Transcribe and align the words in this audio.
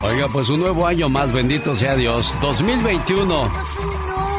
Oiga, 0.00 0.28
pues 0.28 0.48
un 0.48 0.60
nuevo 0.60 0.86
año 0.86 1.08
más, 1.08 1.32
bendito 1.32 1.74
sea 1.74 1.96
Dios. 1.96 2.32
2021. 2.40 3.50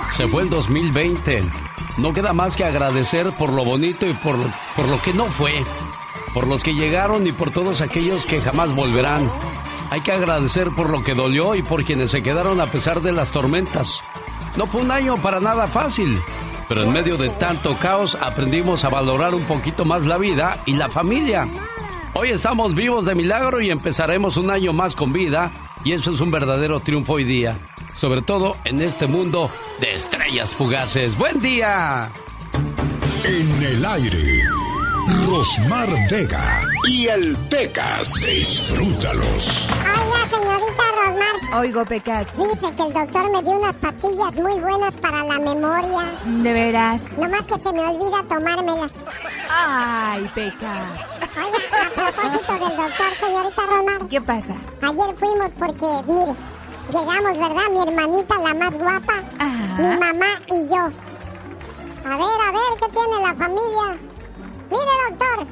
Se 0.09 0.25
fue 0.29 0.43
el 0.43 0.49
2020. 0.49 1.43
No 1.97 2.13
queda 2.13 2.31
más 2.31 2.55
que 2.55 2.63
agradecer 2.63 3.29
por 3.37 3.51
lo 3.51 3.65
bonito 3.65 4.07
y 4.07 4.13
por, 4.13 4.37
por 4.77 4.87
lo 4.87 5.01
que 5.01 5.13
no 5.13 5.25
fue. 5.25 5.51
Por 6.33 6.47
los 6.47 6.63
que 6.63 6.75
llegaron 6.75 7.27
y 7.27 7.33
por 7.33 7.51
todos 7.51 7.81
aquellos 7.81 8.25
que 8.25 8.39
jamás 8.39 8.73
volverán. 8.73 9.29
Hay 9.91 9.99
que 9.99 10.13
agradecer 10.13 10.69
por 10.69 10.89
lo 10.89 11.03
que 11.03 11.13
dolió 11.13 11.55
y 11.55 11.61
por 11.61 11.83
quienes 11.83 12.11
se 12.11 12.23
quedaron 12.23 12.61
a 12.61 12.67
pesar 12.67 13.01
de 13.01 13.11
las 13.11 13.31
tormentas. 13.31 13.99
No 14.55 14.65
fue 14.65 14.79
un 14.79 14.91
año 14.91 15.17
para 15.17 15.41
nada 15.41 15.67
fácil, 15.67 16.21
pero 16.69 16.83
en 16.83 16.93
medio 16.93 17.17
de 17.17 17.31
tanto 17.31 17.75
caos 17.75 18.15
aprendimos 18.21 18.85
a 18.85 18.89
valorar 18.89 19.35
un 19.35 19.43
poquito 19.43 19.83
más 19.83 20.03
la 20.05 20.17
vida 20.17 20.63
y 20.65 20.75
la 20.75 20.87
familia. 20.87 21.49
Hoy 22.13 22.29
estamos 22.29 22.75
vivos 22.75 23.05
de 23.05 23.15
milagro 23.15 23.61
y 23.61 23.69
empezaremos 23.69 24.35
un 24.37 24.51
año 24.51 24.73
más 24.73 24.95
con 24.95 25.13
vida 25.13 25.51
y 25.83 25.93
eso 25.93 26.11
es 26.11 26.19
un 26.19 26.31
verdadero 26.31 26.79
triunfo 26.79 27.13
hoy 27.13 27.23
día, 27.23 27.57
sobre 27.95 28.21
todo 28.21 28.57
en 28.65 28.81
este 28.81 29.07
mundo 29.07 29.49
de 29.79 29.95
estrellas 29.95 30.53
fugaces. 30.53 31.17
¡Buen 31.17 31.39
día! 31.39 32.09
En 33.23 33.63
el 33.63 33.85
aire, 33.85 34.43
Rosmar 35.27 35.87
Vega 36.09 36.63
y 36.87 37.07
el 37.07 37.37
Pecas. 37.49 38.13
Disfrútalos. 38.25 39.69
Oiga, 39.79 40.27
señorita 40.29 40.83
Rosmar. 41.05 41.59
Oigo, 41.61 41.85
Pecas. 41.85 42.37
Dice 42.37 42.73
que 42.75 42.83
el 42.83 42.93
doctor 42.93 43.31
me 43.31 43.43
dio 43.43 43.59
unas 43.59 43.75
pastillas 43.75 44.35
muy 44.35 44.59
buenas 44.59 44.95
para 44.95 45.23
la 45.23 45.39
memoria. 45.39 46.19
¿De 46.25 46.53
veras? 46.53 47.17
Nomás 47.17 47.45
que 47.45 47.59
se 47.59 47.71
me 47.71 47.81
olvida 47.81 48.23
tomármelas. 48.27 49.05
Ay, 49.49 50.29
Pecas. 50.35 51.18
Oiga, 51.35 51.87
a 51.87 51.89
propósito 52.11 52.53
del 52.53 52.77
doctor, 52.77 53.15
señorita 53.19 53.61
Rosmar. 53.67 54.07
¿Qué 54.09 54.21
pasa? 54.21 54.55
Ayer 54.81 55.15
fuimos 55.17 55.51
porque, 55.57 55.87
mire, 56.07 56.35
llegamos, 56.91 57.37
¿verdad? 57.37 57.69
Mi 57.71 57.79
hermanita, 57.81 58.37
la 58.37 58.53
más 58.53 58.73
guapa, 58.73 59.13
Ajá. 59.37 59.81
mi 59.81 59.97
mamá 59.97 60.39
y 60.47 60.67
yo. 60.67 60.83
A 62.05 62.17
ver, 62.17 62.41
a 62.47 62.51
ver, 62.51 62.71
¿qué 62.79 62.87
tiene 62.89 63.19
la 63.21 63.35
familia? 63.35 63.97
Mire, 64.71 64.93
doctor, 65.09 65.47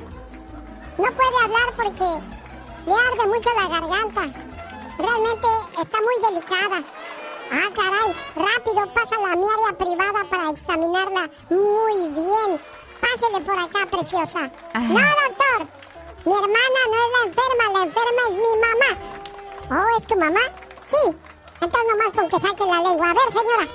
no 0.98 1.04
puede 1.16 1.44
hablar 1.44 1.70
porque 1.76 2.24
le 2.86 2.94
arde 2.94 3.28
mucho 3.28 3.50
la 3.56 3.68
garganta. 3.68 4.40
Realmente 4.98 5.48
está 5.82 5.98
muy 6.02 6.32
delicada. 6.32 6.84
Ah, 7.52 7.70
caray, 7.74 8.14
rápido, 8.36 8.94
pásala 8.94 9.32
a 9.32 9.36
mi 9.36 9.46
área 9.46 9.78
privada 9.78 10.24
para 10.30 10.50
examinarla 10.50 11.30
muy 11.50 12.10
bien. 12.10 12.60
Pásele 13.02 13.40
por 13.46 13.60
acá, 13.60 13.86
preciosa. 13.90 14.50
Ajá. 14.74 14.88
No, 14.88 15.00
doctor, 15.00 15.68
mi 16.26 16.34
hermana 16.34 16.80
no 16.92 16.98
es 16.98 17.10
la 17.14 17.22
enferma, 17.28 17.64
la 17.74 17.84
enferma 17.84 18.22
es 18.28 18.34
mi 18.34 18.54
mamá. 18.66 18.92
¿Oh, 19.70 19.98
es 19.98 20.08
tu 20.08 20.16
mamá? 20.18 20.40
Sí. 20.88 21.16
Entonces 21.60 21.90
nomás 21.90 22.14
con 22.14 22.30
que 22.30 22.40
saque 22.40 22.66
la 22.66 22.82
lengua. 22.82 23.10
A 23.10 23.14
ver, 23.14 23.32
señora. 23.32 23.68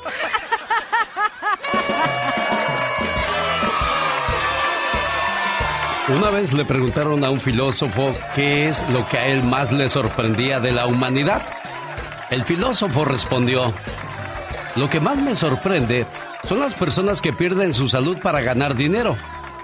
Una 6.09 6.31
vez 6.31 6.53
le 6.53 6.65
preguntaron 6.65 7.25
a 7.25 7.31
un 7.31 7.41
filósofo 7.41 8.13
qué 8.35 8.69
es 8.69 8.87
lo 8.91 9.05
que 9.09 9.19
a 9.19 9.27
él 9.27 9.45
más 9.45 9.73
le 9.73 9.89
sorprendía 9.89 10.61
de 10.61 10.73
la 10.73 10.87
humanidad. 10.87 11.43
El 12.29 12.45
filósofo 12.45 13.05
respondió, 13.05 13.73
lo 14.75 14.91
que 14.91 15.01
más 15.01 15.19
me 15.19 15.35
sorprende 15.35 16.07
son 16.49 16.61
las 16.61 16.75
personas 16.75 17.23
que 17.23 17.33
pierden 17.33 17.73
su 17.73 17.89
salud 17.89 18.19
para 18.19 18.41
ganar 18.41 18.75
dinero, 18.77 19.17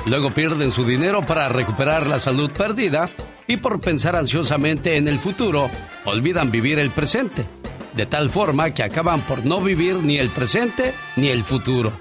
luego 0.06 0.30
pierden 0.30 0.70
su 0.70 0.84
dinero 0.84 1.24
para 1.26 1.48
recuperar 1.48 2.06
la 2.06 2.18
salud 2.18 2.50
perdida 2.50 3.10
y 3.46 3.56
por 3.56 3.80
pensar 3.80 4.14
ansiosamente 4.16 4.96
en 4.96 5.08
el 5.08 5.18
futuro, 5.18 5.70
olvidan 6.04 6.50
vivir 6.50 6.78
el 6.78 6.90
presente, 6.90 7.46
de 7.94 8.06
tal 8.06 8.30
forma 8.30 8.74
que 8.74 8.82
acaban 8.82 9.20
por 9.22 9.44
no 9.44 9.60
vivir 9.60 9.96
ni 9.96 10.18
el 10.18 10.28
presente 10.28 10.94
ni 11.16 11.28
el 11.28 11.44
futuro. 11.44 11.92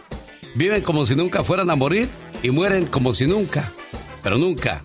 Viven 0.56 0.81
como 0.81 1.06
si 1.06 1.16
nunca 1.16 1.44
fueran 1.44 1.69
a 1.69 1.75
morir 1.75 2.09
y 2.44 2.52
mueren 2.52 2.85
como 2.85 3.13
si 3.13 3.25
nunca, 3.25 3.72
pero 4.24 4.38
nunca 4.38 4.84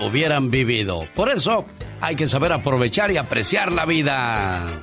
hubieran 0.00 0.50
vivido. 0.50 1.06
Por 1.14 1.30
eso 1.30 1.64
hay 2.00 2.16
que 2.16 2.26
saber 2.26 2.52
aprovechar 2.52 3.10
y 3.10 3.16
apreciar 3.16 3.72
la 3.72 3.84
vida. 3.84 4.80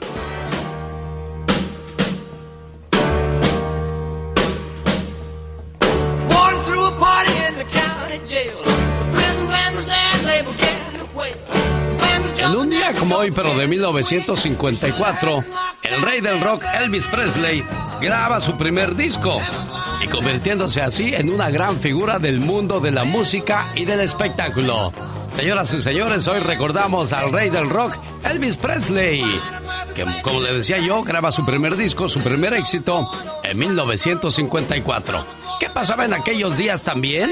En 12.39 12.55
un 12.55 12.69
día 12.69 12.93
como 12.93 13.17
hoy, 13.17 13.31
pero 13.31 13.53
de 13.55 13.67
1954, 13.67 15.43
el 15.83 16.01
rey 16.01 16.21
del 16.21 16.39
rock 16.39 16.63
Elvis 16.79 17.05
Presley 17.07 17.61
graba 17.99 18.39
su 18.39 18.57
primer 18.57 18.95
disco 18.95 19.41
y 20.01 20.07
convirtiéndose 20.07 20.81
así 20.81 21.13
en 21.13 21.29
una 21.29 21.49
gran 21.49 21.77
figura 21.77 22.19
del 22.19 22.39
mundo 22.39 22.79
de 22.79 22.91
la 22.91 23.03
música 23.03 23.67
y 23.75 23.83
del 23.83 23.99
espectáculo. 23.99 24.93
Señoras 25.35 25.73
y 25.73 25.81
señores, 25.81 26.25
hoy 26.29 26.39
recordamos 26.39 27.11
al 27.11 27.33
rey 27.33 27.49
del 27.49 27.69
rock 27.69 27.95
Elvis 28.23 28.55
Presley, 28.55 29.25
que 29.93 30.05
como 30.21 30.39
le 30.39 30.53
decía 30.53 30.77
yo, 30.77 31.03
graba 31.03 31.33
su 31.33 31.45
primer 31.45 31.75
disco, 31.75 32.07
su 32.07 32.21
primer 32.21 32.53
éxito 32.53 33.09
en 33.43 33.59
1954. 33.59 35.40
¿Qué 35.61 35.69
pasaba 35.69 36.05
en 36.05 36.13
aquellos 36.15 36.57
días 36.57 36.83
también? 36.83 37.29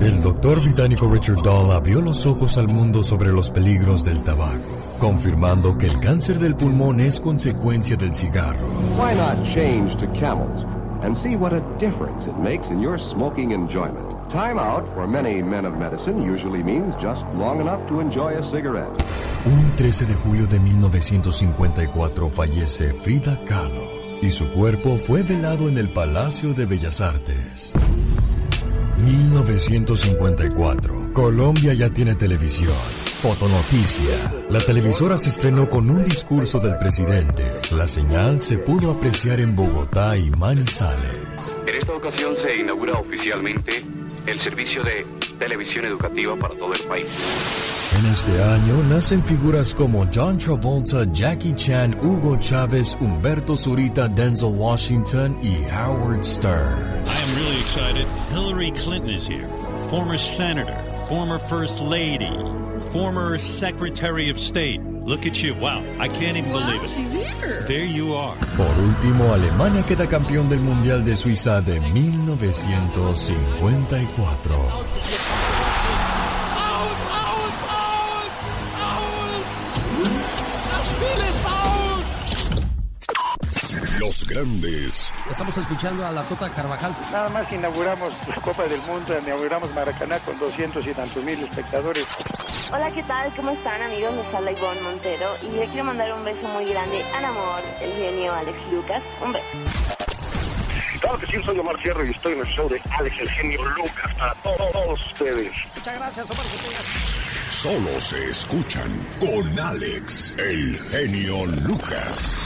El 0.00 0.22
doctor 0.22 0.62
británico 0.62 1.10
Richard 1.12 1.42
Dahl 1.42 1.72
abrió 1.72 2.00
los 2.02 2.24
ojos 2.24 2.56
al 2.56 2.68
mundo 2.68 3.02
sobre 3.02 3.32
los 3.32 3.50
peligros 3.50 4.04
del 4.04 4.22
tabaco, 4.22 4.60
confirmando 5.00 5.76
que 5.76 5.86
el 5.86 5.98
cáncer 5.98 6.38
del 6.38 6.54
pulmón 6.54 7.00
es 7.00 7.18
consecuencia 7.18 7.96
del 7.96 8.14
cigarro. 8.14 8.64
Why 8.96 9.16
not 9.16 9.44
change 9.52 9.96
to 9.96 10.06
camels 10.12 10.64
and 11.02 11.16
see 11.16 11.34
what 11.34 11.52
a 11.52 11.62
difference 11.80 12.28
it 12.28 12.36
makes 12.36 12.70
in 12.70 12.80
your 12.80 12.96
smoking 12.96 13.50
enjoyment? 13.50 14.09
Time 14.30 14.60
out 14.60 14.86
for 14.94 15.08
many 15.08 15.42
men 15.42 15.66
of 15.66 15.76
medicine 15.76 16.22
usually 16.22 16.62
means 16.62 16.94
just 17.02 17.26
long 17.34 17.60
enough 17.60 17.84
to 17.88 17.98
enjoy 17.98 18.38
a 18.38 18.42
cigarette. 18.44 18.92
Un 19.44 19.74
13 19.74 20.06
de 20.06 20.14
julio 20.14 20.46
de 20.46 20.60
1954 20.60 22.30
fallece 22.30 22.94
Frida 22.94 23.40
Kahlo 23.44 23.88
y 24.22 24.30
su 24.30 24.48
cuerpo 24.52 24.98
fue 24.98 25.24
velado 25.24 25.68
en 25.68 25.78
el 25.78 25.92
Palacio 25.92 26.54
de 26.54 26.64
Bellas 26.64 27.00
Artes. 27.00 27.72
1954. 29.04 31.12
Colombia 31.12 31.74
ya 31.74 31.90
tiene 31.90 32.14
televisión. 32.14 32.76
Fotonoticia. 33.20 34.14
La 34.48 34.60
televisora 34.60 35.18
se 35.18 35.30
estrenó 35.30 35.68
con 35.68 35.90
un 35.90 36.04
discurso 36.04 36.60
del 36.60 36.78
presidente. 36.78 37.42
La 37.72 37.88
señal 37.88 38.40
se 38.40 38.58
pudo 38.58 38.92
apreciar 38.92 39.40
en 39.40 39.56
Bogotá 39.56 40.16
y 40.16 40.30
Manizales. 40.30 41.60
En 41.66 41.74
esta 41.74 41.94
ocasión 41.94 42.36
se 42.36 42.58
inaugura 42.58 42.92
oficialmente 42.92 43.84
el 44.26 44.40
servicio 44.40 44.82
de 44.82 45.06
televisión 45.38 45.84
educativa 45.84 46.36
para 46.36 46.54
todo 46.54 46.74
el 46.74 46.80
país. 46.84 47.08
En 47.98 48.06
este 48.06 48.42
año 48.42 48.82
nacen 48.84 49.22
figuras 49.22 49.74
como 49.74 50.06
John 50.12 50.38
Travolta, 50.38 51.04
Jackie 51.12 51.54
Chan, 51.54 51.98
Hugo 52.00 52.36
Chávez, 52.36 52.96
Humberto 53.00 53.56
Zurita, 53.56 54.08
Denzel 54.08 54.54
Washington 54.56 55.36
y 55.42 55.56
Howard 55.70 56.24
Stern. 56.24 57.04
I 57.04 57.22
am 57.22 57.36
really 57.36 57.60
excited. 57.60 58.06
Hillary 58.30 58.70
Clinton 58.72 59.10
is 59.10 59.26
here. 59.26 59.48
Former 59.90 60.18
senator, 60.18 60.76
former 61.08 61.38
first 61.38 61.80
lady, 61.80 62.30
former 62.92 63.38
secretary 63.38 64.30
of 64.30 64.38
state. 64.38 64.80
Look 65.04 65.26
at 65.26 65.42
you. 65.42 65.54
Wow. 65.54 65.82
I 65.98 66.06
can't 66.08 66.36
even 66.36 66.52
believe 66.52 66.82
it. 66.84 66.90
she's 66.90 67.12
here. 67.12 67.64
There 67.66 67.84
you 67.84 68.14
are. 68.14 68.36
Por 68.56 68.78
último, 68.78 69.32
Alemania 69.32 69.82
queda 69.84 70.06
campeón 70.06 70.48
del 70.48 70.60
Mundial 70.60 71.04
de 71.04 71.16
Suiza 71.16 71.60
de 71.62 71.80
1954. 71.80 74.68
Los 83.98 84.26
grandes 84.26 85.12
Estamos 85.30 85.56
escuchando 85.56 86.04
a 86.06 86.10
la 86.10 86.22
Tota 86.24 86.50
Carvajal. 86.50 86.92
Nada 87.12 87.28
más 87.28 87.50
inauguramos 87.52 88.12
la 88.28 88.34
Copa 88.36 88.64
del 88.64 88.80
Mundo, 88.82 89.16
inauguramos 89.22 89.72
Maracaná 89.74 90.18
con 90.18 90.38
200 90.38 90.84
y 90.86 90.92
tantos 90.92 91.22
mil 91.22 91.38
espectadores. 91.38 92.06
Hola, 92.72 92.88
¿qué 92.92 93.02
tal? 93.02 93.32
¿Cómo 93.34 93.50
están 93.50 93.82
amigos? 93.82 94.14
Les 94.14 94.32
habla 94.32 94.52
Ivonne 94.52 94.80
Montero 94.82 95.26
y 95.42 95.56
le 95.56 95.66
quiero 95.66 95.84
mandar 95.84 96.12
un 96.12 96.22
beso 96.22 96.46
muy 96.48 96.66
grande 96.66 97.02
al 97.16 97.24
amor, 97.24 97.62
el 97.80 97.92
genio 97.94 98.32
Alex 98.32 98.58
Lucas. 98.70 99.02
Un 99.20 99.32
beso. 99.32 99.44
Claro 101.00 101.18
que 101.18 101.26
sí, 101.26 101.42
soy 101.44 101.58
Omar 101.58 101.76
Fierro 101.82 102.06
y 102.06 102.10
estoy 102.10 102.34
en 102.34 102.40
el 102.40 102.46
show 102.46 102.68
de 102.68 102.80
Alex 102.96 103.16
el 103.18 103.30
genio 103.30 103.64
Lucas 103.64 104.14
para 104.16 104.34
todos 104.34 105.06
ustedes. 105.10 105.50
Muchas 105.74 105.94
gracias, 105.96 106.30
Omar. 106.30 106.46
solo 107.50 108.00
se 108.00 108.30
escuchan 108.30 109.08
con 109.18 109.58
Alex, 109.58 110.36
el 110.38 110.78
genio 110.92 111.46
Lucas. 111.64 112.38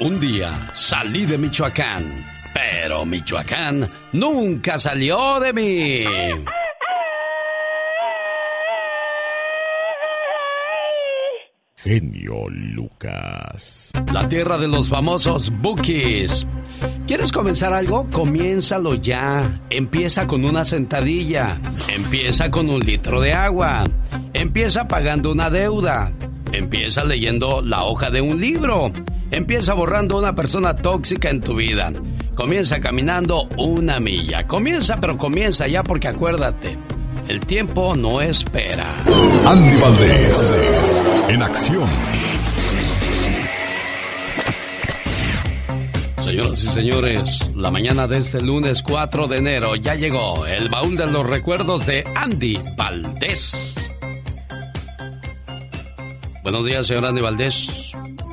Un 0.00 0.18
día 0.18 0.50
salí 0.74 1.24
de 1.24 1.38
Michoacán, 1.38 2.04
pero 2.52 3.04
Michoacán 3.04 3.88
nunca 4.12 4.76
salió 4.76 5.38
de 5.38 5.52
mí. 5.52 6.04
Genio 11.86 12.48
Lucas. 12.50 13.92
La 14.12 14.28
tierra 14.28 14.58
de 14.58 14.66
los 14.66 14.88
famosos 14.88 15.52
bookies. 15.62 16.44
¿Quieres 17.06 17.30
comenzar 17.30 17.72
algo? 17.72 18.08
Comiénzalo 18.10 18.96
ya. 18.96 19.62
Empieza 19.70 20.26
con 20.26 20.44
una 20.44 20.64
sentadilla. 20.64 21.60
Empieza 21.94 22.50
con 22.50 22.68
un 22.70 22.80
litro 22.80 23.20
de 23.20 23.32
agua. 23.32 23.84
Empieza 24.34 24.88
pagando 24.88 25.30
una 25.30 25.48
deuda. 25.48 26.10
Empieza 26.52 27.04
leyendo 27.04 27.62
la 27.62 27.84
hoja 27.84 28.10
de 28.10 28.20
un 28.20 28.40
libro. 28.40 28.90
Empieza 29.30 29.72
borrando 29.74 30.18
una 30.18 30.34
persona 30.34 30.74
tóxica 30.74 31.30
en 31.30 31.40
tu 31.40 31.54
vida. 31.54 31.92
Comienza 32.34 32.80
caminando 32.80 33.48
una 33.56 34.00
milla. 34.00 34.44
Comienza, 34.48 34.96
pero 35.00 35.16
comienza 35.16 35.68
ya 35.68 35.84
porque 35.84 36.08
acuérdate, 36.08 36.76
el 37.28 37.40
tiempo 37.40 37.94
no 37.94 38.20
espera. 38.20 38.96
Andy 39.46 39.80
Valdés, 39.80 40.62
en 41.28 41.42
acción. 41.42 41.88
Señoras 46.22 46.64
y 46.64 46.68
señores, 46.68 47.56
la 47.56 47.70
mañana 47.70 48.06
de 48.06 48.18
este 48.18 48.42
lunes 48.42 48.82
4 48.82 49.28
de 49.28 49.38
enero 49.38 49.76
ya 49.76 49.94
llegó 49.94 50.44
el 50.46 50.68
baúl 50.68 50.96
de 50.96 51.06
los 51.06 51.24
recuerdos 51.24 51.86
de 51.86 52.04
Andy 52.16 52.58
Valdés. 52.76 53.74
Buenos 56.42 56.64
días, 56.64 56.86
señor 56.86 57.06
Andy 57.06 57.20
Valdés. 57.20 57.85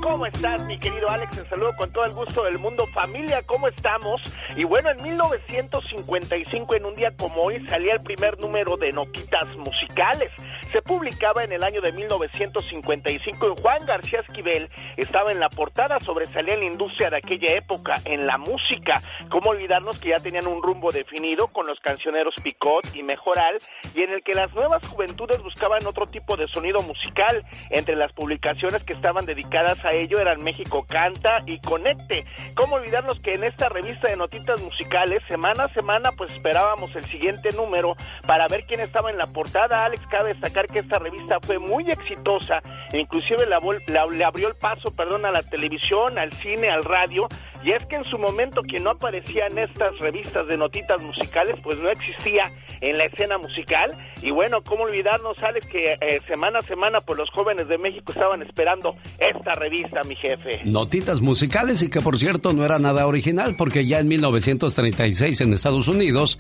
¿Cómo 0.04 0.26
estás, 0.26 0.62
mi 0.66 0.78
querido 0.78 1.10
Alex? 1.10 1.32
Te 1.32 1.46
saludo 1.46 1.74
con 1.78 1.90
todo 1.90 2.04
el 2.04 2.12
gusto 2.12 2.44
del 2.44 2.60
mundo. 2.60 2.86
Familia, 2.88 3.42
¿cómo 3.44 3.70
estamos? 3.70 4.22
Y 4.58 4.66
bueno, 4.66 4.92
en 4.92 5.02
1955, 5.02 6.76
en 6.76 6.86
un 6.86 6.94
día 6.94 7.16
como 7.16 7.42
hoy, 7.42 7.66
salía 7.70 7.94
el 7.94 8.04
primer 8.04 8.38
número 8.38 8.76
de 8.76 8.92
Notitas 8.92 9.48
Musicales. 9.56 10.30
Se 10.74 10.82
publicaba 10.82 11.44
en 11.44 11.52
el 11.52 11.64
año 11.64 11.82
de 11.82 11.92
1955 11.92 13.48
y 13.48 13.62
Juan 13.62 13.86
García 13.86 14.22
Esquivel 14.22 14.72
estaba 14.98 15.32
en 15.32 15.40
la 15.40 15.48
portada, 15.50 16.00
sobresalía 16.00 16.56
en 16.56 16.62
la 16.62 16.66
industria 16.66 17.12
de 17.12 17.18
aquella 17.18 17.54
época, 17.54 17.98
en 18.06 18.26
la 18.26 18.40
música. 18.40 19.00
¿Cómo 19.30 19.52
olvidarnos 19.52 20.00
que 20.00 20.10
ya 20.10 20.16
tenían 20.16 20.48
un 20.48 20.64
rumbo 20.64 20.92
definido 20.92 21.50
con 21.50 21.68
los 21.68 21.80
cancioneros 21.80 22.34
Picot 22.42 22.96
y 22.96 23.04
Mejoral 23.04 23.58
y 23.94 24.02
en 24.02 24.14
el 24.14 24.24
que 24.24 24.34
las 24.34 24.52
nuevas 24.56 24.84
juventudes 24.88 25.44
buscaban 25.44 25.86
otro 25.86 26.08
tipo 26.08 26.36
de 26.38 26.48
sonido 26.48 26.82
musical? 26.82 27.46
Entre 27.70 27.96
las 27.96 28.12
publicaciones 28.14 28.84
que 28.84 28.94
estaban 28.94 29.28
dedicadas 29.28 29.86
a 29.86 29.94
ello 29.94 30.20
eran 30.20 30.44
México 30.44 30.88
Canta 30.90 31.38
y 31.46 31.62
Conecte. 31.62 32.26
¿Cómo 32.56 32.78
olvidarnos 32.78 33.20
que 33.20 33.34
en 33.34 33.44
esta 33.44 33.70
revista 33.70 34.08
de 34.08 34.18
notitas 34.18 34.60
musicales, 34.60 35.22
semana 35.30 35.66
a 35.66 35.68
semana, 35.68 36.10
pues 36.18 36.34
esperábamos 36.34 36.96
el 36.96 37.04
siguiente 37.12 37.52
número 37.52 37.96
para 38.26 38.48
ver 38.48 38.66
quién 38.66 38.80
estaba 38.80 39.12
en 39.12 39.20
la 39.20 39.28
portada? 39.28 39.86
Alex, 39.86 40.08
cabe 40.08 40.30
destacar 40.30 40.63
que 40.68 40.80
esta 40.80 41.00
revista 41.00 41.40
fue 41.42 41.60
muy 41.60 41.90
exitosa, 41.90 42.62
e 42.92 43.00
inclusive 43.00 43.46
le 43.46 44.24
abrió 44.24 44.48
el 44.48 44.56
paso, 44.56 44.92
perdón, 44.96 45.26
a 45.26 45.32
la 45.32 45.44
televisión, 45.44 46.18
al 46.18 46.32
cine, 46.34 46.70
al 46.70 46.84
radio, 46.84 47.28
y 47.64 47.72
es 47.72 47.86
que 47.86 47.96
en 47.96 48.04
su 48.04 48.18
momento 48.18 48.62
quien 48.62 48.84
no 48.84 48.92
aparecía 48.92 49.48
en 49.48 49.58
estas 49.60 49.98
revistas 50.00 50.48
de 50.48 50.58
notitas 50.58 51.02
musicales, 51.02 51.56
pues 51.64 51.80
no 51.80 51.90
existía 51.90 52.44
en 52.82 52.98
la 52.98 53.06
escena 53.06 53.38
musical, 53.38 53.92
y 54.22 54.32
bueno, 54.32 54.62
cómo 54.64 54.84
olvidarnos, 54.84 55.42
Alex, 55.42 55.68
que 55.68 55.94
eh, 55.94 56.22
semana 56.28 56.60
a 56.60 56.64
semana, 56.64 57.00
pues 57.02 57.18
los 57.18 57.30
jóvenes 57.30 57.68
de 57.68 57.78
México 57.78 58.12
estaban 58.12 58.42
esperando 58.42 58.94
esta 59.18 59.54
revista, 59.56 60.04
mi 60.04 60.16
jefe. 60.16 60.62
Notitas 60.66 61.22
musicales 61.22 61.82
y 61.82 61.90
que 61.90 62.02
por 62.02 62.18
cierto 62.18 62.54
no 62.54 62.66
era 62.66 62.80
nada 62.80 63.08
original 63.08 63.56
porque 63.58 63.86
ya 63.86 64.00
en 64.00 64.08
1936 64.08 65.42
en 65.42 65.54
Estados 65.54 65.88
Unidos 65.88 66.38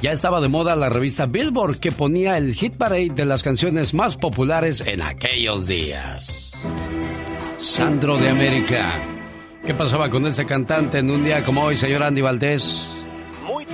ya 0.00 0.12
estaba 0.12 0.40
de 0.40 0.48
moda 0.48 0.76
la 0.76 0.88
revista 0.88 1.26
Billboard 1.26 1.78
que 1.78 1.92
ponía 1.92 2.36
el 2.38 2.54
hit 2.54 2.76
parade 2.76 3.10
de 3.14 3.24
las 3.24 3.42
canciones 3.42 3.94
más 3.94 4.16
populares 4.16 4.82
en 4.86 5.02
aquellos 5.02 5.66
días. 5.66 6.52
Sandro 7.58 8.16
de 8.18 8.28
América. 8.28 8.90
¿Qué 9.66 9.74
pasaba 9.74 10.08
con 10.08 10.26
este 10.26 10.46
cantante 10.46 10.98
en 10.98 11.10
un 11.10 11.24
día 11.24 11.44
como 11.44 11.64
hoy, 11.64 11.76
señor 11.76 12.02
Andy 12.02 12.20
Valdés? 12.20 12.97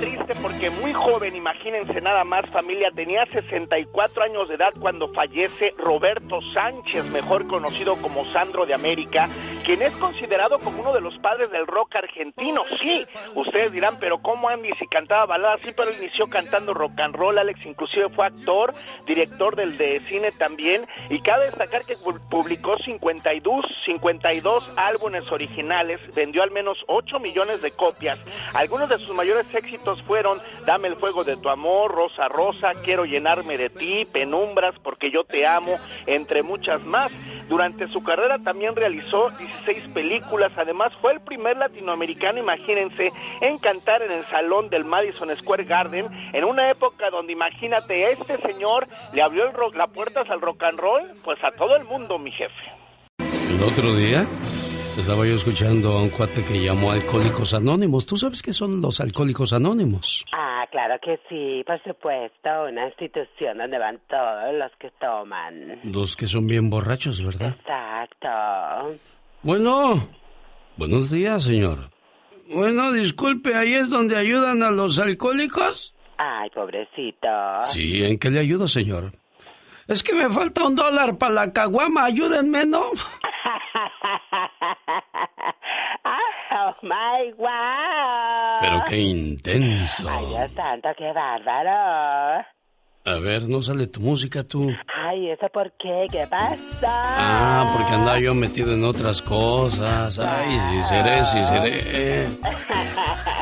Triste 0.01 0.35
porque 0.43 0.71
muy 0.71 0.93
joven, 0.93 1.37
imagínense 1.37 2.01
nada 2.01 2.25
más 2.25 2.45
familia, 2.51 2.91
tenía 2.95 3.25
64 3.27 4.25
años 4.25 4.49
de 4.49 4.57
edad 4.57 4.73
cuando 4.81 5.13
fallece 5.13 5.73
Roberto 5.79 6.41
Sánchez, 6.53 7.05
mejor 7.13 7.47
conocido 7.47 7.95
como 8.03 8.25
Sandro 8.33 8.67
de 8.67 8.75
América, 8.75 9.29
quien 9.65 9.83
es 9.83 9.95
considerado 9.97 10.59
como 10.59 10.81
uno 10.81 10.93
de 10.93 11.01
los 11.01 11.17
padres 11.19 11.51
del 11.53 11.67
rock 11.67 11.95
argentino. 11.95 12.65
Sí, 12.77 13.07
ustedes 13.37 13.71
dirán, 13.71 13.99
pero 14.01 14.19
¿cómo 14.19 14.49
Andy 14.49 14.71
si 14.81 14.87
cantaba 14.89 15.27
baladas? 15.27 15.61
Sí, 15.63 15.71
pero 15.77 15.93
inició 15.93 16.27
cantando 16.27 16.75
rock 16.75 16.99
and 17.01 17.15
roll, 17.15 17.39
Alex 17.39 17.65
inclusive 17.65 18.09
fue 18.11 18.27
actor, 18.27 18.75
director 19.07 19.55
del 19.55 19.79
de 19.79 20.01
cine 20.09 20.33
también, 20.33 20.87
y 21.09 21.21
cabe 21.21 21.47
destacar 21.47 21.83
que 21.85 21.95
publicó 22.29 22.77
52, 22.79 23.65
52 23.87 24.75
álbumes 24.77 25.31
originales, 25.31 26.01
vendió 26.15 26.43
al 26.43 26.51
menos 26.51 26.79
8 26.89 27.21
millones 27.21 27.63
de 27.63 27.71
copias. 27.71 28.19
Algunos 28.55 28.89
de 28.89 28.99
sus 28.99 29.15
mayores 29.15 29.47
éxitos 29.55 29.84
fueron 30.07 30.41
Dame 30.67 30.89
el 30.89 30.97
fuego 30.97 31.25
de 31.25 31.37
tu 31.37 31.49
amor, 31.49 31.93
Rosa 31.93 32.29
Rosa, 32.29 32.73
Quiero 32.85 33.05
llenarme 33.05 33.59
de 33.59 33.71
ti, 33.71 34.03
Penumbras, 34.13 34.75
porque 34.83 35.11
yo 35.11 35.25
te 35.25 35.47
amo, 35.47 35.77
entre 36.07 36.43
muchas 36.43 36.83
más. 36.85 37.13
Durante 37.49 37.89
su 37.89 38.03
carrera 38.03 38.39
también 38.39 38.75
realizó 38.75 39.31
16 39.31 39.89
películas, 39.93 40.53
además 40.57 40.93
fue 41.01 41.13
el 41.13 41.21
primer 41.21 41.57
latinoamericano, 41.59 42.39
imagínense, 42.39 43.13
en 43.41 43.59
cantar 43.59 44.03
en 44.03 44.13
el 44.13 44.25
salón 44.27 44.71
del 44.71 44.85
Madison 44.85 45.29
Square 45.37 45.65
Garden, 45.65 46.09
en 46.33 46.45
una 46.45 46.71
época 46.71 47.11
donde 47.11 47.33
imagínate, 47.33 48.11
este 48.11 48.39
señor 48.39 48.89
le 49.13 49.23
abrió 49.23 49.45
las 49.75 49.91
puertas 49.91 50.29
al 50.31 50.41
rock 50.41 50.63
and 50.63 50.79
roll, 50.79 51.03
pues 51.25 51.39
a 51.45 51.51
todo 51.51 51.77
el 51.77 51.85
mundo, 51.85 52.19
mi 52.19 52.33
jefe. 52.33 52.73
El 53.19 53.63
otro 53.63 53.95
día 53.95 54.27
estaba 54.97 55.27
yo 55.27 55.35
escuchando 55.35 55.93
a 55.93 56.03
un 56.03 56.11
cuate 56.11 56.45
que 56.45 56.63
llamó 56.63 56.93
Alcohólicos 56.93 57.53
Anónimos. 57.55 58.07
¿Tú 58.07 58.17
sabes 58.17 58.43
qué 58.43 58.53
son 58.53 58.81
los 58.81 59.01
Alcohólicos 59.01 59.53
Anónimos? 59.53 60.25
Ah, 60.33 60.67
claro 60.71 60.95
que 61.03 61.19
sí, 61.29 61.65
por 61.67 61.83
supuesto. 61.83 62.51
Una 62.69 62.87
institución 62.87 63.59
donde 63.59 63.79
van 63.79 64.01
todos 64.09 64.55
los 64.55 64.71
que 64.79 64.91
toman. 65.01 65.81
Los 65.85 66.17
que 66.17 66.27
son 66.27 66.47
bien 66.47 66.71
borrachos, 66.71 67.23
¿verdad? 67.23 67.57
Exacto. 67.61 68.99
Bueno, 69.43 70.09
buenos 70.77 71.11
días, 71.11 71.43
señor. 71.43 71.91
Bueno, 72.49 72.93
disculpe, 72.93 73.55
¿ahí 73.55 73.75
es 73.75 73.89
donde 73.91 74.17
ayudan 74.17 74.63
a 74.63 74.71
los 74.71 74.99
alcohólicos? 74.99 75.95
Ay, 76.19 76.51
pobrecito. 76.51 77.29
Sí, 77.63 78.05
¿en 78.05 78.19
qué 78.19 78.31
le 78.31 78.39
ayudo, 78.39 78.69
señor? 78.69 79.13
Es 79.89 80.03
que 80.03 80.15
me 80.15 80.31
falta 80.31 80.65
un 80.65 80.77
dólar 80.77 81.19
para 81.19 81.35
la 81.35 81.53
caguama, 81.53 82.05
ayúdenme, 82.05 82.65
¿no? 82.65 82.85
oh 86.53 86.73
my 86.83 87.33
wow. 87.39 88.59
Pero 88.61 88.83
qué 88.87 88.99
intenso. 88.99 90.07
Ay, 90.09 90.27
Dios 90.27 90.51
santo, 90.55 90.91
qué 90.97 91.13
bárbaro. 91.13 92.45
A 93.07 93.17
ver, 93.17 93.47
no 93.51 93.63
sale 93.63 93.87
tu 93.87 94.01
música 94.01 94.43
tú. 94.45 94.71
Ay, 94.97 95.29
¿eso 95.31 95.47
por 95.53 95.71
qué? 95.73 96.07
¿Qué 96.11 96.27
pasa? 96.27 96.57
Ah, 96.87 97.71
porque 97.77 97.93
andaba 97.93 98.19
yo 98.19 98.35
metido 98.35 98.73
en 98.73 98.83
otras 98.83 99.21
cosas. 99.21 100.19
Ay, 100.19 100.55
sí 100.71 100.83
seré, 100.89 101.23
sí 101.25 101.45
seré. 101.45 102.27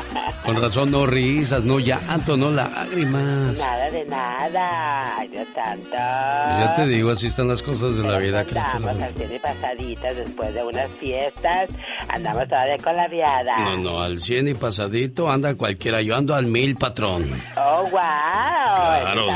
Con 0.45 0.61
razón 0.61 0.91
no 0.91 1.07
risas, 1.07 1.65
no 1.65 1.79
llanto, 1.79 2.37
no 2.37 2.51
lágrimas. 2.51 3.57
Nada 3.57 3.91
de 3.91 4.05
nada. 4.07 5.17
Ay, 5.17 5.29
Dios 5.29 5.47
santo. 5.55 5.91
Ya 5.93 6.75
te 6.75 6.87
digo, 6.87 7.11
así 7.13 7.29
están 7.29 7.47
las 7.47 7.63
cosas 7.63 7.95
de 7.97 8.03
la 8.03 8.19
vida. 8.19 8.41
Andamos 8.41 9.01
al 9.01 9.15
cien 9.15 9.33
y 9.33 9.39
pasaditas 9.39 10.17
después 10.17 10.53
de 10.53 10.65
unas 10.65 10.91
fiestas. 10.97 11.71
Andamos 12.09 12.49
todavía 12.49 12.79
con 12.79 12.97
la 12.97 13.07
viada. 13.07 13.57
No, 13.59 13.77
no, 13.77 14.03
al 14.03 14.19
cien 14.19 14.49
y 14.49 14.55
pasadito 14.55 15.31
anda 15.31 15.55
cualquiera. 15.55 16.03
Yo 16.03 16.17
ando 16.17 16.35
al 16.35 16.47
mil, 16.47 16.75
patrón. 16.75 17.23
Oh, 17.57 17.83
wow. 17.83 18.01
Claro, 18.01 19.27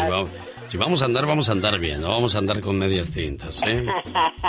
Si 0.69 0.77
vamos 0.77 1.01
a 1.03 1.05
andar, 1.05 1.27
vamos 1.27 1.49
a 1.49 1.53
andar 1.53 1.79
bien, 1.79 2.01
no 2.01 2.09
vamos 2.09 2.35
a 2.35 2.39
andar 2.39 2.61
con 2.61 2.77
medias 2.77 3.13
tintas, 3.13 3.63
¿eh? 3.67 3.85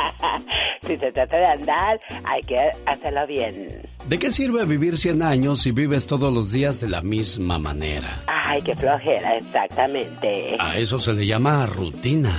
si 0.88 0.98
se 0.98 1.12
trata 1.12 1.38
de 1.38 1.46
andar, 1.46 2.00
hay 2.24 2.42
que 2.42 2.58
hacerlo 2.86 3.28
bien. 3.28 3.88
¿De 4.08 4.18
qué 4.18 4.32
sirve 4.32 4.66
vivir 4.66 4.98
100 4.98 5.22
años 5.22 5.62
si 5.62 5.72
vives 5.72 6.08
todos 6.08 6.34
los 6.34 6.52
días 6.52 6.82
de 6.82 6.90
la 6.90 7.02
misma 7.02 7.60
manera? 7.60 8.24
Ay, 8.28 8.62
qué 8.62 8.76
flojera, 8.76 9.38
exactamente. 9.38 10.56
A 10.60 10.78
eso 10.78 11.00
se 11.00 11.14
le 11.14 11.26
llama 11.26 11.66
rutina. 11.68 12.36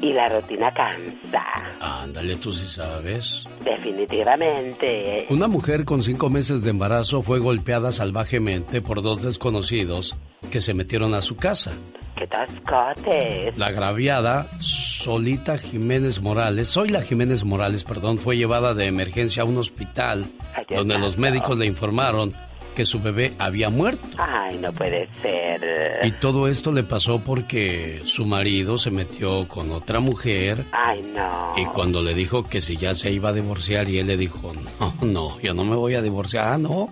Y 0.00 0.12
la 0.12 0.28
rutina 0.28 0.70
cansa. 0.72 1.44
Ándale, 1.80 2.36
tú 2.36 2.52
sí 2.52 2.66
sabes. 2.68 3.44
Definitivamente. 3.64 5.26
Una 5.30 5.48
mujer 5.48 5.84
con 5.84 6.02
cinco 6.02 6.28
meses 6.30 6.62
de 6.62 6.70
embarazo 6.70 7.22
fue 7.22 7.38
golpeada 7.38 7.92
salvajemente 7.92 8.82
por 8.82 9.02
dos 9.02 9.22
desconocidos 9.22 10.14
que 10.50 10.60
se 10.60 10.74
metieron 10.74 11.14
a 11.14 11.22
su 11.22 11.36
casa. 11.36 11.72
¡Qué 12.16 12.26
tascotes! 12.26 13.56
La 13.56 13.66
agraviada, 13.66 14.48
Solita 14.60 15.58
Jiménez 15.58 16.20
Morales, 16.20 16.68
soy 16.68 16.88
la 16.88 17.02
Jiménez 17.02 17.44
Morales, 17.44 17.84
perdón, 17.84 18.18
fue 18.18 18.36
llevada 18.36 18.74
de 18.74 18.86
emergencia 18.86 19.42
a 19.42 19.46
un 19.46 19.58
hospital 19.58 20.26
donde 20.68 20.98
los 20.98 21.18
médicos 21.18 21.58
le 21.58 21.66
informaron 21.66 22.32
que 22.74 22.84
su 22.84 23.00
bebé 23.00 23.32
había 23.38 23.70
muerto. 23.70 24.06
Ay, 24.18 24.58
no 24.58 24.72
puede 24.72 25.08
ser. 25.14 26.00
Y 26.04 26.12
todo 26.12 26.48
esto 26.48 26.72
le 26.72 26.82
pasó 26.82 27.20
porque 27.20 28.00
su 28.04 28.26
marido 28.26 28.76
se 28.78 28.90
metió 28.90 29.48
con 29.48 29.70
otra 29.72 30.00
mujer. 30.00 30.64
Ay, 30.72 31.02
no. 31.14 31.54
Y 31.56 31.64
cuando 31.66 32.02
le 32.02 32.14
dijo 32.14 32.44
que 32.44 32.60
si 32.60 32.76
ya 32.76 32.94
se 32.94 33.10
iba 33.10 33.30
a 33.30 33.32
divorciar 33.32 33.88
y 33.88 33.98
él 33.98 34.06
le 34.08 34.16
dijo, 34.16 34.52
no, 34.52 34.94
no, 35.06 35.40
yo 35.40 35.54
no 35.54 35.64
me 35.64 35.76
voy 35.76 35.94
a 35.94 36.02
divorciar. 36.02 36.48
Ah, 36.48 36.58
no, 36.58 36.88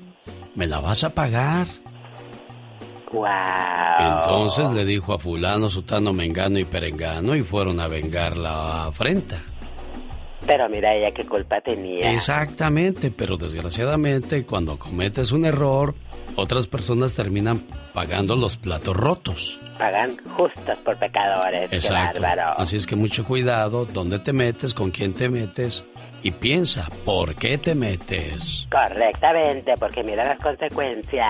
me 0.54 0.66
la 0.66 0.80
vas 0.80 1.04
a 1.04 1.10
pagar. 1.10 1.66
Wow. 3.12 3.26
Entonces 3.98 4.70
le 4.70 4.84
dijo 4.86 5.12
a 5.12 5.18
fulano, 5.18 5.68
sutano, 5.68 6.12
mengano 6.12 6.58
y 6.58 6.64
perengano 6.64 7.36
y 7.36 7.42
fueron 7.42 7.78
a 7.80 7.88
vengar 7.88 8.36
la 8.36 8.86
afrenta. 8.86 9.42
Pero 10.46 10.68
mira 10.68 10.94
ella 10.94 11.12
qué 11.12 11.24
culpa 11.24 11.60
tenía. 11.60 12.12
Exactamente, 12.12 13.10
pero 13.10 13.36
desgraciadamente 13.36 14.44
cuando 14.44 14.78
cometes 14.78 15.32
un 15.32 15.44
error, 15.44 15.94
otras 16.36 16.66
personas 16.66 17.14
terminan 17.14 17.62
pagando 17.94 18.36
los 18.36 18.56
platos 18.56 18.96
rotos. 18.96 19.60
Pagan 19.78 20.16
justos 20.36 20.78
por 20.78 20.96
pecadores. 20.96 21.72
Exacto. 21.72 22.14
Qué 22.14 22.20
bárbaro. 22.20 22.58
Así 22.58 22.76
es 22.76 22.86
que 22.86 22.96
mucho 22.96 23.24
cuidado, 23.24 23.84
dónde 23.84 24.18
te 24.18 24.32
metes, 24.32 24.74
con 24.74 24.90
quién 24.90 25.14
te 25.14 25.28
metes 25.28 25.86
y 26.22 26.30
piensa, 26.30 26.88
¿por 27.04 27.34
qué 27.34 27.58
te 27.58 27.74
metes? 27.74 28.66
Correctamente, 28.70 29.74
porque 29.78 30.02
mira 30.02 30.24
las 30.24 30.38
consecuencias. 30.38 31.26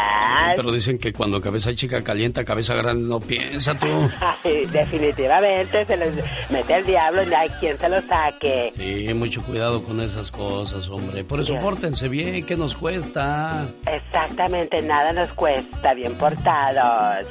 Pero 0.57 0.71
dicen 0.73 0.99
que 0.99 1.13
cuando 1.13 1.41
cabeza 1.41 1.75
chica 1.75 2.03
calienta, 2.05 2.45
cabeza 2.45 2.75
grande 2.75 3.09
no 3.09 3.21
piensa 3.21 3.79
tú. 3.79 3.87
Ay, 4.45 4.65
definitivamente 4.67 5.85
se 5.87 5.97
les 5.97 6.19
mete 6.51 6.75
el 6.77 6.85
diablo 6.87 7.23
y 7.23 7.27
no 7.27 7.37
hay 7.37 7.49
quien 7.61 7.79
se 7.79 7.89
lo 7.89 8.01
saque. 8.03 8.73
Sí, 8.77 9.13
mucho 9.15 9.43
cuidado 9.43 9.83
con 9.83 10.01
esas 10.01 10.31
cosas, 10.31 10.89
hombre. 10.89 11.25
Por 11.25 11.41
eso 11.41 11.55
Ya. 11.55 11.59
pórtense 11.61 12.09
bien, 12.09 12.45
¿qué 12.47 12.57
nos 12.57 12.75
cuesta? 12.75 13.67
Exactamente, 13.91 14.83
nada 14.83 15.13
nos 15.13 15.33
cuesta, 15.33 15.95
bien 15.95 16.15
portados. 16.15 17.27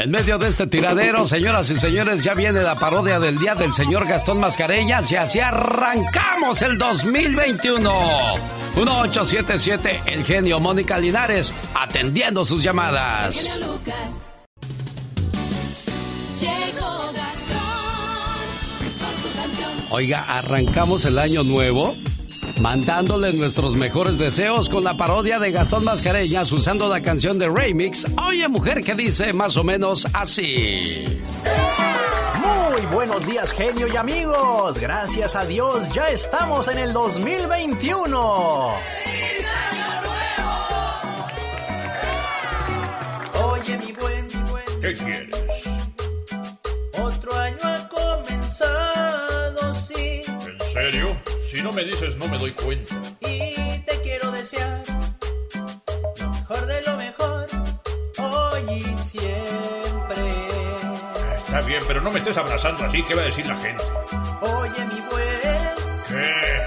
En 0.00 0.10
medio 0.10 0.38
de 0.38 0.48
este 0.48 0.66
tiradero, 0.66 1.26
señoras 1.28 1.70
y 1.70 1.76
señores, 1.76 2.24
ya 2.24 2.32
viene 2.32 2.62
la 2.62 2.74
parodia 2.74 3.20
del 3.20 3.38
día 3.38 3.54
del 3.54 3.74
señor 3.74 4.08
Gastón 4.08 4.40
Mascareñas 4.40 5.12
y 5.12 5.16
así 5.16 5.40
arrancamos 5.40 6.62
el 6.62 6.78
2021. 6.78 7.92
1877 8.76 10.00
El 10.06 10.24
genio 10.24 10.58
Mónica 10.58 10.98
Linares 10.98 11.52
atendiendo 11.74 12.46
sus 12.46 12.62
llamadas. 12.62 13.60
Oiga, 19.90 20.22
arrancamos 20.22 21.04
el 21.04 21.18
año 21.18 21.42
nuevo 21.42 21.96
mandándole 22.60 23.32
nuestros 23.32 23.74
mejores 23.74 24.18
deseos 24.18 24.68
con 24.68 24.84
la 24.84 24.94
parodia 24.94 25.38
de 25.38 25.50
Gastón 25.50 25.84
Mascareñas 25.84 26.52
usando 26.52 26.88
la 26.88 27.02
canción 27.02 27.38
de 27.38 27.48
Remix. 27.48 28.06
Oye, 28.22 28.46
mujer 28.48 28.84
que 28.84 28.94
dice 28.94 29.32
más 29.32 29.56
o 29.56 29.64
menos 29.64 30.06
así. 30.12 31.04
Muy 32.38 32.86
buenos 32.92 33.26
días, 33.26 33.52
genio 33.52 33.88
y 33.88 33.96
amigos. 33.96 34.78
Gracias 34.78 35.34
a 35.34 35.44
Dios, 35.44 35.92
ya 35.92 36.08
estamos 36.08 36.68
en 36.68 36.78
el 36.78 36.92
2021. 36.92 38.70
Oye, 43.42 43.78
mi 43.78 43.92
buen, 43.92 44.26
mi 44.26 44.50
buen. 44.50 44.80
¿Qué 44.80 44.92
quieres? 44.92 45.36
Otro 47.02 47.34
año 47.36 47.79
Si 51.50 51.62
no 51.62 51.72
me 51.72 51.84
dices, 51.84 52.16
no 52.16 52.28
me 52.28 52.38
doy 52.38 52.52
cuenta. 52.52 52.94
Y 53.20 53.78
te 53.86 54.00
quiero 54.02 54.30
desear 54.30 54.82
lo 56.20 56.30
mejor 56.30 56.66
de 56.66 56.82
lo 56.82 56.96
mejor. 56.96 57.46
Hoy 58.18 58.72
y 58.72 58.98
siempre. 58.98 60.46
Está 61.36 61.60
bien, 61.62 61.82
pero 61.86 62.00
no 62.00 62.10
me 62.10 62.18
estés 62.18 62.36
abrazando 62.36 62.84
así. 62.84 63.02
¿Qué 63.02 63.14
va 63.14 63.22
a 63.22 63.24
decir 63.24 63.46
la 63.46 63.56
gente? 63.56 63.82
Oye, 64.42 64.86
mi 64.86 65.00
buen. 65.10 65.40
¿Qué? 66.08 66.66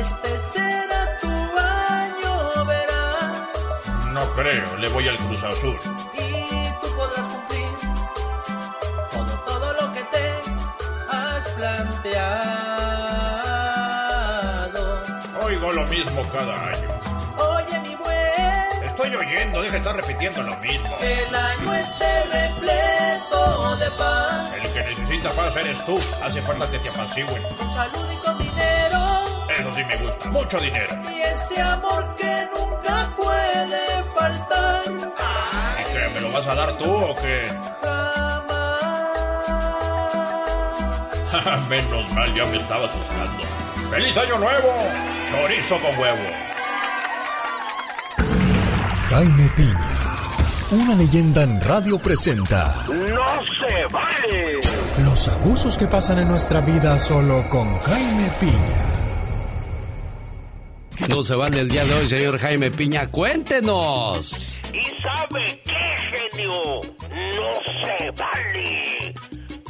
Este 0.00 0.38
será 0.38 1.18
tu 1.20 1.28
año, 1.28 2.64
verás. 2.66 4.08
No 4.12 4.32
creo. 4.34 4.76
Le 4.76 4.88
voy 4.90 5.08
al 5.08 5.18
Cruz 5.18 5.42
Azul. 5.42 5.78
Lo 15.74 15.86
mismo 15.88 16.22
cada 16.32 16.52
año. 16.68 16.88
Oye, 17.36 17.78
mi 17.80 17.94
buen, 17.96 18.84
Estoy 18.86 19.14
oyendo, 19.16 19.60
deja 19.60 19.72
de 19.72 19.78
estar 19.78 19.96
repitiendo 19.96 20.42
lo 20.42 20.56
mismo. 20.58 20.96
que 20.96 21.12
el 21.24 21.34
año 21.34 21.74
esté 21.74 22.24
repleto 22.24 23.76
de 23.76 23.90
paz, 23.92 24.52
El 24.52 24.72
que 24.72 24.80
necesita 24.84 25.30
paz 25.30 25.56
eres 25.56 25.84
tú. 25.84 25.98
Hace 26.22 26.40
falta 26.42 26.70
que 26.70 26.78
te 26.78 26.88
apacigüen. 26.88 27.42
con 27.42 27.72
salud 27.72 28.06
y 28.12 28.16
con 28.16 28.38
dinero. 28.38 28.98
Eso 29.58 29.72
sí 29.72 29.84
me 29.84 29.96
gusta. 29.96 30.28
Mucho 30.30 30.58
dinero. 30.60 30.94
Y 31.10 31.20
ese 31.22 31.60
amor 31.60 32.14
que 32.16 32.46
nunca 32.56 33.08
puede 33.16 34.04
faltar. 34.14 34.82
¿Y 34.86 35.92
qué? 35.92 36.08
¿Me 36.14 36.20
lo 36.20 36.30
vas 36.32 36.46
a 36.46 36.54
dar 36.54 36.78
tú 36.78 36.94
o 36.94 37.14
qué? 37.16 37.50
Menos 41.68 42.10
mal, 42.12 42.32
ya 42.34 42.44
me 42.44 42.56
estaba 42.58 42.86
asustando. 42.86 43.42
¡Feliz 43.90 44.16
Año 44.16 44.38
Nuevo! 44.38 45.13
Chorizo 45.34 45.76
con 45.80 45.98
huevo. 45.98 46.18
Jaime 49.10 49.50
Piña, 49.56 49.88
una 50.70 50.94
leyenda 50.94 51.42
en 51.42 51.60
radio 51.60 51.98
presenta 51.98 52.84
¡No 52.88 52.96
se 53.68 53.86
vale! 53.92 54.60
los 55.04 55.28
abusos 55.28 55.76
que 55.76 55.86
pasan 55.88 56.18
en 56.20 56.28
nuestra 56.28 56.60
vida 56.60 56.98
solo 56.98 57.48
con 57.48 57.78
Jaime 57.80 58.30
Piña. 58.38 58.84
No 61.08 61.22
se 61.24 61.34
vale 61.34 61.60
el 61.60 61.68
día 61.68 61.84
de 61.84 61.94
hoy, 61.94 62.08
señor 62.08 62.38
Jaime 62.38 62.70
Piña. 62.70 63.08
Cuéntenos. 63.08 64.58
¿Y 64.72 65.00
sabe 65.00 65.60
qué, 65.64 66.30
genio? 66.30 66.62
No 67.10 67.48
se 67.82 68.10
vale. 68.12 69.14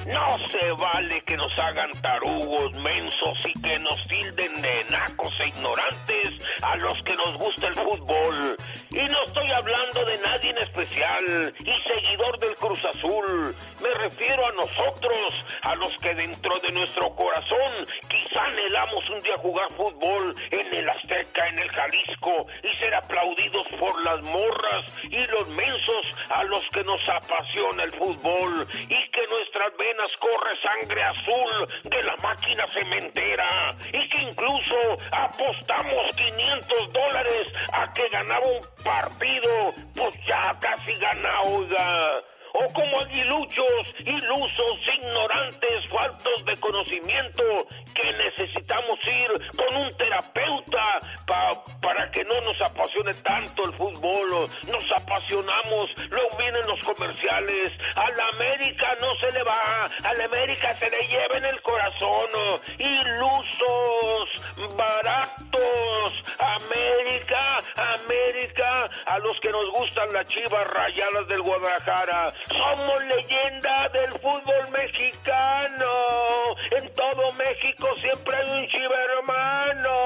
No 0.06 0.43
se 0.60 0.70
vale 0.72 1.20
que 1.22 1.36
nos 1.36 1.58
hagan 1.58 1.90
tarugos, 2.00 2.72
mensos 2.82 3.46
y 3.46 3.60
que 3.60 3.78
nos 3.80 4.06
tilden 4.06 4.62
de 4.62 4.84
nacos 4.90 5.32
e 5.40 5.48
ignorantes 5.48 6.28
a 6.62 6.76
los 6.76 6.96
que 7.02 7.16
nos 7.16 7.36
gusta 7.38 7.66
el 7.66 7.74
fútbol. 7.74 8.56
Y 8.90 8.98
no 8.98 9.22
estoy 9.24 9.50
hablando 9.50 10.04
de 10.04 10.18
nadie 10.18 10.50
en 10.50 10.58
especial 10.58 11.54
y 11.58 11.94
seguidor 11.94 12.38
del 12.38 12.54
Cruz 12.54 12.84
Azul. 12.84 13.54
Me 13.82 13.92
refiero 13.94 14.46
a 14.46 14.52
nosotros, 14.52 15.44
a 15.62 15.74
los 15.74 15.96
que 15.98 16.14
dentro 16.14 16.58
de 16.60 16.72
nuestro 16.72 17.14
corazón 17.16 17.86
quizá 18.08 18.44
anhelamos 18.44 19.10
un 19.10 19.20
día 19.20 19.36
jugar 19.38 19.72
fútbol 19.72 20.34
en 20.50 20.72
el 20.72 20.88
Azteca, 20.88 21.48
en 21.48 21.58
el 21.58 21.70
Jalisco 21.70 22.46
y 22.62 22.72
ser 22.76 22.94
aplaudidos 22.94 23.66
por 23.80 24.00
las 24.04 24.22
morras 24.22 24.84
y 25.02 25.26
los 25.26 25.48
mensos 25.48 26.14
a 26.30 26.44
los 26.44 26.62
que 26.70 26.84
nos 26.84 27.08
apasiona 27.08 27.82
el 27.82 27.92
fútbol 27.92 28.66
y 28.70 29.10
que 29.10 29.26
nuestras 29.28 29.76
venas 29.76 30.10
sangre 30.62 31.02
azul 31.02 31.66
de 31.84 32.02
la 32.02 32.16
máquina 32.16 32.66
cementera 32.68 33.70
y 33.92 34.08
que 34.08 34.22
incluso 34.22 34.76
apostamos 35.12 36.16
500 36.16 36.92
dólares 36.92 37.52
a 37.72 37.92
que 37.92 38.08
ganaba 38.08 38.46
un 38.46 38.84
partido, 38.84 39.72
pues 39.94 40.14
ya 40.26 40.56
casi 40.60 40.94
gana, 40.94 41.40
oiga 41.42 42.24
o 42.56 42.72
como 42.72 43.00
aguiluchos, 43.00 43.94
ilusos, 44.06 44.78
ignorantes, 45.00 45.88
faltos 45.90 46.44
de 46.44 46.56
conocimiento, 46.60 47.42
que 47.94 48.12
necesitamos 48.12 48.96
ir 49.06 49.28
con 49.56 49.76
un 49.82 49.90
terapeuta 49.96 50.82
pa- 51.26 51.64
para 51.82 52.08
que 52.12 52.22
no 52.24 52.40
nos 52.42 52.60
apasione 52.62 53.12
tanto 53.22 53.64
el 53.64 53.72
fútbol, 53.72 54.48
nos 54.68 54.84
apasionamos, 54.96 55.90
luego 56.10 56.36
vienen 56.38 56.62
los 56.68 56.80
comerciales, 56.84 57.72
a 57.96 58.08
la 58.10 58.28
América 58.34 58.94
no 59.00 59.12
se 59.14 59.32
le 59.32 59.42
va, 59.42 59.88
a 60.04 60.14
la 60.14 60.24
América 60.24 60.74
se 60.78 60.90
le 60.90 60.98
lleva 61.08 61.36
en 61.36 61.44
el 61.46 61.60
corazón, 61.62 62.28
ilusos, 62.78 64.74
baratos, 64.76 66.12
América, 66.38 67.58
América, 67.76 68.90
a 69.06 69.18
los 69.18 69.38
que 69.40 69.50
nos 69.50 69.68
gustan 69.72 70.12
las 70.12 70.26
chivas 70.26 70.66
rayadas 70.70 71.26
del 71.28 71.42
Guadalajara, 71.42 72.28
somos 72.48 73.04
leyenda 73.04 73.88
del 73.92 74.12
fútbol 74.20 74.70
mexicano, 74.70 75.92
en 76.70 76.92
todo 76.92 77.32
México 77.34 77.88
siempre 78.00 78.36
hay 78.36 78.60
un 78.60 78.68
chiva 78.68 78.96
hermano, 79.18 79.96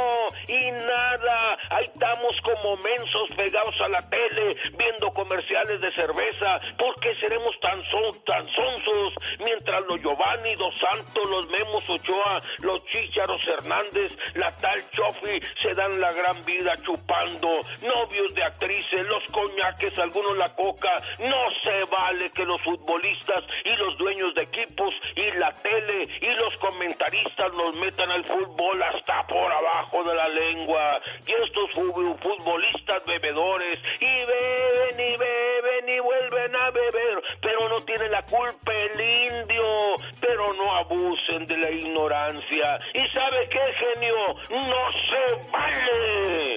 y 0.48 0.70
nada, 0.70 1.58
ahí 1.70 1.84
estamos 1.84 2.34
como 2.42 2.76
mensos 2.76 3.28
pegados 3.36 3.74
a 3.80 3.88
la 3.88 4.08
tele, 4.08 4.56
viendo 4.76 5.10
comerciales 5.12 5.80
de 5.80 5.90
cerveza, 5.92 6.60
¿por 6.78 6.94
qué 7.00 7.12
seremos 7.14 7.58
tan, 7.60 7.78
son, 7.90 8.24
tan 8.24 8.44
sonsos? 8.44 9.14
Mientras 9.38 9.80
los 9.88 10.00
Giovanni, 10.00 10.54
Dos 10.56 10.76
Santos, 10.78 11.30
los 11.30 11.48
Memos 11.48 11.88
Ochoa, 11.88 12.40
los 12.60 12.84
Chícharos 12.86 13.46
Hernández, 13.46 14.16
la 14.34 14.50
tal 14.58 14.90
Chofi 14.90 15.40
se 15.60 15.74
dan 15.74 16.00
la 16.00 16.12
gran 16.12 16.42
vida 16.44 16.74
chupando, 16.82 17.60
novios 17.82 18.34
de 18.34 18.42
actrices, 18.42 19.06
los 19.06 19.22
coñaques, 19.32 19.98
algunos 19.98 20.36
la 20.36 20.54
coca, 20.54 20.92
no 21.18 21.50
se 21.62 21.84
vale 21.90 22.27
que 22.30 22.44
los 22.44 22.60
futbolistas 22.62 23.44
y 23.64 23.76
los 23.76 23.96
dueños 23.98 24.34
de 24.34 24.42
equipos 24.42 24.94
y 25.16 25.30
la 25.38 25.52
tele 25.52 26.02
y 26.20 26.26
los 26.36 26.56
comentaristas 26.58 27.52
nos 27.54 27.76
metan 27.76 28.10
al 28.10 28.24
fútbol 28.24 28.82
hasta 28.82 29.26
por 29.26 29.52
abajo 29.52 30.04
de 30.04 30.14
la 30.14 30.28
lengua. 30.28 31.00
Y 31.26 31.32
estos 31.32 31.70
futbolistas 31.72 33.04
bebedores 33.06 33.78
y 34.00 34.06
beben 34.06 35.00
y 35.00 35.16
beben 35.16 35.88
y 35.88 36.00
vuelven 36.00 36.56
a 36.56 36.70
beber, 36.70 37.22
pero 37.40 37.68
no 37.68 37.76
tiene 37.84 38.08
la 38.08 38.22
culpa 38.22 38.72
el 38.72 39.00
indio, 39.00 39.94
pero 40.20 40.52
no 40.54 40.76
abusen 40.76 41.46
de 41.46 41.56
la 41.56 41.70
ignorancia. 41.70 42.78
¿Y 42.94 43.08
sabe 43.12 43.44
qué, 43.50 43.60
genio? 43.78 44.16
No 44.50 44.92
se 44.92 45.50
vale. 45.50 46.56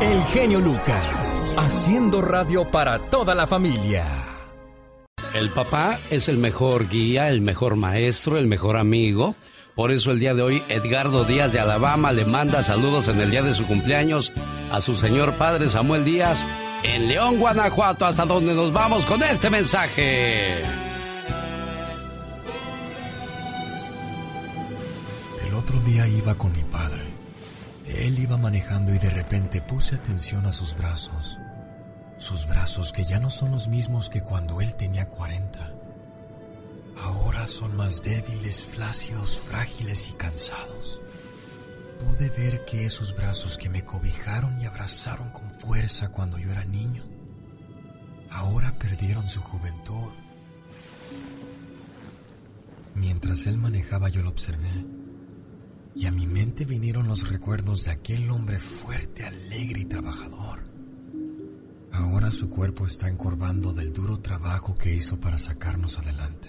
El 0.00 0.22
genio 0.24 0.60
Lucas, 0.60 1.54
haciendo 1.56 2.20
radio 2.20 2.70
para 2.70 2.98
toda 2.98 3.34
la 3.34 3.46
familia. 3.46 4.04
El 5.32 5.50
papá 5.50 5.98
es 6.10 6.28
el 6.28 6.36
mejor 6.36 6.88
guía, 6.88 7.30
el 7.30 7.40
mejor 7.40 7.76
maestro, 7.76 8.36
el 8.36 8.46
mejor 8.46 8.76
amigo. 8.76 9.34
Por 9.74 9.92
eso 9.92 10.10
el 10.10 10.18
día 10.18 10.34
de 10.34 10.42
hoy 10.42 10.62
Edgardo 10.68 11.24
Díaz 11.24 11.52
de 11.52 11.60
Alabama 11.60 12.12
le 12.12 12.24
manda 12.24 12.62
saludos 12.62 13.08
en 13.08 13.20
el 13.20 13.30
día 13.30 13.42
de 13.42 13.54
su 13.54 13.66
cumpleaños 13.66 14.32
a 14.70 14.80
su 14.80 14.96
señor 14.96 15.34
padre 15.34 15.68
Samuel 15.68 16.04
Díaz 16.04 16.44
en 16.82 17.08
León, 17.08 17.38
Guanajuato, 17.38 18.04
hasta 18.04 18.26
donde 18.26 18.52
nos 18.52 18.72
vamos 18.72 19.06
con 19.06 19.22
este 19.22 19.48
mensaje. 19.48 20.62
El 25.46 25.54
otro 25.56 25.78
día 25.80 26.06
iba 26.06 26.34
con 26.34 26.52
mi 26.52 26.62
padre. 26.64 27.03
Él 27.96 28.18
iba 28.18 28.36
manejando 28.36 28.92
y 28.92 28.98
de 28.98 29.08
repente 29.08 29.60
puse 29.60 29.94
atención 29.94 30.46
a 30.46 30.52
sus 30.52 30.76
brazos. 30.76 31.38
Sus 32.18 32.46
brazos 32.48 32.90
que 32.90 33.04
ya 33.04 33.20
no 33.20 33.30
son 33.30 33.52
los 33.52 33.68
mismos 33.68 34.10
que 34.10 34.20
cuando 34.20 34.60
él 34.60 34.74
tenía 34.74 35.08
40. 35.08 35.74
Ahora 37.02 37.46
son 37.46 37.76
más 37.76 38.02
débiles, 38.02 38.64
flácidos, 38.64 39.38
frágiles 39.38 40.10
y 40.10 40.14
cansados. 40.14 41.00
Pude 42.00 42.30
ver 42.30 42.64
que 42.64 42.84
esos 42.84 43.14
brazos 43.14 43.56
que 43.56 43.68
me 43.68 43.84
cobijaron 43.84 44.60
y 44.60 44.66
abrazaron 44.66 45.30
con 45.30 45.48
fuerza 45.48 46.08
cuando 46.08 46.36
yo 46.38 46.50
era 46.50 46.64
niño, 46.64 47.04
ahora 48.30 48.76
perdieron 48.76 49.28
su 49.28 49.40
juventud. 49.40 50.10
Mientras 52.96 53.46
él 53.46 53.56
manejaba 53.56 54.08
yo 54.08 54.22
lo 54.22 54.30
observé 54.30 55.03
y 55.96 56.06
a 56.06 56.10
mi 56.10 56.26
mente 56.26 56.64
vinieron 56.64 57.06
los 57.06 57.28
recuerdos 57.28 57.84
de 57.84 57.92
aquel 57.92 58.30
hombre 58.30 58.58
fuerte, 58.58 59.24
alegre 59.24 59.82
y 59.82 59.84
trabajador. 59.84 60.64
Ahora 61.92 62.32
su 62.32 62.50
cuerpo 62.50 62.86
está 62.86 63.08
encorvando 63.08 63.72
del 63.72 63.92
duro 63.92 64.18
trabajo 64.18 64.74
que 64.74 64.94
hizo 64.94 65.20
para 65.20 65.38
sacarnos 65.38 65.98
adelante. 65.98 66.48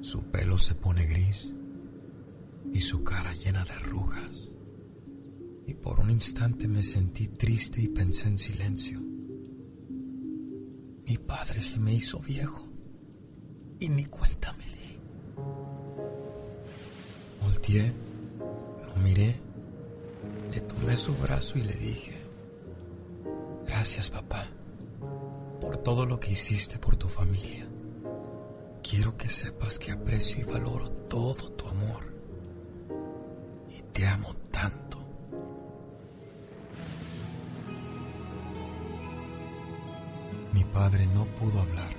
Su 0.00 0.24
pelo 0.24 0.58
se 0.58 0.74
pone 0.74 1.06
gris 1.06 1.48
y 2.72 2.80
su 2.80 3.04
cara 3.04 3.32
llena 3.34 3.64
de 3.64 3.70
arrugas. 3.70 4.48
Y 5.66 5.74
por 5.74 6.00
un 6.00 6.10
instante 6.10 6.66
me 6.66 6.82
sentí 6.82 7.28
triste 7.28 7.80
y 7.80 7.88
pensé 7.88 8.26
en 8.26 8.38
silencio. 8.38 9.00
Mi 11.06 11.18
padre 11.18 11.62
se 11.62 11.78
me 11.78 11.94
hizo 11.94 12.18
viejo 12.18 12.68
y 13.78 13.88
ni 13.88 14.06
cuenta 14.06 14.52
me 14.54 14.64
di. 14.64 14.98
Volteé, 17.60 17.92
lo 18.86 19.02
miré, 19.02 19.38
le 20.50 20.60
tomé 20.62 20.96
su 20.96 21.14
brazo 21.16 21.58
y 21.58 21.62
le 21.62 21.74
dije, 21.74 22.14
gracias 23.66 24.08
papá 24.08 24.46
por 25.60 25.76
todo 25.76 26.06
lo 26.06 26.18
que 26.18 26.30
hiciste 26.30 26.78
por 26.78 26.96
tu 26.96 27.06
familia. 27.06 27.68
Quiero 28.82 29.14
que 29.18 29.28
sepas 29.28 29.78
que 29.78 29.92
aprecio 29.92 30.40
y 30.40 30.44
valoro 30.44 30.90
todo 30.90 31.50
tu 31.50 31.68
amor. 31.68 32.14
Y 33.68 33.82
te 33.92 34.06
amo 34.06 34.32
tanto. 34.50 34.98
Mi 40.54 40.64
padre 40.64 41.04
no 41.08 41.26
pudo 41.26 41.60
hablar. 41.60 41.92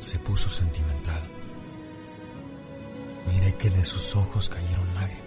Se 0.00 0.18
puso 0.18 0.48
sentimental. 0.50 1.33
Miré 3.26 3.54
que 3.54 3.70
de 3.70 3.84
sus 3.84 4.14
ojos 4.16 4.48
cayeron 4.48 4.94
lágrimas, 4.94 5.24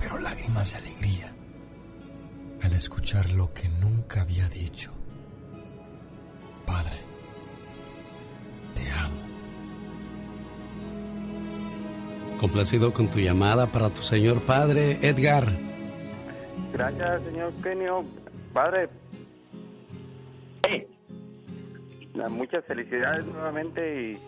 pero 0.00 0.18
lágrimas 0.18 0.72
de 0.72 0.78
alegría, 0.78 1.32
al 2.62 2.72
escuchar 2.72 3.30
lo 3.32 3.52
que 3.52 3.68
nunca 3.68 4.22
había 4.22 4.48
dicho. 4.48 4.92
Padre, 6.66 6.96
te 8.74 8.90
amo. 8.90 9.22
Complacido 12.40 12.92
con 12.92 13.08
tu 13.08 13.18
llamada 13.18 13.66
para 13.66 13.90
tu 13.90 14.02
señor 14.02 14.40
padre, 14.42 14.98
Edgar. 15.02 15.52
Gracias, 16.72 17.22
señor 17.24 17.52
Genio. 17.62 18.04
Padre, 18.52 18.88
muchas 22.30 22.64
felicidades 22.64 23.24
nuevamente 23.26 24.02
y 24.02 24.18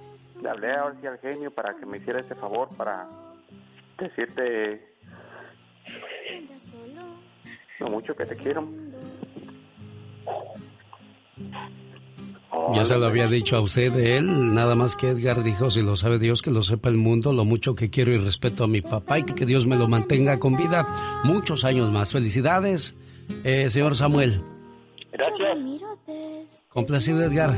le 0.43 0.51
hablé 0.51 0.73
ahora 0.73 0.97
sí 1.01 1.07
al 1.07 1.19
genio 1.19 1.51
para 1.51 1.75
que 1.75 1.87
me 1.87 1.99
hiciera 1.99 2.21
ese 2.21 2.35
favor 2.35 2.69
para 2.77 3.09
decirte 3.99 4.95
lo 7.81 7.89
mucho 7.89 8.15
que 8.17 8.27
te 8.27 8.37
quiero. 8.37 8.69
Ya 12.73 12.85
se 12.85 12.97
lo 12.97 13.07
había 13.07 13.27
dicho 13.27 13.57
a 13.57 13.61
usted 13.61 13.93
de 13.93 14.17
él, 14.17 14.55
nada 14.55 14.75
más 14.75 14.95
que 14.95 15.09
Edgar 15.09 15.43
dijo, 15.43 15.71
si 15.71 15.83
lo 15.83 15.97
sabe 15.97 16.19
Dios, 16.19 16.41
que 16.41 16.51
lo 16.51 16.63
sepa 16.63 16.89
el 16.89 16.97
mundo, 16.97 17.33
lo 17.33 17.45
mucho 17.45 17.75
que 17.75 17.91
quiero 17.91 18.13
y 18.13 18.19
respeto 18.19 18.65
a 18.65 18.69
mi 18.69 18.81
papá 18.81 19.19
y 19.19 19.25
que 19.25 19.45
Dios 19.45 19.67
me 19.67 19.77
lo 19.77 19.89
mantenga 19.89 20.39
con 20.39 20.57
vida 20.57 21.21
muchos 21.25 21.65
años 21.65 21.91
más. 21.91 22.13
Felicidades, 22.13 22.95
eh, 23.43 23.71
señor 23.71 23.97
Samuel. 23.97 24.41
Gracias. 25.13 25.59
Complacido 26.75 27.23
Edgar. 27.23 27.57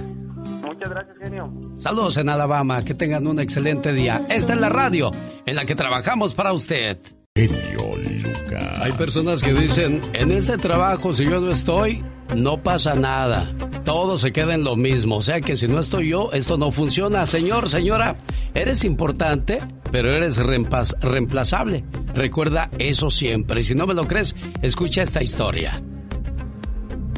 Muchas 0.64 0.90
gracias, 0.90 1.18
genio. 1.18 1.50
Saludos 1.78 2.16
en 2.18 2.28
Alabama, 2.28 2.82
que 2.82 2.94
tengan 2.94 3.26
un 3.26 3.40
excelente 3.40 3.92
día. 3.92 4.24
Esta 4.28 4.52
es 4.52 4.60
la 4.60 4.68
radio 4.68 5.10
en 5.46 5.56
la 5.56 5.64
que 5.64 5.74
trabajamos 5.74 6.34
para 6.34 6.52
usted. 6.52 6.98
Genio 7.34 7.96
Lucas. 7.96 8.78
Hay 8.80 8.92
personas 8.92 9.42
que 9.42 9.52
dicen, 9.54 10.00
en 10.12 10.30
este 10.32 10.56
trabajo 10.58 11.12
si 11.14 11.24
yo 11.24 11.40
no 11.40 11.50
estoy, 11.50 12.04
no 12.34 12.62
pasa 12.62 12.94
nada. 12.94 13.52
Todo 13.84 14.18
se 14.18 14.32
queda 14.32 14.54
en 14.54 14.64
lo 14.64 14.76
mismo. 14.76 15.16
O 15.16 15.22
sea 15.22 15.40
que 15.40 15.56
si 15.56 15.66
no 15.66 15.78
estoy 15.80 16.10
yo, 16.10 16.30
esto 16.32 16.58
no 16.58 16.70
funciona. 16.70 17.24
Señor, 17.24 17.70
señora, 17.70 18.16
eres 18.54 18.84
importante, 18.84 19.58
pero 19.92 20.12
eres 20.12 20.38
reemplaz- 20.38 20.98
reemplazable. 21.00 21.84
Recuerda 22.14 22.70
eso 22.78 23.10
siempre. 23.10 23.62
Y 23.62 23.64
si 23.64 23.74
no 23.74 23.86
me 23.86 23.94
lo 23.94 24.06
crees, 24.06 24.34
escucha 24.62 25.02
esta 25.02 25.22
historia. 25.22 25.82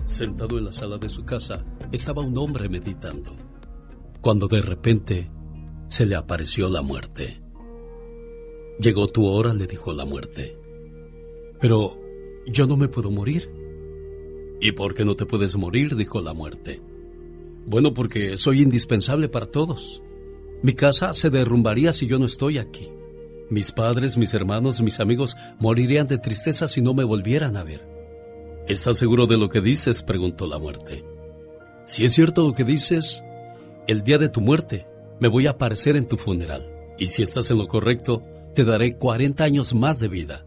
Sentado 0.06 0.58
en 0.58 0.64
la 0.64 0.72
sala 0.72 0.96
de 0.98 1.08
su 1.08 1.24
casa, 1.24 1.62
estaba 1.92 2.22
un 2.22 2.36
hombre 2.38 2.68
meditando, 2.68 3.34
cuando 4.20 4.46
de 4.48 4.60
repente 4.60 5.30
se 5.88 6.06
le 6.06 6.16
apareció 6.16 6.68
la 6.68 6.82
muerte. 6.82 7.40
Llegó 8.78 9.08
tu 9.08 9.26
hora, 9.26 9.54
le 9.54 9.66
dijo 9.66 9.92
la 9.92 10.04
muerte. 10.04 10.56
Pero 11.60 11.98
yo 12.46 12.66
no 12.66 12.76
me 12.76 12.88
puedo 12.88 13.10
morir. 13.10 13.50
¿Y 14.60 14.72
por 14.72 14.94
qué 14.94 15.04
no 15.04 15.16
te 15.16 15.26
puedes 15.26 15.56
morir? 15.56 15.96
dijo 15.96 16.20
la 16.20 16.34
muerte. 16.34 16.80
Bueno, 17.66 17.92
porque 17.94 18.36
soy 18.36 18.62
indispensable 18.62 19.28
para 19.28 19.46
todos. 19.46 20.02
Mi 20.62 20.74
casa 20.74 21.12
se 21.14 21.30
derrumbaría 21.30 21.92
si 21.92 22.06
yo 22.06 22.18
no 22.18 22.26
estoy 22.26 22.58
aquí. 22.58 22.88
Mis 23.50 23.72
padres, 23.72 24.16
mis 24.16 24.34
hermanos, 24.34 24.82
mis 24.82 25.00
amigos 25.00 25.36
morirían 25.58 26.06
de 26.06 26.18
tristeza 26.18 26.68
si 26.68 26.82
no 26.82 26.94
me 26.94 27.04
volvieran 27.04 27.56
a 27.56 27.64
ver. 27.64 27.86
¿Estás 28.66 28.98
seguro 28.98 29.26
de 29.26 29.38
lo 29.38 29.48
que 29.48 29.60
dices? 29.60 30.02
preguntó 30.02 30.46
la 30.46 30.58
muerte. 30.58 31.04
Si 31.88 32.04
es 32.04 32.12
cierto 32.12 32.46
lo 32.46 32.52
que 32.52 32.64
dices, 32.64 33.24
el 33.86 34.02
día 34.02 34.18
de 34.18 34.28
tu 34.28 34.42
muerte 34.42 34.86
me 35.20 35.28
voy 35.28 35.46
a 35.46 35.52
aparecer 35.52 35.96
en 35.96 36.06
tu 36.06 36.18
funeral. 36.18 36.70
Y 36.98 37.06
si 37.06 37.22
estás 37.22 37.50
en 37.50 37.56
lo 37.56 37.66
correcto, 37.66 38.22
te 38.54 38.66
daré 38.66 38.98
40 38.98 39.42
años 39.42 39.74
más 39.74 39.98
de 39.98 40.08
vida. 40.08 40.46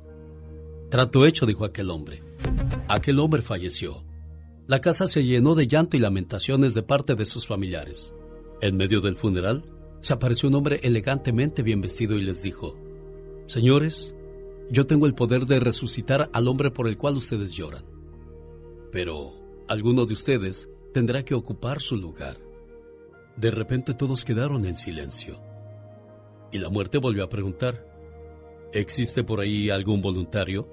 Trato 0.91 1.25
hecho, 1.25 1.47
dijo 1.47 1.65
aquel 1.65 1.89
hombre. 1.89 2.21
Aquel 2.87 3.17
hombre 3.17 3.41
falleció. 3.41 4.03
La 4.67 4.81
casa 4.81 5.07
se 5.07 5.23
llenó 5.23 5.55
de 5.55 5.65
llanto 5.65 5.97
y 5.97 5.99
lamentaciones 5.99 6.75
de 6.75 6.83
parte 6.83 7.15
de 7.15 7.25
sus 7.25 7.47
familiares. 7.47 8.13
En 8.61 8.77
medio 8.77 9.01
del 9.01 9.15
funeral, 9.15 9.65
se 9.99 10.13
apareció 10.13 10.47
un 10.47 10.53
hombre 10.53 10.79
elegantemente 10.83 11.63
bien 11.63 11.81
vestido 11.81 12.19
y 12.19 12.21
les 12.21 12.43
dijo, 12.43 12.77
Señores, 13.47 14.13
yo 14.69 14.85
tengo 14.85 15.07
el 15.07 15.15
poder 15.15 15.47
de 15.47 15.59
resucitar 15.59 16.29
al 16.33 16.47
hombre 16.47 16.69
por 16.69 16.87
el 16.87 16.99
cual 16.99 17.17
ustedes 17.17 17.53
lloran. 17.53 17.83
Pero 18.91 19.33
alguno 19.67 20.05
de 20.05 20.13
ustedes 20.13 20.69
tendrá 20.93 21.23
que 21.23 21.33
ocupar 21.33 21.81
su 21.81 21.95
lugar. 21.97 22.37
De 23.35 23.51
repente 23.51 23.93
todos 23.93 24.25
quedaron 24.25 24.65
en 24.65 24.75
silencio. 24.75 25.39
Y 26.51 26.59
la 26.59 26.69
muerte 26.69 26.97
volvió 26.97 27.23
a 27.23 27.29
preguntar, 27.29 27.87
¿existe 28.73 29.23
por 29.23 29.39
ahí 29.39 29.69
algún 29.69 30.01
voluntario? 30.01 30.67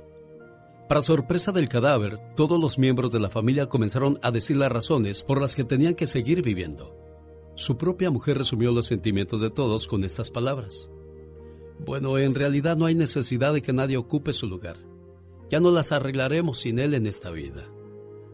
Para 0.88 1.02
sorpresa 1.02 1.52
del 1.52 1.68
cadáver, 1.68 2.18
todos 2.34 2.58
los 2.58 2.78
miembros 2.78 3.12
de 3.12 3.20
la 3.20 3.28
familia 3.28 3.66
comenzaron 3.66 4.18
a 4.22 4.30
decir 4.30 4.56
las 4.56 4.72
razones 4.72 5.22
por 5.22 5.40
las 5.40 5.54
que 5.54 5.64
tenían 5.64 5.94
que 5.94 6.06
seguir 6.06 6.42
viviendo. 6.42 6.96
Su 7.54 7.76
propia 7.76 8.10
mujer 8.10 8.38
resumió 8.38 8.72
los 8.72 8.86
sentimientos 8.86 9.40
de 9.40 9.50
todos 9.50 9.86
con 9.86 10.02
estas 10.04 10.30
palabras. 10.30 10.90
Bueno, 11.78 12.18
en 12.18 12.34
realidad 12.34 12.76
no 12.76 12.86
hay 12.86 12.94
necesidad 12.94 13.52
de 13.52 13.62
que 13.62 13.72
nadie 13.72 13.96
ocupe 13.96 14.32
su 14.32 14.46
lugar. 14.46 14.76
Ya 15.50 15.60
no 15.60 15.70
las 15.70 15.92
arreglaremos 15.92 16.60
sin 16.60 16.78
él 16.78 16.94
en 16.94 17.06
esta 17.06 17.30
vida. 17.30 17.68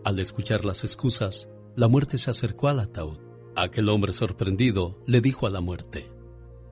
Al 0.05 0.19
escuchar 0.19 0.65
las 0.65 0.85
excusas, 0.85 1.49
la 1.77 1.89
muerte 1.89 2.19
se 2.19 2.31
acercó 2.31 2.69
al 2.69 2.81
ataúd. 2.81 3.19
Aquel 3.57 3.89
hombre 3.89 4.13
sorprendido 4.13 4.99
le 5.07 5.21
dijo 5.21 5.47
a 5.47 5.51
la 5.51 5.61
muerte, 5.61 6.09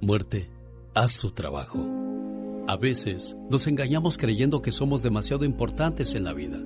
Muerte, 0.00 0.48
haz 0.94 1.18
tu 1.18 1.30
trabajo. 1.30 1.84
A 2.68 2.76
veces 2.76 3.36
nos 3.50 3.66
engañamos 3.66 4.16
creyendo 4.16 4.62
que 4.62 4.72
somos 4.72 5.02
demasiado 5.02 5.44
importantes 5.44 6.14
en 6.14 6.24
la 6.24 6.32
vida 6.32 6.60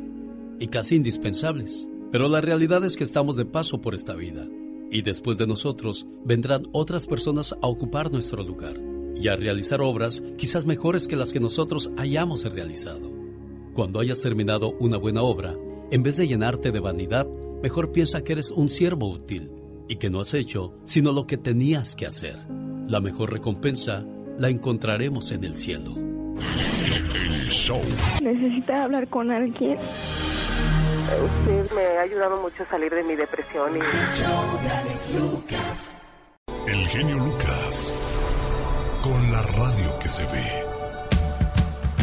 y 0.59 0.69
casi 0.69 0.97
indispensables, 0.97 1.89
pero 2.13 2.29
la 2.29 2.41
realidad 2.41 2.85
es 2.85 2.97
que 2.97 3.05
estamos 3.05 3.37
de 3.37 3.47
paso 3.47 3.81
por 3.81 3.95
esta 3.95 4.15
vida 4.15 4.47
y 4.91 5.03
después 5.03 5.39
de 5.39 5.47
nosotros 5.47 6.07
vendrán 6.25 6.67
otras 6.73 7.07
personas 7.07 7.55
a 7.61 7.67
ocupar 7.67 8.13
nuestro 8.13 8.43
lugar 8.43 8.77
y 9.15 9.29
a 9.29 9.37
realizar 9.37 9.81
obras 9.81 10.23
quizás 10.37 10.67
mejores 10.67 11.09
que 11.09 11.17
las 11.17 11.33
que 11.33 11.41
nosotros 11.41 11.91
hayamos 11.97 12.45
realizado. 12.45 13.11
Cuando 13.75 14.01
hayas 14.01 14.21
terminado 14.21 14.75
una 14.79 14.99
buena 14.99 15.23
obra, 15.23 15.55
en 15.91 16.03
vez 16.03 16.17
de 16.17 16.27
llenarte 16.27 16.73
de 16.73 16.81
vanidad, 16.81 17.27
mejor 17.67 17.91
piensa 17.91 18.23
que 18.23 18.35
eres 18.35 18.53
un 18.53 18.69
siervo 18.69 19.11
útil 19.11 19.51
y 19.89 19.97
que 19.97 20.09
no 20.09 20.21
has 20.21 20.35
hecho 20.35 20.75
sino 20.85 21.11
lo 21.11 21.27
que 21.27 21.37
tenías 21.37 21.97
que 21.97 22.07
hacer. 22.07 22.37
La 22.87 23.01
mejor 23.01 23.33
recompensa 23.33 24.05
la 24.39 24.51
encontraremos 24.51 25.33
en 25.33 25.43
el 25.43 25.57
cielo. 25.57 25.97
Necesita 28.23 28.85
hablar 28.85 29.09
con 29.09 29.33
alguien. 29.33 29.79
Usted 31.41 31.73
me 31.75 31.83
ha 31.99 32.03
ayudado 32.03 32.41
mucho 32.41 32.63
a 32.63 32.71
salir 32.71 32.95
de 32.95 33.03
mi 33.03 33.17
depresión 33.17 33.73
y... 33.77 33.81
El 36.71 36.87
genio 36.87 37.17
Lucas. 37.17 37.93
Con 39.03 39.33
la 39.33 39.43
radio 39.43 39.99
que 40.01 40.09
se 40.09 40.25
ve. 40.27 40.47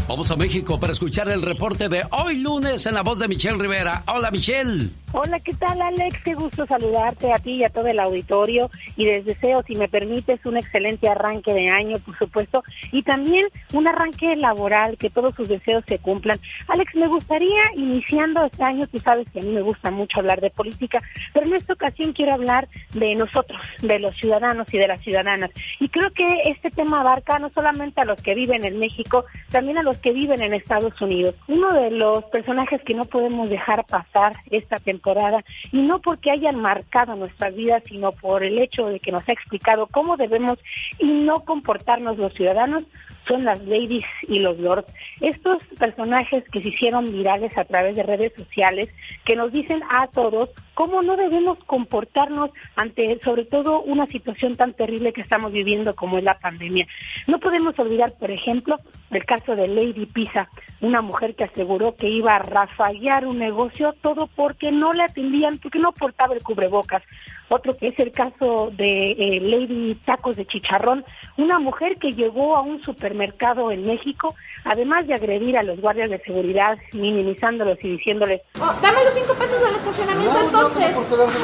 Vamos 0.09 0.29
a 0.29 0.35
México 0.35 0.77
para 0.77 0.91
escuchar 0.91 1.29
el 1.29 1.41
reporte 1.41 1.87
de 1.87 2.03
hoy 2.11 2.35
lunes 2.39 2.85
en 2.85 2.95
la 2.95 3.01
voz 3.01 3.19
de 3.19 3.29
Michelle 3.29 3.57
Rivera. 3.57 4.03
Hola 4.07 4.29
Michelle. 4.29 5.02
Hola, 5.15 5.39
¿qué 5.41 5.53
tal 5.53 5.79
Alex? 5.79 6.23
Qué 6.23 6.33
gusto 6.33 6.65
saludarte 6.65 7.31
a 7.31 7.37
ti 7.37 7.57
y 7.57 7.63
a 7.63 7.69
todo 7.69 7.85
el 7.85 7.99
auditorio 7.99 8.71
y 8.97 9.05
les 9.05 9.23
deseo, 9.25 9.61
si 9.61 9.75
me 9.75 9.87
permites, 9.87 10.43
un 10.43 10.57
excelente 10.57 11.07
arranque 11.07 11.53
de 11.53 11.69
año, 11.69 11.99
por 11.99 12.17
supuesto, 12.17 12.63
y 12.91 13.03
también 13.03 13.45
un 13.73 13.87
arranque 13.87 14.35
laboral, 14.35 14.97
que 14.97 15.11
todos 15.11 15.35
sus 15.35 15.47
deseos 15.47 15.83
se 15.85 15.99
cumplan. 15.99 16.39
Alex, 16.67 16.95
me 16.95 17.07
gustaría, 17.07 17.61
iniciando 17.75 18.43
este 18.43 18.63
año, 18.63 18.87
tú 18.87 18.97
sabes 18.97 19.29
que 19.31 19.37
a 19.37 19.43
mí 19.43 19.49
me 19.49 19.61
gusta 19.61 19.91
mucho 19.91 20.17
hablar 20.17 20.41
de 20.41 20.49
política, 20.49 20.99
pero 21.31 21.45
en 21.45 21.53
esta 21.53 21.73
ocasión 21.73 22.13
quiero 22.13 22.33
hablar 22.33 22.67
de 22.95 23.13
nosotros, 23.13 23.61
de 23.83 23.99
los 23.99 24.17
ciudadanos 24.17 24.73
y 24.73 24.79
de 24.79 24.87
las 24.87 25.03
ciudadanas. 25.03 25.51
Y 25.79 25.89
creo 25.89 26.09
que 26.09 26.25
este 26.45 26.71
tema 26.71 27.01
abarca 27.01 27.37
no 27.37 27.51
solamente 27.51 28.01
a 28.01 28.05
los 28.05 28.19
que 28.19 28.33
viven 28.33 28.65
en 28.65 28.79
México, 28.79 29.25
también 29.51 29.77
a 29.77 29.83
los 29.83 29.99
que 29.99 30.11
viven 30.11 30.41
en 30.41 30.55
Estados 30.55 30.99
Unidos. 30.99 31.35
Uno 31.47 31.71
de 31.71 31.91
los 31.91 32.23
personajes 32.25 32.81
que 32.81 32.95
no 32.95 33.03
podemos 33.03 33.47
dejar 33.47 33.85
pasar 33.85 34.33
esta 34.49 34.77
temporada 34.77 35.02
y 35.71 35.81
no 35.81 35.99
porque 35.99 36.31
hayan 36.31 36.61
marcado 36.61 37.15
nuestras 37.15 37.55
vidas, 37.55 37.83
sino 37.85 38.11
por 38.11 38.43
el 38.43 38.61
hecho 38.61 38.85
de 38.85 38.99
que 38.99 39.11
nos 39.11 39.27
ha 39.27 39.33
explicado 39.33 39.87
cómo 39.87 40.17
debemos 40.17 40.59
y 40.99 41.07
no 41.07 41.41
comportarnos 41.41 42.17
los 42.17 42.33
ciudadanos 42.33 42.83
son 43.27 43.45
las 43.45 43.59
ladies 43.65 44.03
y 44.27 44.39
los 44.39 44.57
lords. 44.59 44.91
Estos 45.21 45.61
personajes 45.79 46.43
que 46.51 46.61
se 46.61 46.69
hicieron 46.69 47.05
virales 47.05 47.57
a 47.57 47.65
través 47.65 47.95
de 47.95 48.03
redes 48.03 48.33
sociales, 48.35 48.89
que 49.25 49.35
nos 49.35 49.51
dicen 49.51 49.81
a 49.89 50.07
todos 50.07 50.49
cómo 50.73 51.01
no 51.01 51.15
debemos 51.15 51.57
comportarnos 51.65 52.49
ante, 52.75 53.19
sobre 53.23 53.45
todo, 53.45 53.81
una 53.81 54.07
situación 54.07 54.55
tan 54.55 54.73
terrible 54.73 55.13
que 55.13 55.21
estamos 55.21 55.51
viviendo 55.51 55.95
como 55.95 56.17
es 56.17 56.23
la 56.23 56.39
pandemia. 56.39 56.87
No 57.27 57.39
podemos 57.39 57.77
olvidar, 57.77 58.13
por 58.19 58.31
ejemplo, 58.31 58.77
el 59.11 59.25
caso 59.25 59.55
de 59.55 59.67
Lady 59.67 60.05
Pisa, 60.07 60.49
una 60.81 61.01
mujer 61.01 61.35
que 61.35 61.43
aseguró 61.43 61.95
que 61.95 62.09
iba 62.09 62.35
a 62.35 62.39
rafallar 62.39 63.25
un 63.25 63.37
negocio 63.37 63.93
todo 64.01 64.27
porque 64.35 64.71
no 64.71 64.93
le 64.93 65.03
atendían, 65.03 65.59
porque 65.59 65.79
no 65.79 65.91
portaba 65.91 66.33
el 66.33 66.43
cubrebocas. 66.43 67.03
Otro 67.53 67.77
que 67.77 67.89
es 67.89 67.99
el 67.99 68.11
caso 68.11 68.71
de 68.75 69.11
eh, 69.11 69.39
Lady 69.39 69.93
Tacos 70.05 70.35
de 70.35 70.47
Chicharrón, 70.47 71.05
una 71.37 71.59
mujer 71.59 71.97
que 71.99 72.09
llegó 72.09 72.55
a 72.55 72.61
un 72.61 72.81
supermercado 72.81 73.69
en 73.69 73.83
México, 73.83 74.33
además 74.65 75.05
de 75.05 75.13
agredir 75.13 75.55
a 75.59 75.61
los 75.61 75.79
guardias 75.79 76.09
de 76.09 76.17
seguridad, 76.23 76.79
minimizándolos 76.93 77.77
y 77.83 77.89
diciéndoles... 77.89 78.41
Oh, 78.59 78.73
dame 78.81 79.03
los 79.03 79.13
cinco 79.13 79.35
pesos 79.35 79.61
del 79.63 79.75
estacionamiento 79.75 80.39
entonces. 80.45 80.95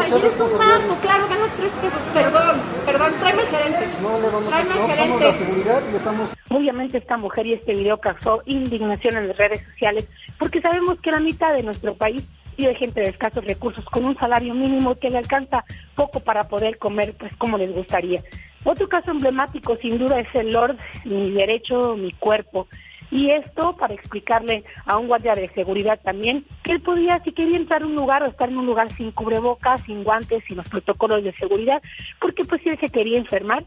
Ay, 0.02 0.12
eres 0.18 0.40
un 0.40 0.58
marco, 0.58 0.96
claro, 1.00 1.28
ganas 1.30 1.56
tres 1.56 1.74
pesos. 1.74 2.02
Perdón, 2.12 2.58
perdón, 2.88 3.14
tráeme 3.20 3.42
al 3.44 3.48
gerente. 3.48 3.88
No 4.02 4.20
le 4.20 4.30
vamos 4.30 4.50
tráeme 4.50 4.72
a... 4.72 4.84
al 4.84 4.92
gerente. 4.92 5.24
la 5.26 5.34
seguridad 5.34 5.84
y 5.92 5.96
estamos... 5.96 6.36
Obviamente 6.50 6.98
esta 6.98 7.18
mujer 7.18 7.46
y 7.46 7.54
este 7.54 7.76
video 7.76 8.00
causó 8.00 8.42
indignación 8.48 9.16
en 9.16 9.28
las 9.28 9.38
redes 9.38 9.62
sociales 9.62 10.10
porque 10.40 10.60
sabemos 10.60 11.00
que 11.02 11.12
la 11.12 11.20
mitad 11.20 11.54
de 11.54 11.62
nuestro 11.62 11.94
país 11.94 12.24
de 12.66 12.76
gente 12.76 13.02
de 13.02 13.10
escasos 13.10 13.44
recursos 13.46 13.86
con 13.86 14.06
un 14.06 14.18
salario 14.18 14.54
mínimo 14.54 14.96
que 14.96 15.10
le 15.10 15.18
alcanza 15.18 15.64
poco 15.96 16.20
para 16.20 16.48
poder 16.48 16.78
comer 16.78 17.16
pues 17.18 17.36
como 17.38 17.58
les 17.58 17.74
gustaría. 17.74 18.24
Otro 18.64 18.90
caso 18.90 19.12
emblemático 19.12 19.78
sin 19.78 19.98
duda 19.98 20.20
es 20.20 20.28
el 20.34 20.52
Lord, 20.52 20.78
mi 21.06 21.32
derecho, 21.32 21.96
mi 21.96 22.12
cuerpo. 22.12 22.68
Y 23.12 23.32
esto 23.32 23.76
para 23.76 23.94
explicarle 23.94 24.64
a 24.86 24.98
un 24.98 25.08
guardia 25.08 25.34
de 25.34 25.50
seguridad 25.50 26.00
también 26.04 26.46
que 26.64 26.74
él 26.74 26.82
podía, 26.82 27.20
si 27.24 27.32
quería 27.32 27.58
entrar 27.58 27.82
a 27.82 27.88
un 27.88 27.96
lugar 27.96 28.22
o 28.22 28.28
estar 28.28 28.50
en 28.50 28.58
un 28.58 28.68
lugar 28.68 28.92
sin 28.92 29.12
cubrebocas, 29.12 29.82
sin 29.82 30.04
guantes, 30.04 30.44
sin 30.48 30.58
los 30.58 30.70
protocolos 30.70 31.24
de 31.24 31.34
seguridad, 31.34 31.82
porque 32.22 32.44
pues 32.44 32.62
si 32.62 32.70
él 32.70 32.80
se 32.80 32.90
quería 32.90 33.18
enfermar, 33.18 33.64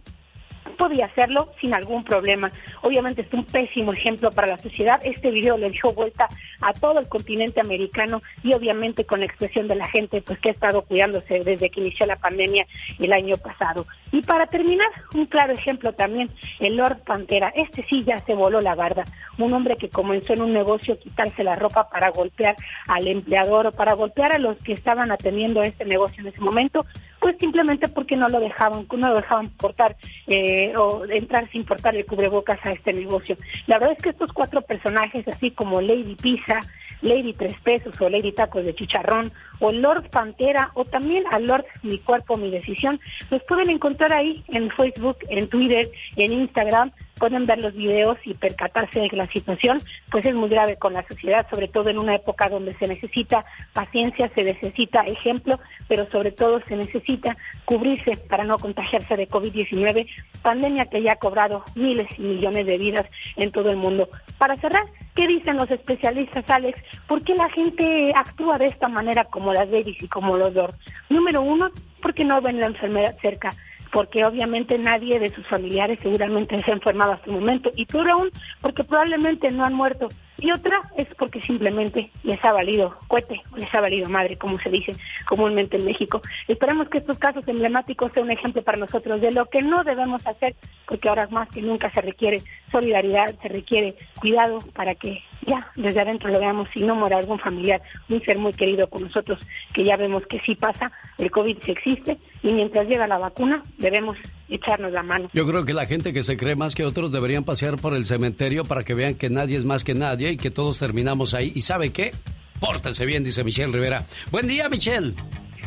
podía 0.78 1.06
hacerlo 1.06 1.52
sin 1.60 1.74
algún 1.74 2.04
problema. 2.04 2.50
Obviamente 2.82 3.22
es 3.22 3.32
un 3.32 3.44
pésimo 3.44 3.92
ejemplo 3.92 4.30
para 4.30 4.48
la 4.48 4.58
sociedad. 4.58 5.00
Este 5.04 5.30
video 5.30 5.56
le 5.56 5.70
dio 5.70 5.92
vuelta 5.94 6.28
a 6.60 6.72
todo 6.72 6.98
el 6.98 7.08
continente 7.08 7.60
americano 7.60 8.22
y 8.42 8.52
obviamente 8.52 9.04
con 9.04 9.20
la 9.20 9.26
expresión 9.26 9.68
de 9.68 9.74
la 9.74 9.88
gente 9.88 10.22
pues 10.22 10.38
que 10.40 10.50
ha 10.50 10.52
estado 10.52 10.82
cuidándose 10.82 11.40
desde 11.44 11.70
que 11.70 11.80
inició 11.80 12.06
la 12.06 12.16
pandemia 12.16 12.66
el 12.98 13.12
año 13.12 13.34
pasado. 13.36 13.86
Y 14.12 14.22
para 14.22 14.46
terminar, 14.46 14.88
un 15.14 15.26
claro 15.26 15.52
ejemplo 15.52 15.92
también, 15.94 16.30
el 16.60 16.76
Lord 16.76 16.98
Pantera. 17.04 17.52
Este 17.54 17.84
sí 17.88 18.04
ya 18.04 18.18
se 18.18 18.34
voló 18.34 18.60
la 18.60 18.74
barda. 18.74 19.04
Un 19.38 19.52
hombre 19.52 19.74
que 19.74 19.88
comenzó 19.88 20.34
en 20.34 20.42
un 20.42 20.52
negocio 20.52 20.98
quitarse 20.98 21.42
la 21.42 21.56
ropa 21.56 21.88
para 21.88 22.10
golpear 22.10 22.54
al 22.86 23.08
empleador 23.08 23.68
o 23.68 23.72
para 23.72 23.94
golpear 23.94 24.32
a 24.32 24.38
los 24.38 24.58
que 24.58 24.72
estaban 24.72 25.10
atendiendo 25.10 25.62
este 25.62 25.84
negocio 25.84 26.20
en 26.20 26.28
ese 26.28 26.40
momento, 26.40 26.84
pues 27.22 27.36
simplemente 27.38 27.86
porque 27.86 28.16
no 28.16 28.28
lo 28.28 28.40
dejaban, 28.40 28.84
no 28.90 29.08
lo 29.08 29.14
dejaban 29.14 29.50
portar 29.50 29.96
eh, 30.26 30.74
o 30.76 31.04
entrar 31.04 31.48
sin 31.52 31.64
portar 31.64 31.94
el 31.94 32.04
cubrebocas 32.04 32.58
a 32.64 32.72
este 32.72 32.92
negocio. 32.92 33.36
La 33.68 33.78
verdad 33.78 33.94
es 33.96 34.02
que 34.02 34.10
estos 34.10 34.32
cuatro 34.32 34.60
personajes, 34.60 35.26
así 35.28 35.52
como 35.52 35.80
Lady 35.80 36.16
Pisa, 36.16 36.58
Lady 37.00 37.32
Tres 37.32 37.54
Pesos 37.62 37.94
o 38.00 38.08
Lady 38.08 38.32
Tacos 38.32 38.64
de 38.64 38.74
Chicharrón 38.74 39.30
o 39.62 39.70
Lord 39.70 40.10
Pantera 40.10 40.70
o 40.74 40.84
también 40.84 41.24
a 41.30 41.38
Lord 41.38 41.64
Mi 41.82 41.98
Cuerpo, 41.98 42.36
Mi 42.36 42.50
Decisión. 42.50 43.00
Los 43.30 43.42
pueden 43.44 43.70
encontrar 43.70 44.12
ahí 44.12 44.42
en 44.48 44.70
Facebook, 44.72 45.18
en 45.28 45.48
Twitter, 45.48 45.88
en 46.16 46.32
Instagram. 46.32 46.90
Pueden 47.18 47.46
ver 47.46 47.62
los 47.62 47.72
videos 47.74 48.18
y 48.24 48.34
percatarse 48.34 48.98
de 48.98 49.08
que 49.08 49.16
la 49.16 49.28
situación 49.28 49.78
pues 50.10 50.26
es 50.26 50.34
muy 50.34 50.48
grave 50.48 50.76
con 50.76 50.94
la 50.94 51.06
sociedad, 51.06 51.46
sobre 51.48 51.68
todo 51.68 51.88
en 51.88 51.98
una 51.98 52.16
época 52.16 52.48
donde 52.48 52.74
se 52.74 52.88
necesita 52.88 53.44
paciencia, 53.72 54.28
se 54.34 54.42
necesita 54.42 55.02
ejemplo, 55.02 55.60
pero 55.86 56.10
sobre 56.10 56.32
todo 56.32 56.60
se 56.66 56.74
necesita 56.74 57.36
cubrirse 57.64 58.16
para 58.28 58.42
no 58.42 58.58
contagiarse 58.58 59.16
de 59.16 59.28
COVID-19, 59.28 60.08
pandemia 60.42 60.86
que 60.86 61.02
ya 61.02 61.12
ha 61.12 61.16
cobrado 61.16 61.62
miles 61.76 62.08
y 62.18 62.22
millones 62.22 62.66
de 62.66 62.78
vidas 62.78 63.06
en 63.36 63.52
todo 63.52 63.70
el 63.70 63.76
mundo. 63.76 64.08
Para 64.38 64.56
cerrar, 64.56 64.86
¿qué 65.14 65.28
dicen 65.28 65.56
los 65.56 65.70
especialistas, 65.70 66.48
Alex? 66.50 66.76
¿Por 67.06 67.22
qué 67.22 67.34
la 67.34 67.48
gente 67.50 68.12
actúa 68.16 68.58
de 68.58 68.66
esta 68.66 68.88
manera 68.88 69.24
como 69.26 69.51
las 69.52 69.70
babies 69.70 70.02
y 70.02 70.08
como 70.08 70.36
los 70.36 70.54
lords? 70.54 70.78
Número 71.08 71.42
uno, 71.42 71.70
porque 72.00 72.24
no 72.24 72.40
ven 72.40 72.60
la 72.60 72.66
enfermedad 72.66 73.16
cerca 73.20 73.50
porque 73.92 74.24
obviamente 74.24 74.78
nadie 74.78 75.20
de 75.20 75.28
sus 75.28 75.46
familiares 75.46 75.98
seguramente 76.02 76.58
se 76.64 76.70
ha 76.70 76.74
enfermado 76.74 77.12
hasta 77.12 77.26
el 77.26 77.38
momento, 77.38 77.70
y 77.76 77.84
peor 77.84 78.10
aún, 78.10 78.30
porque 78.60 78.82
probablemente 78.82 79.50
no 79.50 79.64
han 79.64 79.74
muerto. 79.74 80.08
Y 80.42 80.50
otra 80.50 80.82
es 80.96 81.06
porque 81.16 81.40
simplemente 81.40 82.10
les 82.24 82.44
ha 82.44 82.50
valido 82.50 82.96
cohete, 83.06 83.40
les 83.56 83.72
ha 83.72 83.80
valido 83.80 84.08
madre, 84.08 84.36
como 84.36 84.58
se 84.58 84.70
dice 84.70 84.90
comúnmente 85.24 85.76
en 85.76 85.84
México. 85.84 86.20
Esperemos 86.48 86.88
que 86.88 86.98
estos 86.98 87.16
casos 87.16 87.46
emblemáticos 87.46 88.10
sean 88.12 88.26
un 88.26 88.32
ejemplo 88.32 88.60
para 88.62 88.76
nosotros 88.76 89.20
de 89.20 89.30
lo 89.30 89.46
que 89.46 89.62
no 89.62 89.84
debemos 89.84 90.26
hacer, 90.26 90.56
porque 90.88 91.08
ahora 91.08 91.28
más 91.28 91.48
que 91.50 91.62
nunca 91.62 91.92
se 91.92 92.00
requiere 92.00 92.38
solidaridad, 92.72 93.36
se 93.40 93.48
requiere 93.48 93.94
cuidado 94.20 94.58
para 94.74 94.96
que 94.96 95.22
ya 95.46 95.70
desde 95.76 96.00
adentro 96.00 96.28
lo 96.28 96.40
veamos 96.40 96.68
y 96.74 96.82
no 96.82 96.96
muera 96.96 97.18
algún 97.18 97.38
familiar, 97.38 97.80
un 98.08 98.20
ser 98.22 98.36
muy 98.36 98.52
querido 98.52 98.88
con 98.88 99.02
nosotros, 99.02 99.38
que 99.72 99.84
ya 99.84 99.96
vemos 99.96 100.26
que 100.26 100.40
sí 100.40 100.56
pasa, 100.56 100.90
el 101.18 101.30
COVID 101.30 101.58
sí 101.64 101.70
existe, 101.70 102.18
y 102.42 102.52
mientras 102.52 102.88
llega 102.88 103.06
la 103.06 103.18
vacuna 103.18 103.62
debemos 103.78 104.16
echarnos 104.54 104.92
la 104.92 105.02
mano. 105.02 105.28
Yo 105.32 105.46
creo 105.46 105.64
que 105.64 105.74
la 105.74 105.86
gente 105.86 106.12
que 106.12 106.22
se 106.22 106.36
cree 106.36 106.56
más 106.56 106.74
que 106.74 106.84
otros 106.84 107.12
deberían 107.12 107.44
pasear 107.44 107.76
por 107.76 107.94
el 107.94 108.06
cementerio 108.06 108.64
para 108.64 108.84
que 108.84 108.94
vean 108.94 109.14
que 109.14 109.30
nadie 109.30 109.56
es 109.56 109.64
más 109.64 109.84
que 109.84 109.94
nadie 109.94 110.32
y 110.32 110.36
que 110.36 110.50
todos 110.50 110.78
terminamos 110.78 111.34
ahí. 111.34 111.52
¿Y 111.54 111.62
sabe 111.62 111.90
qué? 111.90 112.12
Pórtese 112.60 113.06
bien, 113.06 113.24
dice 113.24 113.44
Michelle 113.44 113.72
Rivera. 113.72 114.04
Buen 114.30 114.46
día, 114.46 114.68
Michelle. 114.68 115.14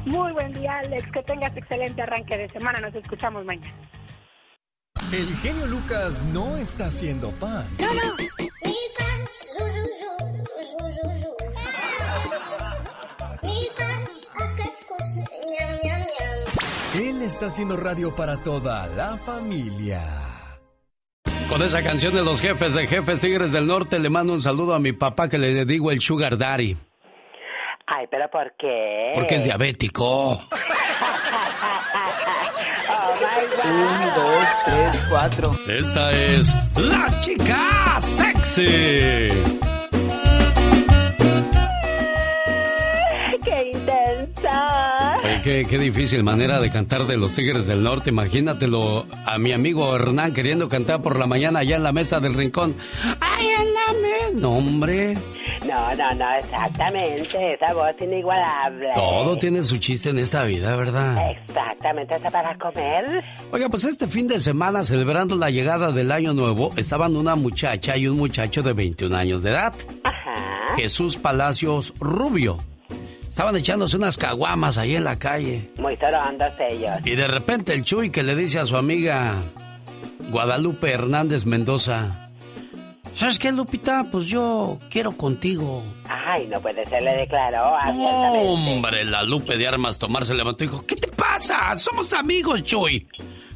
Muy 0.06 0.32
buen 0.34 0.54
día, 0.54 0.80
Alex. 0.80 1.12
Que 1.12 1.24
tengas 1.24 1.56
excelente 1.58 2.02
arranque 2.02 2.38
de 2.38 2.50
semana. 2.50 2.80
Nos 2.80 2.96
escuchamos 2.96 3.44
mañana. 3.44 3.74
El 5.12 5.28
genio 5.38 5.66
Lucas 5.68 6.26
no 6.34 6.58
está 6.58 6.88
haciendo 6.88 7.30
pan. 7.32 7.66
No, 7.80 7.94
no. 7.94 8.16
Él 16.98 17.22
está 17.24 17.48
haciendo 17.48 17.76
radio 17.76 18.16
para 18.16 18.38
toda 18.38 18.88
la 18.88 19.18
familia. 19.18 20.02
Con 21.50 21.62
esa 21.62 21.84
canción 21.84 22.16
de 22.16 22.24
los 22.24 22.42
jefes 22.42 22.74
de 22.74 22.88
Jefes 22.88 23.20
Tigres 23.20 23.52
del 23.52 23.68
Norte 23.68 24.00
le 24.00 24.10
mando 24.10 24.34
un 24.34 24.42
saludo 24.42 24.74
a 24.74 24.80
mi 24.80 24.94
papá 24.94 25.28
que 25.28 25.38
le 25.38 25.66
digo 25.66 25.92
el 25.92 26.00
Sugar 26.02 26.38
Daddy. 26.38 26.78
Ay, 27.88 28.08
pero 28.10 28.30
¿por 28.32 28.54
qué? 28.58 29.12
Porque 29.14 29.36
es 29.36 29.44
diabético. 29.44 30.42
Un, 33.66 34.16
dos, 34.16 34.48
tres, 34.66 35.06
cuatro. 35.10 35.56
Esta 35.68 36.12
es 36.12 36.56
la 36.76 37.22
chica 37.22 38.00
sexy. 38.02 39.65
Qué, 45.56 45.66
qué 45.66 45.78
difícil 45.78 46.24
manera 46.24 46.60
de 46.60 46.70
cantar 46.70 47.06
de 47.06 47.16
los 47.16 47.34
Tigres 47.34 47.66
del 47.66 47.82
Norte. 47.82 48.10
Imagínatelo 48.10 49.06
a 49.26 49.38
mi 49.38 49.54
amigo 49.54 49.96
Hernán 49.96 50.34
queriendo 50.34 50.68
cantar 50.68 51.02
por 51.02 51.18
la 51.18 51.28
mañana 51.28 51.60
allá 51.60 51.78
en 51.78 51.84
la 51.84 51.94
mesa 51.94 52.20
del 52.20 52.34
rincón. 52.34 52.76
¡Ay, 53.22 53.48
en 53.48 53.74
la 53.74 54.02
mesa! 54.02 54.32
No, 54.34 54.50
hombre. 54.50 55.14
No, 55.66 55.96
no, 55.96 56.12
no, 56.16 56.36
exactamente. 56.40 57.54
Esa 57.54 57.74
voz 57.74 57.96
inigualable. 58.02 58.90
Todo 58.96 59.38
tiene 59.38 59.64
su 59.64 59.78
chiste 59.78 60.10
en 60.10 60.20
esta 60.20 60.44
vida, 60.44 60.76
¿verdad? 60.76 61.32
Exactamente, 61.48 62.16
¿está 62.16 62.30
para 62.30 62.58
comer? 62.58 63.24
Oiga, 63.52 63.70
pues 63.70 63.86
este 63.86 64.08
fin 64.08 64.28
de 64.28 64.40
semana, 64.42 64.84
celebrando 64.84 65.38
la 65.38 65.50
llegada 65.50 65.92
del 65.92 66.12
año 66.12 66.34
nuevo, 66.34 66.72
estaban 66.76 67.16
una 67.16 67.36
muchacha 67.36 67.96
y 67.96 68.08
un 68.08 68.18
muchacho 68.18 68.62
de 68.62 68.74
21 68.74 69.16
años 69.16 69.42
de 69.42 69.52
edad. 69.52 69.74
Ajá. 70.04 70.76
Jesús 70.76 71.16
Palacios 71.16 71.94
Rubio. 72.00 72.58
Estaban 73.36 73.58
echándose 73.58 73.98
unas 73.98 74.16
caguamas 74.16 74.78
ahí 74.78 74.96
en 74.96 75.04
la 75.04 75.20
calle. 75.20 75.70
Ellos. 76.70 76.92
Y 77.04 77.16
de 77.18 77.28
repente 77.28 77.74
el 77.74 77.84
Chuy 77.84 78.10
que 78.10 78.24
le 78.24 78.34
dice 78.34 78.60
a 78.60 78.66
su 78.66 78.78
amiga 78.78 79.42
Guadalupe 80.30 80.94
Hernández 80.94 81.46
Mendoza. 81.46 82.30
¿Sabes 83.14 83.38
qué, 83.38 83.52
Lupita? 83.52 84.06
Pues 84.10 84.28
yo 84.28 84.80
quiero 84.90 85.12
contigo. 85.12 85.84
Ay, 86.08 86.48
no 86.48 86.62
puede 86.62 86.86
ser, 86.86 87.04
le 87.04 87.14
declaró. 87.14 87.74
Hombre, 87.90 89.04
la 89.04 89.22
Lupe 89.24 89.58
de 89.58 89.68
Armas 89.68 90.00
Tomar 90.00 90.26
se 90.26 90.34
levantó 90.34 90.64
y 90.64 90.68
dijo, 90.68 90.86
¿qué 90.88 90.96
te 90.96 91.10
pasa? 91.10 91.76
Somos 91.76 92.14
amigos, 92.14 92.64
Chuy. 92.64 93.06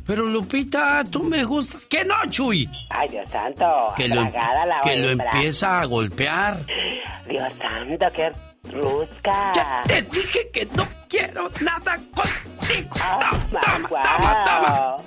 Pero 0.06 0.26
Lupita, 0.26 1.06
tú 1.10 1.24
me 1.24 1.46
gustas. 1.46 1.86
¿Qué 1.86 2.04
no, 2.04 2.16
Chuy? 2.30 2.70
Ay, 2.90 3.08
Dios 3.08 3.30
santo. 3.30 3.66
Que 3.96 4.10
lo, 4.10 4.20
abragada 4.20 4.66
la 4.66 4.82
que 4.82 4.98
lo 4.98 5.10
hembra. 5.12 5.32
empieza 5.32 5.80
a 5.80 5.86
golpear. 5.86 6.66
Dios 7.30 7.54
santo, 7.58 8.08
qué 8.14 8.30
rusca. 8.64 9.52
Ya 9.56 9.82
te 9.88 10.02
dije 10.04 10.50
que 10.54 10.66
no 10.76 10.88
quiero 11.08 11.50
nada 11.62 11.98
contigo. 12.14 12.90
Oh, 12.96 13.20
toma, 13.50 13.62
toma, 13.62 14.44
toma. 14.46 14.96
wow. 14.96 15.06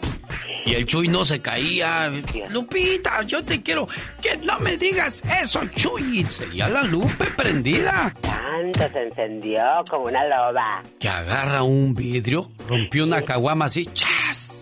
Y 0.65 0.75
el 0.75 0.87
Chuy 0.87 1.09
no 1.09 1.25
se 1.25 1.41
caía. 1.41 2.11
Lupita, 2.51 3.23
yo 3.23 3.43
te 3.43 3.63
quiero. 3.63 3.89
Que 4.21 4.37
no 4.37 4.59
me 4.61 4.77
digas 4.77 5.23
eso, 5.41 5.61
Chuy. 5.75 6.21
Y 6.21 6.25
Seguía 6.25 6.69
la 6.69 6.83
Lupe 6.83 7.25
prendida. 7.37 8.15
Santo, 8.23 8.89
se 8.93 9.03
encendió 9.05 9.63
como 9.91 10.05
una 10.07 10.25
loba. 10.27 10.83
Que 11.01 11.09
agarra 11.09 11.63
un 11.63 11.95
vidrio, 11.95 12.51
rompió 12.69 13.05
una 13.05 13.23
caguama 13.23 13.65
así, 13.67 13.87
¡chas! 13.87 14.62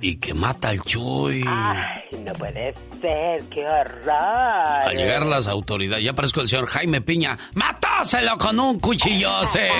Y 0.00 0.16
que 0.16 0.32
mata 0.32 0.68
al 0.68 0.80
Chuy. 0.82 1.42
Ay, 1.46 2.02
no 2.24 2.32
puede 2.34 2.72
ser, 3.00 3.42
qué 3.50 3.66
horror. 3.66 4.10
Al 4.10 4.96
llegar 4.96 5.26
las 5.26 5.48
autoridades, 5.48 6.04
ya 6.04 6.12
aparezco 6.12 6.40
el 6.40 6.48
señor 6.48 6.66
Jaime 6.66 7.00
Piña. 7.00 7.36
¡Matóselo 7.54 8.38
con 8.38 8.58
un 8.60 8.78
cuchillose! 8.78 9.68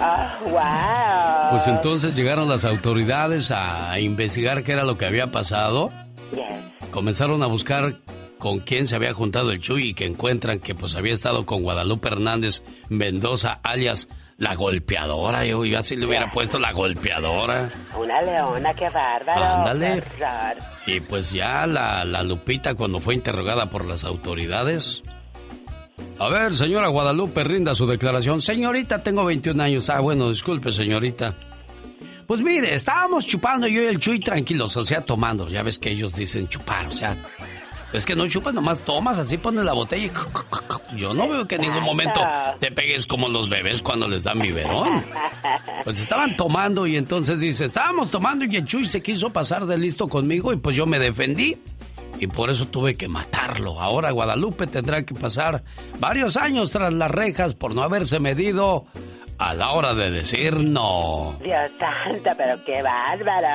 Oh, 0.00 0.50
wow. 0.50 1.50
Pues 1.50 1.66
entonces 1.66 2.14
llegaron 2.14 2.48
las 2.48 2.64
autoridades 2.64 3.50
a 3.50 3.98
investigar 3.98 4.62
qué 4.62 4.72
era 4.72 4.84
lo 4.84 4.96
que 4.96 5.06
había 5.06 5.26
pasado. 5.28 5.88
Yes. 6.32 6.90
Comenzaron 6.90 7.42
a 7.42 7.46
buscar 7.46 7.96
con 8.38 8.60
quién 8.60 8.86
se 8.86 8.96
había 8.96 9.12
juntado 9.12 9.50
el 9.50 9.60
Chuy 9.60 9.88
y 9.88 9.94
que 9.94 10.06
encuentran 10.06 10.60
que 10.60 10.74
pues 10.74 10.94
había 10.94 11.12
estado 11.12 11.44
con 11.46 11.62
Guadalupe 11.62 12.08
Hernández 12.08 12.62
Mendoza, 12.88 13.60
alias 13.64 14.08
la 14.38 14.54
golpeadora. 14.54 15.44
Yo, 15.44 15.64
yo 15.64 15.78
así 15.78 15.96
le 15.96 16.06
hubiera 16.06 16.30
puesto 16.30 16.58
la 16.58 16.72
golpeadora. 16.72 17.70
Una 17.98 18.22
leona, 18.22 18.72
qué 18.72 18.88
bárbaro. 18.88 19.44
Ándale. 19.44 20.02
Y 20.86 21.00
pues 21.00 21.32
ya 21.32 21.66
la, 21.66 22.04
la 22.04 22.22
Lupita 22.22 22.74
cuando 22.74 23.00
fue 23.00 23.14
interrogada 23.14 23.68
por 23.68 23.84
las 23.84 24.04
autoridades. 24.04 25.02
A 26.20 26.28
ver, 26.28 26.56
señora 26.56 26.88
Guadalupe, 26.88 27.44
rinda 27.44 27.74
su 27.74 27.86
declaración. 27.86 28.40
Señorita, 28.40 29.02
tengo 29.02 29.24
21 29.24 29.62
años. 29.62 29.90
Ah, 29.90 30.00
bueno, 30.00 30.30
disculpe, 30.30 30.72
señorita. 30.72 31.34
Pues 32.26 32.40
mire, 32.40 32.74
estábamos 32.74 33.26
chupando 33.26 33.66
yo 33.66 33.82
y 33.82 33.86
el 33.86 33.98
Chuy 33.98 34.20
tranquilos, 34.20 34.76
o 34.76 34.84
sea, 34.84 35.00
tomando. 35.00 35.48
Ya 35.48 35.62
ves 35.62 35.78
que 35.78 35.90
ellos 35.90 36.14
dicen 36.14 36.46
chupar, 36.48 36.86
o 36.86 36.92
sea... 36.92 37.16
Es 37.92 38.04
que 38.04 38.14
no 38.14 38.28
chupas, 38.28 38.52
nomás 38.52 38.82
tomas, 38.82 39.18
así 39.18 39.38
pones 39.38 39.64
la 39.64 39.72
botella 39.72 40.06
y... 40.06 40.96
Yo 40.96 41.14
no 41.14 41.28
veo 41.28 41.46
que 41.46 41.56
en 41.56 41.62
ningún 41.62 41.82
momento 41.82 42.20
te 42.60 42.70
pegues 42.70 43.06
como 43.06 43.28
los 43.28 43.48
bebés 43.48 43.82
cuando 43.82 44.08
les 44.08 44.24
dan 44.24 44.38
biberón. 44.38 45.02
Pues 45.84 46.00
estaban 46.00 46.36
tomando 46.36 46.86
y 46.86 46.96
entonces 46.96 47.40
dice, 47.40 47.66
estábamos 47.66 48.10
tomando 48.10 48.44
y 48.44 48.56
el 48.56 48.64
Chuy 48.64 48.84
se 48.84 49.02
quiso 49.02 49.30
pasar 49.30 49.66
de 49.66 49.78
listo 49.78 50.08
conmigo 50.08 50.52
y 50.52 50.56
pues 50.56 50.76
yo 50.76 50.86
me 50.86 50.98
defendí. 50.98 51.58
Y 52.20 52.26
por 52.26 52.50
eso 52.50 52.66
tuve 52.66 52.96
que 52.96 53.06
matarlo. 53.06 53.80
Ahora 53.80 54.10
Guadalupe 54.10 54.66
tendrá 54.66 55.04
que 55.04 55.14
pasar 55.14 55.62
varios 56.00 56.36
años 56.36 56.72
tras 56.72 56.92
las 56.92 57.10
rejas 57.10 57.54
por 57.54 57.74
no 57.74 57.82
haberse 57.82 58.18
medido 58.18 58.86
a 59.38 59.54
la 59.54 59.70
hora 59.70 59.94
de 59.94 60.10
decir 60.10 60.54
no. 60.54 61.38
Dios 61.42 61.70
santo, 61.78 62.30
pero 62.36 62.62
qué 62.64 62.82
bárbaro. 62.82 63.46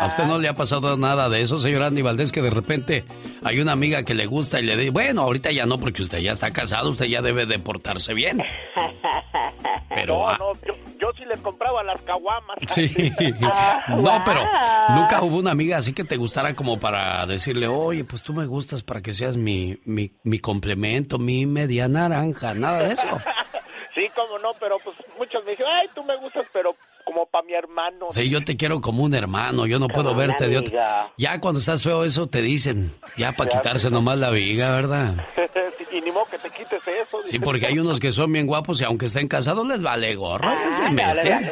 ¿A 0.00 0.06
usted 0.06 0.24
no 0.24 0.38
le 0.38 0.48
ha 0.48 0.54
pasado 0.54 0.96
nada 0.96 1.28
de 1.28 1.42
eso, 1.42 1.60
señor 1.60 1.82
Andy 1.82 2.02
Valdés, 2.02 2.32
que 2.32 2.40
de 2.40 2.50
repente 2.50 3.04
hay 3.44 3.60
una 3.60 3.72
amiga 3.72 4.02
que 4.04 4.14
le 4.14 4.26
gusta 4.26 4.60
y 4.60 4.64
le 4.64 4.76
dice, 4.76 4.90
bueno, 4.90 5.22
ahorita 5.22 5.52
ya 5.52 5.66
no 5.66 5.78
porque 5.78 6.02
usted 6.02 6.18
ya 6.18 6.32
está 6.32 6.50
casado, 6.50 6.90
usted 6.90 7.06
ya 7.06 7.20
debe 7.22 7.46
de 7.46 7.58
portarse 7.58 8.14
bien? 8.14 8.42
Pero 9.94 10.18
no, 10.18 10.28
ah, 10.28 10.36
no, 10.38 10.52
yo, 10.54 10.74
yo 11.00 11.08
Yo 11.08 11.12
sí 11.16 11.24
les 11.24 11.40
compraba 11.40 11.82
las 11.82 12.02
caguamas. 12.02 12.56
Sí. 12.68 12.88
no, 13.88 14.22
pero 14.24 14.42
nunca 14.90 15.22
hubo 15.22 15.38
una 15.38 15.50
amiga 15.50 15.78
así 15.78 15.92
que 15.92 16.04
te 16.04 16.16
gustara 16.16 16.54
como 16.54 16.78
para 16.78 17.26
decirle, 17.26 17.66
oye, 17.66 18.04
pues 18.04 18.22
tú 18.22 18.32
me 18.34 18.46
gustas 18.46 18.82
para 18.82 19.00
que 19.00 19.14
seas 19.14 19.36
mi, 19.36 19.78
mi, 19.84 20.12
mi 20.22 20.38
complemento, 20.38 21.18
mi 21.18 21.46
media 21.46 21.88
naranja, 21.88 22.54
nada 22.54 22.82
de 22.84 22.94
eso. 22.94 23.18
Sí, 23.98 24.08
como 24.14 24.38
no, 24.38 24.52
pero 24.60 24.76
pues 24.84 24.96
muchos 25.18 25.44
me 25.44 25.52
dicen, 25.52 25.66
ay, 25.68 25.88
tú 25.94 26.04
me 26.04 26.16
gustas, 26.16 26.46
pero 26.52 26.76
como 27.04 27.26
para 27.26 27.44
mi 27.44 27.54
hermano. 27.54 28.08
Sí, 28.10 28.28
yo 28.28 28.44
te 28.44 28.56
quiero 28.56 28.80
como 28.80 29.02
un 29.02 29.14
hermano, 29.14 29.66
yo 29.66 29.78
no 29.78 29.88
puedo 29.88 30.14
verte 30.14 30.48
de 30.48 30.58
otro. 30.58 30.78
Ya 31.16 31.40
cuando 31.40 31.58
estás 31.58 31.82
feo 31.82 32.04
eso 32.04 32.26
te 32.26 32.42
dicen, 32.42 32.92
ya 33.16 33.32
para 33.32 33.50
quitarse 33.50 33.90
nomás 33.90 34.18
la 34.18 34.30
viga, 34.30 34.70
¿verdad? 34.72 35.14
y 35.92 36.00
ni 36.00 36.10
modo 36.10 36.26
que 36.26 36.38
te 36.38 36.50
quites 36.50 36.86
eso. 36.86 37.22
Sí, 37.24 37.38
porque 37.38 37.66
hay 37.66 37.78
unos 37.78 37.98
que 37.98 38.12
son 38.12 38.32
bien 38.32 38.46
guapos 38.46 38.80
y 38.80 38.84
aunque 38.84 39.06
estén 39.06 39.26
casados 39.26 39.66
les 39.66 39.82
vale 39.82 40.14
gorro, 40.14 40.48
ah, 40.48 40.70
se 40.70 40.90
meten. 40.90 41.50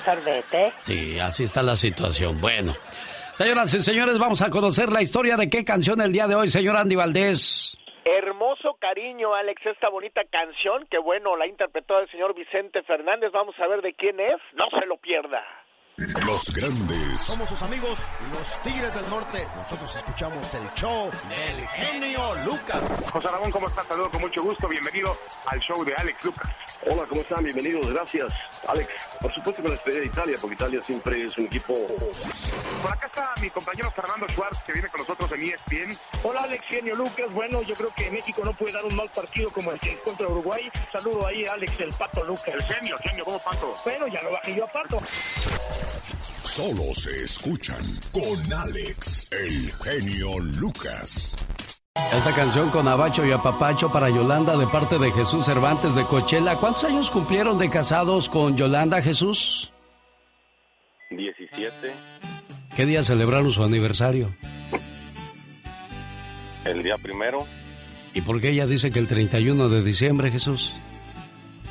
Sí, 0.83 1.19
así 1.19 1.45
está 1.45 1.63
la 1.63 1.77
situación. 1.77 2.41
Bueno, 2.41 2.75
señoras 3.35 3.73
y 3.75 3.83
señores, 3.83 4.19
vamos 4.19 4.43
a 4.43 4.51
conocer 4.51 4.93
la 4.93 5.03
historia 5.03 5.37
de 5.37 5.49
qué 5.49 5.65
canción 5.65 6.01
el 6.01 6.13
día 6.13 6.29
de 6.29 6.35
hoy, 6.35 6.49
señor 6.49 6.77
Andy 6.77 6.95
Valdés. 6.95 7.77
Hermoso 8.09 8.75
cariño, 8.75 9.35
Alex, 9.35 9.67
esta 9.67 9.89
bonita 9.89 10.23
canción 10.31 10.87
que 10.87 10.97
bueno, 10.97 11.35
la 11.35 11.49
interpretó 11.49 11.99
el 11.99 12.09
señor 12.09 12.35
Vicente 12.35 12.85
Fernández. 12.85 13.33
Vamos 13.33 13.59
a 13.59 13.67
ver 13.67 13.83
de 13.83 13.95
quién 13.95 14.21
es. 14.21 14.37
No 14.53 14.71
se 14.79 14.87
lo 14.87 14.97
pierda. 14.97 15.45
Los 15.97 16.53
grandes. 16.53 17.21
Somos 17.23 17.49
sus 17.49 17.63
amigos, 17.63 17.99
los 18.31 18.61
Tigres 18.63 18.95
del 18.95 19.09
Norte. 19.09 19.49
Nosotros 19.57 19.97
escuchamos 19.97 20.45
el 20.53 20.71
show 20.75 21.11
del 21.27 21.67
genio 21.69 22.35
Lucas. 22.45 22.83
José 23.11 23.29
Ramón, 23.29 23.51
¿cómo 23.51 23.67
estás? 23.67 23.87
Saludos 23.87 24.11
con 24.11 24.21
mucho 24.21 24.43
gusto. 24.43 24.69
Bienvenido 24.69 25.17
al 25.47 25.59
show 25.61 25.83
de 25.87 25.95
Alex 25.95 26.23
Lucas. 26.23 26.51
Hola, 26.87 27.05
¿cómo 27.09 27.23
están? 27.23 27.43
Bienvenidos. 27.45 27.87
Gracias, 27.89 28.35
Alex. 28.69 28.91
Por 29.23 29.33
supuesto 29.33 29.63
que 29.63 29.69
la 29.69 29.75
despedida 29.75 30.01
de 30.01 30.07
Italia, 30.07 30.37
porque 30.39 30.55
Italia 30.55 30.83
siempre 30.83 31.25
es 31.25 31.39
un 31.39 31.47
equipo. 31.47 31.73
Por 32.83 32.93
acá 32.93 33.07
está 33.07 33.33
mi 33.41 33.49
compañero 33.49 33.91
Fernando 33.93 34.29
Schwartz, 34.29 34.61
que 34.67 34.73
viene 34.75 34.89
con 34.91 35.01
nosotros 35.01 35.33
en 35.33 35.45
ESPN. 35.45 35.99
Hola, 36.25 36.43
Alex, 36.43 36.63
genio 36.67 36.95
Lucas. 36.95 37.33
Bueno, 37.33 37.63
yo 37.63 37.75
creo 37.75 37.95
que 37.95 38.11
México 38.11 38.43
no 38.45 38.53
puede 38.53 38.75
dar 38.75 38.85
un 38.85 38.97
mal 38.97 39.09
partido 39.09 39.51
como 39.51 39.73
el 39.73 39.81
que 39.81 39.99
contra 40.01 40.27
Uruguay. 40.27 40.71
Saludo 40.93 41.27
ahí, 41.27 41.47
Alex, 41.47 41.73
el 41.81 41.95
pato 41.95 42.23
Lucas. 42.23 42.49
El 42.49 42.63
genio, 42.65 42.99
genio, 43.03 43.25
¿cómo 43.25 43.39
pato? 43.39 43.75
Bueno, 43.83 44.07
ya 44.09 44.21
lo 44.21 44.33
bajé 44.33 44.55
yo 44.55 44.65
a 44.65 44.69
pato. 44.69 45.01
Solo 46.45 46.95
se 46.95 47.25
escuchan 47.25 47.99
con 48.13 48.53
Alex, 48.53 49.31
el 49.33 49.71
genio 49.73 50.39
Lucas. 50.39 51.35
Esta 52.13 52.33
canción 52.35 52.71
con 52.71 52.87
Abacho 52.89 53.27
y 53.27 53.33
Apapacho 53.33 53.91
para 53.91 54.09
Yolanda 54.09 54.57
de 54.57 54.67
parte 54.67 54.99
de 54.99 55.11
Jesús 55.11 55.45
Cervantes 55.45 55.95
de 55.95 56.05
Cochela. 56.05 56.57
¿Cuántos 56.57 56.85
años 56.85 57.11
cumplieron 57.11 57.59
de 57.59 57.69
casados 57.69 58.29
con 58.29 58.57
Yolanda 58.57 59.03
Jesús? 59.03 59.73
17. 61.11 61.93
¿Qué 62.75 62.87
día 62.87 63.03
celebraron 63.03 63.51
su 63.51 63.65
aniversario? 63.65 64.35
El 66.65 66.83
día 66.83 66.97
primero. 66.99 67.47
¿Y 68.15 68.21
por 68.21 68.41
qué 68.41 68.51
ella 68.51 68.67
dice 68.67 68.91
que 68.91 68.99
el 68.99 69.07
31 69.07 69.69
de 69.69 69.83
diciembre, 69.83 70.31
Jesús? 70.31 70.73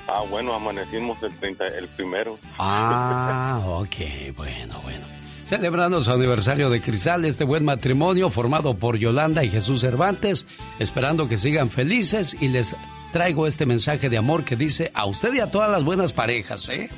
Ah, 0.08 0.24
bueno, 0.30 0.54
amanecimos 0.54 1.22
el, 1.24 1.34
30, 1.34 1.66
el 1.68 1.88
primero. 1.90 2.38
Ah, 2.58 3.62
ok, 3.66 4.36
bueno, 4.36 4.80
bueno. 4.84 5.06
Celebrando 5.48 6.04
su 6.04 6.12
aniversario 6.12 6.72
de 6.72 6.82
Crisal, 6.82 7.24
este 7.24 7.44
buen 7.44 7.64
matrimonio 7.64 8.32
formado 8.32 8.76
por 8.76 8.98
Yolanda 8.98 9.44
y 9.44 9.50
Jesús 9.50 9.82
Cervantes, 9.82 10.46
esperando 10.80 11.28
que 11.28 11.38
sigan 11.38 11.70
felices 11.70 12.36
y 12.40 12.48
les 12.48 12.76
traigo 13.12 13.46
este 13.46 13.68
mensaje 13.68 14.10
de 14.10 14.18
amor 14.18 14.44
que 14.44 14.56
dice 14.56 14.92
a 14.96 15.06
usted 15.06 15.34
y 15.34 15.40
a 15.40 15.52
todas 15.52 15.70
las 15.70 15.84
buenas 15.84 16.14
parejas, 16.14 16.68
¿eh? 16.70 16.90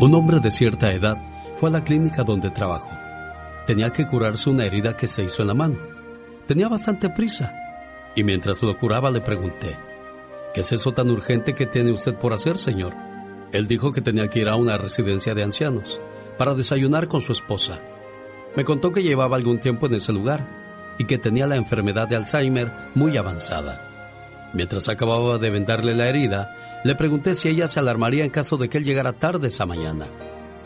Un 0.00 0.14
hombre 0.14 0.40
de 0.40 0.50
cierta 0.50 0.92
edad 0.92 1.18
fue 1.56 1.68
a 1.68 1.72
la 1.72 1.84
clínica 1.84 2.24
donde 2.24 2.50
trabajó. 2.50 2.90
Tenía 3.66 3.90
que 3.90 4.06
curarse 4.06 4.50
una 4.50 4.64
herida 4.64 4.96
que 4.96 5.06
se 5.06 5.22
hizo 5.22 5.42
en 5.42 5.48
la 5.48 5.54
mano. 5.54 5.78
Tenía 6.46 6.68
bastante 6.68 7.10
prisa. 7.10 7.54
Y 8.16 8.24
mientras 8.24 8.60
lo 8.62 8.76
curaba 8.76 9.10
le 9.10 9.20
pregunté, 9.20 9.76
¿Qué 10.54 10.60
es 10.60 10.72
eso 10.72 10.92
tan 10.92 11.10
urgente 11.10 11.54
que 11.54 11.66
tiene 11.66 11.92
usted 11.92 12.14
por 12.16 12.32
hacer, 12.32 12.58
señor? 12.58 12.94
Él 13.52 13.66
dijo 13.66 13.92
que 13.92 14.00
tenía 14.00 14.28
que 14.28 14.40
ir 14.40 14.48
a 14.48 14.56
una 14.56 14.78
residencia 14.78 15.34
de 15.34 15.44
ancianos 15.44 16.00
para 16.38 16.54
desayunar 16.54 17.08
con 17.08 17.20
su 17.20 17.32
esposa. 17.32 17.80
Me 18.56 18.64
contó 18.64 18.92
que 18.92 19.02
llevaba 19.02 19.36
algún 19.36 19.60
tiempo 19.60 19.86
en 19.86 19.94
ese 19.94 20.12
lugar 20.12 20.94
y 20.98 21.04
que 21.04 21.18
tenía 21.18 21.46
la 21.46 21.56
enfermedad 21.56 22.08
de 22.08 22.16
Alzheimer 22.16 22.72
muy 22.94 23.16
avanzada. 23.16 23.86
Mientras 24.52 24.88
acababa 24.88 25.38
de 25.38 25.50
vendarle 25.50 25.94
la 25.94 26.08
herida, 26.08 26.54
le 26.84 26.96
pregunté 26.96 27.34
si 27.34 27.48
ella 27.48 27.68
se 27.68 27.78
alarmaría 27.78 28.24
en 28.24 28.30
caso 28.30 28.56
de 28.56 28.68
que 28.68 28.78
él 28.78 28.84
llegara 28.84 29.12
tarde 29.12 29.48
esa 29.48 29.66
mañana. 29.66 30.06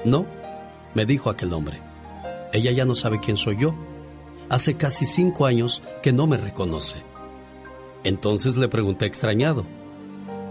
No, 0.04 0.26
me 0.94 1.04
dijo 1.04 1.28
aquel 1.28 1.52
hombre. 1.52 1.80
Ella 2.52 2.72
ya 2.72 2.86
no 2.86 2.94
sabe 2.94 3.20
quién 3.20 3.36
soy 3.36 3.58
yo. 3.58 3.74
Hace 4.48 4.74
casi 4.74 5.04
cinco 5.04 5.44
años 5.44 5.82
que 6.02 6.12
no 6.12 6.26
me 6.26 6.36
reconoce. 6.36 7.02
Entonces 8.04 8.58
le 8.58 8.68
pregunté 8.68 9.06
extrañado, 9.06 9.64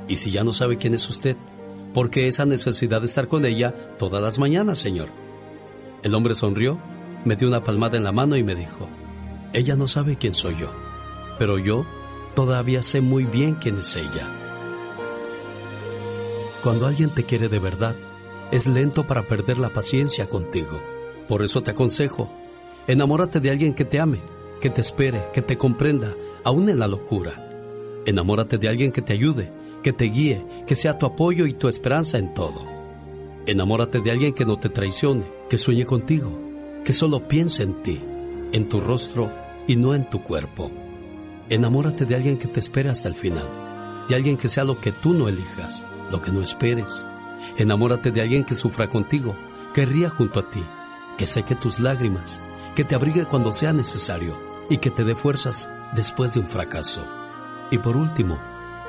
¿y 0.07 0.15
si 0.15 0.31
ya 0.31 0.43
no 0.43 0.53
sabe 0.53 0.77
quién 0.77 0.95
es 0.95 1.07
usted? 1.07 1.37
¿Por 1.93 2.09
qué 2.09 2.27
esa 2.27 2.47
necesidad 2.47 3.01
de 3.01 3.05
estar 3.05 3.27
con 3.27 3.45
ella 3.45 3.75
todas 3.99 4.23
las 4.23 4.39
mañanas, 4.39 4.79
señor? 4.79 5.09
El 6.01 6.15
hombre 6.15 6.33
sonrió, 6.33 6.79
me 7.23 7.35
dio 7.35 7.47
una 7.47 7.63
palmada 7.63 7.95
en 7.95 8.03
la 8.03 8.11
mano 8.11 8.35
y 8.35 8.43
me 8.43 8.55
dijo, 8.55 8.89
ella 9.53 9.75
no 9.75 9.87
sabe 9.87 10.17
quién 10.17 10.33
soy 10.33 10.57
yo, 10.57 10.71
pero 11.37 11.59
yo 11.59 11.85
todavía 12.33 12.81
sé 12.81 13.01
muy 13.01 13.25
bien 13.25 13.53
quién 13.53 13.79
es 13.79 13.95
ella. 13.95 14.27
Cuando 16.63 16.87
alguien 16.87 17.11
te 17.11 17.23
quiere 17.23 17.49
de 17.49 17.59
verdad, 17.59 17.95
es 18.51 18.65
lento 18.65 19.05
para 19.05 19.27
perder 19.27 19.59
la 19.59 19.69
paciencia 19.69 20.27
contigo. 20.27 20.81
Por 21.27 21.43
eso 21.43 21.61
te 21.61 21.71
aconsejo, 21.71 22.31
enamórate 22.87 23.39
de 23.39 23.51
alguien 23.51 23.75
que 23.75 23.85
te 23.85 23.99
ame 23.99 24.32
que 24.63 24.69
te 24.69 24.79
espere, 24.79 25.25
que 25.33 25.41
te 25.41 25.57
comprenda, 25.57 26.15
aún 26.45 26.69
en 26.69 26.79
la 26.79 26.87
locura. 26.87 27.33
Enamórate 28.05 28.57
de 28.57 28.69
alguien 28.69 28.93
que 28.93 29.01
te 29.01 29.11
ayude, 29.11 29.51
que 29.83 29.91
te 29.91 30.05
guíe, 30.05 30.45
que 30.65 30.73
sea 30.73 30.97
tu 30.97 31.05
apoyo 31.05 31.47
y 31.47 31.53
tu 31.53 31.67
esperanza 31.67 32.17
en 32.17 32.33
todo. 32.33 32.65
Enamórate 33.45 33.99
de 33.99 34.09
alguien 34.09 34.33
que 34.33 34.45
no 34.45 34.57
te 34.57 34.69
traicione, 34.69 35.25
que 35.49 35.57
sueñe 35.57 35.85
contigo, 35.85 36.31
que 36.85 36.93
solo 36.93 37.27
piense 37.27 37.63
en 37.63 37.83
ti, 37.83 37.99
en 38.53 38.69
tu 38.69 38.79
rostro 38.79 39.29
y 39.67 39.75
no 39.75 39.95
en 39.95 40.09
tu 40.09 40.23
cuerpo. 40.23 40.71
Enamórate 41.49 42.05
de 42.05 42.15
alguien 42.15 42.37
que 42.37 42.47
te 42.47 42.61
espere 42.61 42.89
hasta 42.89 43.09
el 43.09 43.15
final, 43.15 44.05
de 44.07 44.15
alguien 44.15 44.37
que 44.37 44.47
sea 44.47 44.63
lo 44.63 44.79
que 44.79 44.93
tú 44.93 45.11
no 45.11 45.27
elijas, 45.27 45.83
lo 46.09 46.21
que 46.21 46.31
no 46.31 46.41
esperes. 46.41 47.05
Enamórate 47.57 48.11
de 48.11 48.21
alguien 48.21 48.45
que 48.45 48.55
sufra 48.55 48.89
contigo, 48.89 49.35
que 49.73 49.85
ría 49.85 50.09
junto 50.09 50.39
a 50.39 50.49
ti, 50.49 50.63
que 51.17 51.25
seque 51.25 51.53
tus 51.53 51.81
lágrimas, 51.81 52.39
que 52.77 52.85
te 52.85 52.95
abrigue 52.95 53.25
cuando 53.25 53.51
sea 53.51 53.73
necesario 53.73 54.52
y 54.73 54.79
que 54.79 54.89
te 54.89 55.03
dé 55.03 55.13
fuerzas 55.13 55.69
después 55.91 56.33
de 56.33 56.39
un 56.39 56.47
fracaso. 56.47 57.05
Y 57.69 57.77
por 57.77 57.95
último, 57.95 58.39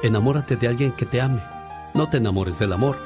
enamórate 0.02 0.56
de 0.56 0.66
alguien 0.66 0.92
que 0.92 1.04
te 1.04 1.20
ame. 1.20 1.42
No 1.92 2.08
te 2.08 2.16
enamores 2.16 2.58
del 2.58 2.72
amor, 2.72 2.96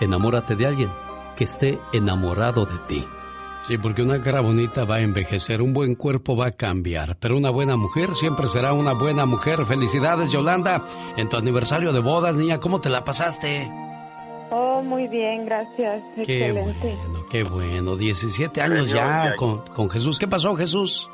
enamórate 0.00 0.54
de 0.54 0.64
alguien 0.64 0.90
que 1.34 1.42
esté 1.42 1.80
enamorado 1.92 2.66
de 2.66 2.78
ti. 2.86 3.04
Sí, 3.66 3.78
porque 3.78 4.02
una 4.02 4.20
cara 4.20 4.42
bonita 4.42 4.84
va 4.84 4.96
a 4.96 5.00
envejecer, 5.00 5.60
un 5.60 5.72
buen 5.72 5.96
cuerpo 5.96 6.36
va 6.36 6.46
a 6.46 6.52
cambiar, 6.52 7.16
pero 7.18 7.36
una 7.36 7.50
buena 7.50 7.74
mujer 7.76 8.14
siempre 8.14 8.46
será 8.46 8.74
una 8.74 8.92
buena 8.92 9.26
mujer. 9.26 9.66
Felicidades, 9.66 10.30
Yolanda, 10.30 10.84
en 11.16 11.28
tu 11.28 11.36
aniversario 11.36 11.92
de 11.92 11.98
bodas, 11.98 12.36
niña, 12.36 12.60
¿cómo 12.60 12.80
te 12.80 12.90
la 12.90 13.02
pasaste? 13.02 13.68
Oh, 14.52 14.82
muy 14.84 15.08
bien, 15.08 15.46
gracias. 15.46 16.00
Qué 16.14 16.46
Excelente. 16.46 16.96
bueno, 17.08 17.26
qué 17.28 17.42
bueno. 17.42 17.96
17 17.96 18.62
años 18.62 18.88
ya 18.88 19.34
con, 19.36 19.66
con 19.74 19.90
Jesús. 19.90 20.16
¿Qué 20.16 20.28
pasó, 20.28 20.54
Jesús? 20.54 21.10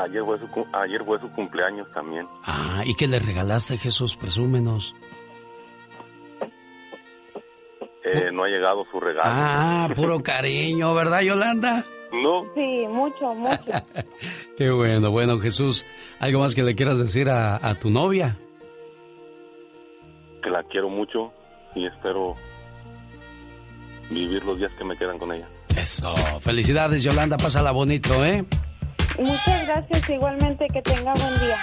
Ayer 0.00 0.22
fue, 0.24 0.38
su, 0.38 0.66
ayer 0.72 1.04
fue 1.04 1.20
su 1.20 1.30
cumpleaños 1.32 1.90
también. 1.92 2.26
Ah, 2.44 2.82
¿y 2.86 2.94
qué 2.94 3.06
le 3.06 3.18
regalaste, 3.18 3.76
Jesús? 3.76 4.16
Presúmenos. 4.16 4.94
Eh, 8.04 8.30
no 8.32 8.44
ha 8.44 8.48
llegado 8.48 8.84
su 8.90 8.98
regalo. 8.98 9.30
Ah, 9.30 9.88
puro 9.94 10.22
cariño, 10.22 10.94
¿verdad, 10.94 11.20
Yolanda? 11.20 11.84
No. 12.12 12.44
Sí, 12.54 12.86
mucho, 12.88 13.34
mucho. 13.34 13.84
Qué 14.56 14.70
bueno, 14.70 15.10
bueno, 15.10 15.38
Jesús. 15.38 15.84
¿Algo 16.18 16.40
más 16.40 16.54
que 16.54 16.62
le 16.62 16.74
quieras 16.74 16.98
decir 16.98 17.28
a, 17.28 17.56
a 17.56 17.74
tu 17.74 17.90
novia? 17.90 18.38
Que 20.42 20.50
la 20.50 20.62
quiero 20.64 20.88
mucho 20.88 21.32
y 21.74 21.86
espero 21.86 22.34
vivir 24.10 24.44
los 24.44 24.58
días 24.58 24.72
que 24.72 24.84
me 24.84 24.96
quedan 24.96 25.18
con 25.18 25.32
ella. 25.32 25.46
Eso. 25.76 26.14
Felicidades, 26.40 27.02
Yolanda. 27.02 27.36
Pásala 27.36 27.70
bonito, 27.70 28.24
¿eh? 28.24 28.44
Muchas 29.18 29.66
gracias, 29.66 30.10
igualmente 30.10 30.66
que 30.72 30.82
tenga 30.82 31.12
buen 31.14 31.40
día. 31.40 31.56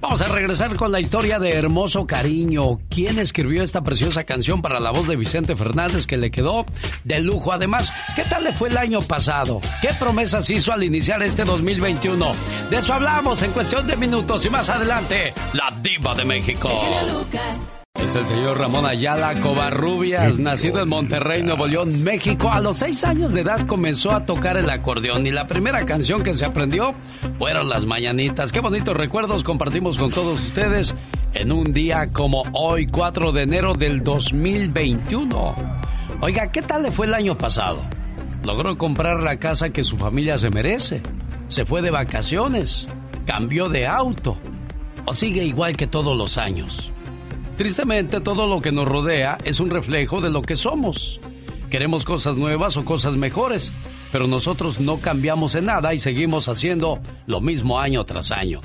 Vamos 0.00 0.20
a 0.20 0.26
regresar 0.26 0.76
con 0.76 0.92
la 0.92 1.00
historia 1.00 1.40
de 1.40 1.50
Hermoso 1.50 2.06
Cariño. 2.06 2.78
¿Quién 2.88 3.18
escribió 3.18 3.64
esta 3.64 3.82
preciosa 3.82 4.22
canción 4.24 4.62
para 4.62 4.78
la 4.78 4.92
voz 4.92 5.08
de 5.08 5.16
Vicente 5.16 5.56
Fernández 5.56 6.06
que 6.06 6.16
le 6.16 6.30
quedó 6.30 6.64
de 7.02 7.20
lujo? 7.20 7.52
Además, 7.52 7.92
¿qué 8.14 8.22
tal 8.22 8.44
le 8.44 8.52
fue 8.52 8.68
el 8.68 8.76
año 8.76 9.00
pasado? 9.00 9.60
¿Qué 9.82 9.88
promesas 9.98 10.48
hizo 10.50 10.72
al 10.72 10.84
iniciar 10.84 11.22
este 11.22 11.44
2021? 11.44 12.32
De 12.70 12.76
eso 12.76 12.94
hablamos 12.94 13.42
en 13.42 13.50
cuestión 13.50 13.86
de 13.88 13.96
minutos 13.96 14.46
y 14.46 14.50
más 14.50 14.70
adelante, 14.70 15.34
la 15.52 15.74
diva 15.82 16.14
de 16.14 16.24
México. 16.24 16.70
Es 18.02 18.14
el 18.14 18.26
señor 18.26 18.58
Ramón 18.58 18.86
Ayala 18.86 19.34
Covarrubias, 19.40 20.38
nacido 20.38 20.80
en 20.80 20.88
Monterrey, 20.88 21.42
Nuevo 21.42 21.66
León, 21.66 21.90
México. 22.04 22.50
A 22.50 22.60
los 22.60 22.78
seis 22.78 23.04
años 23.04 23.32
de 23.32 23.42
edad 23.42 23.66
comenzó 23.66 24.12
a 24.12 24.24
tocar 24.24 24.56
el 24.56 24.70
acordeón 24.70 25.26
y 25.26 25.30
la 25.30 25.46
primera 25.46 25.84
canción 25.84 26.22
que 26.22 26.32
se 26.32 26.46
aprendió 26.46 26.94
fueron 27.38 27.68
las 27.68 27.84
mañanitas. 27.84 28.52
Qué 28.52 28.60
bonitos 28.60 28.96
recuerdos 28.96 29.44
compartimos 29.44 29.98
con 29.98 30.10
todos 30.10 30.40
ustedes 30.40 30.94
en 31.34 31.52
un 31.52 31.72
día 31.72 32.12
como 32.12 32.42
hoy, 32.52 32.86
4 32.86 33.32
de 33.32 33.42
enero 33.42 33.74
del 33.74 34.02
2021. 34.02 35.54
Oiga, 36.20 36.50
¿qué 36.50 36.62
tal 36.62 36.84
le 36.84 36.92
fue 36.92 37.06
el 37.06 37.14
año 37.14 37.36
pasado? 37.36 37.82
Logró 38.44 38.78
comprar 38.78 39.20
la 39.20 39.38
casa 39.38 39.70
que 39.70 39.84
su 39.84 39.96
familia 39.96 40.38
se 40.38 40.50
merece. 40.50 41.02
Se 41.48 41.66
fue 41.66 41.82
de 41.82 41.90
vacaciones. 41.90 42.88
Cambió 43.26 43.68
de 43.68 43.86
auto. 43.86 44.38
O 45.04 45.12
sigue 45.12 45.44
igual 45.44 45.76
que 45.76 45.86
todos 45.86 46.16
los 46.16 46.38
años. 46.38 46.92
Tristemente, 47.58 48.20
todo 48.20 48.46
lo 48.46 48.60
que 48.60 48.70
nos 48.70 48.86
rodea 48.86 49.36
es 49.42 49.58
un 49.58 49.68
reflejo 49.68 50.20
de 50.20 50.30
lo 50.30 50.42
que 50.42 50.54
somos. 50.54 51.18
Queremos 51.70 52.04
cosas 52.04 52.36
nuevas 52.36 52.76
o 52.76 52.84
cosas 52.84 53.16
mejores, 53.16 53.72
pero 54.12 54.28
nosotros 54.28 54.78
no 54.78 54.98
cambiamos 54.98 55.56
en 55.56 55.64
nada 55.64 55.92
y 55.92 55.98
seguimos 55.98 56.46
haciendo 56.48 57.00
lo 57.26 57.40
mismo 57.40 57.80
año 57.80 58.04
tras 58.04 58.30
año. 58.30 58.60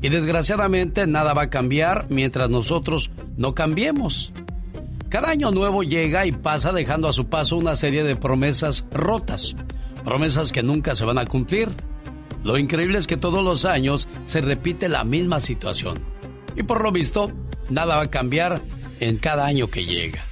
Y 0.00 0.08
desgraciadamente 0.08 1.06
nada 1.06 1.34
va 1.34 1.42
a 1.42 1.50
cambiar 1.50 2.06
mientras 2.08 2.48
nosotros 2.48 3.10
no 3.36 3.54
cambiemos. 3.54 4.32
Cada 5.10 5.28
año 5.28 5.50
nuevo 5.50 5.82
llega 5.82 6.24
y 6.24 6.32
pasa 6.32 6.72
dejando 6.72 7.06
a 7.06 7.12
su 7.12 7.26
paso 7.26 7.54
una 7.58 7.76
serie 7.76 8.02
de 8.02 8.16
promesas 8.16 8.86
rotas, 8.90 9.56
promesas 10.06 10.52
que 10.52 10.62
nunca 10.62 10.96
se 10.96 11.04
van 11.04 11.18
a 11.18 11.26
cumplir. 11.26 11.68
Lo 12.44 12.56
increíble 12.56 12.96
es 12.96 13.06
que 13.06 13.18
todos 13.18 13.44
los 13.44 13.66
años 13.66 14.08
se 14.24 14.40
repite 14.40 14.88
la 14.88 15.04
misma 15.04 15.38
situación. 15.38 16.17
Y 16.56 16.62
por 16.62 16.82
lo 16.82 16.92
visto, 16.92 17.30
nada 17.70 17.96
va 17.96 18.02
a 18.02 18.10
cambiar 18.10 18.60
en 19.00 19.16
cada 19.18 19.46
año 19.46 19.68
que 19.68 19.84
llega. 19.84 20.24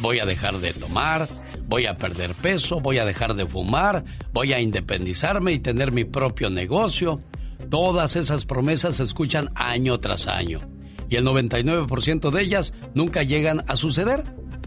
Voy 0.00 0.20
a 0.20 0.26
dejar 0.26 0.58
de 0.58 0.72
tomar, 0.72 1.28
voy 1.66 1.86
a 1.86 1.94
perder 1.94 2.34
peso, 2.34 2.80
voy 2.80 2.98
a 2.98 3.04
dejar 3.04 3.34
de 3.34 3.46
fumar, 3.46 4.04
voy 4.32 4.52
a 4.52 4.60
independizarme 4.60 5.52
y 5.52 5.58
tener 5.58 5.92
mi 5.92 6.04
propio 6.04 6.50
negocio. 6.50 7.20
Todas 7.70 8.16
esas 8.16 8.44
promesas 8.44 8.96
se 8.96 9.02
escuchan 9.02 9.50
año 9.54 9.98
tras 9.98 10.26
año 10.26 10.60
y 11.08 11.16
el 11.16 11.24
99% 11.24 12.30
de 12.30 12.42
ellas 12.42 12.74
nunca 12.94 13.22
llegan 13.22 13.64
a 13.66 13.76
suceder. 13.76 14.24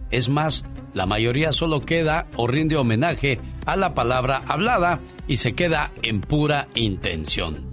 Es 0.09 0.29
más, 0.29 0.65
la 0.93 1.05
mayoría 1.05 1.53
solo 1.53 1.81
queda 1.81 2.27
o 2.35 2.47
rinde 2.47 2.75
homenaje 2.75 3.39
a 3.65 3.75
la 3.75 3.93
palabra 3.93 4.43
hablada 4.47 4.99
y 5.27 5.37
se 5.37 5.53
queda 5.53 5.91
en 6.01 6.21
pura 6.21 6.67
intención. 6.75 7.70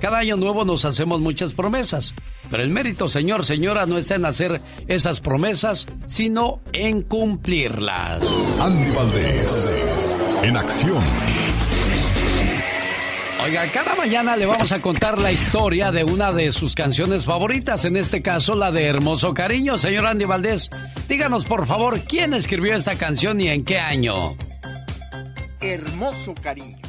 Cada 0.00 0.18
año 0.18 0.36
nuevo 0.36 0.64
nos 0.64 0.84
hacemos 0.84 1.20
muchas 1.20 1.52
promesas, 1.52 2.14
pero 2.50 2.62
el 2.62 2.70
mérito, 2.70 3.08
señor, 3.08 3.44
señora, 3.44 3.84
no 3.84 3.98
está 3.98 4.14
en 4.14 4.26
hacer 4.26 4.60
esas 4.86 5.20
promesas, 5.20 5.86
sino 6.06 6.60
en 6.72 7.02
cumplirlas. 7.02 8.22
Andy 8.60 8.90
Valdés, 8.92 10.16
en 10.42 10.56
acción. 10.56 11.02
Oiga, 13.44 13.66
cada 13.72 13.96
mañana 13.96 14.36
le 14.36 14.46
vamos 14.46 14.70
a 14.72 14.80
contar 14.80 15.18
la 15.18 15.32
historia 15.32 15.90
de 15.90 16.04
una 16.04 16.32
de 16.32 16.52
sus 16.52 16.74
canciones 16.74 17.24
favoritas, 17.24 17.84
en 17.84 17.96
este 17.96 18.22
caso 18.22 18.54
la 18.54 18.70
de 18.70 18.84
Hermoso 18.84 19.34
Cariño. 19.34 19.78
Señor 19.78 20.06
Andy 20.06 20.26
Valdés, 20.26 20.70
díganos 21.08 21.44
por 21.44 21.66
favor 21.66 21.98
quién 22.00 22.34
escribió 22.34 22.76
esta 22.76 22.96
canción 22.96 23.40
y 23.40 23.48
en 23.48 23.64
qué 23.64 23.78
año. 23.78 24.36
Hermoso 25.60 26.34
Cariño. 26.40 26.87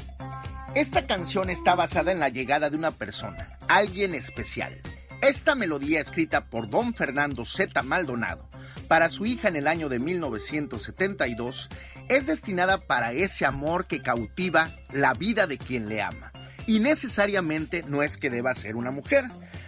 Esta 0.75 1.07
canción 1.07 1.49
está 1.49 1.73
basada 1.73 2.11
en 2.11 2.19
la 2.19 2.29
llegada 2.29 2.69
de 2.69 2.77
una 2.77 2.91
persona, 2.91 3.57
alguien 3.67 4.13
especial. 4.13 4.79
Esta 5.21 5.55
melodía 5.55 5.99
escrita 5.99 6.45
por 6.45 6.69
don 6.69 6.93
Fernando 6.93 7.43
Z. 7.43 7.81
Maldonado 7.81 8.47
para 8.87 9.09
su 9.09 9.25
hija 9.25 9.47
en 9.47 9.55
el 9.55 9.67
año 9.67 9.89
de 9.89 9.97
1972 9.97 11.69
es 12.07 12.27
destinada 12.27 12.79
para 12.81 13.13
ese 13.13 13.45
amor 13.45 13.87
que 13.87 14.01
cautiva 14.01 14.69
la 14.93 15.13
vida 15.15 15.47
de 15.47 15.57
quien 15.57 15.89
le 15.89 16.03
ama. 16.03 16.31
Y 16.67 16.79
necesariamente 16.79 17.83
no 17.87 18.03
es 18.03 18.17
que 18.17 18.29
deba 18.29 18.53
ser 18.53 18.75
una 18.75 18.91
mujer. 18.91 19.25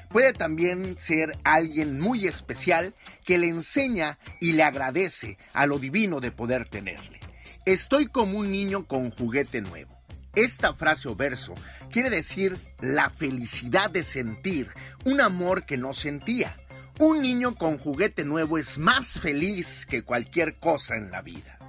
Puede 0.07 0.33
también 0.33 0.97
ser 0.99 1.35
alguien 1.43 1.99
muy 1.99 2.27
especial 2.27 2.93
que 3.25 3.39
le 3.39 3.47
enseña 3.47 4.19
y 4.39 4.51
le 4.51 4.61
agradece 4.63 5.37
a 5.53 5.65
lo 5.65 5.79
divino 5.79 6.19
de 6.19 6.31
poder 6.31 6.69
tenerle. 6.69 7.19
Estoy 7.65 8.05
como 8.05 8.37
un 8.37 8.51
niño 8.51 8.85
con 8.85 9.09
juguete 9.09 9.61
nuevo. 9.61 9.90
Esta 10.35 10.73
frase 10.73 11.09
o 11.09 11.15
verso 11.15 11.53
quiere 11.91 12.09
decir 12.09 12.57
la 12.79 13.09
felicidad 13.09 13.89
de 13.89 14.03
sentir 14.03 14.69
un 15.03 15.19
amor 15.19 15.65
que 15.65 15.77
no 15.77 15.93
sentía. 15.93 16.55
Un 16.99 17.19
niño 17.21 17.55
con 17.55 17.77
juguete 17.77 18.23
nuevo 18.23 18.57
es 18.57 18.77
más 18.77 19.19
feliz 19.19 19.85
que 19.85 20.03
cualquier 20.03 20.55
cosa 20.55 20.95
en 20.95 21.11
la 21.11 21.21
vida. 21.21 21.60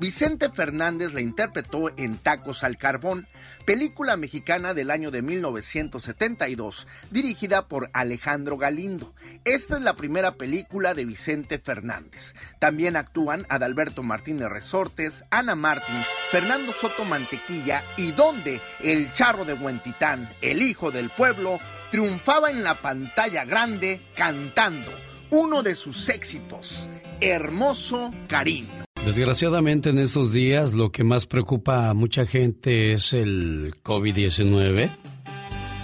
Vicente 0.00 0.50
Fernández 0.50 1.14
la 1.14 1.20
interpretó 1.20 1.88
en 1.96 2.16
Tacos 2.16 2.64
al 2.64 2.76
Carbón, 2.78 3.28
película 3.64 4.16
mexicana 4.16 4.74
del 4.74 4.90
año 4.90 5.12
de 5.12 5.22
1972, 5.22 6.88
dirigida 7.12 7.68
por 7.68 7.90
Alejandro 7.92 8.58
Galindo. 8.58 9.14
Esta 9.44 9.76
es 9.76 9.82
la 9.82 9.94
primera 9.94 10.34
película 10.34 10.94
de 10.94 11.04
Vicente 11.04 11.60
Fernández. 11.60 12.34
También 12.58 12.96
actúan 12.96 13.46
Adalberto 13.48 14.02
Martínez 14.02 14.48
Resortes, 14.48 15.24
Ana 15.30 15.54
Martín, 15.54 16.02
Fernando 16.32 16.72
Soto 16.72 17.04
Mantequilla 17.04 17.84
y 17.96 18.10
donde 18.10 18.60
el 18.80 19.12
charro 19.12 19.44
de 19.44 19.54
Buentitán, 19.54 20.28
el 20.42 20.60
hijo 20.60 20.90
del 20.90 21.10
pueblo, 21.10 21.60
triunfaba 21.92 22.50
en 22.50 22.64
la 22.64 22.74
pantalla 22.74 23.44
grande 23.44 24.02
cantando 24.16 24.90
uno 25.30 25.62
de 25.62 25.76
sus 25.76 26.08
éxitos, 26.08 26.88
Hermoso 27.20 28.12
Cariño. 28.28 28.83
Desgraciadamente 29.04 29.90
en 29.90 29.98
estos 29.98 30.32
días 30.32 30.72
lo 30.72 30.90
que 30.90 31.04
más 31.04 31.26
preocupa 31.26 31.90
a 31.90 31.94
mucha 31.94 32.24
gente 32.24 32.94
es 32.94 33.12
el 33.12 33.74
COVID-19, 33.82 34.88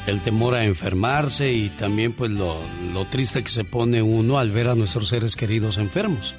el 0.07 0.21
temor 0.23 0.55
a 0.55 0.65
enfermarse 0.65 1.53
y 1.53 1.69
también 1.69 2.15
pues 2.15 2.31
lo, 2.31 2.57
lo, 2.95 3.05
triste 3.05 3.45
que 3.45 3.51
se 3.51 3.65
pone 3.65 4.01
uno 4.01 4.39
al 4.39 4.51
ver 4.51 4.69
a 4.69 4.75
nuestros 4.75 5.11
seres 5.11 5.37
queridos 5.37 5.77
enfermos. 5.77 6.35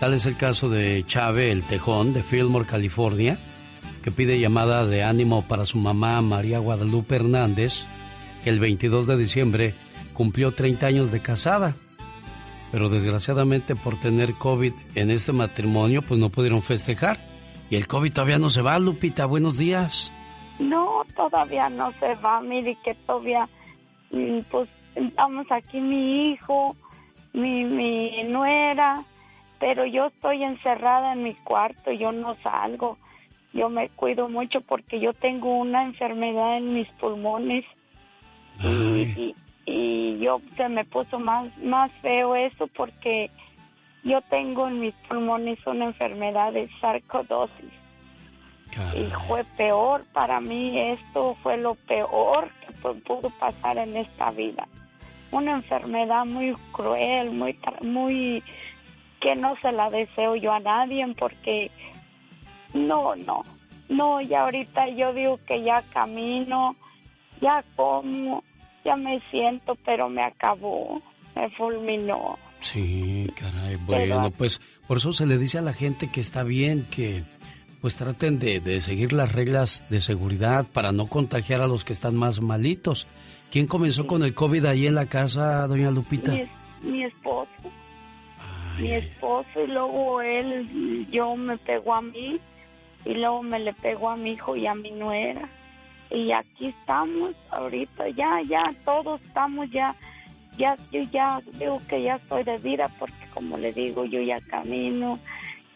Tal 0.00 0.12
es 0.12 0.26
el 0.26 0.36
caso 0.36 0.68
de 0.68 1.04
Chave 1.06 1.52
el 1.52 1.62
Tejón 1.62 2.12
de 2.12 2.24
Fillmore, 2.24 2.66
California, 2.66 3.38
que 4.02 4.10
pide 4.10 4.40
llamada 4.40 4.86
de 4.86 5.04
ánimo 5.04 5.46
para 5.46 5.66
su 5.66 5.78
mamá 5.78 6.20
María 6.20 6.58
Guadalupe 6.58 7.14
Hernández, 7.14 7.84
que 8.42 8.50
el 8.50 8.58
22 8.58 9.06
de 9.06 9.16
diciembre 9.16 9.74
cumplió 10.14 10.50
30 10.50 10.84
años 10.84 11.12
de 11.12 11.20
casada 11.20 11.76
pero 12.70 12.88
desgraciadamente 12.88 13.74
por 13.76 13.98
tener 13.98 14.34
COVID 14.34 14.72
en 14.94 15.10
este 15.10 15.32
matrimonio, 15.32 16.02
pues 16.02 16.20
no 16.20 16.28
pudieron 16.30 16.62
festejar. 16.62 17.18
Y 17.70 17.76
el 17.76 17.86
COVID 17.86 18.12
todavía 18.12 18.38
no 18.38 18.50
se 18.50 18.62
va, 18.62 18.78
Lupita. 18.78 19.26
Buenos 19.26 19.58
días. 19.58 20.12
No, 20.58 21.02
todavía 21.14 21.68
no 21.68 21.92
se 21.92 22.14
va. 22.16 22.40
Mire 22.40 22.76
que 22.82 22.94
todavía, 22.94 23.48
mm, 24.10 24.40
pues 24.50 24.68
estamos 24.94 25.46
aquí 25.50 25.80
mi 25.80 26.32
hijo, 26.32 26.76
mi, 27.32 27.64
mi 27.64 28.22
nuera, 28.24 29.04
pero 29.58 29.84
yo 29.86 30.06
estoy 30.06 30.42
encerrada 30.44 31.12
en 31.12 31.22
mi 31.22 31.34
cuarto, 31.34 31.92
yo 31.92 32.12
no 32.12 32.36
salgo. 32.42 32.98
Yo 33.52 33.68
me 33.68 33.88
cuido 33.90 34.28
mucho 34.28 34.60
porque 34.60 35.00
yo 35.00 35.12
tengo 35.14 35.56
una 35.58 35.84
enfermedad 35.84 36.58
en 36.58 36.74
mis 36.74 36.88
pulmones. 37.00 37.64
Y, 38.62 39.34
y 39.70 40.18
yo 40.18 40.40
se 40.56 40.68
me 40.68 40.84
puso 40.84 41.18
más, 41.18 41.56
más 41.58 41.92
feo 42.00 42.34
eso 42.34 42.66
porque 42.68 43.30
yo 44.02 44.22
tengo 44.22 44.66
en 44.66 44.80
mis 44.80 44.94
pulmones 45.06 45.58
una 45.66 45.86
enfermedad 45.86 46.54
de 46.54 46.70
sarcodosis. 46.80 47.72
Y 48.94 49.04
fue 49.26 49.44
peor 49.56 50.04
para 50.12 50.40
mí, 50.40 50.78
esto 50.78 51.36
fue 51.42 51.58
lo 51.58 51.74
peor 51.74 52.48
que 52.60 52.72
pudo 52.94 53.30
pasar 53.38 53.76
en 53.76 53.96
esta 53.96 54.30
vida. 54.30 54.68
Una 55.32 55.52
enfermedad 55.52 56.24
muy 56.24 56.54
cruel, 56.72 57.30
muy, 57.32 57.58
muy, 57.82 58.42
que 59.20 59.34
no 59.34 59.56
se 59.60 59.72
la 59.72 59.90
deseo 59.90 60.36
yo 60.36 60.52
a 60.52 60.60
nadie 60.60 61.06
porque 61.18 61.70
no, 62.72 63.16
no, 63.16 63.42
no, 63.88 64.20
y 64.20 64.32
ahorita 64.32 64.88
yo 64.90 65.12
digo 65.12 65.40
que 65.46 65.62
ya 65.62 65.82
camino, 65.92 66.76
ya 67.40 67.64
como, 67.74 68.44
ya 68.84 68.96
me 68.96 69.20
siento, 69.30 69.76
pero 69.84 70.08
me 70.08 70.22
acabó, 70.22 71.00
me 71.34 71.50
fulminó. 71.50 72.38
Sí, 72.60 73.30
caray, 73.36 73.76
bueno, 73.76 74.30
pues 74.36 74.60
por 74.86 74.98
eso 74.98 75.12
se 75.12 75.26
le 75.26 75.38
dice 75.38 75.58
a 75.58 75.62
la 75.62 75.72
gente 75.72 76.10
que 76.10 76.20
está 76.20 76.42
bien 76.42 76.86
que 76.90 77.22
pues 77.80 77.96
traten 77.96 78.40
de, 78.40 78.58
de, 78.58 78.80
seguir 78.80 79.12
las 79.12 79.30
reglas 79.32 79.84
de 79.88 80.00
seguridad 80.00 80.66
para 80.72 80.90
no 80.90 81.06
contagiar 81.06 81.60
a 81.62 81.68
los 81.68 81.84
que 81.84 81.92
están 81.92 82.16
más 82.16 82.40
malitos. 82.40 83.06
¿Quién 83.52 83.66
comenzó 83.66 84.06
con 84.06 84.24
el 84.24 84.34
COVID 84.34 84.64
ahí 84.66 84.86
en 84.86 84.96
la 84.96 85.06
casa, 85.06 85.66
doña 85.68 85.90
Lupita? 85.90 86.32
Mi, 86.82 87.04
esposo. 87.04 87.48
Mi 88.80 88.92
esposo 88.92 89.62
y 89.64 89.68
luego 89.68 90.20
él, 90.20 91.06
yo 91.10 91.36
me 91.36 91.56
pegó 91.56 91.94
a 91.94 92.02
mí 92.02 92.38
y 93.04 93.14
luego 93.14 93.42
me 93.42 93.60
le 93.60 93.72
pegó 93.72 94.10
a 94.10 94.16
mi 94.16 94.32
hijo 94.32 94.56
y 94.56 94.66
a 94.66 94.74
mi 94.74 94.90
nuera 94.90 95.48
y 96.10 96.32
aquí 96.32 96.66
estamos 96.66 97.34
ahorita, 97.50 98.08
ya, 98.10 98.40
ya, 98.42 98.74
todos 98.84 99.20
estamos 99.22 99.70
ya, 99.70 99.94
ya, 100.56 100.76
yo 100.90 101.02
ya 101.02 101.42
digo 101.58 101.80
que 101.88 102.02
ya 102.02 102.16
estoy 102.16 102.44
de 102.44 102.56
vida 102.58 102.88
porque 102.98 103.26
como 103.34 103.58
le 103.58 103.72
digo, 103.72 104.04
yo 104.04 104.20
ya 104.20 104.40
camino, 104.40 105.18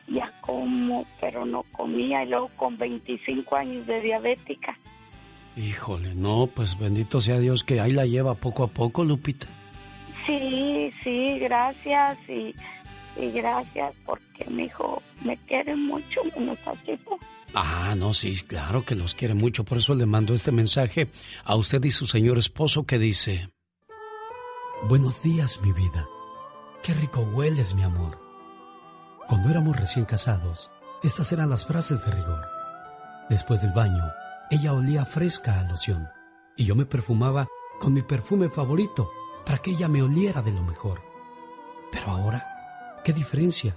ya 0.08 0.32
como, 0.40 1.06
pero 1.20 1.44
no 1.44 1.64
comía 1.72 2.24
y 2.24 2.28
luego 2.28 2.48
con 2.56 2.76
25 2.76 3.56
años 3.56 3.86
de 3.86 4.00
diabética. 4.00 4.76
Híjole, 5.56 6.14
no, 6.14 6.46
pues 6.46 6.78
bendito 6.78 7.20
sea 7.20 7.38
Dios 7.38 7.62
que 7.62 7.80
ahí 7.80 7.92
la 7.92 8.06
lleva 8.06 8.34
poco 8.34 8.64
a 8.64 8.68
poco, 8.68 9.04
Lupita. 9.04 9.46
Sí, 10.26 10.92
sí, 11.02 11.38
gracias 11.40 12.18
y, 12.28 12.54
y 13.20 13.30
gracias 13.32 13.92
porque 14.06 14.46
mi 14.48 14.64
hijo 14.64 15.02
me 15.24 15.36
quiere 15.36 15.76
mucho, 15.76 16.22
muchachito. 16.38 17.18
Ah, 17.54 17.94
no, 17.96 18.14
sí, 18.14 18.40
claro 18.40 18.84
que 18.84 18.94
los 18.94 19.14
quiere 19.14 19.34
mucho, 19.34 19.64
por 19.64 19.78
eso 19.78 19.94
le 19.94 20.06
mando 20.06 20.32
este 20.32 20.52
mensaje 20.52 21.10
a 21.44 21.54
usted 21.54 21.84
y 21.84 21.90
su 21.90 22.06
señor 22.06 22.38
esposo 22.38 22.84
que 22.84 22.98
dice... 22.98 23.50
Buenos 24.88 25.22
días, 25.22 25.60
mi 25.62 25.72
vida. 25.72 26.08
Qué 26.82 26.94
rico 26.94 27.20
hueles, 27.20 27.74
mi 27.74 27.82
amor. 27.82 28.18
Cuando 29.28 29.50
éramos 29.50 29.76
recién 29.76 30.04
casados, 30.04 30.72
estas 31.02 31.30
eran 31.32 31.50
las 31.50 31.66
frases 31.66 32.04
de 32.04 32.10
rigor. 32.10 32.44
Después 33.28 33.62
del 33.62 33.72
baño, 33.72 34.02
ella 34.50 34.72
olía 34.72 35.04
fresca 35.04 35.60
a 35.60 35.64
loción 35.64 36.08
y 36.56 36.64
yo 36.64 36.74
me 36.74 36.86
perfumaba 36.86 37.46
con 37.80 37.92
mi 37.92 38.02
perfume 38.02 38.48
favorito 38.48 39.10
para 39.44 39.58
que 39.58 39.72
ella 39.72 39.88
me 39.88 40.02
oliera 40.02 40.42
de 40.42 40.52
lo 40.52 40.62
mejor. 40.62 41.02
Pero 41.90 42.10
ahora, 42.10 43.00
¿qué 43.04 43.12
diferencia? 43.12 43.76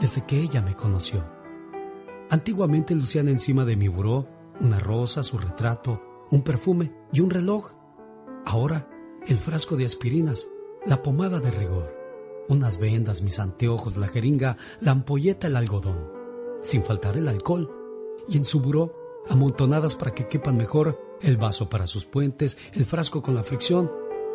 desde 0.00 0.24
que 0.26 0.40
ella 0.40 0.62
me 0.62 0.74
conoció. 0.74 1.24
Antiguamente 2.30 2.94
lucían 2.94 3.28
encima 3.28 3.64
de 3.64 3.76
mi 3.76 3.88
buró 3.88 4.26
una 4.60 4.78
rosa, 4.78 5.22
su 5.22 5.38
retrato, 5.38 6.00
un 6.30 6.42
perfume 6.42 6.92
y 7.12 7.20
un 7.20 7.30
reloj. 7.30 7.72
Ahora 8.46 8.88
el 9.26 9.38
frasco 9.38 9.76
de 9.76 9.84
aspirinas, 9.84 10.48
la 10.84 11.02
pomada 11.02 11.38
de 11.38 11.50
rigor, 11.50 11.94
unas 12.48 12.78
vendas, 12.78 13.22
mis 13.22 13.38
anteojos, 13.38 13.96
la 13.96 14.08
jeringa, 14.08 14.56
la 14.80 14.92
ampolleta, 14.92 15.46
el 15.46 15.56
algodón, 15.56 16.10
sin 16.60 16.82
faltar 16.82 17.16
el 17.16 17.28
alcohol, 17.28 17.70
y 18.28 18.36
en 18.36 18.44
su 18.44 18.60
buró, 18.60 18.94
amontonadas 19.28 19.94
para 19.94 20.12
que 20.12 20.26
quepan 20.26 20.56
mejor, 20.56 20.98
el 21.20 21.36
vaso 21.36 21.68
para 21.68 21.86
sus 21.86 22.04
puentes, 22.04 22.58
el 22.72 22.84
frasco 22.84 23.22
con 23.22 23.34
la 23.34 23.44
fricción, 23.44 23.90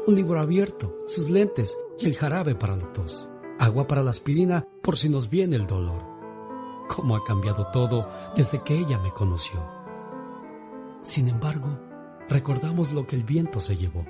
un 0.05 0.15
libro 0.15 0.39
abierto, 0.39 1.01
sus 1.05 1.29
lentes 1.29 1.77
y 1.99 2.05
el 2.05 2.15
jarabe 2.15 2.55
para 2.55 2.77
la 2.77 2.93
tos, 2.93 3.27
agua 3.59 3.87
para 3.87 4.03
la 4.03 4.11
aspirina 4.11 4.65
por 4.81 4.97
si 4.97 5.09
nos 5.09 5.29
viene 5.29 5.55
el 5.55 5.67
dolor. 5.67 6.03
¿Cómo 6.87 7.15
ha 7.15 7.23
cambiado 7.23 7.67
todo 7.71 8.09
desde 8.35 8.61
que 8.63 8.77
ella 8.77 8.99
me 8.99 9.11
conoció? 9.11 9.59
Sin 11.03 11.27
embargo, 11.27 11.79
recordamos 12.29 12.91
lo 12.93 13.07
que 13.07 13.15
el 13.15 13.23
viento 13.23 13.59
se 13.59 13.77
llevó 13.77 14.05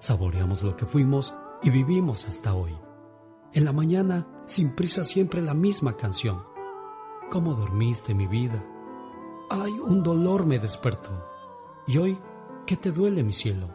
saboreamos 0.00 0.62
lo 0.62 0.76
que 0.76 0.86
fuimos 0.86 1.34
y 1.62 1.70
vivimos 1.70 2.26
hasta 2.26 2.54
hoy. 2.54 2.76
En 3.52 3.64
la 3.64 3.72
mañana, 3.72 4.26
sin 4.46 4.74
prisa, 4.74 5.04
siempre 5.04 5.42
la 5.42 5.54
misma 5.54 5.96
canción. 5.96 6.42
¿Cómo 7.30 7.54
dormiste 7.54 8.14
mi 8.14 8.26
vida? 8.26 8.64
Ay, 9.50 9.72
un 9.72 10.02
dolor 10.02 10.46
me 10.46 10.58
despertó. 10.58 11.10
Y 11.86 11.98
hoy, 11.98 12.18
¿qué 12.66 12.76
te 12.76 12.90
duele 12.90 13.22
mi 13.22 13.32
cielo? 13.32 13.68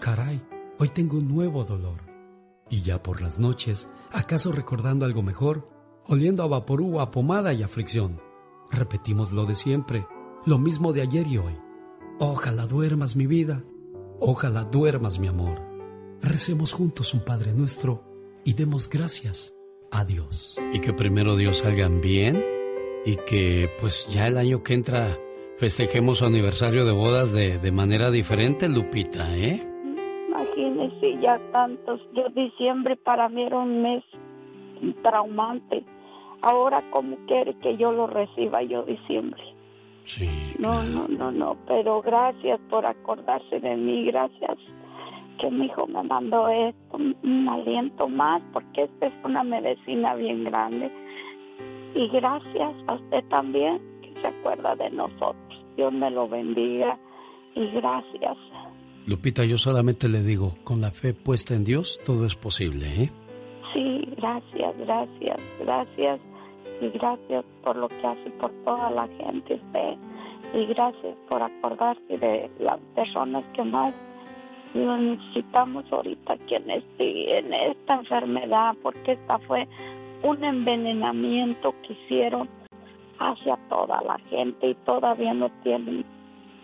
Caray, 0.00 0.44
hoy 0.78 0.88
tengo 0.88 1.16
un 1.16 1.28
nuevo 1.28 1.64
dolor. 1.64 2.00
Y 2.68 2.82
ya 2.82 3.02
por 3.02 3.20
las 3.20 3.38
noches, 3.38 3.90
¿acaso 4.14 4.52
recordando 4.52 5.04
algo 5.04 5.22
mejor? 5.22 5.68
Oliendo 6.06 6.42
a 6.42 6.46
vaporú, 6.46 7.00
a 7.00 7.10
pomada 7.10 7.52
y 7.52 7.62
a 7.62 7.68
fricción. 7.68 8.20
Repetimos 8.70 9.32
lo 9.32 9.44
de 9.44 9.54
siempre, 9.54 10.06
lo 10.46 10.58
mismo 10.58 10.92
de 10.92 11.02
ayer 11.02 11.26
y 11.26 11.38
hoy. 11.38 11.58
Ojalá 12.18 12.66
duermas 12.66 13.16
mi 13.16 13.26
vida, 13.26 13.62
Ojalá 14.20 14.64
duermas, 14.64 15.18
mi 15.18 15.26
amor. 15.26 15.60
Recemos 16.22 16.72
juntos 16.72 17.12
un 17.14 17.20
Padre 17.20 17.52
nuestro 17.52 18.02
y 18.44 18.54
demos 18.54 18.88
gracias 18.88 19.54
a 19.90 20.04
Dios. 20.04 20.56
Y 20.72 20.80
que 20.80 20.92
primero 20.92 21.36
Dios 21.36 21.58
salgan 21.58 22.00
bien 22.00 22.42
y 23.04 23.16
que 23.16 23.68
pues 23.80 24.08
ya 24.10 24.26
el 24.26 24.38
año 24.38 24.62
que 24.62 24.74
entra 24.74 25.18
festejemos 25.58 26.18
su 26.18 26.24
aniversario 26.24 26.84
de 26.84 26.92
bodas 26.92 27.32
de, 27.32 27.58
de 27.58 27.72
manera 27.72 28.10
diferente, 28.10 28.68
Lupita, 28.68 29.36
¿eh? 29.36 29.58
Ya 31.20 31.38
tantos. 31.52 32.00
Yo 32.12 32.28
diciembre 32.30 32.96
para 32.96 33.28
mí 33.28 33.42
era 33.42 33.58
un 33.58 33.82
mes 33.82 34.04
traumante. 35.02 35.84
Ahora, 36.42 36.82
¿cómo 36.90 37.16
quiere 37.26 37.54
que 37.54 37.76
yo 37.76 37.92
lo 37.92 38.06
reciba 38.06 38.62
yo 38.62 38.82
diciembre? 38.82 39.42
No, 40.58 40.82
no, 40.82 41.08
no, 41.08 41.32
no, 41.32 41.56
pero 41.66 42.02
gracias 42.02 42.60
por 42.68 42.84
acordarse 42.84 43.58
de 43.58 43.74
mí, 43.76 44.04
gracias 44.04 44.58
que 45.38 45.50
mi 45.50 45.66
hijo 45.66 45.86
me 45.86 46.02
mandó 46.02 46.48
esto, 46.48 46.96
un 46.96 47.48
aliento 47.50 48.08
más, 48.08 48.42
porque 48.52 48.82
esta 48.82 49.06
es 49.06 49.12
una 49.24 49.42
medicina 49.42 50.14
bien 50.14 50.44
grande. 50.44 50.90
Y 51.94 52.08
gracias 52.08 52.74
a 52.86 52.94
usted 52.94 53.24
también, 53.30 53.80
que 54.02 54.20
se 54.20 54.26
acuerda 54.26 54.76
de 54.76 54.90
nosotros. 54.90 55.64
Dios 55.76 55.92
me 55.92 56.10
lo 56.10 56.28
bendiga 56.28 56.98
y 57.54 57.66
gracias. 57.68 58.36
Lupita, 59.06 59.44
yo 59.44 59.58
solamente 59.58 60.08
le 60.08 60.22
digo, 60.22 60.54
con 60.64 60.80
la 60.80 60.90
fe 60.90 61.12
puesta 61.12 61.54
en 61.54 61.64
Dios, 61.64 62.00
todo 62.06 62.24
es 62.24 62.34
posible, 62.34 62.86
¿eh? 63.02 63.10
Sí, 63.74 64.08
gracias, 64.16 64.74
gracias, 64.78 65.38
gracias. 65.60 66.20
Y 66.80 66.88
gracias 66.88 67.44
por 67.62 67.76
lo 67.76 67.88
que 67.88 68.06
hace 68.06 68.30
por 68.40 68.50
toda 68.64 68.90
la 68.90 69.06
gente 69.08 69.54
usted 69.54 69.96
y 70.54 70.66
gracias 70.66 71.16
por 71.28 71.42
acordarse 71.42 72.18
de 72.18 72.50
las 72.58 72.78
personas 72.94 73.44
que 73.54 73.62
más 73.62 73.94
necesitamos 74.72 75.84
ahorita 75.92 76.34
aquí 76.34 76.54
en, 76.54 76.70
este, 76.70 77.38
en 77.38 77.52
esta 77.52 77.94
enfermedad 77.96 78.74
porque 78.82 79.12
esta 79.12 79.38
fue 79.40 79.68
un 80.22 80.42
envenenamiento 80.42 81.74
que 81.82 81.92
hicieron 81.92 82.48
hacia 83.18 83.56
toda 83.68 84.00
la 84.02 84.18
gente 84.30 84.70
y 84.70 84.74
todavía 84.86 85.34
no 85.34 85.50
tienen 85.62 86.04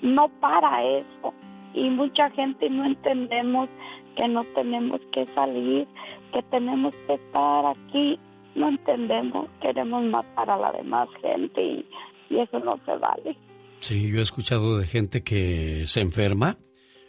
no 0.03 0.28
para 0.41 0.82
eso 0.84 1.34
y 1.75 1.89
mucha 1.91 2.31
gente 2.31 2.68
no 2.71 2.85
entendemos 2.85 3.68
que 4.16 4.29
no 4.29 4.45
tenemos 4.55 5.01
que 5.12 5.27
salir 5.35 5.87
que 6.33 6.43
tenemos 6.45 6.95
que 7.07 7.14
estar 7.14 7.66
aquí 7.66 8.18
no 8.55 8.68
entendemos, 8.68 9.49
queremos 9.61 10.05
matar 10.05 10.51
a 10.51 10.57
la 10.57 10.73
demás 10.73 11.09
gente 11.21 11.62
y, 11.62 11.87
eso 12.31 12.61
no 12.61 12.79
se 12.87 12.97
vale. 12.97 13.37
Sí, 13.81 14.09
yo 14.09 14.21
he 14.21 14.23
escuchado 14.23 14.79
de 14.79 14.87
gente 14.87 15.23
que 15.23 15.85
se 15.89 16.01
enferma, 16.01 16.59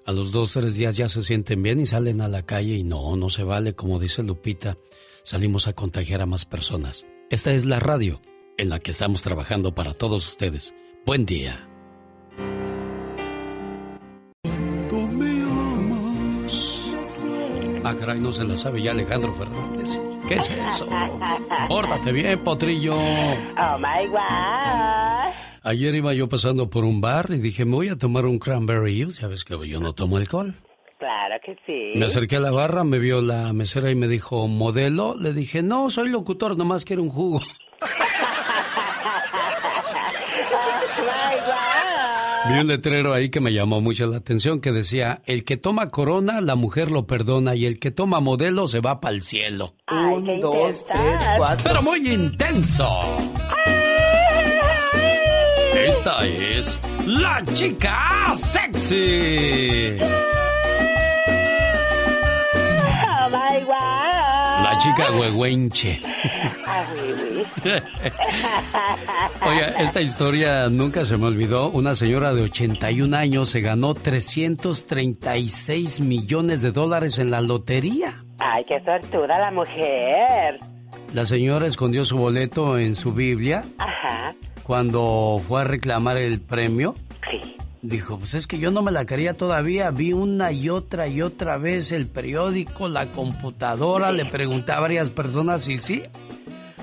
a 0.05 0.11
los 0.11 0.31
dos, 0.31 0.53
tres 0.53 0.77
días 0.77 0.97
ya 0.97 1.07
se 1.09 1.21
sienten 1.21 1.61
bien 1.61 1.79
y 1.79 1.85
salen 1.85 2.21
a 2.21 2.27
la 2.27 2.43
calle 2.43 2.75
y 2.75 2.83
no, 2.83 3.15
no 3.15 3.29
se 3.29 3.43
vale, 3.43 3.75
como 3.75 3.99
dice 3.99 4.23
Lupita, 4.23 4.77
salimos 5.23 5.67
a 5.67 5.73
contagiar 5.73 6.21
a 6.21 6.25
más 6.25 6.45
personas. 6.45 7.05
Esta 7.29 7.53
es 7.53 7.65
la 7.65 7.79
radio 7.79 8.19
en 8.57 8.69
la 8.69 8.79
que 8.79 8.89
estamos 8.89 9.21
trabajando 9.21 9.75
para 9.75 9.93
todos 9.93 10.27
ustedes. 10.27 10.73
Buen 11.05 11.25
día. 11.27 11.70
Ah, 17.91 17.95
caray, 17.99 18.21
no 18.21 18.31
se 18.31 18.45
la 18.45 18.55
sabe 18.55 18.81
ya 18.81 18.91
Alejandro 18.91 19.33
Fernández. 19.33 19.99
¿Qué 20.25 20.35
es 20.35 20.49
eso? 20.49 20.87
Pórtate 21.67 22.13
bien, 22.13 22.39
potrillo. 22.39 22.95
Oh 22.95 23.77
my 23.77 24.07
God. 24.07 25.33
Ayer 25.63 25.95
iba 25.95 26.13
yo 26.13 26.29
pasando 26.29 26.69
por 26.69 26.85
un 26.85 27.01
bar 27.01 27.25
y 27.31 27.39
dije, 27.39 27.65
me 27.65 27.75
voy 27.75 27.89
a 27.89 27.97
tomar 27.97 28.25
un 28.25 28.39
cranberry 28.39 29.03
juice. 29.03 29.21
Ya 29.21 29.27
ves 29.27 29.43
que 29.43 29.57
yo 29.67 29.81
no 29.81 29.91
tomo 29.91 30.15
alcohol. 30.15 30.55
Claro 30.99 31.35
que 31.45 31.57
sí. 31.65 31.99
Me 31.99 32.05
acerqué 32.05 32.37
a 32.37 32.39
la 32.39 32.51
barra, 32.51 32.85
me 32.85 32.97
vio 32.97 33.19
la 33.19 33.51
mesera 33.51 33.91
y 33.91 33.95
me 33.95 34.07
dijo, 34.07 34.47
¿modelo? 34.47 35.17
Le 35.17 35.33
dije, 35.33 35.61
no, 35.61 35.89
soy 35.89 36.07
locutor, 36.07 36.57
nomás 36.57 36.85
quiero 36.85 37.03
un 37.03 37.09
jugo. 37.09 37.41
Vi 42.51 42.59
un 42.59 42.67
letrero 42.67 43.13
ahí 43.13 43.29
que 43.29 43.39
me 43.39 43.53
llamó 43.53 43.79
mucho 43.79 44.07
la 44.07 44.17
atención 44.17 44.59
que 44.59 44.73
decía, 44.73 45.21
el 45.25 45.45
que 45.45 45.55
toma 45.55 45.89
corona, 45.89 46.41
la 46.41 46.55
mujer 46.55 46.91
lo 46.91 47.07
perdona 47.07 47.55
y 47.55 47.65
el 47.65 47.79
que 47.79 47.91
toma 47.91 48.19
modelo 48.19 48.67
se 48.67 48.81
va 48.81 48.99
para 48.99 49.15
el 49.15 49.21
cielo. 49.21 49.75
un, 49.89 50.39
dos, 50.41 50.85
tres, 50.85 51.21
cuatro. 51.37 51.63
Pero 51.63 51.81
muy 51.81 52.05
intenso. 52.11 52.89
Esta 55.73 56.25
es 56.27 56.77
la 57.07 57.41
chica 57.53 58.33
sexy. 58.35 59.97
Oh 63.17 63.29
my 63.29 63.59
God. 63.63 64.10
La 64.63 64.77
chica 64.77 65.11
huehuenche. 65.11 65.99
Ah, 66.65 66.85
Oiga, 69.45 69.67
esta 69.79 70.01
historia 70.01 70.69
nunca 70.69 71.05
se 71.05 71.17
me 71.17 71.25
olvidó. 71.25 71.69
Una 71.69 71.95
señora 71.95 72.33
de 72.33 72.43
81 72.43 73.15
años 73.15 73.49
se 73.49 73.61
ganó 73.61 73.93
336 73.93 76.01
millones 76.01 76.61
de 76.61 76.71
dólares 76.71 77.19
en 77.19 77.31
la 77.31 77.39
lotería. 77.41 78.23
Ay, 78.39 78.65
qué 78.67 78.81
sortuda 78.83 79.37
la 79.39 79.51
mujer. 79.51 80.59
La 81.13 81.25
señora 81.25 81.67
escondió 81.67 82.03
su 82.05 82.17
boleto 82.17 82.77
en 82.77 82.95
su 82.95 83.13
Biblia. 83.13 83.63
Ajá. 83.77 84.33
Cuando 84.63 85.41
fue 85.47 85.61
a 85.61 85.65
reclamar 85.65 86.17
el 86.17 86.41
premio. 86.41 86.95
Dijo, 87.81 88.19
pues 88.19 88.35
es 88.35 88.45
que 88.45 88.59
yo 88.59 88.69
no 88.69 88.83
me 88.83 88.91
la 88.91 89.05
quería 89.05 89.33
todavía. 89.33 89.89
Vi 89.89 90.13
una 90.13 90.51
y 90.51 90.69
otra 90.69 91.07
y 91.07 91.21
otra 91.21 91.57
vez 91.57 91.91
el 91.91 92.05
periódico, 92.05 92.87
la 92.87 93.07
computadora, 93.07 94.11
le 94.11 94.25
pregunté 94.25 94.71
a 94.71 94.79
varias 94.79 95.09
personas 95.09 95.67
y 95.67 95.77
sí, 95.77 96.03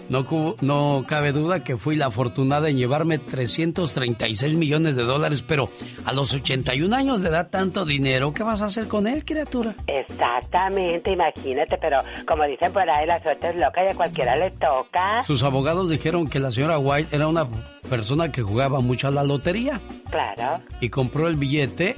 no, 0.09 0.27
no 0.61 1.05
cabe 1.07 1.33
duda 1.33 1.63
que 1.63 1.77
fui 1.77 1.97
la 1.97 2.07
afortunada 2.07 2.69
en 2.69 2.77
llevarme 2.77 3.19
336 3.19 4.55
millones 4.55 4.97
de 4.97 5.03
dólares, 5.03 5.43
pero 5.47 5.69
a 6.05 6.13
los 6.13 6.33
81 6.33 6.95
años 6.95 7.21
de 7.21 7.29
edad 7.29 7.51
tanto 7.51 7.85
dinero, 7.85 8.33
¿qué 8.33 8.43
vas 8.43 8.63
a 8.63 8.67
hacer 8.67 8.89
con 8.89 9.07
él, 9.07 9.25
criatura? 9.25 9.75
Exactamente, 9.87 11.13
imagínate, 11.13 11.77
pero 11.79 11.99
como 12.27 12.45
dicen 12.45 12.73
por 12.73 12.89
ahí, 12.89 13.07
la 13.07 13.23
suerte 13.23 13.51
es 13.51 13.57
loca 13.57 13.85
y 13.85 13.89
a 13.89 13.95
cualquiera 13.95 14.37
le 14.37 14.51
toca. 14.53 15.23
Sus 15.23 15.43
abogados 15.43 15.91
dijeron 15.91 16.29
que 16.29 16.39
la 16.39 16.53
señora 16.53 16.79
White 16.79 17.15
era 17.15 17.29
una 17.29 17.47
persona 17.89 18.33
que 18.33 18.43
jugaba 18.43 18.81
mucho 18.81 19.09
a 19.09 19.11
la 19.11 19.25
lotería. 19.25 19.81
Claro. 20.11 20.63
Y 20.81 20.89
compró 20.89 21.29
el 21.29 21.37
billete 21.37 21.97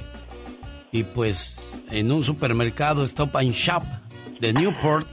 y 0.91 1.03
pues 1.03 1.57
en 1.89 2.11
un 2.11 2.23
supermercado 2.23 3.03
Stop 3.03 3.37
and 3.37 3.51
Shop 3.51 3.83
de 4.39 4.53
Newport 4.53 5.07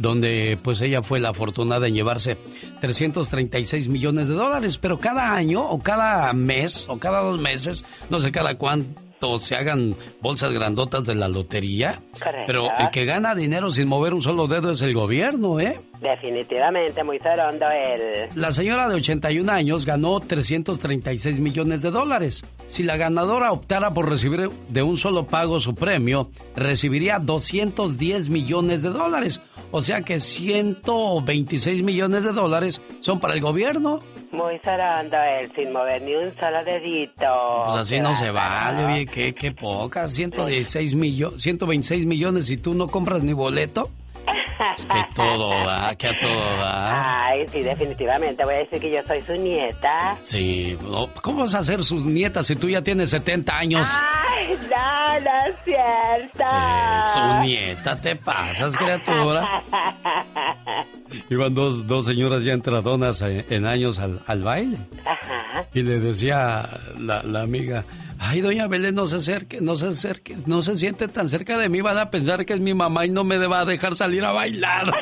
donde 0.00 0.58
pues 0.62 0.80
ella 0.80 1.02
fue 1.02 1.20
la 1.20 1.28
afortunada 1.28 1.86
en 1.86 1.94
llevarse 1.94 2.36
336 2.80 3.88
millones 3.88 4.28
de 4.28 4.34
dólares, 4.34 4.78
pero 4.78 4.98
cada 4.98 5.34
año 5.34 5.62
o 5.62 5.78
cada 5.78 6.32
mes 6.32 6.86
o 6.88 6.98
cada 6.98 7.20
dos 7.20 7.40
meses, 7.40 7.84
no 8.08 8.18
sé 8.18 8.32
cada 8.32 8.56
cuánto 8.56 9.10
se 9.38 9.54
hagan 9.54 9.94
bolsas 10.22 10.52
grandotas 10.52 11.04
de 11.04 11.14
la 11.14 11.28
lotería. 11.28 11.98
Pero 12.46 12.68
el 12.78 12.90
que 12.90 13.04
gana 13.04 13.34
dinero 13.34 13.70
sin 13.70 13.88
mover 13.88 14.14
un 14.14 14.22
solo 14.22 14.46
dedo 14.46 14.72
es 14.72 14.80
el 14.80 14.94
gobierno, 14.94 15.60
¿eh? 15.60 15.78
Definitivamente, 16.00 17.04
muy 17.04 17.18
cerondo 17.18 17.66
él. 17.68 18.28
La 18.34 18.52
señora 18.52 18.88
de 18.88 18.94
81 18.94 19.52
años 19.52 19.84
ganó 19.84 20.18
336 20.20 21.40
millones 21.40 21.82
de 21.82 21.90
dólares. 21.90 22.42
Si 22.68 22.82
la 22.82 22.96
ganadora 22.96 23.52
optara 23.52 23.90
por 23.90 24.08
recibir 24.08 24.48
de 24.68 24.82
un 24.82 24.96
solo 24.96 25.26
pago 25.26 25.60
su 25.60 25.74
premio, 25.74 26.30
recibiría 26.56 27.18
210 27.18 28.30
millones 28.30 28.80
de 28.80 28.88
dólares. 28.88 29.42
O 29.72 29.82
sea 29.82 30.02
que 30.02 30.18
126 30.18 31.82
millones 31.82 32.24
de 32.24 32.32
dólares 32.32 32.82
son 33.00 33.20
para 33.20 33.34
el 33.34 33.40
gobierno. 33.40 34.00
Muy 34.32 34.58
cerondo 34.64 35.16
él, 35.16 35.50
sin 35.54 35.72
mover 35.72 36.02
ni 36.02 36.14
un 36.14 36.34
solo 36.38 36.64
dedito. 36.64 37.26
Pues 37.66 37.76
así 37.76 38.00
no 38.00 38.14
se 38.16 38.30
vale, 38.30 38.84
oye, 38.84 39.06
qué, 39.06 39.32
qué 39.34 39.52
poca. 39.52 40.08
116 40.08 40.94
millones, 40.94 41.42
126 41.42 42.06
millones 42.06 42.50
y 42.50 42.56
tú 42.56 42.74
no 42.74 42.88
compras 42.88 43.22
ni 43.22 43.32
boleto. 43.32 43.88
Que 44.26 45.14
todo 45.14 45.50
da, 45.64 45.94
que 45.96 46.08
a 46.08 46.18
todo 46.18 46.56
da. 46.56 47.26
Ay, 47.26 47.46
sí, 47.48 47.62
definitivamente. 47.62 48.44
Voy 48.44 48.54
a 48.54 48.58
decir 48.58 48.80
que 48.80 48.90
yo 48.90 49.02
soy 49.06 49.22
su 49.22 49.32
nieta. 49.34 50.16
Sí, 50.22 50.76
¿cómo 51.22 51.40
vas 51.40 51.54
a 51.54 51.64
ser 51.64 51.82
su 51.82 51.98
nieta 52.00 52.42
si 52.42 52.56
tú 52.56 52.68
ya 52.68 52.82
tienes 52.82 53.10
70 53.10 53.56
años? 53.56 53.86
Ay, 53.90 54.58
no, 54.68 55.20
no 55.20 55.46
es 55.46 55.54
cierto. 55.64 56.44
Sí, 56.44 57.18
su 57.18 57.40
nieta, 57.40 57.96
te 58.00 58.16
pasas, 58.16 58.76
criatura. 58.76 59.62
Iban 61.30 61.54
dos, 61.54 61.86
dos 61.86 62.04
señoras 62.04 62.44
ya 62.44 62.52
entradonas 62.52 63.22
en 63.22 63.66
años 63.66 63.98
al, 63.98 64.20
al 64.26 64.42
baile. 64.42 64.78
Ajá. 65.04 65.64
Y 65.74 65.82
le 65.82 65.98
decía 65.98 66.68
la, 66.98 67.22
la 67.22 67.42
amiga, 67.42 67.84
ay, 68.22 68.42
doña 68.42 68.68
Belén, 68.68 68.94
no 68.94 69.06
se 69.06 69.16
acerque, 69.16 69.60
no 69.62 69.76
se 69.76 69.86
acerque, 69.88 70.36
no 70.46 70.60
se 70.60 70.74
siente 70.76 71.08
tan 71.08 71.26
cerca 71.28 71.56
de 71.56 71.68
mí, 71.70 71.80
van 71.80 71.96
a 71.98 72.10
pensar 72.10 72.44
que 72.44 72.52
es 72.52 72.60
mi 72.60 72.74
mamá 72.74 73.06
y 73.06 73.08
no 73.10 73.24
me 73.24 73.38
va 73.46 73.60
a 73.60 73.64
dejar 73.64 73.96
salir 73.96 74.24
a 74.24 74.32
bailar. 74.32 74.92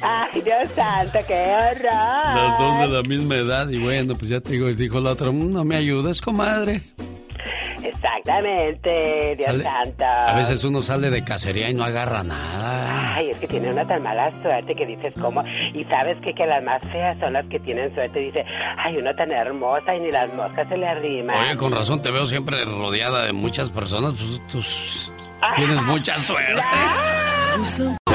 ay, 0.00 0.40
Dios 0.40 0.70
santo, 0.74 1.18
qué 1.26 1.34
horror. 1.34 1.84
Las 1.92 2.58
dos 2.58 2.78
de 2.78 2.88
la 2.88 3.02
misma 3.02 3.36
edad 3.36 3.68
y 3.68 3.78
bueno, 3.78 4.14
pues 4.14 4.30
ya 4.30 4.40
te 4.40 4.52
digo, 4.52 4.68
dijo 4.68 5.00
la 5.00 5.10
otra, 5.12 5.30
"Mm, 5.32 5.50
no 5.50 5.64
me 5.64 5.76
ayudes, 5.76 6.20
comadre. 6.20 6.82
Exactamente, 7.82 9.34
Dios 9.36 9.48
Sale- 9.48 9.64
santo. 9.64 10.04
A 10.04 10.34
veces 10.36 10.64
uno 10.64 10.80
sale 10.80 11.10
de 11.10 11.24
cacería 11.24 11.70
y 11.70 11.74
no 11.74 11.84
agarra 11.84 12.22
nada. 12.22 13.14
Ay, 13.14 13.30
es 13.30 13.38
que 13.38 13.46
tiene 13.46 13.70
una 13.70 13.84
tan 13.86 14.02
mala 14.02 14.32
suerte 14.42 14.74
que 14.74 14.86
dices 14.86 15.14
cómo. 15.20 15.42
Y 15.74 15.84
sabes 15.84 16.16
que, 16.22 16.34
que 16.34 16.46
las 16.46 16.62
más 16.62 16.82
feas 16.90 17.18
son 17.20 17.32
las 17.34 17.46
que 17.46 17.58
tienen 17.60 17.94
suerte. 17.94 18.18
Dice, 18.20 18.44
ay, 18.76 18.96
uno 18.96 19.14
tan 19.14 19.30
hermosa 19.32 19.94
y 19.94 20.00
ni 20.00 20.10
las 20.10 20.32
moscas 20.34 20.68
se 20.68 20.76
le 20.76 20.86
arriman. 20.88 21.36
Oye, 21.38 21.56
con 21.56 21.72
razón 21.72 22.02
te 22.02 22.10
veo 22.10 22.26
siempre 22.26 22.64
rodeada 22.64 23.24
de 23.24 23.32
muchas 23.32 23.70
personas. 23.70 24.14
Pues, 24.16 24.40
tú 24.50 24.60
tienes 25.56 25.82
mucha 25.82 26.18
suerte. 26.18 26.62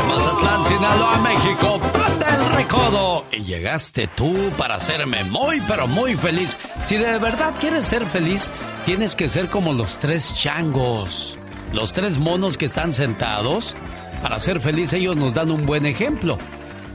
Mazatlán, 0.09 0.65
Sinaloa, 0.65 1.17
México, 1.19 1.79
el 2.27 2.55
recodo. 2.57 3.25
Y 3.31 3.43
llegaste 3.43 4.07
tú 4.07 4.35
para 4.57 4.75
hacerme 4.75 5.23
muy, 5.23 5.61
pero 5.61 5.87
muy 5.87 6.15
feliz. 6.15 6.57
Si 6.83 6.97
de 6.97 7.19
verdad 7.19 7.53
quieres 7.59 7.85
ser 7.85 8.05
feliz, 8.05 8.49
tienes 8.85 9.15
que 9.15 9.29
ser 9.29 9.47
como 9.47 9.71
los 9.71 9.99
tres 9.99 10.33
changos. 10.33 11.37
Los 11.73 11.93
tres 11.93 12.17
monos 12.17 12.57
que 12.57 12.65
están 12.65 12.91
sentados. 12.91 13.75
Para 14.23 14.39
ser 14.39 14.59
feliz 14.59 14.91
ellos 14.93 15.15
nos 15.15 15.35
dan 15.35 15.51
un 15.51 15.65
buen 15.65 15.85
ejemplo. 15.85 16.37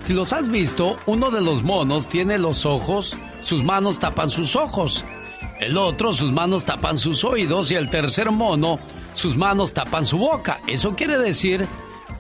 Si 0.03 0.13
los 0.13 0.33
has 0.33 0.49
visto, 0.49 0.97
uno 1.07 1.31
de 1.31 1.41
los 1.41 1.63
monos 1.63 2.07
tiene 2.09 2.37
los 2.39 2.67
ojos, 2.67 3.17
sus 3.43 3.63
manos 3.63 4.01
tapan 4.01 4.29
sus 4.29 4.57
ojos. 4.57 5.05
El 5.61 5.79
otro, 5.79 6.13
sus 6.13 6.33
manos 6.33 6.65
tapan 6.65 6.99
sus 6.99 7.25
oídos 7.25 7.71
y 7.71 7.77
el 7.77 7.89
tercer 7.89 8.31
mono, 8.31 8.81
sus 9.15 9.37
manos 9.37 9.73
tapan 9.73 10.05
su 10.05 10.19
boca. 10.19 10.61
Eso 10.67 10.95
quiere 10.95 11.17
decir 11.17 11.67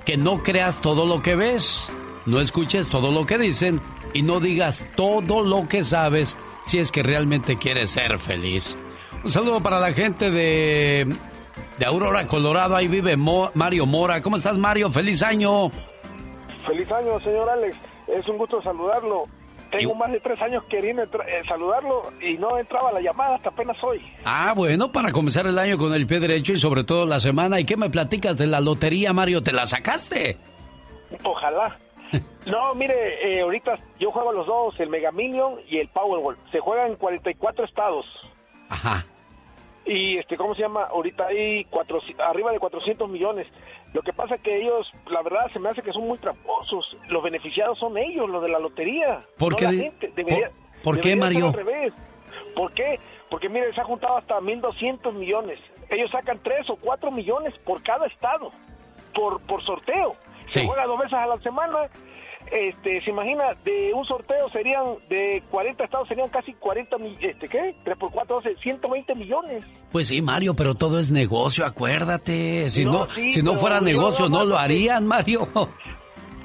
que 0.05 0.17
no 0.17 0.43
creas 0.43 0.81
todo 0.81 1.07
lo 1.07 1.23
que 1.23 1.35
ves, 1.37 1.91
no 2.27 2.41
escuches 2.41 2.89
todo 2.89 3.11
lo 3.11 3.27
que 3.27 3.39
dicen 3.39 3.81
y 4.13 4.23
no 4.23 4.41
digas 4.41 4.85
todo 4.97 5.43
lo 5.43 5.69
que 5.69 5.83
sabes 5.83 6.37
si 6.63 6.79
es 6.79 6.91
que 6.93 7.03
realmente 7.03 7.57
quieres 7.57 7.91
ser 7.91 8.19
feliz. 8.19 8.77
Un 9.25 9.31
saludo 9.33 9.61
para 9.63 9.81
la 9.81 9.93
gente 9.93 10.31
de, 10.31 11.07
de 11.79 11.87
Aurora, 11.87 12.27
Colorado. 12.27 12.77
Ahí 12.77 12.89
vive 12.89 13.17
Mo- 13.17 13.51
Mario 13.55 13.87
Mora. 13.87 14.21
¿Cómo 14.21 14.37
estás, 14.37 14.59
Mario? 14.59 14.91
¡Feliz 14.91 15.23
año! 15.23 15.71
Feliz 16.67 16.91
año, 16.91 17.19
señor 17.21 17.49
Alex. 17.49 17.77
Es 18.07 18.29
un 18.29 18.39
gusto 18.39 18.61
saludarlo. 18.63 19.25
Tengo 19.79 19.95
más 19.95 20.13
de 20.13 20.21
tres 20.21 20.41
años 20.43 20.65
queriendo 20.69 21.03
entra- 21.03 21.25
eh, 21.29 21.43
saludarlo 21.49 22.03
y 22.21 22.35
no 22.39 22.59
entraba 22.59 22.93
la 22.93 23.01
llamada 23.01 23.37
hasta 23.37 23.49
apenas 23.51 23.77
hoy. 23.83 24.01
Ah, 24.25 24.53
bueno, 24.57 24.91
para 24.93 25.11
comenzar 25.13 25.47
el 25.47 25.59
año 25.59 25.77
con 25.79 25.93
el 25.95 26.07
pie 26.07 26.21
derecho 26.21 26.53
y 26.53 26.59
sobre 26.59 26.85
todo 26.85 27.07
la 27.07 27.19
semana. 27.21 27.59
¿Y 27.61 27.65
qué 27.65 27.77
me 27.77 27.91
platicas 27.91 28.37
de 28.37 28.47
la 28.47 28.61
lotería, 28.61 29.13
Mario? 29.13 29.43
¿Te 29.43 29.53
la 29.53 29.67
sacaste? 29.67 30.37
Ojalá. 31.23 31.79
No, 32.47 32.75
mire, 32.75 32.95
eh, 33.39 33.41
ahorita 33.41 33.77
yo 33.99 34.11
juego 34.11 34.31
los 34.31 34.47
dos, 34.47 34.79
el 34.79 34.91
Mega 34.91 35.11
Million 35.11 35.55
y 35.69 35.79
el 35.79 35.89
Powerball. 35.89 36.37
Se 36.53 36.61
juega 36.61 36.87
en 36.87 36.95
44 36.97 37.65
estados. 37.65 38.05
Ajá. 38.69 39.05
Y, 39.87 40.17
este, 40.19 40.37
¿cómo 40.37 40.55
se 40.55 40.63
llama? 40.63 40.85
Ahorita 40.85 41.27
hay 41.27 41.65
cuatro, 41.67 42.01
arriba 42.27 42.53
de 42.53 42.59
400 42.59 43.09
millones. 43.09 43.47
Lo 43.93 44.01
que 44.03 44.13
pasa 44.13 44.39
que 44.39 44.57
ellos, 44.63 44.91
la 45.11 45.23
verdad, 45.23 45.51
se 45.53 45.59
me 45.59 45.69
hace 45.69 45.83
que 45.83 45.93
son 45.93 46.07
muy 46.09 46.19
tramposos. 46.19 46.97
Los 47.09 47.23
beneficiados 47.23 47.79
son 47.79 47.97
ellos, 47.99 48.29
los 48.29 48.43
de 48.43 48.49
la 48.49 48.59
lotería. 48.59 49.25
¿Por 49.39 49.53
no 49.53 49.59
la 49.61 49.73
gente. 49.73 50.11
Debería- 50.17 50.51
¿Por- 50.83 50.95
por 50.97 51.01
qué, 51.01 51.15
Mario? 51.17 51.49
al 51.49 51.53
revés. 51.53 51.93
¿Por 52.57 52.73
qué? 52.73 52.99
Porque, 53.31 53.49
mire, 53.49 53.73
se 53.75 53.81
ha 53.81 53.85
juntado 53.85 54.17
hasta 54.17 54.41
1.200 54.41 55.13
millones. 55.13 55.59
Ellos 55.91 56.11
sacan 56.11 56.39
3 56.43 56.69
o 56.71 56.77
4 56.77 57.11
millones 57.11 57.53
por 57.65 57.83
cada 57.83 58.07
estado, 58.07 58.51
por, 59.15 59.41
por 59.43 59.63
sorteo. 59.65 60.17
Se 60.49 60.67
juega 60.67 60.87
dos 60.87 60.99
veces 60.99 61.15
a 61.15 61.27
la 61.27 61.39
semana. 61.41 61.89
Este, 62.57 63.03
se 63.03 63.11
imagina, 63.11 63.55
de 63.65 63.93
un 63.93 64.05
sorteo 64.05 64.49
serían, 64.51 64.85
de 65.09 65.43
40 65.51 65.83
estados 65.85 66.07
serían 66.07 66.29
casi 66.29 66.53
40, 66.55 66.99
mi- 66.99 67.17
este, 67.21 67.49
¿qué? 67.49 67.75
3 67.83 67.97
por 67.99 68.13
4, 68.13 68.37
12, 68.37 68.57
120 68.63 69.15
millones. 69.17 69.65
Pues 69.91 70.07
sí, 70.07 70.23
Mario, 70.23 70.55
pero 70.55 70.77
todo 70.77 71.01
es 71.01 71.11
negocio, 71.11 71.67
acuérdate. 71.67 72.71
Si 72.71 72.85
no, 72.85 72.93
No, 72.93 73.11
sí, 73.11 73.31
si 73.33 73.43
no 73.43 73.55
fuera 73.59 73.81
negocio, 73.81 74.29
no 74.29 74.39
no 74.39 74.45
lo 74.45 74.57
harían, 74.59 75.05
Mario. 75.05 75.49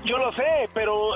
Yo 0.04 0.18
lo 0.18 0.32
sé, 0.34 0.44
pero 0.74 1.12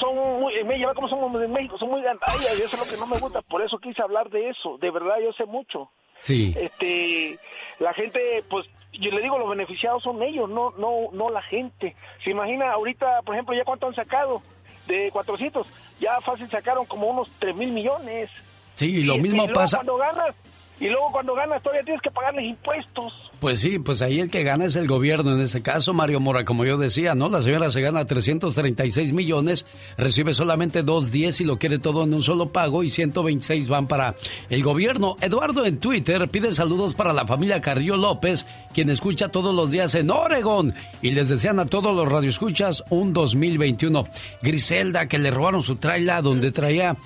son 0.00 0.40
muy, 0.40 0.54
en 0.54 0.66
México, 0.66 0.92
como 0.94 1.08
somos 1.08 1.42
en 1.42 1.52
México, 1.52 1.76
son 1.76 1.90
muy 1.90 2.00
gandallas 2.00 2.58
y 2.58 2.62
eso 2.62 2.76
es 2.76 2.78
lo 2.90 2.94
que 2.94 3.00
no 3.00 3.06
me 3.06 3.18
gusta, 3.20 3.42
por 3.42 3.60
eso 3.62 3.76
quise 3.78 4.00
hablar 4.00 4.30
de 4.30 4.48
eso, 4.48 4.78
de 4.78 4.90
verdad 4.90 5.16
yo 5.22 5.32
sé 5.32 5.44
mucho. 5.44 5.90
Sí. 6.20 6.54
Este, 6.56 7.36
la 7.80 7.92
gente, 7.92 8.42
pues, 8.48 8.64
yo 8.92 9.10
le 9.10 9.22
digo, 9.22 9.38
los 9.38 9.50
beneficiados 9.50 10.02
son 10.02 10.22
ellos, 10.22 10.48
no, 10.48 10.72
no, 10.78 11.08
no 11.12 11.30
la 11.30 11.42
gente. 11.42 11.94
Se 12.24 12.30
imagina 12.30 12.72
ahorita, 12.72 13.22
por 13.22 13.34
ejemplo, 13.34 13.54
ya 13.54 13.64
cuánto 13.64 13.86
han 13.86 13.94
sacado 13.94 14.42
de 14.86 15.10
400, 15.12 15.66
ya 16.00 16.20
fácil 16.20 16.48
sacaron 16.48 16.86
como 16.86 17.08
unos 17.08 17.30
3 17.38 17.54
mil 17.56 17.70
millones. 17.72 18.30
Sí, 18.74 18.98
y 19.00 19.02
lo 19.04 19.16
Y- 19.16 19.20
mismo 19.20 19.44
y 19.44 19.48
pasa. 19.48 19.78
Cuando 19.78 19.96
ganas, 19.96 20.34
Y 20.80 20.86
luego 20.86 21.10
cuando 21.10 21.34
ganas 21.34 21.62
todavía 21.62 21.82
tienes 21.82 22.02
que 22.02 22.10
pagarles 22.10 22.44
impuestos. 22.44 23.12
Pues 23.40 23.60
sí, 23.60 23.78
pues 23.78 24.02
ahí 24.02 24.20
el 24.20 24.30
que 24.30 24.42
gana 24.42 24.64
es 24.64 24.76
el 24.76 24.86
gobierno. 24.88 25.32
En 25.32 25.40
este 25.40 25.62
caso, 25.62 25.92
Mario 25.92 26.20
Mora, 26.20 26.44
como 26.44 26.64
yo 26.64 26.76
decía, 26.76 27.14
¿no? 27.14 27.28
La 27.28 27.40
señora 27.40 27.70
se 27.70 27.80
gana 27.80 28.04
336 28.04 29.12
millones, 29.12 29.66
recibe 29.96 30.34
solamente 30.34 30.82
210 30.82 31.40
y 31.40 31.44
lo 31.44 31.58
quiere 31.58 31.78
todo 31.78 32.04
en 32.04 32.14
un 32.14 32.22
solo 32.22 32.52
pago 32.52 32.82
y 32.82 32.88
126 32.88 33.68
van 33.68 33.86
para 33.86 34.14
el 34.50 34.62
gobierno. 34.62 35.16
Eduardo 35.20 35.64
en 35.66 35.78
Twitter 35.78 36.28
pide 36.28 36.52
saludos 36.52 36.94
para 36.94 37.12
la 37.12 37.26
familia 37.26 37.60
Carrillo 37.60 37.96
López, 37.96 38.46
quien 38.72 38.90
escucha 38.90 39.28
todos 39.28 39.54
los 39.54 39.70
días 39.70 39.94
en 39.94 40.10
Oregon 40.10 40.74
y 41.02 41.10
les 41.10 41.28
desean 41.28 41.58
a 41.58 41.66
todos 41.66 41.94
los 41.94 42.10
radioescuchas 42.10 42.84
un 42.90 43.12
2021. 43.12 44.04
Griselda, 44.42 45.06
que 45.06 45.18
le 45.18 45.30
robaron 45.30 45.62
su 45.62 45.76
traila 45.76 46.22
donde 46.22 46.50
traía 46.50 46.96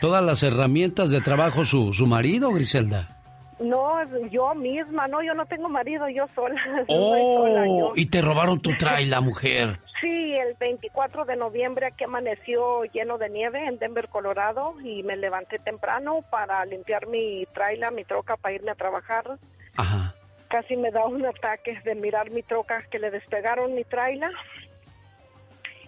todas 0.00 0.24
las 0.24 0.42
herramientas 0.42 1.10
de 1.10 1.20
trabajo 1.20 1.64
su, 1.64 1.92
su 1.92 2.06
marido, 2.06 2.50
Griselda. 2.50 3.21
No, 3.62 4.02
yo 4.28 4.54
misma, 4.54 5.06
no, 5.08 5.22
yo 5.22 5.34
no 5.34 5.46
tengo 5.46 5.68
marido, 5.68 6.08
yo 6.08 6.26
sola. 6.34 6.60
Oh, 6.88 7.92
y 7.94 8.06
te 8.06 8.20
robaron 8.20 8.60
tu 8.60 8.72
la 9.06 9.20
mujer. 9.20 9.78
Sí, 10.00 10.34
el 10.34 10.54
24 10.54 11.24
de 11.24 11.36
noviembre 11.36 11.86
aquí 11.86 12.04
amaneció 12.04 12.84
lleno 12.84 13.18
de 13.18 13.30
nieve 13.30 13.64
en 13.66 13.78
Denver, 13.78 14.08
Colorado, 14.08 14.74
y 14.82 15.02
me 15.04 15.16
levanté 15.16 15.58
temprano 15.58 16.24
para 16.28 16.64
limpiar 16.64 17.06
mi 17.06 17.46
trailer, 17.54 17.92
mi 17.92 18.04
troca, 18.04 18.36
para 18.36 18.54
irme 18.54 18.72
a 18.72 18.74
trabajar. 18.74 19.38
Ajá. 19.76 20.14
Casi 20.48 20.76
me 20.76 20.90
da 20.90 21.06
un 21.06 21.24
ataque 21.24 21.80
de 21.84 21.94
mirar 21.94 22.30
mi 22.30 22.42
troca, 22.42 22.82
que 22.90 22.98
le 22.98 23.10
despegaron 23.10 23.74
mi 23.74 23.84
trailer. 23.84 24.32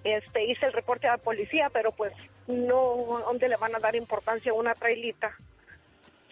Este, 0.04 0.44
hice 0.44 0.66
el 0.66 0.72
reporte 0.72 1.08
a 1.08 1.12
la 1.12 1.18
policía, 1.18 1.70
pero 1.72 1.90
pues 1.90 2.12
no, 2.46 3.20
¿dónde 3.26 3.48
le 3.48 3.56
van 3.56 3.74
a 3.74 3.80
dar 3.80 3.96
importancia 3.96 4.52
a 4.52 4.54
una 4.54 4.74
trailita? 4.74 5.34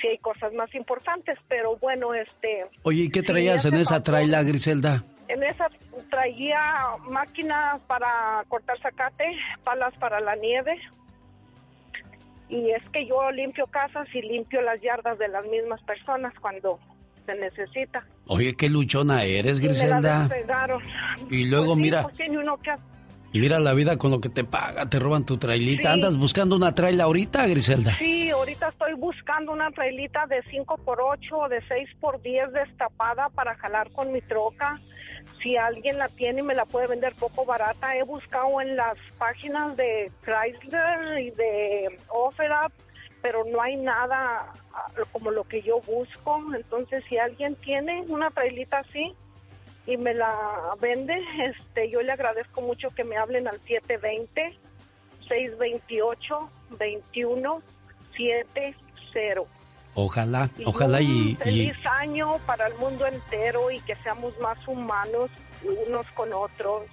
Sí 0.02 0.08
hay 0.08 0.18
cosas 0.18 0.52
más 0.52 0.74
importantes, 0.74 1.38
pero 1.48 1.76
bueno, 1.76 2.12
este... 2.12 2.66
Oye, 2.82 3.04
¿y 3.04 3.10
qué 3.10 3.22
traías 3.22 3.64
en 3.64 3.74
esa 3.74 4.02
traila, 4.02 4.42
Griselda? 4.42 5.04
En 5.28 5.42
esa 5.42 5.70
traía 6.10 6.60
máquinas 7.08 7.80
para 7.86 8.44
cortar 8.48 8.78
zacate, 8.80 9.24
palas 9.64 9.94
para 9.98 10.20
la 10.20 10.36
nieve. 10.36 10.78
Y 12.48 12.70
es 12.72 12.82
que 12.92 13.06
yo 13.06 13.30
limpio 13.30 13.66
casas 13.68 14.06
y 14.12 14.20
limpio 14.20 14.60
las 14.60 14.80
yardas 14.82 15.18
de 15.18 15.28
las 15.28 15.46
mismas 15.46 15.80
personas 15.84 16.34
cuando 16.38 16.78
se 17.24 17.34
necesita. 17.36 18.04
Oye, 18.26 18.54
qué 18.54 18.68
luchona 18.68 19.24
eres, 19.24 19.60
Griselda. 19.60 20.28
Y, 21.30 21.46
luego 21.46 21.68
pues 21.68 21.78
mira, 21.78 22.02
pues 22.02 22.16
tiene 22.16 22.38
uno 22.38 22.58
que 22.58 22.72
Mira 23.40 23.58
la 23.58 23.72
vida 23.72 23.96
con 23.96 24.10
lo 24.10 24.20
que 24.20 24.28
te 24.28 24.44
paga, 24.44 24.86
te 24.86 24.98
roban 24.98 25.24
tu 25.24 25.38
trailita. 25.38 25.92
¿Andas 25.92 26.16
buscando 26.16 26.54
una 26.54 26.74
traila 26.74 27.04
ahorita, 27.04 27.46
Griselda? 27.46 27.94
Sí, 27.94 28.30
ahorita 28.30 28.68
estoy 28.68 28.92
buscando 28.94 29.52
una 29.52 29.70
trailita 29.70 30.26
de 30.26 30.42
5 30.50 30.76
por 30.84 31.00
8 31.00 31.36
o 31.36 31.48
de 31.48 31.62
6 31.66 31.88
por 31.98 32.20
10 32.20 32.52
destapada 32.52 33.30
para 33.30 33.54
jalar 33.56 33.90
con 33.92 34.12
mi 34.12 34.20
troca. 34.20 34.78
Si 35.42 35.56
alguien 35.56 35.98
la 35.98 36.08
tiene 36.08 36.40
y 36.40 36.44
me 36.44 36.54
la 36.54 36.66
puede 36.66 36.88
vender 36.88 37.14
poco 37.14 37.46
barata, 37.46 37.96
he 37.96 38.02
buscado 38.02 38.60
en 38.60 38.76
las 38.76 38.98
páginas 39.18 39.76
de 39.76 40.10
Chrysler 40.22 41.18
y 41.18 41.30
de 41.30 41.98
OfferUp, 42.08 42.72
pero 43.22 43.44
no 43.46 43.62
hay 43.62 43.76
nada 43.76 44.52
ah, 44.74 44.86
como 45.10 45.30
lo 45.30 45.44
que 45.44 45.62
yo 45.62 45.80
busco. 45.80 46.42
Entonces, 46.54 47.02
si 47.08 47.16
alguien 47.16 47.54
tiene 47.56 48.02
una 48.08 48.30
trailita 48.30 48.80
así, 48.80 49.14
y 49.86 49.96
me 49.96 50.12
la 50.14 50.76
vende, 50.80 51.14
este, 51.44 51.90
yo 51.90 52.02
le 52.02 52.12
agradezco 52.12 52.60
mucho 52.60 52.90
que 52.90 53.02
me 53.04 53.16
hablen 53.16 53.48
al 53.48 53.58
720 53.60 54.58
628 55.28 56.50
2170. 56.70 59.48
Ojalá, 59.94 60.48
ojalá 60.64 61.02
y, 61.02 61.36
feliz 61.36 61.76
año 61.84 62.38
para 62.46 62.66
el 62.66 62.74
mundo 62.76 63.06
entero 63.06 63.70
y 63.70 63.78
que 63.80 63.94
seamos 63.96 64.32
más 64.40 64.56
humanos 64.66 65.30
unos 65.86 66.06
con 66.12 66.32
otros. 66.32 66.84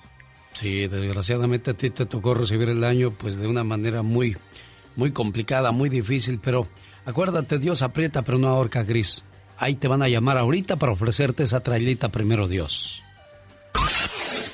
Sí, 0.53 0.85
desgraciadamente 0.87 1.71
a 1.71 1.75
ti 1.75 1.91
te 1.91 2.05
tocó 2.05 2.33
recibir 2.33 2.67
el 2.67 2.83
año 2.83 3.11
pues 3.11 3.37
de 3.37 3.47
una 3.47 3.63
manera 3.63 4.01
muy 4.01 4.35
muy 4.97 5.13
complicada, 5.13 5.71
muy 5.71 5.87
difícil, 5.87 6.41
pero 6.43 6.67
acuérdate, 7.05 7.57
Dios 7.57 7.81
aprieta 7.81 8.21
pero 8.21 8.37
no 8.37 8.49
ahorca 8.49 8.83
gris. 8.83 9.23
Ahí 9.59 9.75
te 9.75 9.89
van 9.89 10.01
a 10.01 10.07
llamar 10.07 10.37
ahorita 10.37 10.77
para 10.77 10.93
ofrecerte 10.93 11.43
esa 11.43 11.59
trailita 11.59 12.09
primero 12.09 12.47
Dios. 12.47 13.03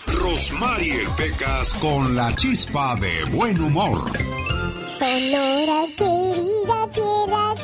Rosmarie 0.08 1.08
Pecas 1.16 1.74
con 1.76 2.16
la 2.16 2.36
chispa 2.36 2.96
de 2.96 3.26
buen 3.32 3.60
humor. 3.62 4.12
Sonora 4.98 5.86
querida 5.96 6.92
tierra 6.92 7.56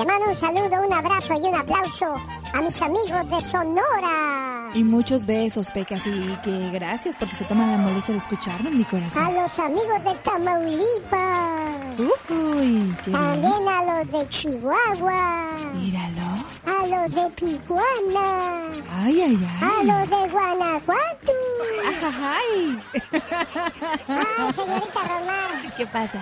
Le 0.00 0.06
mando 0.06 0.30
un 0.30 0.34
saludo, 0.34 0.80
un 0.86 0.92
abrazo 0.94 1.34
y 1.34 1.46
un 1.46 1.54
aplauso 1.54 2.14
a 2.54 2.62
mis 2.62 2.80
amigos 2.80 3.28
de 3.28 3.42
Sonora. 3.42 4.70
Y 4.72 4.82
muchos 4.82 5.26
besos, 5.26 5.70
Pecas, 5.70 6.06
y 6.06 6.38
que 6.42 6.70
gracias 6.70 7.16
porque 7.16 7.36
se 7.36 7.44
toman 7.44 7.70
la 7.70 7.76
molestia 7.76 8.14
de 8.14 8.20
escucharnos, 8.20 8.72
mi 8.72 8.84
corazón. 8.84 9.26
A 9.26 9.42
los 9.42 9.58
amigos 9.58 10.02
de 10.02 10.14
Tamaulipas. 10.14 11.20
Uy, 12.30 12.96
qué 13.04 13.10
También 13.10 13.68
a 13.68 13.84
los 13.84 14.10
de 14.10 14.28
Chihuahua. 14.30 15.58
Míralo. 15.74 16.46
A 16.64 16.86
los 16.86 17.14
de 17.14 17.30
Tijuana. 17.36 18.72
Ay, 19.04 19.20
ay, 19.20 19.48
ay. 19.60 19.68
A 19.68 19.84
los 19.84 20.08
de 20.08 20.28
Guanajuato. 20.30 21.32
Ay. 22.22 22.82
Ay, 24.08 24.52
señorita 24.54 25.00
Román. 25.02 25.72
¿Qué 25.76 25.86
pasa? 25.86 26.20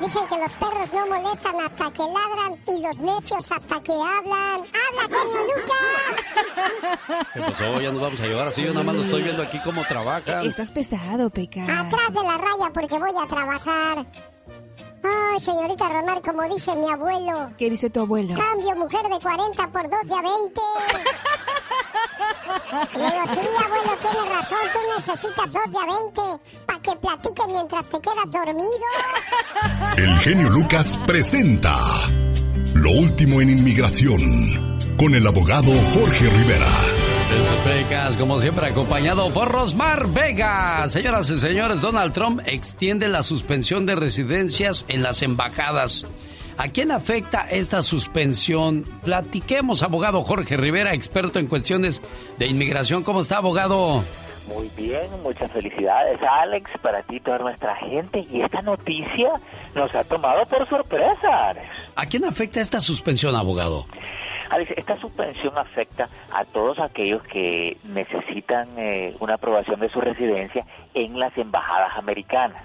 Dicen 0.00 0.26
que 0.28 0.38
los 0.38 0.52
perros 0.52 0.92
no 0.92 1.06
molestan 1.06 1.60
hasta 1.60 1.90
que 1.92 2.02
ladran 2.02 2.58
y 2.66 2.80
los 2.80 2.98
necios 2.98 3.52
hasta 3.52 3.80
que 3.82 3.92
hablan. 3.92 4.60
¡Habla, 4.60 5.18
genio 5.18 5.46
Lucas! 5.56 7.26
¿Qué 7.34 7.40
pasó? 7.40 7.80
Ya 7.80 7.92
nos 7.92 8.00
vamos 8.00 8.20
a 8.20 8.26
llevar 8.26 8.48
así. 8.48 8.62
Yo 8.62 8.72
nada 8.72 8.84
más 8.84 8.94
lo 8.94 9.02
estoy 9.02 9.22
viendo 9.22 9.42
aquí 9.42 9.58
cómo 9.62 9.84
trabaja. 9.84 10.42
Estás 10.42 10.70
pesado, 10.70 11.30
Peca. 11.30 11.62
Atrás 11.80 12.14
de 12.14 12.22
la 12.22 12.38
raya 12.38 12.70
porque 12.72 12.98
voy 12.98 13.10
a 13.22 13.26
trabajar. 13.26 14.06
Ay, 15.02 15.40
señorita 15.40 15.88
Romar, 15.88 16.20
como 16.22 16.42
dice 16.52 16.74
mi 16.76 16.88
abuelo. 16.88 17.50
¿Qué 17.58 17.70
dice 17.70 17.90
tu 17.90 18.00
abuelo? 18.00 18.34
Cambio 18.34 18.76
mujer 18.76 19.02
de 19.08 19.18
40 19.18 19.68
por 19.72 19.82
2 19.82 19.90
de 20.04 20.14
a 20.14 20.22
20. 20.22 20.60
Le 22.94 23.04
digo, 23.04 23.24
sí, 23.32 23.40
abuelo, 23.64 23.98
tiene 24.00 24.34
razón, 24.34 24.58
tú 24.72 24.78
necesitas 24.96 25.52
2 25.52 25.70
de 25.70 25.78
a 25.78 25.86
20 25.86 26.42
para 26.66 26.80
que 26.80 26.96
platiques 26.96 27.46
mientras 27.48 27.88
te 27.88 28.00
quedas 28.00 28.30
dormido. 28.30 28.86
El 29.96 30.18
genio 30.18 30.50
Lucas 30.50 30.98
presenta 31.06 31.74
Lo 32.74 32.90
último 32.90 33.40
en 33.40 33.50
inmigración 33.50 34.20
con 34.98 35.14
el 35.14 35.26
abogado 35.26 35.72
Jorge 35.94 36.28
Rivera. 36.28 36.89
Vegas, 37.64 38.16
como 38.16 38.40
siempre, 38.40 38.66
acompañado 38.66 39.32
por 39.32 39.50
Rosmar 39.50 40.08
Vega. 40.08 40.86
Señoras 40.88 41.30
y 41.30 41.38
señores, 41.38 41.80
Donald 41.80 42.12
Trump 42.12 42.40
extiende 42.46 43.08
la 43.08 43.22
suspensión 43.22 43.86
de 43.86 43.94
residencias 43.94 44.84
en 44.88 45.02
las 45.02 45.22
embajadas. 45.22 46.04
¿A 46.56 46.68
quién 46.68 46.90
afecta 46.90 47.46
esta 47.50 47.82
suspensión? 47.82 48.84
Platiquemos, 49.04 49.82
abogado 49.82 50.22
Jorge 50.24 50.56
Rivera, 50.56 50.92
experto 50.94 51.38
en 51.38 51.46
cuestiones 51.46 52.02
de 52.38 52.46
inmigración. 52.46 53.02
¿Cómo 53.02 53.20
está, 53.20 53.38
abogado? 53.38 54.02
Muy 54.48 54.68
bien, 54.76 55.06
muchas 55.22 55.50
felicidades, 55.52 56.18
Alex, 56.22 56.70
para 56.82 57.02
ti 57.02 57.16
y 57.16 57.20
toda 57.20 57.38
nuestra 57.38 57.76
gente. 57.76 58.26
Y 58.30 58.42
esta 58.42 58.62
noticia 58.62 59.32
nos 59.74 59.94
ha 59.94 60.02
tomado 60.04 60.44
por 60.46 60.68
sorpresa, 60.68 61.50
Alex. 61.50 61.66
¿A 61.94 62.04
quién 62.06 62.24
afecta 62.24 62.60
esta 62.60 62.80
suspensión, 62.80 63.36
abogado? 63.36 63.86
Alex, 64.50 64.72
esta 64.76 64.98
suspensión 65.00 65.56
afecta 65.56 66.08
a 66.32 66.44
todos 66.44 66.80
aquellos 66.80 67.22
que 67.22 67.76
necesitan 67.84 68.68
eh, 68.76 69.14
una 69.20 69.34
aprobación 69.34 69.78
de 69.78 69.88
su 69.88 70.00
residencia 70.00 70.66
en 70.92 71.18
las 71.20 71.36
embajadas 71.38 71.96
americanas. 71.96 72.62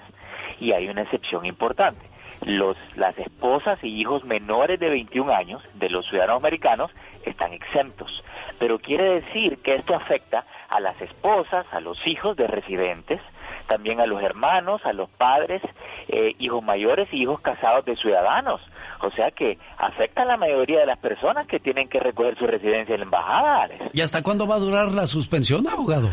Y 0.60 0.72
hay 0.72 0.88
una 0.90 1.04
excepción 1.04 1.46
importante. 1.46 2.04
Los, 2.44 2.76
las 2.96 3.18
esposas 3.20 3.82
y 3.84 3.88
hijos 4.02 4.24
menores 4.26 4.80
de 4.80 4.90
21 4.90 5.32
años 5.32 5.62
de 5.76 5.90
los 5.90 6.08
ciudadanos 6.08 6.38
americanos 6.38 6.92
están 7.24 7.54
exentos. 7.54 8.24
Pero 8.58 8.80
quiere 8.80 9.22
decir 9.22 9.60
que 9.60 9.76
esto 9.76 9.96
afecta 9.96 10.46
a 10.70 10.80
las 10.80 11.00
esposas, 11.00 11.72
a 11.72 11.82
los 11.82 12.00
hijos 12.08 12.36
de 12.36 12.48
residentes, 12.48 13.22
también 13.68 14.00
a 14.00 14.08
los 14.08 14.24
hermanos, 14.24 14.84
a 14.86 14.94
los 14.94 15.10
padres, 15.10 15.62
eh, 16.08 16.34
hijos 16.40 16.64
mayores 16.64 17.08
y 17.12 17.22
hijos 17.22 17.42
casados 17.42 17.86
de 17.86 17.96
ciudadanos. 17.96 18.62
O 19.02 19.12
sea 19.12 19.32
que 19.32 19.58
afecta 19.78 20.24
a 20.24 20.26
la 20.26 20.38
mayoría 20.38 20.80
de 20.80 20.86
las 20.86 21.00
personas 21.00 21.48
que 21.48 21.60
tienen 21.60 21.88
que 21.88 22.00
recoger 22.00 22.38
su 22.38 22.48
residencia 22.48 22.94
en 22.94 23.02
la 23.02 23.06
embajada. 23.06 23.70
¿Y 23.94 24.02
hasta 24.02 24.24
cuándo 24.24 24.48
va 24.48 24.56
a 24.56 24.60
durar 24.60 24.92
la 24.92 25.06
suspensión, 25.06 25.68
abogado? 25.68 26.10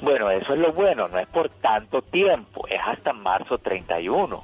Bueno, 0.00 0.30
eso 0.30 0.54
es 0.54 0.58
lo 0.58 0.72
bueno, 0.72 1.08
no 1.08 1.18
es 1.18 1.26
por 1.28 1.48
tanto 1.48 2.02
tiempo, 2.02 2.66
es 2.68 2.80
hasta 2.84 3.12
marzo 3.12 3.58
31 3.58 4.42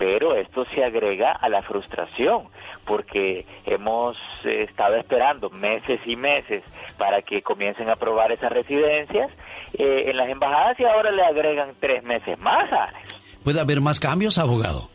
pero 0.00 0.34
esto 0.34 0.64
se 0.74 0.82
agrega 0.82 1.32
a 1.32 1.50
la 1.50 1.60
frustración 1.60 2.44
porque 2.86 3.44
hemos 3.66 4.16
eh, 4.44 4.62
estado 4.62 4.96
esperando 4.96 5.50
meses 5.50 6.00
y 6.06 6.16
meses 6.16 6.64
para 6.96 7.20
que 7.20 7.42
comiencen 7.42 7.90
a 7.90 7.92
aprobar 7.92 8.32
esas 8.32 8.50
residencias 8.50 9.30
eh, 9.74 10.04
en 10.06 10.16
las 10.16 10.30
embajadas 10.30 10.80
y 10.80 10.84
ahora 10.84 11.10
le 11.10 11.22
agregan 11.22 11.74
tres 11.78 12.02
meses 12.02 12.38
más, 12.38 12.72
Alex. 12.72 13.14
¿Puede 13.44 13.60
haber 13.60 13.82
más 13.82 14.00
cambios, 14.00 14.38
abogado? 14.38 14.88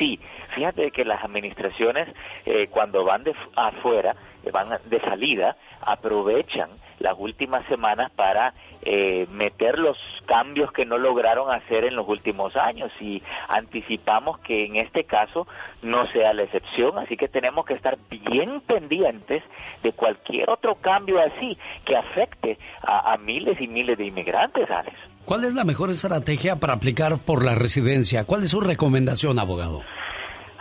Sí, 0.00 0.18
Fíjate 0.54 0.90
que 0.90 1.04
las 1.04 1.22
administraciones 1.24 2.08
eh, 2.46 2.68
cuando 2.70 3.04
van 3.04 3.24
de 3.24 3.34
afuera, 3.56 4.14
eh, 4.44 4.50
van 4.50 4.68
de 4.84 5.00
salida, 5.00 5.56
aprovechan 5.80 6.68
las 7.00 7.14
últimas 7.18 7.66
semanas 7.66 8.10
para 8.12 8.54
eh, 8.82 9.26
meter 9.30 9.78
los 9.78 9.96
cambios 10.26 10.70
que 10.72 10.84
no 10.84 10.96
lograron 10.96 11.50
hacer 11.50 11.84
en 11.84 11.96
los 11.96 12.08
últimos 12.08 12.54
años 12.56 12.90
y 13.00 13.22
anticipamos 13.48 14.38
que 14.40 14.66
en 14.66 14.76
este 14.76 15.04
caso 15.04 15.46
no 15.82 16.06
sea 16.12 16.32
la 16.32 16.44
excepción, 16.44 16.98
así 16.98 17.16
que 17.16 17.28
tenemos 17.28 17.66
que 17.66 17.74
estar 17.74 17.98
bien 18.08 18.60
pendientes 18.60 19.42
de 19.82 19.92
cualquier 19.92 20.48
otro 20.50 20.76
cambio 20.76 21.20
así 21.20 21.58
que 21.84 21.96
afecte 21.96 22.58
a, 22.82 23.12
a 23.12 23.16
miles 23.18 23.60
y 23.60 23.66
miles 23.66 23.98
de 23.98 24.06
inmigrantes, 24.06 24.70
Alex. 24.70 24.96
¿Cuál 25.24 25.44
es 25.44 25.54
la 25.54 25.64
mejor 25.64 25.90
estrategia 25.90 26.56
para 26.56 26.74
aplicar 26.74 27.18
por 27.18 27.44
la 27.44 27.54
residencia? 27.54 28.24
¿Cuál 28.24 28.44
es 28.44 28.50
su 28.50 28.60
recomendación, 28.60 29.38
abogado? 29.38 29.82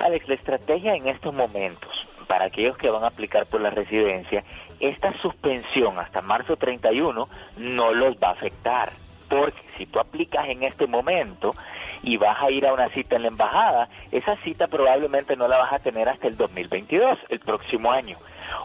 Alex, 0.03 0.27
la 0.27 0.35
estrategia 0.35 0.95
en 0.95 1.07
estos 1.07 1.33
momentos 1.33 1.89
para 2.27 2.45
aquellos 2.45 2.77
que 2.77 2.89
van 2.89 3.03
a 3.03 3.07
aplicar 3.07 3.45
por 3.45 3.61
la 3.61 3.69
residencia, 3.69 4.43
esta 4.79 5.13
suspensión 5.21 5.97
hasta 5.97 6.21
marzo 6.21 6.57
31 6.57 7.29
no 7.57 7.93
los 7.93 8.15
va 8.17 8.29
a 8.29 8.31
afectar. 8.31 8.91
Porque 9.29 9.61
si 9.77 9.85
tú 9.85 9.99
aplicas 9.99 10.47
en 10.49 10.63
este 10.63 10.87
momento 10.87 11.55
y 12.01 12.17
vas 12.17 12.37
a 12.41 12.51
ir 12.51 12.67
a 12.67 12.73
una 12.73 12.89
cita 12.89 13.15
en 13.15 13.21
la 13.21 13.27
embajada, 13.29 13.87
esa 14.11 14.35
cita 14.43 14.67
probablemente 14.67 15.37
no 15.37 15.47
la 15.47 15.57
vas 15.57 15.71
a 15.71 15.79
tener 15.79 16.09
hasta 16.09 16.27
el 16.27 16.35
2022, 16.35 17.17
el 17.29 17.39
próximo 17.39 17.91
año. 17.91 18.17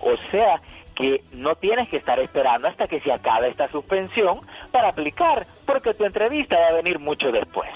O 0.02 0.16
sea 0.30 0.60
que 0.96 1.22
no 1.32 1.54
tienes 1.54 1.88
que 1.88 1.98
estar 1.98 2.18
esperando 2.18 2.66
hasta 2.66 2.88
que 2.88 3.00
se 3.00 3.12
acabe 3.12 3.48
esta 3.48 3.70
suspensión 3.70 4.40
para 4.72 4.88
aplicar, 4.88 5.46
porque 5.64 5.94
tu 5.94 6.04
entrevista 6.04 6.58
va 6.58 6.66
a 6.68 6.72
venir 6.72 6.98
mucho 6.98 7.30
después. 7.30 7.70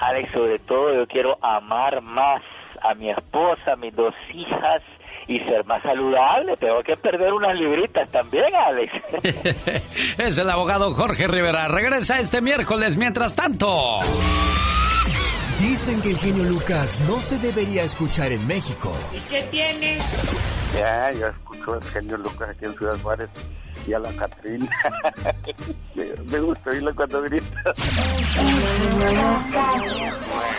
Alex, 0.00 0.32
sobre 0.32 0.58
todo 0.60 0.94
yo 0.94 1.06
quiero 1.08 1.36
amar 1.44 2.00
más 2.00 2.40
a 2.80 2.94
mi 2.94 3.10
esposa, 3.10 3.74
a 3.74 3.76
mis 3.76 3.94
dos 3.94 4.14
hijas 4.32 4.80
y 5.28 5.38
ser 5.40 5.64
más 5.64 5.82
saludable. 5.82 6.56
Tengo 6.56 6.82
que 6.82 6.96
perder 6.96 7.32
unas 7.32 7.54
libritas 7.54 8.08
también, 8.10 8.54
Alex. 8.54 8.92
es 10.18 10.38
el 10.38 10.50
abogado 10.50 10.92
Jorge 10.92 11.26
Rivera. 11.26 11.68
Regresa 11.68 12.18
este 12.20 12.40
miércoles. 12.40 12.96
Mientras 12.96 13.34
tanto. 13.34 13.96
Dicen 15.60 16.02
que 16.02 16.10
el 16.10 16.18
genio 16.18 16.44
Lucas 16.44 17.00
no 17.08 17.16
se 17.16 17.38
debería 17.38 17.82
escuchar 17.82 18.32
en 18.32 18.46
México. 18.46 18.92
¿Y 19.12 19.20
qué 19.30 19.42
tiene? 19.50 19.98
Ya, 20.78 21.10
yo 21.12 21.28
escucho 21.28 21.76
el 21.76 21.82
genio 21.84 22.16
Lucas 22.18 22.50
aquí 22.50 22.64
en 22.64 22.76
Ciudad 22.76 22.98
Juárez 23.02 23.30
y 23.86 23.92
a 23.92 23.98
la 23.98 24.12
Catrina. 24.12 24.70
me 26.26 26.40
gusta 26.40 26.70
oírlo 26.70 26.94
cuando 26.94 27.22
grita. 27.22 27.72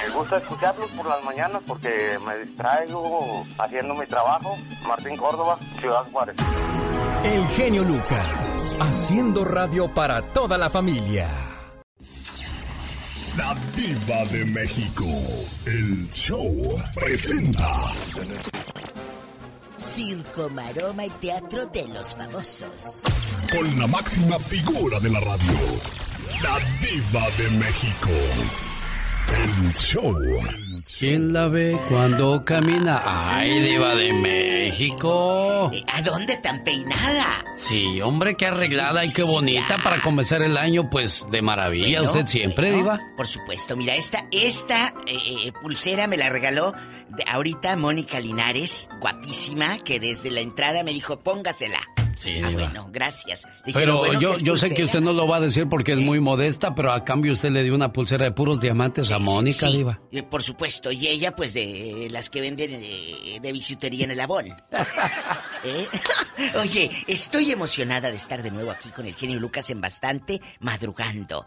me 0.07 0.15
gusta 0.15 0.37
escucharlos 0.37 0.89
por 0.91 1.05
las 1.07 1.23
mañanas 1.23 1.61
porque 1.67 2.17
me 2.25 2.37
distraigo 2.45 3.45
haciendo 3.57 3.95
mi 3.95 4.05
trabajo. 4.05 4.57
Martín 4.87 5.17
Córdoba, 5.17 5.57
Ciudad 5.79 6.03
Juárez. 6.11 6.35
El 7.23 7.45
genio 7.55 7.83
Lucas, 7.83 8.77
haciendo 8.79 9.43
radio 9.43 9.87
para 9.87 10.21
toda 10.21 10.57
la 10.57 10.69
familia. 10.69 11.27
La 13.37 13.53
diva 13.75 14.23
de 14.31 14.45
México, 14.45 15.03
el 15.65 16.07
show 16.09 16.55
presenta 16.93 17.67
circo, 19.85 20.49
maroma 20.49 21.05
y 21.05 21.09
teatro 21.11 21.65
de 21.67 21.87
los 21.87 22.15
famosos. 22.15 23.03
Con 23.51 23.79
la 23.79 23.87
máxima 23.87 24.39
figura 24.39 24.99
de 24.99 25.09
la 25.09 25.19
radio, 25.19 25.53
la 26.41 26.59
diva 26.81 27.25
de 27.37 27.49
México. 27.57 28.09
El 29.33 29.73
show. 29.73 30.64
¿Quién 30.97 31.33
la 31.33 31.49
ve 31.49 31.77
cuando 31.89 32.45
camina? 32.45 33.01
¡Ay, 33.03 33.59
diva 33.59 33.95
de 33.95 34.13
México! 34.13 35.69
¿A 35.91 36.01
dónde 36.01 36.37
tan 36.37 36.63
peinada? 36.63 37.43
Sí, 37.55 37.99
hombre, 38.01 38.35
qué 38.35 38.45
arreglada 38.45 39.03
y 39.03 39.11
qué 39.11 39.23
bonita 39.23 39.77
para 39.83 40.01
comenzar 40.01 40.41
el 40.41 40.55
año, 40.55 40.89
pues 40.89 41.27
de 41.29 41.41
maravilla. 41.41 42.01
¿Usted 42.01 42.25
siempre, 42.27 42.71
diva? 42.71 43.01
Por 43.17 43.27
supuesto, 43.27 43.75
mira, 43.75 43.95
esta, 43.95 44.25
esta 44.31 44.93
eh, 45.05 45.47
eh, 45.47 45.51
pulsera 45.61 46.07
me 46.07 46.15
la 46.15 46.29
regaló 46.29 46.73
ahorita 47.27 47.75
Mónica 47.75 48.21
Linares, 48.21 48.89
guapísima, 49.01 49.77
que 49.79 49.99
desde 49.99 50.31
la 50.31 50.39
entrada 50.39 50.83
me 50.83 50.93
dijo, 50.93 51.19
póngasela. 51.19 51.94
Sí, 52.15 52.39
ah, 52.43 52.49
bueno, 52.49 52.89
gracias. 52.91 53.47
pero 53.73 54.19
yo, 54.19 54.37
yo 54.39 54.57
sé 54.57 54.73
que 54.73 54.85
usted 54.85 55.01
no 55.01 55.13
lo 55.13 55.27
va 55.27 55.37
a 55.37 55.39
decir 55.41 55.67
porque 55.69 55.93
es 55.93 55.99
muy 55.99 56.19
modesta, 56.19 56.73
pero 56.73 56.91
a 56.91 57.03
cambio 57.03 57.33
usted 57.33 57.49
le 57.49 57.63
dio 57.63 57.75
una 57.75 57.91
pulsera 57.91 58.25
de 58.25 58.31
puros 58.31 58.61
diamantes 58.61 59.11
a 59.11 59.19
Mónica, 59.19 59.67
Diva. 59.67 59.99
Por 60.29 60.41
supuesto, 60.41 60.91
y 60.91 61.07
ella 61.07 61.35
pues 61.35 61.53
de 61.53 62.07
las 62.11 62.29
que 62.29 62.41
venden 62.41 62.79
eh, 62.83 63.39
de 63.41 63.51
bisutería 63.51 64.05
en 64.05 64.11
el 64.11 64.19
Avon. 64.19 64.47
¿Eh? 65.63 65.87
Oye, 66.59 66.89
estoy 67.07 67.51
emocionada 67.51 68.09
de 68.09 68.17
estar 68.17 68.41
de 68.43 68.51
nuevo 68.51 68.71
aquí 68.71 68.89
con 68.89 69.05
el 69.05 69.15
genio 69.15 69.39
Lucas 69.39 69.69
en 69.69 69.81
bastante 69.81 70.41
madrugando 70.59 71.45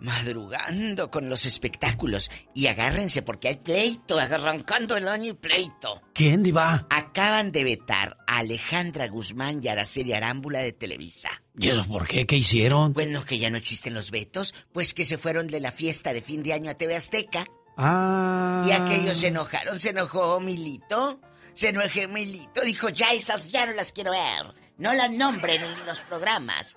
madrugando 0.00 1.10
con 1.10 1.28
los 1.28 1.46
espectáculos. 1.46 2.30
Y 2.54 2.66
agárrense 2.66 3.22
porque 3.22 3.48
hay 3.48 3.56
pleito, 3.56 4.18
arrancando 4.18 4.96
el 4.96 5.08
año 5.08 5.32
y 5.32 5.34
pleito. 5.34 6.02
¿Quién, 6.14 6.42
Diva? 6.42 6.86
Acaban 6.90 7.52
de 7.52 7.64
vetar 7.64 8.18
a 8.26 8.38
Alejandra 8.38 9.08
Guzmán 9.08 9.60
y 9.62 9.68
Araceli 9.68 10.12
Arámbula 10.12 10.60
de 10.60 10.72
Televisa. 10.72 11.42
¿Y 11.58 11.68
eso 11.68 11.84
por 11.86 12.06
qué? 12.06 12.26
¿Qué 12.26 12.36
hicieron? 12.36 12.92
Bueno, 12.92 13.24
que 13.24 13.38
ya 13.38 13.50
no 13.50 13.56
existen 13.56 13.94
los 13.94 14.10
vetos, 14.10 14.54
pues 14.72 14.94
que 14.94 15.04
se 15.04 15.18
fueron 15.18 15.46
de 15.46 15.60
la 15.60 15.72
fiesta 15.72 16.12
de 16.12 16.22
fin 16.22 16.42
de 16.42 16.52
año 16.52 16.70
a 16.70 16.74
TV 16.74 16.96
Azteca. 16.96 17.46
Ah. 17.76 18.62
Y 18.66 18.72
aquellos 18.72 19.18
se 19.18 19.28
enojaron, 19.28 19.78
se 19.78 19.90
enojó 19.90 20.40
Milito. 20.40 21.20
Se 21.54 21.70
enojó 21.70 22.06
Milito, 22.10 22.60
dijo, 22.62 22.90
ya 22.90 23.12
esas 23.12 23.48
ya 23.48 23.64
no 23.64 23.72
las 23.72 23.92
quiero 23.92 24.10
ver. 24.10 24.54
No 24.76 24.92
las 24.92 25.10
nombren 25.10 25.62
en 25.62 25.86
los 25.86 26.00
programas. 26.00 26.76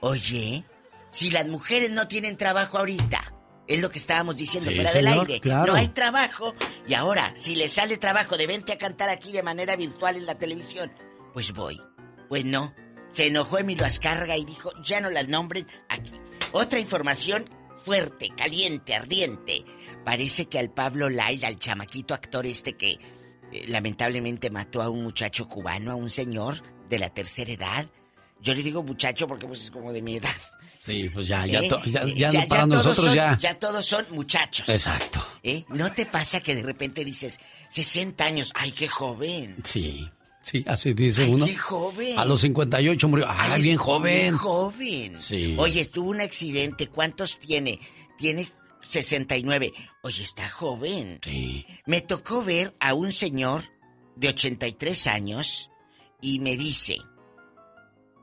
Oye, 0.00 0.64
si 1.16 1.30
las 1.30 1.46
mujeres 1.46 1.90
no 1.90 2.08
tienen 2.08 2.36
trabajo 2.36 2.76
ahorita, 2.76 3.32
es 3.66 3.80
lo 3.80 3.88
que 3.88 3.98
estábamos 3.98 4.36
diciendo 4.36 4.70
fuera 4.70 4.92
del 4.92 5.06
aire. 5.06 5.40
No 5.42 5.74
hay 5.74 5.88
trabajo. 5.88 6.54
Y 6.86 6.92
ahora, 6.92 7.32
si 7.34 7.56
le 7.56 7.70
sale 7.70 7.96
trabajo 7.96 8.36
de 8.36 8.46
vente 8.46 8.74
a 8.74 8.76
cantar 8.76 9.08
aquí 9.08 9.32
de 9.32 9.42
manera 9.42 9.76
virtual 9.76 10.16
en 10.16 10.26
la 10.26 10.36
televisión, 10.36 10.92
pues 11.32 11.54
voy. 11.54 11.80
Pues 12.28 12.44
no. 12.44 12.74
Se 13.08 13.28
enojó 13.28 13.56
Emilio 13.56 13.86
Azcárraga 13.86 14.36
y 14.36 14.44
dijo, 14.44 14.70
ya 14.84 15.00
no 15.00 15.08
las 15.08 15.26
nombren 15.26 15.66
aquí. 15.88 16.12
Otra 16.52 16.80
información 16.80 17.48
fuerte, 17.82 18.28
caliente, 18.36 18.94
ardiente. 18.94 19.64
Parece 20.04 20.50
que 20.50 20.58
al 20.58 20.70
Pablo 20.70 21.08
Laila, 21.08 21.48
al 21.48 21.58
chamaquito 21.58 22.12
actor 22.12 22.44
este 22.44 22.74
que 22.74 22.98
eh, 23.52 23.64
lamentablemente 23.68 24.50
mató 24.50 24.82
a 24.82 24.90
un 24.90 25.02
muchacho 25.02 25.48
cubano, 25.48 25.92
a 25.92 25.94
un 25.94 26.10
señor 26.10 26.62
de 26.90 26.98
la 26.98 27.08
tercera 27.08 27.52
edad. 27.52 27.86
Yo 28.42 28.52
le 28.52 28.62
digo 28.62 28.82
muchacho 28.82 29.26
porque 29.26 29.46
pues 29.46 29.62
es 29.62 29.70
como 29.70 29.94
de 29.94 30.02
mi 30.02 30.16
edad. 30.16 30.30
Sí, 30.86 31.10
pues 31.12 31.26
ya, 31.26 31.44
ya, 31.46 31.58
¿Eh? 31.58 31.70
ya, 32.14 32.30
ya, 32.30 32.46
para 32.46 32.64
nosotros 32.64 33.12
ya. 33.12 33.36
Ya 33.38 33.58
todos 33.58 33.84
son 33.84 34.06
muchachos. 34.10 34.68
Exacto. 34.68 35.26
¿Eh? 35.42 35.64
¿No 35.70 35.90
te 35.92 36.06
pasa 36.06 36.40
que 36.40 36.54
de 36.54 36.62
repente 36.62 37.04
dices, 37.04 37.40
60 37.68 38.24
años, 38.24 38.52
ay, 38.54 38.70
qué 38.70 38.86
joven? 38.86 39.56
Sí, 39.64 40.08
sí, 40.42 40.62
así 40.64 40.94
dice 40.94 41.24
uno. 41.24 41.44
qué 41.44 41.56
joven. 41.56 42.16
A 42.16 42.24
los 42.24 42.40
58 42.40 43.08
murió, 43.08 43.26
ay, 43.28 43.62
bien 43.62 43.76
joven. 43.76 44.20
Bien 44.20 44.36
joven. 44.36 45.20
Sí. 45.20 45.56
Oye, 45.58 45.80
estuvo 45.80 46.10
un 46.10 46.20
accidente, 46.20 46.86
¿cuántos 46.86 47.40
tiene? 47.40 47.80
Tiene 48.16 48.48
69. 48.82 49.72
Oye, 50.02 50.22
está 50.22 50.48
joven. 50.48 51.18
Sí. 51.24 51.66
Me 51.86 52.00
tocó 52.00 52.44
ver 52.44 52.76
a 52.78 52.94
un 52.94 53.12
señor 53.12 53.64
de 54.14 54.28
83 54.28 55.08
años 55.08 55.68
y 56.20 56.38
me 56.38 56.56
dice, 56.56 56.96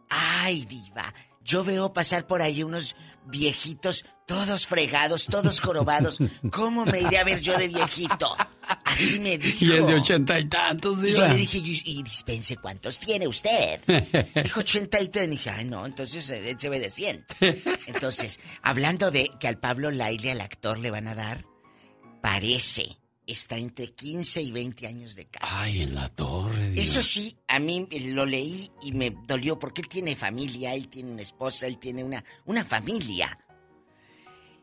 ay, 0.09 0.65
diva, 0.65 1.13
yo 1.43 1.63
veo 1.63 1.93
pasar 1.93 2.27
por 2.27 2.41
ahí 2.41 2.63
unos 2.63 2.95
viejitos, 3.25 4.05
todos 4.25 4.67
fregados, 4.67 5.25
todos 5.25 5.59
jorobados. 5.59 6.19
¿Cómo 6.51 6.85
me 6.85 7.01
iré 7.01 7.17
a 7.17 7.23
ver 7.23 7.41
yo 7.41 7.57
de 7.57 7.67
viejito? 7.67 8.35
Así 8.85 9.19
me 9.19 9.37
dijo. 9.37 9.65
Y 9.65 9.73
es 9.73 9.87
de 9.87 9.95
ochenta 9.95 10.39
y 10.39 10.47
tantos, 10.47 11.01
diva. 11.01 11.19
Y 11.19 11.21
yo 11.21 11.27
le 11.27 11.35
dije, 11.35 11.57
y, 11.57 12.03
dispense, 12.03 12.57
¿cuántos 12.57 12.99
tiene 12.99 13.27
usted? 13.27 13.81
Dijo 14.41 14.59
ochenta 14.59 15.01
y 15.01 15.09
tres. 15.09 15.29
Dije, 15.29 15.49
ay, 15.49 15.65
no, 15.65 15.85
entonces 15.85 16.29
eh, 16.29 16.49
él 16.49 16.59
se 16.59 16.69
ve 16.69 16.79
de 16.79 16.89
cien. 16.89 17.25
Entonces, 17.87 18.39
hablando 18.61 19.11
de 19.11 19.31
que 19.39 19.47
al 19.47 19.57
Pablo 19.57 19.91
Laile, 19.91 20.31
al 20.31 20.41
actor, 20.41 20.79
le 20.79 20.91
van 20.91 21.07
a 21.07 21.15
dar, 21.15 21.45
parece 22.21 22.97
está 23.25 23.57
entre 23.57 23.91
15 23.93 24.41
y 24.41 24.51
20 24.51 24.87
años 24.87 25.15
de 25.15 25.25
cárcel. 25.25 25.49
Ay, 25.57 25.81
en 25.83 25.95
la 25.95 26.09
torre. 26.09 26.73
Eso 26.79 27.01
sí, 27.01 27.35
a 27.47 27.59
mí 27.59 27.87
lo 28.11 28.25
leí 28.25 28.69
y 28.81 28.91
me 28.93 29.15
dolió 29.27 29.57
porque 29.59 29.81
él 29.81 29.87
tiene 29.87 30.15
familia, 30.15 30.73
él 30.73 30.87
tiene 30.89 31.11
una 31.11 31.21
esposa, 31.21 31.67
él 31.67 31.77
tiene 31.77 32.03
una, 32.03 32.23
una 32.45 32.65
familia. 32.65 33.37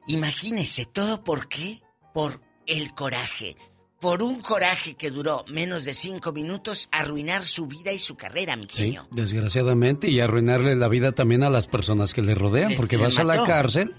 Imagínese, 0.06 0.86
¿todo 0.86 1.22
por 1.22 1.48
qué? 1.48 1.80
Por 2.12 2.40
el 2.66 2.94
coraje. 2.94 3.56
Por 4.00 4.22
un 4.22 4.40
coraje 4.40 4.94
que 4.94 5.10
duró 5.10 5.44
menos 5.48 5.84
de 5.84 5.92
cinco 5.92 6.32
minutos, 6.32 6.88
arruinar 6.90 7.44
su 7.44 7.66
vida 7.66 7.92
y 7.92 7.98
su 7.98 8.16
carrera, 8.16 8.56
mi 8.56 8.64
Sí, 8.64 8.84
genio. 8.84 9.06
desgraciadamente, 9.10 10.08
y 10.08 10.20
arruinarle 10.20 10.74
la 10.74 10.88
vida 10.88 11.12
también 11.12 11.42
a 11.42 11.50
las 11.50 11.66
personas 11.66 12.14
que 12.14 12.22
le 12.22 12.34
rodean, 12.34 12.70
Les- 12.70 12.78
porque 12.78 12.96
vas 12.96 13.18
a 13.18 13.24
la 13.24 13.44
cárcel, 13.44 13.94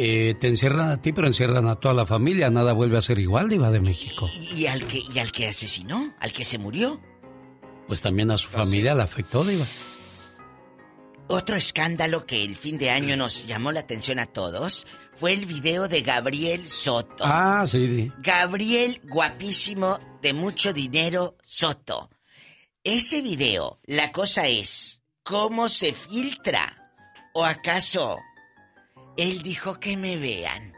eh, 0.00 0.36
te 0.38 0.46
encierran 0.46 0.90
a 0.90 1.02
ti, 1.02 1.12
pero 1.12 1.26
encierran 1.26 1.66
a 1.66 1.74
toda 1.74 1.92
la 1.92 2.06
familia, 2.06 2.50
nada 2.50 2.72
vuelve 2.72 2.98
a 2.98 3.02
ser 3.02 3.18
igual, 3.18 3.48
Diva 3.48 3.72
de 3.72 3.80
México. 3.80 4.30
Y, 4.32 4.60
y 4.62 4.66
al 4.68 4.86
que, 4.86 5.02
y 5.12 5.18
al 5.18 5.32
que 5.32 5.48
asesinó, 5.48 6.14
al 6.20 6.32
que 6.32 6.44
se 6.44 6.56
murió. 6.56 7.00
Pues 7.88 8.00
también 8.00 8.30
a 8.30 8.38
su 8.38 8.48
familia 8.48 8.94
la 8.94 9.02
afectó, 9.02 9.42
Diva. 9.42 9.64
Otro 11.26 11.56
escándalo 11.56 12.26
que 12.26 12.44
el 12.44 12.54
fin 12.54 12.78
de 12.78 12.90
año 12.90 13.16
nos 13.16 13.44
llamó 13.44 13.72
la 13.72 13.80
atención 13.80 14.20
a 14.20 14.26
todos 14.26 14.86
fue 15.16 15.32
el 15.32 15.46
video 15.46 15.88
de 15.88 16.02
Gabriel 16.02 16.68
Soto. 16.68 17.24
Ah, 17.26 17.64
sí, 17.66 17.88
Di. 17.88 18.12
Gabriel, 18.18 19.00
guapísimo, 19.02 19.98
de 20.22 20.32
mucho 20.32 20.72
dinero, 20.72 21.36
Soto. 21.44 22.08
Ese 22.84 23.20
video, 23.20 23.80
la 23.84 24.12
cosa 24.12 24.46
es, 24.46 25.02
¿cómo 25.24 25.68
se 25.68 25.92
filtra? 25.92 26.92
¿O 27.34 27.44
acaso 27.44 28.18
él 29.18 29.42
dijo 29.42 29.78
que 29.78 29.96
me 29.96 30.16
vean? 30.16 30.72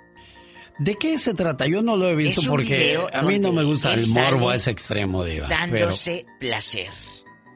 ¿De 0.80 0.94
qué 0.96 1.18
se 1.18 1.34
trata? 1.34 1.66
Yo 1.66 1.82
no 1.82 1.94
lo 1.94 2.08
he 2.08 2.16
visto 2.16 2.40
porque 2.48 2.98
a 3.12 3.22
mí 3.22 3.38
no 3.38 3.52
me 3.52 3.62
gusta 3.62 3.92
el 3.92 4.06
morbo 4.08 4.48
a 4.48 4.56
ese 4.56 4.70
extremo, 4.70 5.24
Diva. 5.24 5.46
Dándose 5.46 6.24
placer. 6.40 6.88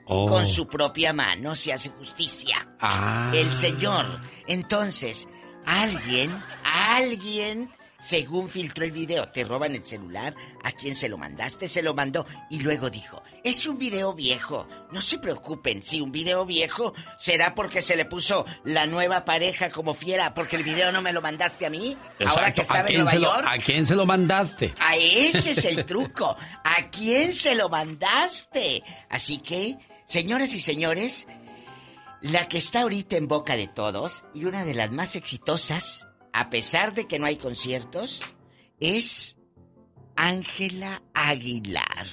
Oh. 0.04 0.28
Con 0.28 0.46
su 0.46 0.68
propia 0.68 1.14
mano 1.14 1.56
se 1.56 1.72
hace 1.72 1.88
justicia. 1.88 2.68
Ah. 2.78 3.32
El 3.34 3.54
señor. 3.54 4.20
Entonces, 4.46 5.26
alguien, 5.64 6.30
alguien, 6.64 7.70
según 8.04 8.50
filtró 8.50 8.84
el 8.84 8.92
video, 8.92 9.30
te 9.30 9.44
roban 9.44 9.74
el 9.74 9.82
celular, 9.82 10.34
a 10.62 10.72
quién 10.72 10.94
se 10.94 11.08
lo 11.08 11.16
mandaste, 11.16 11.68
se 11.68 11.82
lo 11.82 11.94
mandó 11.94 12.26
y 12.50 12.60
luego 12.60 12.90
dijo, 12.90 13.22
es 13.42 13.66
un 13.66 13.78
video 13.78 14.12
viejo. 14.12 14.68
No 14.92 15.00
se 15.00 15.18
preocupen, 15.18 15.82
si 15.82 16.02
un 16.02 16.12
video 16.12 16.44
viejo 16.44 16.92
será 17.16 17.54
porque 17.54 17.80
se 17.80 17.96
le 17.96 18.04
puso 18.04 18.44
la 18.62 18.86
nueva 18.86 19.24
pareja 19.24 19.70
como 19.70 19.94
fiera, 19.94 20.34
porque 20.34 20.56
el 20.56 20.64
video 20.64 20.92
no 20.92 21.00
me 21.00 21.14
lo 21.14 21.22
mandaste 21.22 21.64
a 21.64 21.70
mí, 21.70 21.96
ahora 22.26 22.52
que 22.52 22.60
¿A 22.60 22.62
estaba 22.62 22.88
en 22.88 22.96
Nueva 22.96 23.14
lo, 23.14 23.20
York. 23.20 23.46
¿A 23.48 23.56
quién 23.56 23.86
se 23.86 23.96
lo 23.96 24.04
mandaste? 24.04 24.74
A 24.80 24.96
ese 24.96 25.52
es 25.52 25.64
el 25.64 25.86
truco. 25.86 26.36
¿A 26.62 26.90
quién 26.90 27.32
se 27.32 27.54
lo 27.54 27.70
mandaste? 27.70 28.82
Así 29.08 29.38
que, 29.38 29.78
señoras 30.04 30.54
y 30.54 30.60
señores, 30.60 31.26
la 32.20 32.48
que 32.48 32.58
está 32.58 32.82
ahorita 32.82 33.16
en 33.16 33.28
boca 33.28 33.56
de 33.56 33.66
todos 33.66 34.26
y 34.34 34.44
una 34.44 34.66
de 34.66 34.74
las 34.74 34.90
más 34.90 35.16
exitosas, 35.16 36.06
a 36.34 36.50
pesar 36.50 36.94
de 36.94 37.06
que 37.06 37.20
no 37.20 37.26
hay 37.26 37.36
conciertos, 37.36 38.20
es 38.80 39.38
Ángela 40.16 41.00
Aguilar. 41.14 42.06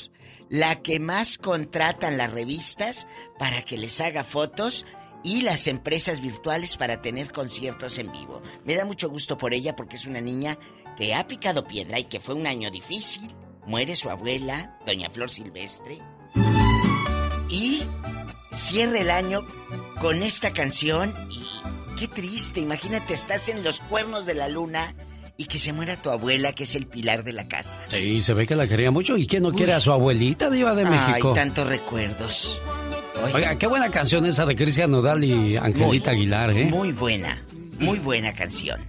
La 0.48 0.84
que 0.84 1.00
más 1.00 1.40
contratan 1.40 2.18
las 2.18 2.32
revistas 2.32 3.08
para 3.40 3.64
que 3.64 3.78
les 3.78 4.00
haga 4.00 4.24
fotos 4.24 4.86
y 5.24 5.42
las 5.42 5.66
empresas 5.66 6.22
virtuales 6.22 6.78
para 6.78 7.02
tener 7.02 7.32
conciertos 7.32 7.98
en 7.98 8.12
vivo. 8.12 8.44
Me 8.64 8.76
da 8.76 8.86
mucho 8.86 9.10
gusto 9.10 9.40
por 9.40 9.56
ella 9.56 9.76
porque 9.76 9.96
es 9.96 10.06
una 10.06 10.22
niña 10.22 10.56
que 10.96 11.16
ha 11.16 11.26
picado 11.26 11.68
piedra 11.68 11.98
y 11.98 12.04
que 12.04 12.20
fue 12.20 12.36
un 12.36 12.46
año 12.46 12.70
difícil. 12.70 13.34
Muere 13.66 13.96
su 13.96 14.12
abuela, 14.12 14.78
doña 14.86 15.10
Flor 15.10 15.32
Silvestre. 15.32 15.98
Y 17.50 17.82
cierra 18.54 19.00
el 19.00 19.10
año 19.10 19.40
con 20.00 20.22
esta 20.22 20.52
canción 20.54 21.12
y 21.32 21.48
qué 22.02 22.08
triste, 22.08 22.60
imagínate, 22.60 23.14
estás 23.14 23.48
en 23.50 23.64
los 23.64 23.80
cuernos 23.80 24.26
de 24.26 24.34
la 24.34 24.50
luna 24.50 24.92
y 25.38 25.46
que 25.46 25.60
se 25.60 25.72
muera 25.72 25.96
tu 25.98 26.10
abuela, 26.10 26.52
que 26.52 26.64
es 26.64 26.74
el 26.74 26.88
pilar 26.88 27.24
de 27.24 27.32
la 27.32 27.48
casa. 27.48 27.80
Sí, 27.90 28.24
se 28.24 28.34
ve 28.34 28.48
que 28.48 28.56
la 28.56 28.66
quería 28.66 28.90
mucho. 28.90 29.18
¿Y 29.18 29.28
quién 29.28 29.44
no 29.44 29.52
quiere 29.52 29.74
a 29.74 29.80
su 29.80 29.92
abuelita, 29.92 30.50
Diva 30.50 30.74
de 30.74 30.84
México? 30.84 31.30
Ay, 31.30 31.36
tantos 31.36 31.68
recuerdos. 31.68 32.60
Oiga, 33.32 33.56
qué 33.56 33.68
buena 33.68 33.90
canción 33.90 34.26
esa 34.26 34.48
de 34.48 34.56
Cristian 34.56 34.90
Nodal 34.90 35.24
y 35.24 35.58
Angelita 35.58 36.10
Aguilar, 36.10 36.58
¿eh? 36.58 36.66
Muy 36.66 36.92
buena, 36.92 37.38
muy 37.80 38.00
buena 38.00 38.34
canción. 38.34 38.82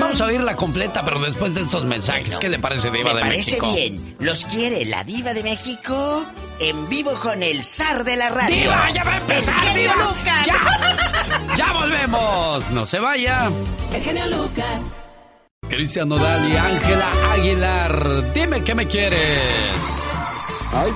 Vamos 0.00 0.20
a 0.20 0.24
oírla 0.26 0.56
completa, 0.56 1.04
pero 1.04 1.20
después 1.20 1.54
de 1.54 1.62
estos 1.62 1.84
mensajes. 1.84 2.38
¿Qué 2.38 2.48
le 2.48 2.58
parece, 2.58 2.90
Diva 2.90 3.12
me 3.12 3.20
de 3.20 3.26
parece 3.26 3.50
México? 3.60 3.72
bien. 3.72 4.16
Los 4.20 4.44
quiere 4.46 4.84
la 4.86 5.04
diva 5.04 5.34
de 5.34 5.42
México 5.42 6.24
en 6.60 6.88
vivo 6.88 7.12
con 7.14 7.42
el 7.42 7.62
zar 7.64 8.04
de 8.04 8.16
la 8.16 8.28
radio. 8.30 8.56
¡Diva, 8.56 8.90
ya 8.90 9.04
va 9.04 9.12
a 9.14 9.16
empezar, 9.18 9.54
El 9.54 9.68
genio 9.72 9.82
Diva! 9.92 10.04
Lucas. 10.08 11.56
¡Ya 11.56 11.72
volvemos! 11.72 12.70
¡No 12.70 12.86
se 12.86 12.98
vaya! 12.98 13.50
El 13.92 14.02
genio 14.02 14.26
Lucas. 14.26 14.80
Cristian 15.68 16.08
Nodal 16.08 16.50
y 16.50 16.56
Ángela 16.56 17.10
Aguilar. 17.32 18.32
Dime 18.32 18.62
qué 18.64 18.74
me 18.74 18.86
quieres. 18.86 19.18
Ay, 20.72 20.90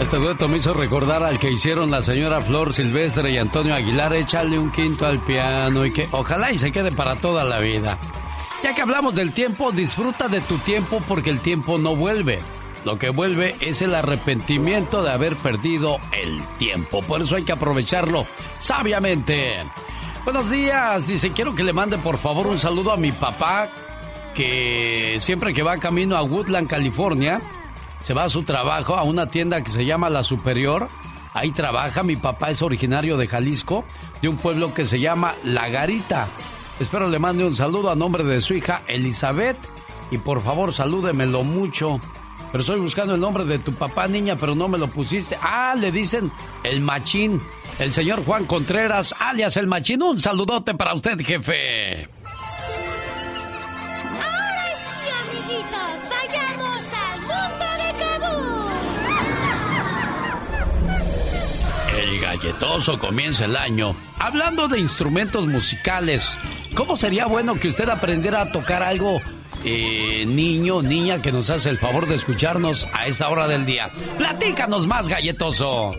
Este 0.00 0.18
dueto 0.18 0.46
me 0.46 0.58
hizo 0.58 0.74
recordar 0.74 1.22
al 1.22 1.38
que 1.38 1.50
hicieron 1.50 1.90
la 1.90 2.02
señora 2.02 2.40
Flor 2.40 2.74
Silvestre 2.74 3.30
y 3.30 3.38
Antonio 3.38 3.74
Aguilar. 3.74 4.12
Échale 4.12 4.58
un 4.58 4.70
quinto 4.70 5.06
al 5.06 5.18
piano 5.18 5.86
y 5.86 5.92
que 5.92 6.06
ojalá 6.12 6.52
y 6.52 6.58
se 6.58 6.70
quede 6.70 6.92
para 6.92 7.16
toda 7.16 7.44
la 7.44 7.58
vida. 7.58 7.98
Ya 8.62 8.74
que 8.74 8.82
hablamos 8.82 9.14
del 9.14 9.32
tiempo, 9.32 9.72
disfruta 9.72 10.28
de 10.28 10.40
tu 10.42 10.58
tiempo 10.58 11.02
porque 11.08 11.30
el 11.30 11.40
tiempo 11.40 11.78
no 11.78 11.96
vuelve. 11.96 12.38
Lo 12.84 12.98
que 12.98 13.10
vuelve 13.10 13.56
es 13.60 13.82
el 13.82 13.94
arrepentimiento 13.94 15.02
de 15.02 15.10
haber 15.10 15.34
perdido 15.34 15.98
el 16.12 16.40
tiempo. 16.58 17.02
Por 17.02 17.22
eso 17.22 17.34
hay 17.34 17.42
que 17.42 17.52
aprovecharlo 17.52 18.26
sabiamente. 18.60 19.54
Buenos 20.24 20.50
días. 20.50 21.06
Dice, 21.06 21.32
quiero 21.32 21.54
que 21.54 21.64
le 21.64 21.72
mande 21.72 21.98
por 21.98 22.18
favor 22.18 22.46
un 22.46 22.58
saludo 22.58 22.92
a 22.92 22.96
mi 22.96 23.12
papá 23.12 23.70
que 24.34 25.16
siempre 25.20 25.54
que 25.54 25.62
va 25.62 25.78
camino 25.78 26.16
a 26.16 26.22
Woodland, 26.22 26.68
California, 26.68 27.40
se 28.06 28.14
va 28.14 28.22
a 28.22 28.30
su 28.30 28.44
trabajo 28.44 28.94
a 28.94 29.02
una 29.02 29.26
tienda 29.26 29.64
que 29.64 29.70
se 29.72 29.84
llama 29.84 30.08
La 30.08 30.22
Superior. 30.22 30.86
Ahí 31.34 31.50
trabaja, 31.50 32.04
mi 32.04 32.14
papá 32.14 32.50
es 32.50 32.62
originario 32.62 33.16
de 33.16 33.26
Jalisco, 33.26 33.84
de 34.22 34.28
un 34.28 34.36
pueblo 34.36 34.72
que 34.72 34.84
se 34.84 35.00
llama 35.00 35.34
La 35.42 35.68
Garita. 35.70 36.28
Espero 36.78 37.08
le 37.08 37.18
mande 37.18 37.44
un 37.44 37.56
saludo 37.56 37.90
a 37.90 37.96
nombre 37.96 38.22
de 38.22 38.40
su 38.40 38.54
hija 38.54 38.82
Elizabeth 38.86 39.56
y 40.12 40.18
por 40.18 40.40
favor 40.40 40.72
salúdemelo 40.72 41.42
mucho. 41.42 41.98
Pero 42.52 42.62
estoy 42.62 42.78
buscando 42.78 43.16
el 43.16 43.20
nombre 43.20 43.44
de 43.44 43.58
tu 43.58 43.72
papá, 43.72 44.06
niña, 44.06 44.36
pero 44.36 44.54
no 44.54 44.68
me 44.68 44.78
lo 44.78 44.86
pusiste. 44.86 45.36
Ah, 45.42 45.74
le 45.76 45.90
dicen 45.90 46.30
el 46.62 46.82
machín. 46.82 47.40
El 47.80 47.92
señor 47.92 48.24
Juan 48.24 48.44
Contreras, 48.44 49.16
alias 49.18 49.56
el 49.56 49.66
machín. 49.66 50.00
Un 50.00 50.20
saludote 50.20 50.74
para 50.74 50.94
usted, 50.94 51.18
jefe. 51.18 52.15
Galletoso 62.36 62.98
comienza 62.98 63.44
el 63.44 63.56
año. 63.56 63.94
Hablando 64.18 64.68
de 64.68 64.78
instrumentos 64.78 65.46
musicales, 65.46 66.36
¿cómo 66.74 66.96
sería 66.96 67.26
bueno 67.26 67.54
que 67.54 67.68
usted 67.68 67.88
aprendiera 67.88 68.42
a 68.42 68.52
tocar 68.52 68.82
algo, 68.82 69.20
eh, 69.64 70.24
niño, 70.26 70.82
niña, 70.82 71.20
que 71.20 71.32
nos 71.32 71.50
hace 71.50 71.70
el 71.70 71.78
favor 71.78 72.06
de 72.06 72.16
escucharnos 72.16 72.86
a 72.92 73.06
esta 73.06 73.28
hora 73.28 73.48
del 73.48 73.66
día? 73.66 73.90
Platícanos 74.18 74.86
más, 74.86 75.08
galletoso. 75.08 75.90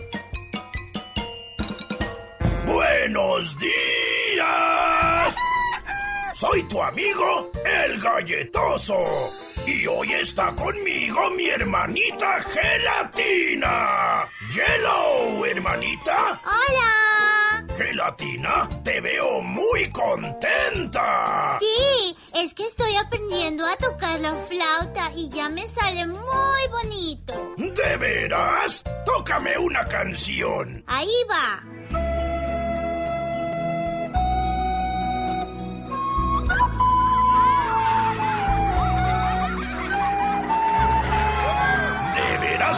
Buenos 2.66 3.58
días. 3.58 4.97
Soy 6.38 6.62
tu 6.68 6.80
amigo, 6.80 7.50
el 7.64 8.00
galletoso. 8.00 8.94
Y 9.66 9.84
hoy 9.88 10.12
está 10.12 10.54
conmigo 10.54 11.30
mi 11.30 11.48
hermanita 11.48 12.40
Gelatina. 12.42 14.28
Yellow, 14.54 15.44
hermanita. 15.44 16.40
Hola. 16.44 17.66
Gelatina, 17.76 18.68
te 18.84 19.00
veo 19.00 19.42
muy 19.42 19.90
contenta. 19.90 21.58
Sí, 21.58 22.16
es 22.32 22.54
que 22.54 22.66
estoy 22.66 22.94
aprendiendo 22.94 23.66
a 23.66 23.76
tocar 23.76 24.20
la 24.20 24.30
flauta 24.30 25.10
y 25.16 25.28
ya 25.30 25.48
me 25.48 25.66
sale 25.66 26.06
muy 26.06 26.68
bonito. 26.70 27.54
¿De 27.56 27.96
veras? 27.96 28.84
Tócame 29.04 29.58
una 29.58 29.84
canción. 29.86 30.84
Ahí 30.86 31.10
va. 31.28 31.77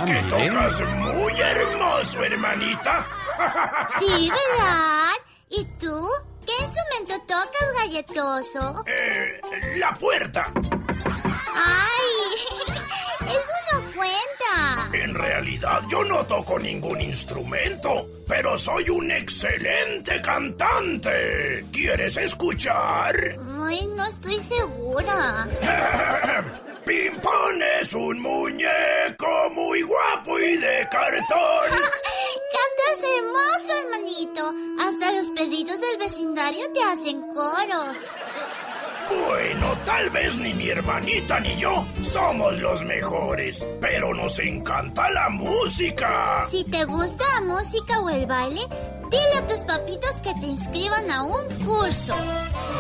¿De 0.05 0.13
veras 0.13 0.25
Ah, 0.25 0.29
que 0.29 0.37
mire. 0.37 0.51
tocas 0.51 0.81
muy 1.15 1.41
hermoso, 1.41 2.25
hermanita? 2.25 3.07
Sí, 3.99 4.31
¿verdad? 4.31 5.11
¿Y 5.51 5.65
tú? 5.79 6.09
¿Qué 6.47 6.53
instrumento 6.65 7.27
tocas, 7.27 7.75
galletoso? 7.77 8.85
Eh, 8.87 9.41
la 9.77 9.93
puerta. 9.95 10.47
¡Ay! 11.55 12.75
Eso 13.21 13.79
no 13.79 13.93
cuenta. 13.95 14.97
En 14.97 15.15
realidad 15.15 15.81
yo 15.89 16.03
no 16.05 16.25
toco 16.27 16.59
ningún 16.59 17.01
instrumento, 17.01 18.07
pero 18.27 18.59
soy 18.59 18.89
un 18.91 19.11
excelente 19.11 20.21
cantante. 20.23 21.65
¿Quieres 21.73 22.17
escuchar? 22.17 23.15
Ay, 23.63 23.87
no 23.97 24.05
estoy 24.07 24.39
segura. 24.43 25.47
Pimpón 26.85 27.63
es 27.81 27.93
un 27.95 28.21
muñeco 28.21 29.51
muy 29.53 29.83
guapo 29.83 30.39
y 30.39 30.57
de 30.57 30.89
cartón. 30.91 31.71
Cantas 32.57 33.11
hermoso, 33.17 33.81
hermanito. 33.85 34.55
Hasta 34.81 35.13
los 35.13 35.31
perritos 35.31 35.81
del 35.81 35.99
vecindario 35.99 36.73
te 36.73 36.83
hacen 36.83 37.21
coros. 37.35 37.97
Bueno, 39.27 39.77
tal 39.85 40.09
vez 40.11 40.37
ni 40.39 40.55
mi 40.55 40.69
hermanita 40.69 41.41
ni 41.41 41.57
yo 41.57 41.85
somos 42.11 42.59
los 42.61 42.85
mejores, 42.85 43.65
pero 43.81 44.15
nos 44.15 44.39
encanta 44.39 45.11
la 45.11 45.29
música. 45.31 46.47
Si 46.49 46.65
te 46.65 46.85
gusta 46.85 47.25
la 47.35 47.41
música 47.41 48.01
o 48.01 48.09
el 48.09 48.27
baile, 48.27 48.61
dile 49.11 49.39
a 49.39 49.47
tus 49.47 49.61
papitos 49.61 50.13
que 50.23 50.33
te 50.35 50.47
inscriban 50.47 51.11
a 51.11 51.25
un 51.25 51.45
curso. 51.65 52.15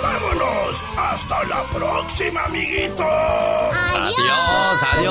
¡Vámonos! 0.02 0.82
¡Hasta 0.96 1.44
la 1.44 1.62
próxima, 1.64 2.44
amiguito! 2.44 3.04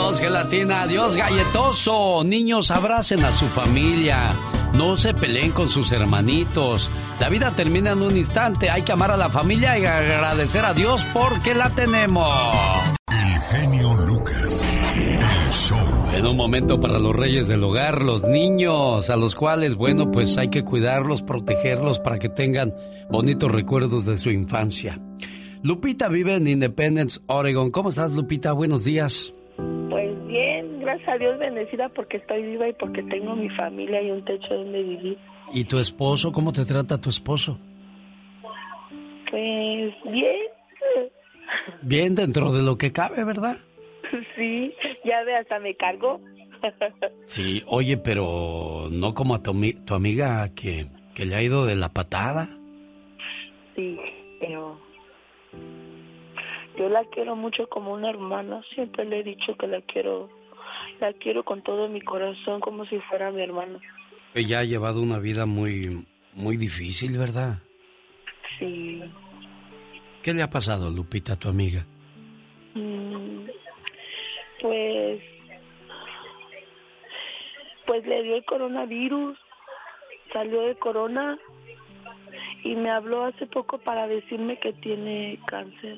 Adiós, 0.09 0.21
gelatina, 0.21 0.81
adiós, 0.81 1.15
galletoso. 1.15 2.23
Niños, 2.23 2.71
abracen 2.71 3.23
a 3.23 3.31
su 3.31 3.45
familia. 3.45 4.31
No 4.73 4.97
se 4.97 5.13
peleen 5.13 5.51
con 5.51 5.69
sus 5.69 5.91
hermanitos. 5.91 6.89
La 7.19 7.29
vida 7.29 7.51
termina 7.51 7.91
en 7.91 8.01
un 8.01 8.17
instante. 8.17 8.71
Hay 8.71 8.81
que 8.81 8.91
amar 8.91 9.11
a 9.11 9.17
la 9.17 9.29
familia 9.29 9.77
y 9.77 9.85
agradecer 9.85 10.65
a 10.65 10.73
Dios 10.73 11.05
porque 11.13 11.53
la 11.53 11.69
tenemos. 11.69 12.33
El 13.07 13.39
genio 13.39 13.93
Lucas. 14.07 14.79
El 14.95 15.53
show. 15.53 15.77
En 16.11 16.25
un 16.25 16.35
momento 16.35 16.79
para 16.79 16.97
los 16.97 17.15
reyes 17.15 17.47
del 17.47 17.63
hogar, 17.63 18.01
los 18.01 18.23
niños, 18.23 19.11
a 19.11 19.15
los 19.15 19.35
cuales, 19.35 19.75
bueno, 19.75 20.09
pues 20.09 20.39
hay 20.39 20.49
que 20.49 20.63
cuidarlos, 20.63 21.21
protegerlos 21.21 21.99
para 21.99 22.17
que 22.17 22.29
tengan 22.29 22.73
bonitos 23.11 23.51
recuerdos 23.51 24.05
de 24.05 24.17
su 24.17 24.31
infancia. 24.31 24.99
Lupita 25.61 26.07
vive 26.09 26.35
en 26.35 26.47
Independence, 26.47 27.19
Oregon. 27.27 27.69
¿Cómo 27.69 27.89
estás, 27.89 28.11
Lupita? 28.13 28.53
Buenos 28.53 28.83
días. 28.83 29.35
A 31.09 31.17
Dios 31.17 31.39
bendecida 31.39 31.89
porque 31.89 32.17
estoy 32.17 32.43
viva 32.43 32.67
y 32.67 32.73
porque 32.73 33.01
tengo 33.03 33.35
mi 33.35 33.49
familia 33.49 34.01
y 34.01 34.11
un 34.11 34.23
techo 34.25 34.53
donde 34.53 34.83
vivir. 34.83 35.17
¿Y 35.53 35.63
tu 35.63 35.79
esposo? 35.79 36.31
¿Cómo 36.31 36.51
te 36.51 36.65
trata 36.65 37.01
tu 37.01 37.09
esposo? 37.09 37.57
Pues 39.29 39.93
bien. 40.05 40.37
Bien 41.81 42.15
dentro 42.15 42.51
de 42.51 42.63
lo 42.63 42.77
que 42.77 42.91
cabe, 42.91 43.23
¿verdad? 43.23 43.57
Sí, 44.35 44.73
ya 45.03 45.23
ve, 45.23 45.35
hasta 45.35 45.59
me 45.59 45.75
cargo. 45.75 46.19
Sí, 47.25 47.63
oye, 47.67 47.97
pero 47.97 48.87
no 48.91 49.13
como 49.13 49.35
a 49.35 49.43
tu, 49.43 49.53
tu 49.85 49.93
amiga 49.93 50.49
que, 50.55 50.87
que 51.15 51.25
le 51.25 51.35
ha 51.35 51.41
ido 51.41 51.65
de 51.65 51.75
la 51.75 51.89
patada. 51.89 52.49
Sí, 53.75 53.97
pero 54.39 54.77
yo 56.77 56.89
la 56.89 57.03
quiero 57.05 57.35
mucho 57.35 57.67
como 57.67 57.93
una 57.93 58.09
hermana. 58.09 58.61
Siempre 58.73 59.05
le 59.05 59.19
he 59.19 59.23
dicho 59.23 59.55
que 59.57 59.67
la 59.67 59.81
quiero, 59.81 60.29
la 60.99 61.13
quiero 61.13 61.43
con 61.43 61.61
todo 61.63 61.87
mi 61.87 62.01
corazón 62.01 62.59
como 62.59 62.85
si 62.85 62.99
fuera 63.01 63.31
mi 63.31 63.41
hermana. 63.41 63.79
Ella 64.33 64.59
ha 64.59 64.63
llevado 64.63 65.01
una 65.01 65.19
vida 65.19 65.45
muy, 65.45 66.05
muy 66.33 66.57
difícil, 66.57 67.17
¿verdad? 67.17 67.59
Sí. 68.57 69.01
¿Qué 70.21 70.33
le 70.33 70.41
ha 70.41 70.49
pasado, 70.49 70.89
Lupita, 70.89 71.33
a 71.33 71.35
tu 71.37 71.49
amiga? 71.49 71.85
Mm, 72.75 73.45
Pues, 74.61 75.21
pues 77.87 78.05
le 78.05 78.23
dio 78.23 78.35
el 78.35 78.45
coronavirus, 78.45 79.37
salió 80.33 80.61
de 80.63 80.75
corona 80.75 81.39
y 82.63 82.75
me 82.75 82.89
habló 82.91 83.23
hace 83.23 83.47
poco 83.47 83.77
para 83.79 84.07
decirme 84.07 84.59
que 84.59 84.73
tiene 84.73 85.39
cáncer. 85.47 85.97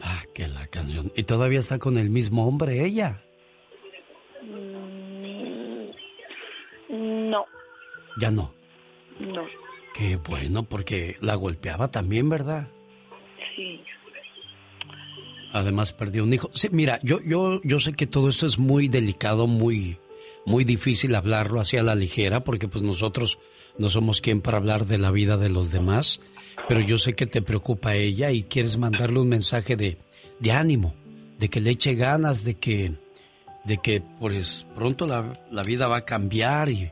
Ah, 0.00 0.22
que 0.34 0.48
la 0.48 0.66
canción. 0.68 1.12
¿Y 1.16 1.24
todavía 1.24 1.58
está 1.60 1.78
con 1.78 1.98
el 1.98 2.08
mismo 2.08 2.46
hombre 2.48 2.84
ella? 2.84 3.20
Mm, 4.42 5.90
No, 6.90 7.44
Ya 8.20 8.30
no. 8.30 8.52
no, 9.20 9.46
Qué 9.94 10.16
bueno, 10.16 10.62
porque 10.64 11.16
la 11.20 11.34
golpeaba 11.34 11.90
también, 11.90 12.28
¿verdad? 12.28 12.68
sí. 13.56 13.80
Además 15.52 15.92
perdió 15.94 16.24
un 16.24 16.32
hijo. 16.32 16.50
Sí, 16.52 16.68
mira, 16.70 17.00
yo, 17.02 17.18
yo, 17.24 17.60
yo 17.64 17.80
sé 17.80 17.94
que 17.94 18.06
todo 18.06 18.28
esto 18.28 18.46
es 18.46 18.58
muy 18.58 18.88
delicado, 18.88 19.46
muy, 19.46 19.96
muy 20.44 20.62
difícil 20.64 21.14
hablarlo 21.14 21.58
hacia 21.60 21.82
la 21.82 21.94
ligera, 21.94 22.44
porque 22.44 22.68
pues 22.68 22.84
nosotros 22.84 23.38
no 23.78 23.88
somos 23.88 24.20
quien 24.20 24.42
para 24.42 24.58
hablar 24.58 24.84
de 24.84 24.98
la 24.98 25.10
vida 25.10 25.38
de 25.38 25.48
los 25.48 25.72
demás, 25.72 26.20
pero 26.68 26.80
yo 26.80 26.98
sé 26.98 27.14
que 27.14 27.24
te 27.26 27.40
preocupa 27.40 27.94
ella 27.94 28.30
y 28.30 28.42
quieres 28.42 28.76
mandarle 28.76 29.20
un 29.20 29.28
mensaje 29.30 29.74
de, 29.76 29.96
de 30.38 30.52
ánimo, 30.52 30.94
de 31.38 31.48
que 31.48 31.60
le 31.62 31.70
eche 31.70 31.94
ganas, 31.94 32.44
de 32.44 32.54
que, 32.58 32.92
de 33.68 33.76
que 33.78 34.02
pues 34.18 34.66
pronto 34.74 35.06
la, 35.06 35.34
la 35.50 35.62
vida 35.62 35.86
va 35.86 35.98
a 35.98 36.04
cambiar 36.04 36.70
y, 36.70 36.90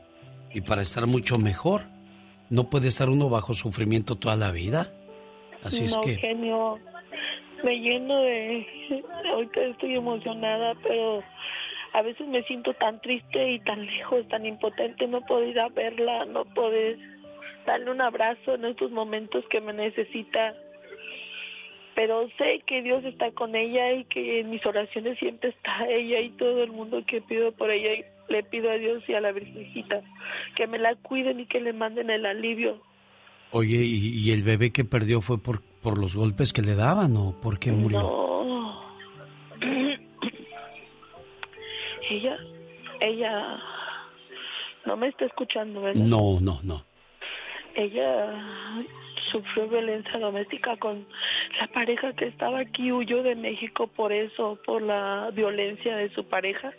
y 0.53 0.61
para 0.61 0.83
estar 0.83 1.07
mucho 1.07 1.37
mejor. 1.37 1.81
No 2.49 2.69
puede 2.69 2.87
estar 2.87 3.09
uno 3.09 3.29
bajo 3.29 3.53
sufrimiento 3.53 4.15
toda 4.15 4.35
la 4.35 4.51
vida. 4.51 4.93
Así 5.63 5.83
es 5.85 5.97
que... 5.97 6.15
genio, 6.15 6.79
me 7.63 7.75
lleno 7.79 8.21
de... 8.21 8.65
Ahorita 9.33 9.61
estoy 9.61 9.95
emocionada, 9.95 10.75
pero 10.83 11.23
a 11.93 12.01
veces 12.03 12.27
me 12.27 12.43
siento 12.43 12.73
tan 12.75 13.01
triste 13.01 13.53
y 13.53 13.59
tan 13.61 13.85
lejos, 13.85 14.27
tan 14.29 14.45
impotente, 14.45 15.07
no 15.07 15.21
puedo 15.21 15.43
ir 15.43 15.59
a 15.59 15.69
verla, 15.69 16.25
no 16.25 16.45
poder 16.45 16.97
darle 17.65 17.91
un 17.91 18.01
abrazo 18.01 18.53
en 18.53 18.65
estos 18.65 18.91
momentos 18.91 19.43
que 19.49 19.59
me 19.59 19.73
necesita. 19.73 20.55
Pero 21.97 22.29
sé 22.37 22.61
que 22.67 22.83
Dios 22.83 23.03
está 23.05 23.31
con 23.31 23.55
ella 23.55 23.91
y 23.93 24.03
que 24.03 24.41
en 24.41 24.51
mis 24.51 24.63
oraciones 24.67 25.17
siempre 25.17 25.49
está 25.49 25.87
ella 25.89 26.21
y 26.21 26.29
todo 26.29 26.61
el 26.61 26.71
mundo 26.71 27.03
que 27.07 27.21
pido 27.21 27.51
por 27.53 27.71
ella 27.71 27.91
y 27.91 28.31
le 28.31 28.43
pido 28.43 28.69
a 28.69 28.75
Dios 28.75 29.03
y 29.07 29.15
a 29.15 29.19
la 29.19 29.31
Virgencita 29.31 30.03
que 30.55 30.67
me 30.67 30.77
la 30.77 30.93
cuiden 30.93 31.39
y 31.39 31.47
que 31.47 31.59
le 31.59 31.73
manden 31.73 32.11
el 32.11 32.27
alivio. 32.27 32.79
Oye, 33.49 33.77
¿y, 33.77 34.09
y 34.15 34.31
el 34.31 34.43
bebé 34.43 34.71
que 34.71 34.85
perdió 34.85 35.21
fue 35.21 35.41
por, 35.41 35.63
por 35.81 35.97
los 35.97 36.15
golpes 36.15 36.53
que 36.53 36.61
le 36.61 36.75
daban 36.75 37.17
o 37.17 37.35
por 37.41 37.57
qué 37.57 37.71
murió? 37.71 38.01
No. 38.03 38.83
ella, 42.11 42.37
ella 43.01 43.57
no 44.85 44.97
me 44.97 45.07
está 45.07 45.25
escuchando, 45.25 45.81
¿verdad? 45.81 45.99
No, 45.99 46.39
no, 46.41 46.59
no. 46.61 46.83
Ella 47.73 48.85
sufrió 49.31 49.67
violencia 49.67 50.19
doméstica 50.19 50.77
con 50.77 51.05
la 51.59 51.67
pareja 51.67 52.13
que 52.13 52.25
estaba 52.25 52.59
aquí, 52.59 52.91
huyó 52.91 53.23
de 53.23 53.35
México 53.35 53.87
por 53.87 54.11
eso, 54.11 54.59
por 54.65 54.81
la 54.81 55.29
violencia 55.33 55.95
de 55.95 56.09
su 56.09 56.27
pareja. 56.27 56.73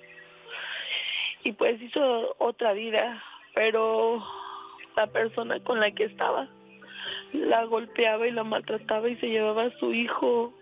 Y 1.45 1.53
pues 1.53 1.81
hizo 1.81 2.35
otra 2.39 2.73
vida, 2.73 3.23
pero 3.55 4.25
la 4.97 5.07
persona 5.07 5.61
con 5.61 5.81
la 5.81 5.91
que 5.93 6.05
estaba 6.05 6.49
la 7.33 7.65
golpeaba 7.65 8.27
y 8.27 8.33
la 8.33 8.45
maltrataba 8.45 9.09
y 9.09 9.17
se 9.17 9.29
llevaba 9.29 9.65
a 9.65 9.79
su 9.79 9.93
hijo. 9.93 10.53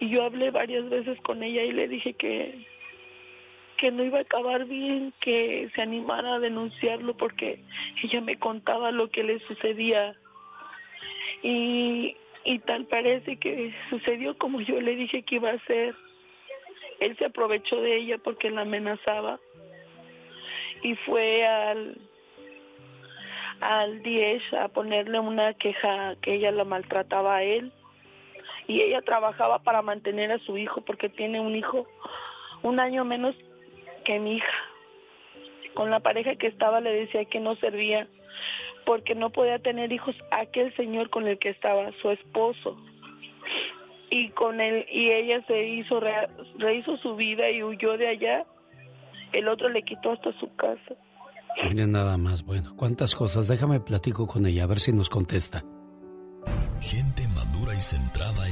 Y 0.00 0.10
yo 0.10 0.24
hablé 0.24 0.50
varias 0.50 0.88
veces 0.88 1.20
con 1.22 1.42
ella 1.42 1.62
y 1.62 1.72
le 1.72 1.88
dije 1.88 2.14
que 2.14 2.66
que 3.82 3.90
no 3.90 4.04
iba 4.04 4.18
a 4.18 4.22
acabar 4.22 4.66
bien, 4.66 5.12
que 5.20 5.68
se 5.74 5.82
animara 5.82 6.34
a 6.34 6.38
denunciarlo 6.38 7.16
porque 7.16 7.58
ella 8.04 8.20
me 8.20 8.38
contaba 8.38 8.92
lo 8.92 9.10
que 9.10 9.24
le 9.24 9.40
sucedía. 9.40 10.14
Y, 11.42 12.16
y 12.44 12.58
tal 12.60 12.84
parece 12.86 13.36
que 13.36 13.74
sucedió 13.90 14.36
como 14.38 14.60
yo 14.60 14.80
le 14.80 14.96
dije 14.96 15.22
que 15.22 15.36
iba 15.36 15.50
a 15.50 15.64
ser. 15.66 15.94
Él 17.00 17.16
se 17.18 17.26
aprovechó 17.26 17.80
de 17.80 17.96
ella 17.96 18.18
porque 18.18 18.50
la 18.50 18.62
amenazaba 18.62 19.40
y 20.82 20.94
fue 20.96 21.44
al 21.46 21.96
al 23.60 24.02
10 24.02 24.42
a 24.54 24.68
ponerle 24.68 25.20
una 25.20 25.54
queja 25.54 26.16
que 26.20 26.34
ella 26.34 26.50
la 26.50 26.64
maltrataba 26.64 27.36
a 27.36 27.42
él 27.44 27.72
y 28.66 28.80
ella 28.80 29.02
trabajaba 29.02 29.60
para 29.60 29.82
mantener 29.82 30.32
a 30.32 30.38
su 30.40 30.58
hijo 30.58 30.80
porque 30.80 31.08
tiene 31.08 31.40
un 31.40 31.54
hijo 31.54 31.86
un 32.62 32.80
año 32.80 33.04
menos 33.04 33.36
que 34.04 34.18
mi 34.18 34.36
hija. 34.36 34.52
Con 35.74 35.90
la 35.90 36.00
pareja 36.00 36.34
que 36.34 36.48
estaba 36.48 36.80
le 36.80 36.92
decía 36.92 37.24
que 37.24 37.40
no 37.40 37.54
servía 37.56 38.08
porque 38.84 39.14
no 39.14 39.30
podía 39.30 39.58
tener 39.58 39.92
hijos 39.92 40.14
aquel 40.30 40.74
señor 40.76 41.10
con 41.10 41.26
el 41.26 41.38
que 41.38 41.50
estaba, 41.50 41.90
su 42.00 42.10
esposo. 42.10 42.76
Y 44.10 44.28
con 44.30 44.60
él 44.60 44.84
y 44.90 45.10
ella 45.10 45.42
se 45.46 45.66
hizo 45.66 45.98
re- 46.00 46.28
rehizo 46.58 46.96
su 46.98 47.16
vida 47.16 47.50
y 47.50 47.62
huyó 47.62 47.96
de 47.96 48.08
allá. 48.08 48.44
El 49.32 49.48
otro 49.48 49.68
le 49.70 49.82
quitó 49.82 50.12
hasta 50.12 50.32
su 50.38 50.54
casa. 50.56 50.94
Miren 51.68 51.92
nada 51.92 52.16
más, 52.18 52.44
bueno, 52.44 52.74
cuántas 52.76 53.14
cosas. 53.14 53.48
Déjame 53.48 53.80
platico 53.80 54.26
con 54.26 54.44
ella, 54.46 54.64
a 54.64 54.66
ver 54.66 54.80
si 54.80 54.92
nos 54.92 55.08
contesta. 55.08 55.64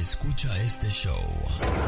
Escucha 0.01 0.49
este 0.57 0.87
show. 0.89 1.21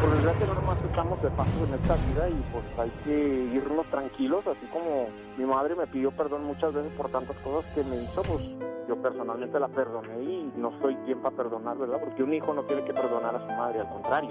Por 0.02 0.16
desgracia 0.16 0.46
no 0.46 0.54
nomás 0.54 0.78
estamos 0.84 1.22
de 1.24 1.30
paso 1.32 1.66
en 1.68 1.74
esta 1.74 1.96
vida 1.96 2.30
y 2.30 2.46
pues 2.52 2.64
hay 2.78 2.92
que 3.04 3.56
irnos 3.56 3.88
tranquilos, 3.88 4.46
así 4.46 4.68
como 4.68 5.08
mi 5.36 5.46
madre 5.46 5.76
me 5.76 5.88
pidió 5.88 6.12
perdón 6.12 6.44
muchas 6.44 6.74
veces 6.74 6.92
por 6.94 7.10
tantas 7.10 7.36
cosas 7.38 7.74
que 7.74 7.84
me 7.84 7.98
hizo, 7.98 8.22
pues 8.22 8.44
yo 8.88 9.02
personalmente 9.02 9.60
la 9.60 9.68
perdoné 9.68 10.22
y 10.22 10.54
no 10.56 10.80
soy 10.80 10.96
quien 11.06 11.24
para 11.24 11.36
perdonar, 11.36 11.76
¿verdad? 11.78 11.98
Porque 12.00 12.22
un 12.22 12.34
hijo 12.36 12.54
no 12.54 12.64
tiene 12.66 12.86
que 12.86 12.94
perdonar 12.94 13.36
a 13.36 13.40
su 13.40 13.54
madre, 13.56 13.80
al 13.80 13.90
contrario. 13.90 14.30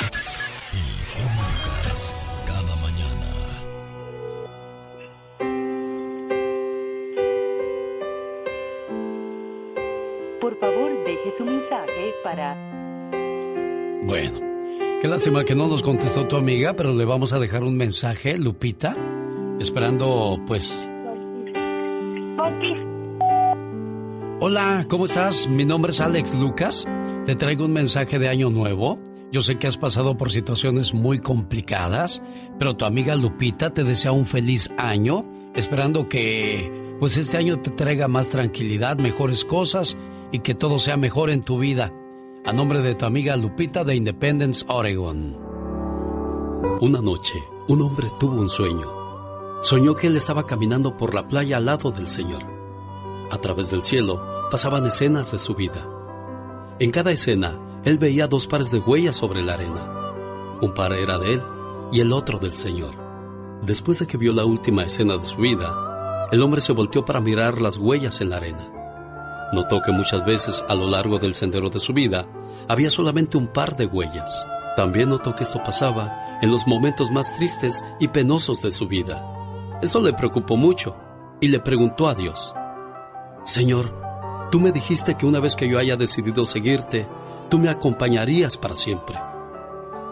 Lástima 15.23 15.45
que 15.45 15.55
no 15.55 15.69
nos 15.69 15.85
contestó 15.85 16.27
tu 16.27 16.37
amiga, 16.37 16.75
pero 16.75 16.93
le 16.93 17.05
vamos 17.05 17.33
a 17.33 17.39
dejar 17.39 17.63
un 17.63 17.77
mensaje, 17.77 18.37
Lupita, 18.37 18.97
esperando 19.61 20.37
pues... 20.49 20.77
Hola, 24.41 24.85
¿cómo 24.89 25.05
estás? 25.05 25.47
Mi 25.47 25.65
nombre 25.65 25.93
es 25.93 26.01
Alex 26.01 26.35
Lucas. 26.35 26.85
Te 27.25 27.37
traigo 27.37 27.67
un 27.67 27.73
mensaje 27.73 28.19
de 28.19 28.29
año 28.29 28.51
nuevo. 28.51 28.99
Yo 29.31 29.43
sé 29.43 29.61
que 29.61 29.69
has 29.69 29.77
pasado 29.77 30.19
por 30.19 30.33
situaciones 30.33 30.93
muy 30.93 31.21
complicadas, 31.21 32.21
pero 32.59 32.75
tu 32.75 32.85
amiga 32.85 33.15
Lupita 33.15 33.73
te 33.73 33.85
desea 33.85 34.11
un 34.11 34.27
feliz 34.27 34.73
año, 34.77 35.25
esperando 35.55 36.09
que 36.09 36.97
pues 36.99 37.17
este 37.17 37.37
año 37.37 37.61
te 37.61 37.71
traiga 37.71 38.09
más 38.09 38.31
tranquilidad, 38.31 38.99
mejores 38.99 39.45
cosas 39.45 39.97
y 40.33 40.41
que 40.41 40.57
todo 40.57 40.81
sea 40.81 40.97
mejor 40.97 41.31
en 41.31 41.45
tu 41.45 41.61
vida. 41.61 41.93
A 42.45 42.53
nombre 42.53 42.81
de 42.81 42.97
tu 42.97 43.05
amiga 43.05 43.37
Lupita 43.37 43.85
de 43.85 43.95
Independence, 43.95 44.65
Oregon. 44.67 45.39
Una 46.81 47.01
noche, 47.01 47.41
un 47.69 47.83
hombre 47.83 48.09
tuvo 48.19 48.35
un 48.35 48.49
sueño. 48.49 49.63
Soñó 49.63 49.95
que 49.95 50.09
él 50.09 50.17
estaba 50.17 50.45
caminando 50.45 50.97
por 50.97 51.15
la 51.15 51.29
playa 51.29 51.59
al 51.59 51.67
lado 51.67 51.93
del 51.93 52.09
Señor. 52.09 52.43
A 53.31 53.39
través 53.39 53.71
del 53.71 53.85
cielo 53.85 54.21
pasaban 54.51 54.85
escenas 54.85 55.31
de 55.31 55.39
su 55.39 55.55
vida. 55.55 55.89
En 56.81 56.91
cada 56.91 57.13
escena, 57.13 57.81
él 57.85 57.99
veía 57.99 58.27
dos 58.27 58.49
pares 58.49 58.73
de 58.73 58.81
huellas 58.81 59.15
sobre 59.15 59.43
la 59.43 59.55
arena. 59.55 60.59
Un 60.61 60.75
par 60.75 60.93
era 60.95 61.21
de 61.21 61.35
él 61.35 61.43
y 61.93 62.01
el 62.01 62.13
otro 62.13 62.41
del 62.41 62.55
Señor. 62.55 62.97
Después 63.63 64.01
de 64.01 64.09
que 64.09 64.17
vio 64.17 64.33
la 64.33 64.45
última 64.45 64.83
escena 64.83 65.17
de 65.17 65.25
su 65.25 65.37
vida, 65.37 66.29
el 66.33 66.43
hombre 66.43 66.61
se 66.61 66.73
volteó 66.73 67.05
para 67.05 67.21
mirar 67.21 67.63
las 67.63 67.79
huellas 67.79 68.21
en 68.21 68.31
la 68.31 68.39
arena. 68.39 68.82
Notó 69.53 69.83
que 69.83 69.93
muchas 69.93 70.25
veces 70.25 70.65
a 70.69 70.75
lo 70.75 70.89
largo 70.89 71.19
del 71.19 71.35
sendero 71.35 71.69
de 71.69 71.79
su 71.79 71.93
vida 71.93 72.27
había 72.69 72.91
solamente 72.91 73.37
un 73.37 73.49
par 73.49 73.77
de 73.77 73.87
huellas. 73.87 74.47
También 74.77 75.11
notó 75.11 75.35
que 75.35 75.45
esto 75.45 75.63
pasaba 75.63 76.39
en 76.41 76.51
los 76.51 76.67
momentos 76.67 77.11
más 77.11 77.37
tristes 77.37 77.85
y 78.01 78.09
penosos 78.09 78.63
de 78.63 78.71
su 78.71 78.89
vida. 78.89 79.29
Esto 79.83 80.01
le 80.01 80.15
preocupó 80.15 80.57
mucho 80.57 80.97
y 81.41 81.49
le 81.49 81.61
preguntó 81.61 82.09
a 82.09 82.15
Dios, 82.15 82.55
Señor, 83.45 83.93
tú 84.51 84.59
me 84.59 84.73
dijiste 84.73 85.17
que 85.17 85.27
una 85.27 85.41
vez 85.41 85.55
que 85.57 85.69
yo 85.69 85.79
haya 85.79 85.97
decidido 85.97 86.47
seguirte, 86.47 87.07
tú 87.51 87.59
me 87.59 87.69
acompañarías 87.69 88.57
para 88.57 88.77
siempre. 88.77 89.19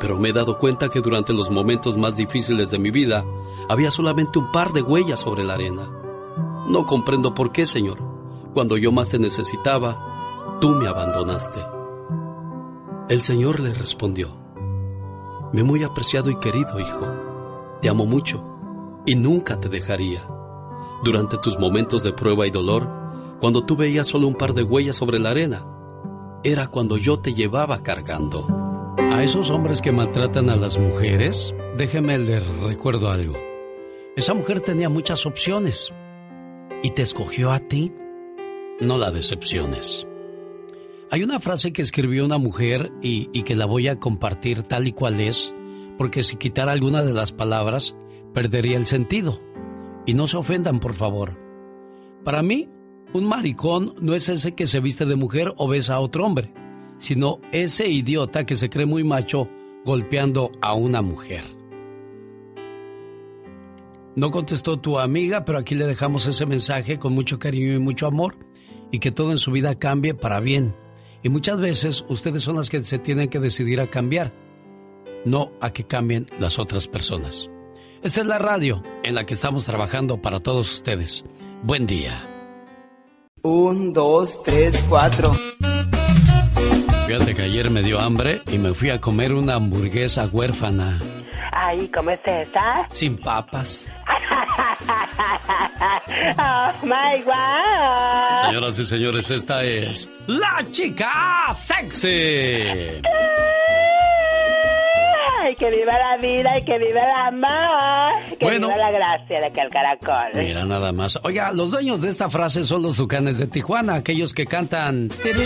Pero 0.01 0.19
me 0.19 0.31
he 0.31 0.33
dado 0.33 0.59
cuenta 0.59 0.89
que 0.89 1.01
durante 1.01 1.33
los 1.33 1.51
momentos 1.51 1.97
más 1.97 2.17
difíciles 2.17 2.71
de 2.71 2.79
mi 2.79 2.91
vida 2.91 3.25
había 3.69 3.91
solamente 3.91 4.39
un 4.39 4.51
par 4.51 4.73
de 4.73 4.83
huellas 4.83 5.21
sobre 5.21 5.45
la 5.45 5.55
arena. 5.55 5.89
No 6.67 6.85
comprendo 6.85 7.33
por 7.33 7.53
qué, 7.53 7.65
Señor. 7.65 8.10
Cuando 8.53 8.77
yo 8.77 8.93
más 8.93 9.11
te 9.11 9.19
necesitaba, 9.19 10.59
tú 10.61 10.71
me 10.71 10.89
abandonaste. 10.89 11.61
El 13.09 13.21
Señor 13.21 13.61
le 13.61 13.73
respondió, 13.73 14.37
Mi 15.53 15.63
muy 15.63 15.83
apreciado 15.83 16.31
y 16.31 16.37
querido 16.37 16.79
hijo, 16.79 17.07
te 17.81 17.89
amo 17.89 18.07
mucho 18.07 18.45
y 19.07 19.15
nunca 19.15 19.59
te 19.59 19.69
dejaría. 19.69 20.23
Durante 21.03 21.39
tus 21.39 21.59
momentos 21.59 22.03
de 22.03 22.13
prueba 22.13 22.47
y 22.47 22.51
dolor, 22.51 22.89
cuando 23.41 23.65
tú 23.65 23.75
veías 23.77 24.07
solo 24.07 24.27
un 24.27 24.35
par 24.35 24.53
de 24.53 24.63
huellas 24.63 24.97
sobre 24.97 25.19
la 25.19 25.31
arena, 25.31 25.65
era 26.45 26.69
cuando 26.69 26.97
yo 26.97 27.19
te 27.19 27.35
llevaba 27.35 27.83
cargando. 27.83 28.47
A 29.11 29.25
esos 29.25 29.51
hombres 29.51 29.81
que 29.81 29.93
maltratan 29.93 30.51
a 30.51 30.57
las 30.57 30.79
mujeres, 30.79 31.55
déjeme 31.77 32.19
les 32.19 32.47
recuerdo 32.59 33.11
algo. 33.11 33.35
Esa 34.17 34.35
mujer 34.35 34.61
tenía 34.61 34.89
muchas 34.89 35.25
opciones 35.25 35.93
y 36.83 36.91
te 36.91 37.03
escogió 37.03 37.51
a 37.51 37.59
ti. 37.61 37.93
No 38.81 38.97
la 38.97 39.11
decepciones. 39.11 40.07
Hay 41.11 41.23
una 41.23 41.39
frase 41.39 41.73
que 41.73 41.83
escribió 41.83 42.25
una 42.25 42.39
mujer 42.39 42.91
y, 43.03 43.27
que 43.43 43.55
la 43.55 43.67
voy 43.67 43.89
a 43.89 43.99
compartir 43.99 44.63
tal 44.63 44.89
y 44.89 44.93
cual 44.93 45.21
es, 45.21 45.55
porque 45.99 46.23
si 46.23 46.37
quitara 46.37 46.73
alguna 46.73 47.03
de 47.03 47.13
las 47.13 47.31
palabras, 47.31 47.95
perdería 48.33 48.79
el 48.79 48.87
sentido. 48.87 49.39
Y 50.07 50.15
no 50.15 50.29
se 50.29 50.39
ofendan, 50.39 50.81
por 50.81 50.95
favor. 50.95 51.37
Para 52.25 52.43
mí, 52.43 52.71
un 53.13 53.25
maricón 53.25 53.95
no 54.01 54.15
es 54.15 54.31
ese 54.31 54.55
que 54.55 54.67
se 54.67 54.81
viste 54.81 55.05
de 55.05 55.17
mujer 55.17 55.53
o 55.59 55.69
besa 55.69 55.97
a 55.97 56.01
otro 56.01 56.25
hombre, 56.25 56.55
sino 56.97 57.41
ese 57.53 57.87
idiota 57.89 58.47
que 58.47 58.57
se 58.57 58.71
cree 58.71 58.87
muy 58.87 59.05
macho 59.05 59.47
golpeando 59.85 60.53
a 60.63 60.73
una 60.73 61.03
mujer. 61.03 61.45
No 64.17 64.31
contestó 64.31 64.79
tu 64.79 64.99
amiga, 64.99 65.45
pero 65.45 65.59
aquí 65.59 65.75
le 65.75 65.87
dejamos 65.87 66.27
ese 66.27 66.47
mensaje 66.47 66.99
con 66.99 67.13
mucho 67.13 67.39
cariño 67.39 67.75
y 67.75 67.79
mucho 67.79 68.07
amor 68.07 68.37
y 68.91 68.99
que 68.99 69.13
todo 69.13 69.33
en 69.33 69.39
su 69.39 69.53
vida 69.53 69.75
cambie 69.75 70.15
para 70.15 70.41
bien. 70.41 70.75
Y 71.23 71.29
muchas 71.29 71.59
veces 71.59 72.05
ustedes 72.09 72.43
son 72.43 72.57
las 72.57 72.71
que 72.71 72.83
se 72.83 72.99
tienen 72.99 73.29
que 73.29 73.41
decidir 73.41 73.81
a 73.81 73.89
cambiar, 73.89 74.33
no 75.25 75.53
a 75.61 75.73
que 75.73 75.85
cambien 75.85 76.27
las 76.39 76.59
otras 76.59 76.87
personas. 76.87 77.51
Esta 78.03 78.23
es 78.23 78.27
la 78.27 78.39
radio 78.39 78.83
en 79.03 79.15
la 79.15 79.27
que 79.27 79.35
estamos 79.35 79.65
trabajando 79.65 80.23
para 80.23 80.41
todos 80.41 80.73
ustedes. 80.73 81.25
Buen 81.63 81.87
día. 81.87 82.27
Un, 83.43 83.93
dos, 83.93 84.43
tres, 84.43 84.83
cuatro. 84.89 85.37
Fíjate 87.07 87.35
que 87.35 87.43
ayer 87.43 87.71
me 87.71 87.83
dio 87.83 87.99
hambre 87.99 88.41
y 88.51 88.59
me 88.59 88.73
fui 88.73 88.91
a 88.91 89.01
comer 89.01 89.35
una 89.35 89.55
hamburguesa 89.55 90.29
huérfana. 90.33 90.99
Ay, 91.53 91.89
¿cómo 91.89 92.11
es 92.11 92.21
esa? 92.25 92.87
Sin 92.91 93.17
papas. 93.19 93.87
oh 96.39 96.71
my. 96.83 97.25
Señoras 98.47 98.79
y 98.79 98.85
señores, 98.85 99.31
esta 99.31 99.65
es 99.65 100.11
la 100.27 100.63
chica 100.71 101.11
sexy. 101.53 103.01
Ay, 105.43 105.57
que 105.57 105.71
viva 105.71 105.93
la 105.99 106.17
vida 106.21 106.59
y 106.59 106.65
que 106.65 106.79
viva 106.79 107.01
el 107.01 107.35
amor. 107.35 108.13
Que 108.39 108.45
Bueno. 108.45 108.69
viva 108.69 108.79
la 108.79 108.91
gracia 108.91 109.41
de 109.41 109.51
que 109.51 109.61
el 109.61 109.71
caracol. 109.71 110.31
Mira 110.35 110.65
nada 110.67 110.93
más. 110.93 111.19
Oiga, 111.23 111.53
los 111.53 111.71
dueños 111.71 112.01
de 112.03 112.11
esta 112.11 112.29
frase 112.29 112.67
son 112.67 112.83
los 112.83 112.97
tucanes 112.97 113.39
de 113.39 113.47
Tijuana, 113.47 113.95
aquellos 113.95 114.35
que 114.35 114.45
cantan 114.45 115.09
"Tirirí, 115.09 115.39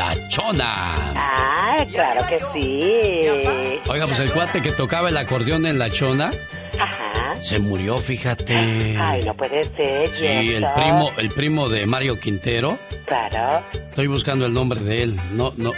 La 0.00 0.16
chona. 0.28 0.94
Ah, 1.14 1.84
claro 1.92 2.26
que 2.26 2.40
sí. 2.54 3.80
Oiga, 3.86 4.06
pues 4.06 4.18
el 4.20 4.30
cuate 4.30 4.62
que 4.62 4.72
tocaba 4.72 5.10
el 5.10 5.16
acordeón 5.18 5.66
en 5.66 5.78
la 5.78 5.90
chona 5.90 6.30
Ajá. 6.78 7.34
se 7.42 7.58
murió, 7.58 7.98
fíjate. 7.98 8.96
Ay, 8.98 9.22
no 9.24 9.34
puede 9.34 9.62
ser. 9.64 10.08
Sí, 10.08 10.24
¿y 10.24 10.54
el 10.54 10.64
primo, 10.74 11.10
el 11.18 11.28
primo 11.28 11.68
de 11.68 11.84
Mario 11.84 12.18
Quintero. 12.18 12.78
Claro. 13.04 13.62
Estoy 13.74 14.06
buscando 14.06 14.46
el 14.46 14.54
nombre 14.54 14.80
de 14.80 15.02
él. 15.02 15.16
No, 15.32 15.52
no. 15.58 15.72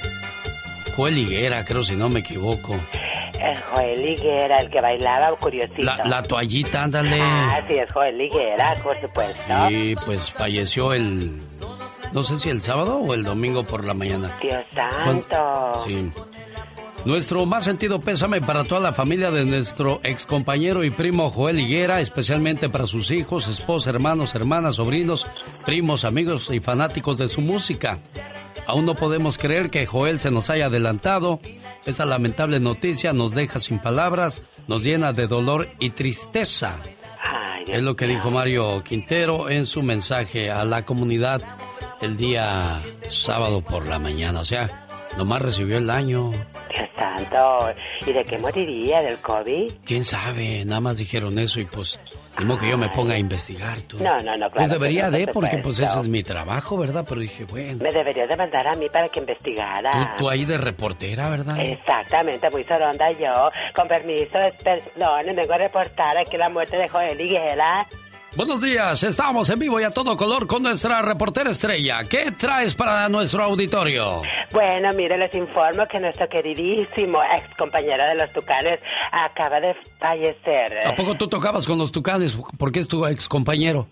Joel 0.94 1.18
Higuera, 1.18 1.64
creo, 1.64 1.82
si 1.82 1.96
no 1.96 2.08
me 2.08 2.20
equivoco. 2.20 2.78
El 3.40 3.60
Joel 3.60 4.08
Higuera, 4.08 4.60
el 4.60 4.70
que 4.70 4.80
bailaba 4.80 5.34
curiosito. 5.36 5.82
La, 5.82 5.96
la 6.04 6.22
toallita, 6.22 6.84
ándale. 6.84 7.18
Ah, 7.20 7.60
sí, 7.66 7.74
es 7.74 7.90
Joel 7.92 8.20
Higuera, 8.20 8.76
por 8.84 8.96
supuesto. 9.00 9.68
Y 9.68 9.96
pues 9.96 10.30
falleció 10.30 10.92
el. 10.92 11.42
No 12.12 12.22
sé 12.22 12.38
si 12.38 12.50
el 12.50 12.60
sábado 12.60 12.98
o 12.98 13.14
el 13.14 13.24
domingo 13.24 13.64
por 13.64 13.84
la 13.84 13.94
mañana. 13.94 14.36
Dios 14.40 14.64
santo. 14.74 15.84
Sí. 15.86 16.10
Nuestro 17.04 17.46
más 17.46 17.64
sentido 17.64 18.00
pésame 18.00 18.40
para 18.40 18.62
toda 18.62 18.80
la 18.80 18.92
familia 18.92 19.32
de 19.32 19.44
nuestro 19.44 20.00
ex 20.04 20.24
compañero 20.24 20.84
y 20.84 20.90
primo 20.90 21.30
Joel 21.30 21.58
Higuera, 21.58 22.00
especialmente 22.00 22.68
para 22.68 22.86
sus 22.86 23.10
hijos, 23.10 23.48
esposa, 23.48 23.90
hermanos, 23.90 24.36
hermanas, 24.36 24.76
sobrinos, 24.76 25.26
primos, 25.64 26.04
amigos 26.04 26.48
y 26.52 26.60
fanáticos 26.60 27.18
de 27.18 27.26
su 27.26 27.40
música. 27.40 27.98
Aún 28.66 28.86
no 28.86 28.94
podemos 28.94 29.36
creer 29.36 29.68
que 29.70 29.86
Joel 29.86 30.20
se 30.20 30.30
nos 30.30 30.48
haya 30.48 30.66
adelantado. 30.66 31.40
Esta 31.86 32.04
lamentable 32.04 32.60
noticia 32.60 33.12
nos 33.12 33.32
deja 33.32 33.58
sin 33.58 33.80
palabras, 33.80 34.42
nos 34.68 34.84
llena 34.84 35.12
de 35.12 35.26
dolor 35.26 35.68
y 35.80 35.90
tristeza. 35.90 36.78
es 37.66 37.82
lo 37.82 37.96
que 37.96 38.06
dijo 38.06 38.30
Mario 38.30 38.84
Quintero 38.84 39.50
en 39.50 39.66
su 39.66 39.82
mensaje 39.82 40.52
a 40.52 40.64
la 40.64 40.84
comunidad 40.84 41.42
el 42.02 42.16
día 42.16 42.80
sábado 43.08 43.60
por 43.62 43.86
la 43.86 43.98
mañana. 43.98 44.40
O 44.40 44.44
sea, 44.44 44.68
nomás 45.16 45.42
recibió 45.42 45.78
el 45.78 45.88
año. 45.90 46.30
Dios 46.68 46.88
santo. 46.96 47.74
¿Y 48.06 48.12
de 48.12 48.24
qué 48.24 48.38
moriría? 48.38 49.00
¿Del 49.02 49.18
COVID? 49.18 49.72
¿Quién 49.84 50.04
sabe? 50.04 50.64
Nada 50.64 50.80
más 50.80 50.98
dijeron 50.98 51.38
eso 51.38 51.60
y 51.60 51.64
pues 51.64 51.98
Dimo 52.38 52.56
que 52.56 52.66
yo 52.66 52.78
me 52.78 52.88
ponga 52.88 53.14
a 53.14 53.18
investigar, 53.18 53.82
tú. 53.82 53.98
No, 54.02 54.16
no, 54.22 54.36
no, 54.36 54.50
claro. 54.50 54.52
Pues 54.54 54.70
debería 54.70 55.10
no, 55.10 55.18
de, 55.18 55.26
por 55.26 55.34
porque 55.34 55.58
pues 55.58 55.78
ese 55.78 56.00
es 56.00 56.08
mi 56.08 56.22
trabajo, 56.22 56.78
¿verdad? 56.78 57.04
Pero 57.06 57.20
dije, 57.20 57.44
bueno, 57.44 57.78
Me 57.82 57.92
debería 57.92 58.26
de 58.26 58.36
mandar 58.36 58.66
a 58.66 58.74
mí 58.74 58.88
para 58.88 59.08
que 59.08 59.20
tú, 59.20 59.20
investigara. 59.20 60.14
tú 60.16 60.30
ahí 60.30 60.46
de 60.46 60.56
reportera, 60.56 61.28
¿verdad? 61.28 61.60
Exactamente, 61.60 62.48
muy 62.48 62.64
soronda 62.64 63.12
yo. 63.12 63.50
Con 63.74 63.86
permiso, 63.86 64.38
perdón, 64.64 65.36
vengo 65.36 65.52
a 65.52 65.58
reportar 65.58 66.16
aquí 66.16 66.38
la 66.38 66.48
muerte 66.48 66.78
de 66.78 66.88
Joel 66.88 67.20
Higuera. 67.20 67.86
Buenos 68.34 68.62
días, 68.62 69.02
estamos 69.02 69.50
en 69.50 69.58
vivo 69.58 69.78
y 69.78 69.84
a 69.84 69.90
todo 69.90 70.16
color 70.16 70.46
con 70.46 70.62
nuestra 70.62 71.02
reportera 71.02 71.50
estrella. 71.50 72.00
¿Qué 72.08 72.32
traes 72.32 72.74
para 72.74 73.06
nuestro 73.10 73.44
auditorio? 73.44 74.22
Bueno, 74.52 74.90
mire, 74.94 75.18
les 75.18 75.34
informo 75.34 75.86
que 75.86 76.00
nuestro 76.00 76.26
queridísimo 76.30 77.20
ex 77.22 77.54
compañero 77.56 78.02
de 78.06 78.14
los 78.14 78.32
Tucanes 78.32 78.80
acaba 79.10 79.60
de 79.60 79.74
fallecer. 79.98 80.86
¿A 80.86 80.94
poco 80.94 81.14
tú 81.14 81.28
tocabas 81.28 81.66
con 81.66 81.76
los 81.78 81.92
tucanes? 81.92 82.34
Porque 82.58 82.80
es 82.80 82.88
tu 82.88 83.04
ex 83.06 83.28
compañero. 83.28 83.86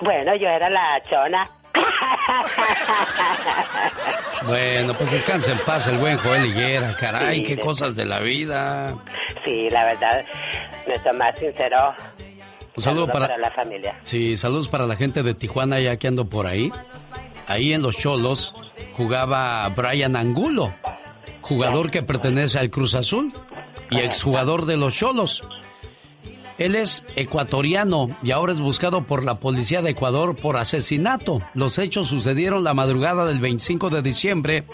Bueno, 0.00 0.34
yo 0.36 0.48
era 0.48 0.70
la 0.70 1.02
chona. 1.10 1.50
Bueno, 4.46 4.94
pues 4.94 5.10
descansa 5.12 5.52
en 5.52 5.58
paz 5.58 5.86
el 5.88 5.98
buen 5.98 6.16
Joel 6.18 6.46
Higuera. 6.46 6.96
Caray, 6.98 7.40
Sí, 7.40 7.42
qué 7.44 7.56
de- 7.56 7.62
cosas 7.62 7.94
de 7.94 8.06
la 8.06 8.20
vida. 8.20 8.94
Sí, 9.44 9.68
la 9.70 9.84
verdad, 9.84 10.24
nuestro 10.86 11.12
más 11.14 11.38
sincero 11.38 11.92
Un 12.78 12.82
saludo 12.82 13.08
para, 13.08 13.36
la 13.36 13.50
familia. 13.50 13.96
Sí, 14.04 14.36
saludos 14.36 14.68
para 14.68 14.86
la 14.86 14.94
gente 14.94 15.24
de 15.24 15.34
Tijuana, 15.34 15.80
ya 15.80 15.96
que 15.96 16.06
ando 16.06 16.26
por 16.26 16.46
ahí. 16.46 16.70
Ahí 17.48 17.72
en 17.72 17.82
Los 17.82 17.96
Cholos 17.98 18.54
jugaba 18.96 19.68
Brian 19.70 20.14
Angulo, 20.14 20.72
jugador 21.40 21.90
que 21.90 22.04
pertenece 22.04 22.56
al 22.56 22.70
Cruz 22.70 22.94
Azul 22.94 23.32
y 23.90 23.98
exjugador 23.98 24.64
de 24.64 24.76
Los 24.76 24.94
Cholos. 24.94 25.42
Él 26.56 26.76
es 26.76 27.02
ecuatoriano 27.16 28.10
y 28.22 28.30
ahora 28.30 28.52
es 28.52 28.60
buscado 28.60 29.02
por 29.02 29.24
la 29.24 29.34
policía 29.34 29.82
de 29.82 29.90
Ecuador 29.90 30.36
por 30.36 30.56
asesinato. 30.56 31.42
Los 31.54 31.80
hechos 31.80 32.06
sucedieron 32.06 32.62
la 32.62 32.74
madrugada 32.74 33.24
del 33.24 33.40
25 33.40 33.90
de 33.90 34.02
diciembre, 34.02 34.64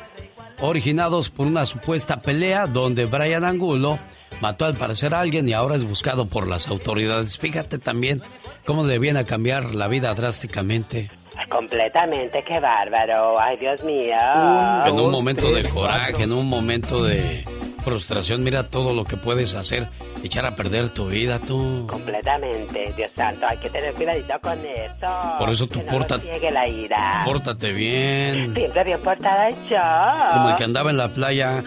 originados 0.61 1.31
por 1.31 1.47
una 1.47 1.65
supuesta 1.65 2.19
pelea 2.19 2.67
donde 2.67 3.07
Brian 3.07 3.45
Angulo 3.45 3.99
mató 4.41 4.65
al 4.65 4.75
parecer 4.75 5.15
a 5.15 5.21
alguien 5.21 5.49
y 5.49 5.53
ahora 5.53 5.77
es 5.77 5.85
buscado 5.85 6.27
por 6.27 6.49
las 6.49 6.69
autoridades. 6.69 7.39
Fíjate 7.39 7.79
también 7.79 8.23
cómo 8.65 8.85
le 8.85 8.99
viene 8.99 9.21
a 9.21 9.25
cambiar 9.25 9.75
la 9.75 9.89
vida 9.89 10.15
drásticamente. 10.15 11.11
Completamente, 11.49 12.43
qué 12.43 12.61
bárbaro. 12.61 13.39
Ay, 13.41 13.57
Dios 13.57 13.83
mío. 13.83 14.17
en 14.87 14.95
un 14.95 15.11
momento 15.11 15.53
de 15.53 15.65
coraje, 15.65 16.23
en 16.23 16.33
un 16.33 16.47
momento 16.47 17.03
de 17.03 17.45
frustración, 17.85 18.43
mira 18.43 18.65
todo 18.65 18.95
lo 18.95 19.05
que 19.05 19.17
puedes 19.17 19.55
hacer, 19.55 19.89
echar 20.23 20.47
a 20.47 20.57
perder 20.57 20.89
tu 20.89 21.07
vida 21.07 21.39
tú. 21.39 21.87
Completamente, 21.89 22.93
Dios 22.97 23.13
santo, 23.15 23.47
hay 23.47 23.59
que 23.59 23.69
tener 23.69 23.93
cuidadito 23.95 24.35
con 24.41 24.59
eso. 24.59 25.37
Por 25.39 25.51
eso 25.51 25.67
tú 25.67 25.81
que 25.85 25.93
no 25.93 26.51
la 26.51 26.69
ira. 26.69 27.23
Pórtate 27.25 27.73
bien. 27.73 28.55
Siempre 28.57 28.85
bien 28.85 29.01
portada 29.01 29.51
yo. 29.51 30.33
Como 30.33 30.51
el 30.51 30.57
que 30.57 30.65
andaba 30.65 30.91
en 30.91 30.97
la 30.97 31.09
playa. 31.09 31.63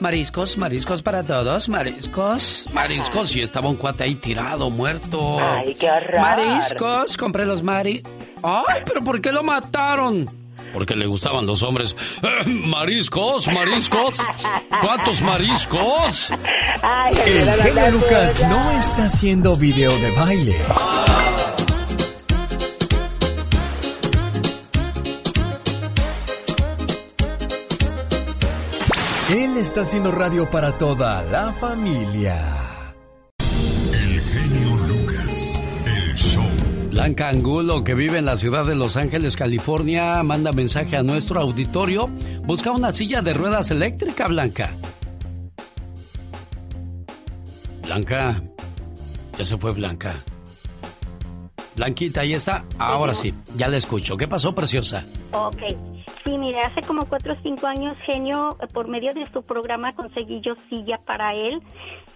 Mariscos, 0.00 0.56
mariscos 0.56 1.02
para 1.02 1.22
todos, 1.22 1.68
mariscos, 1.68 2.66
mariscos. 2.72 3.36
Y 3.36 3.42
estaba 3.42 3.68
un 3.68 3.76
cuate 3.76 4.04
ahí 4.04 4.14
tirado, 4.14 4.70
muerto. 4.70 5.38
Ay, 5.38 5.74
qué 5.74 5.90
horror. 5.90 6.20
Mariscos, 6.20 7.18
compré 7.18 7.44
los 7.44 7.62
mari. 7.62 8.02
Ay, 8.42 8.80
pero 8.86 9.02
¿por 9.02 9.20
qué 9.20 9.30
lo 9.30 9.42
mataron? 9.42 10.39
Porque 10.72 10.94
le 10.96 11.06
gustaban 11.06 11.46
los 11.46 11.62
hombres. 11.62 11.96
Eh, 12.22 12.46
mariscos, 12.46 13.48
mariscos. 13.48 14.16
¿Cuántos 14.80 15.20
mariscos? 15.22 16.32
Ay, 16.82 17.14
El 17.26 17.52
genio 17.62 17.90
Lucas 17.90 18.34
suya. 18.34 18.48
no 18.48 18.70
está 18.78 19.04
haciendo 19.04 19.56
video 19.56 19.90
de 19.98 20.10
baile. 20.12 20.56
Él 29.32 29.56
está 29.58 29.82
haciendo 29.82 30.10
radio 30.10 30.50
para 30.50 30.76
toda 30.76 31.22
la 31.22 31.52
familia. 31.52 32.69
Blanca 37.00 37.30
Angulo, 37.30 37.82
que 37.82 37.94
vive 37.94 38.18
en 38.18 38.26
la 38.26 38.36
ciudad 38.36 38.66
de 38.66 38.74
Los 38.74 38.98
Ángeles, 38.98 39.34
California, 39.34 40.22
manda 40.22 40.52
mensaje 40.52 40.98
a 40.98 41.02
nuestro 41.02 41.40
auditorio. 41.40 42.08
Busca 42.42 42.72
una 42.72 42.92
silla 42.92 43.22
de 43.22 43.32
ruedas 43.32 43.70
eléctrica, 43.70 44.28
Blanca. 44.28 44.68
Blanca. 47.84 48.42
Ya 49.38 49.44
se 49.46 49.56
fue 49.56 49.72
Blanca. 49.72 50.14
Blanquita, 51.74 52.20
ahí 52.20 52.34
está. 52.34 52.66
Ahora 52.76 53.14
sí, 53.14 53.32
ya 53.56 53.68
la 53.68 53.78
escucho. 53.78 54.18
¿Qué 54.18 54.28
pasó, 54.28 54.54
preciosa? 54.54 55.02
Ok. 55.32 55.62
Sí, 56.22 56.36
mire, 56.36 56.60
hace 56.60 56.82
como 56.82 57.06
cuatro 57.06 57.32
o 57.32 57.36
cinco 57.42 57.66
años, 57.66 57.96
Genio, 58.00 58.58
eh, 58.60 58.66
por 58.66 58.88
medio 58.88 59.14
de 59.14 59.26
su 59.32 59.42
programa 59.42 59.94
conseguí 59.94 60.42
yo 60.42 60.52
silla 60.68 60.98
para 60.98 61.34
él. 61.34 61.62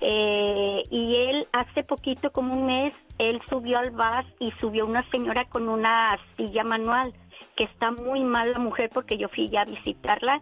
Eh, 0.06 0.84
y 0.90 1.16
él, 1.16 1.46
hace 1.52 1.82
poquito, 1.82 2.30
como 2.30 2.52
un 2.52 2.66
mes, 2.66 2.94
él 3.16 3.40
subió 3.48 3.78
al 3.78 3.90
bus 3.90 4.26
y 4.38 4.50
subió 4.60 4.84
una 4.84 5.02
señora 5.10 5.46
con 5.46 5.66
una 5.66 6.18
silla 6.36 6.62
manual, 6.62 7.14
que 7.56 7.64
está 7.64 7.90
muy 7.90 8.22
mal 8.22 8.52
la 8.52 8.58
mujer 8.58 8.90
porque 8.92 9.16
yo 9.16 9.30
fui 9.30 9.48
ya 9.48 9.62
a 9.62 9.64
visitarla. 9.64 10.40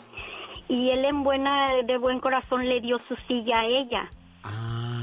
Y 0.66 0.90
él 0.90 1.04
en 1.04 1.22
buena, 1.22 1.74
de 1.84 1.96
buen 1.96 2.18
corazón 2.18 2.68
le 2.68 2.80
dio 2.80 2.98
su 3.06 3.14
silla 3.28 3.60
a 3.60 3.66
ella. 3.66 4.10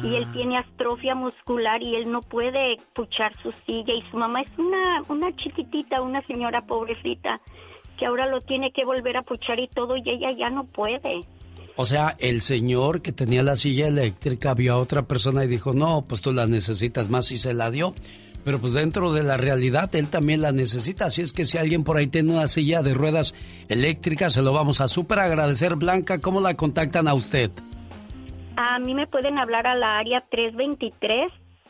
Y 0.03 0.15
él 0.15 0.29
tiene 0.33 0.57
astrofia 0.57 1.15
muscular 1.15 1.81
y 1.81 1.95
él 1.95 2.11
no 2.11 2.21
puede 2.21 2.75
puchar 2.93 3.33
su 3.41 3.53
silla. 3.65 3.93
Y 3.93 4.01
su 4.11 4.17
mamá 4.17 4.41
es 4.41 4.57
una, 4.57 5.03
una 5.07 5.33
chiquitita, 5.37 6.01
una 6.01 6.21
señora 6.23 6.65
pobrecita, 6.65 7.39
que 7.97 8.05
ahora 8.05 8.25
lo 8.25 8.41
tiene 8.41 8.73
que 8.73 8.83
volver 8.83 9.15
a 9.15 9.21
puchar 9.21 9.57
y 9.57 9.69
todo, 9.69 9.95
y 9.95 10.03
ella 10.05 10.31
ya 10.31 10.49
no 10.49 10.65
puede. 10.65 11.23
O 11.81 11.85
sea, 11.85 12.17
el 12.19 12.41
señor 12.41 13.01
que 13.01 13.13
tenía 13.13 13.41
la 13.41 13.55
silla 13.55 13.87
eléctrica 13.87 14.53
vio 14.53 14.73
a 14.73 14.79
otra 14.79 15.03
persona 15.03 15.45
y 15.45 15.47
dijo, 15.47 15.71
no, 15.71 16.03
pues 16.05 16.19
tú 16.19 16.33
la 16.33 16.45
necesitas 16.45 17.09
más 17.09 17.31
y 17.31 17.37
se 17.37 17.53
la 17.53 17.71
dio. 17.71 17.93
Pero 18.43 18.59
pues 18.59 18.73
dentro 18.73 19.13
de 19.13 19.23
la 19.23 19.37
realidad 19.37 19.89
él 19.95 20.09
también 20.09 20.41
la 20.41 20.51
necesita. 20.51 21.05
Así 21.05 21.21
es 21.21 21.31
que 21.31 21.45
si 21.45 21.57
alguien 21.57 21.85
por 21.85 21.95
ahí 21.95 22.07
tiene 22.07 22.33
una 22.33 22.49
silla 22.49 22.83
de 22.83 22.93
ruedas 22.93 23.33
eléctricas, 23.69 24.33
se 24.33 24.41
lo 24.41 24.51
vamos 24.51 24.81
a 24.81 24.89
súper 24.89 25.19
agradecer. 25.19 25.77
Blanca, 25.77 26.19
¿cómo 26.19 26.41
la 26.41 26.55
contactan 26.55 27.07
a 27.07 27.13
usted? 27.13 27.49
A 28.57 28.77
mí 28.79 28.93
me 28.93 29.07
pueden 29.07 29.39
hablar 29.39 29.65
a 29.65 29.75
la 29.75 29.99
área 29.99 30.25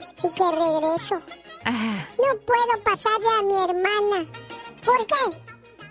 Y 0.01 0.29
que 0.35 0.51
regreso. 0.51 1.21
No 2.19 2.41
puedo 2.47 2.83
pasarle 2.85 3.29
a 3.39 3.43
mi 3.43 3.55
hermana. 3.55 4.31
¿Por 4.85 5.07
qué? 5.07 5.25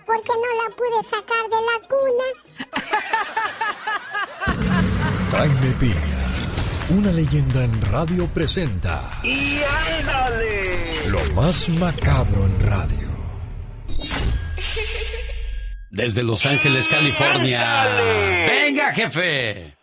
Porque 0.06 0.32
no 0.32 0.50
la 0.62 0.68
pude 0.76 1.02
sacar 1.02 1.44
de 1.50 1.60
la 1.68 1.76
cuna. 1.88 2.28
Jaime 5.32 5.70
Piña, 5.78 6.22
una 6.88 7.12
leyenda 7.12 7.62
en 7.64 7.80
radio 7.92 8.26
presenta 8.28 9.20
¡Y 9.22 9.60
ándale! 10.00 11.08
lo 11.10 11.20
más 11.34 11.68
macabro 11.68 12.46
en 12.46 12.60
radio. 12.60 13.08
Desde 15.90 16.22
Los 16.22 16.44
Ángeles, 16.44 16.86
California. 16.86 18.44
Venga, 18.46 18.92
jefe. 18.92 19.74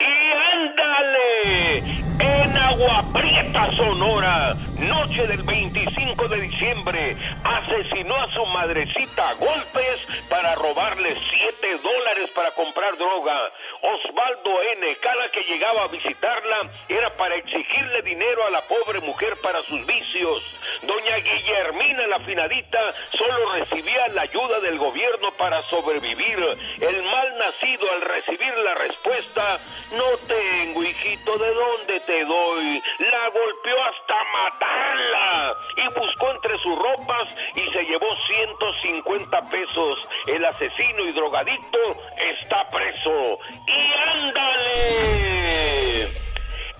¡Ándale! 0.00 1.78
En 2.18 2.56
Agua 2.56 3.04
Prieta, 3.12 3.70
Sonora, 3.76 4.54
noche 4.78 5.26
del 5.26 5.42
25 5.42 6.28
de 6.28 6.40
diciembre, 6.40 7.16
asesinó 7.44 8.16
a 8.16 8.32
su 8.32 8.46
madrecita 8.46 9.28
a 9.30 9.34
golpes 9.34 10.26
para 10.30 10.54
robarle 10.54 11.14
7 11.14 11.66
dólares 11.82 12.32
para 12.34 12.50
comprar 12.52 12.96
droga. 12.96 13.36
Osvaldo 13.82 14.62
N., 14.76 14.86
cada 15.02 15.28
que 15.30 15.42
llegaba 15.42 15.84
a 15.84 15.88
visitarla, 15.88 16.60
era 16.88 17.14
para 17.16 17.36
exigirle 17.36 18.02
dinero 18.02 18.46
a 18.46 18.50
la 18.50 18.60
pobre 18.62 19.00
mujer 19.00 19.34
para 19.42 19.62
sus 19.62 19.86
vicios. 19.86 20.60
Doña 20.82 21.16
Guillermina, 21.16 22.06
la 22.06 22.20
finadita, 22.20 22.78
solo 23.06 23.34
recibía 23.54 24.08
la 24.08 24.22
ayuda 24.22 24.60
del 24.60 24.78
gobierno 24.78 25.30
para 25.38 25.62
sobrevivir. 25.62 26.38
El 26.80 27.02
mal 27.02 27.38
nacido, 27.38 27.90
al 27.90 28.02
recibir 28.02 28.56
la 28.58 28.74
respuesta, 28.74 29.58
no 29.92 30.16
tengo, 30.26 30.84
hijito, 30.84 31.38
¿de 31.38 31.54
dónde 31.54 32.00
te 32.00 32.24
doy? 32.24 32.82
La 32.98 33.28
golpeó 33.28 33.84
hasta 33.84 34.24
matarla 34.24 35.56
y 35.76 35.94
buscó 35.94 36.30
entre 36.30 36.58
sus 36.58 36.78
ropas 36.78 37.28
y 37.54 37.72
se 37.72 37.84
llevó 37.84 38.06
150 38.26 39.50
pesos. 39.50 39.98
El 40.26 40.44
asesino 40.44 41.04
y 41.06 41.12
drogadicto 41.12 41.78
está 42.16 42.68
preso. 42.70 43.38
¡Y 43.70 43.72
ándale! 44.08 44.90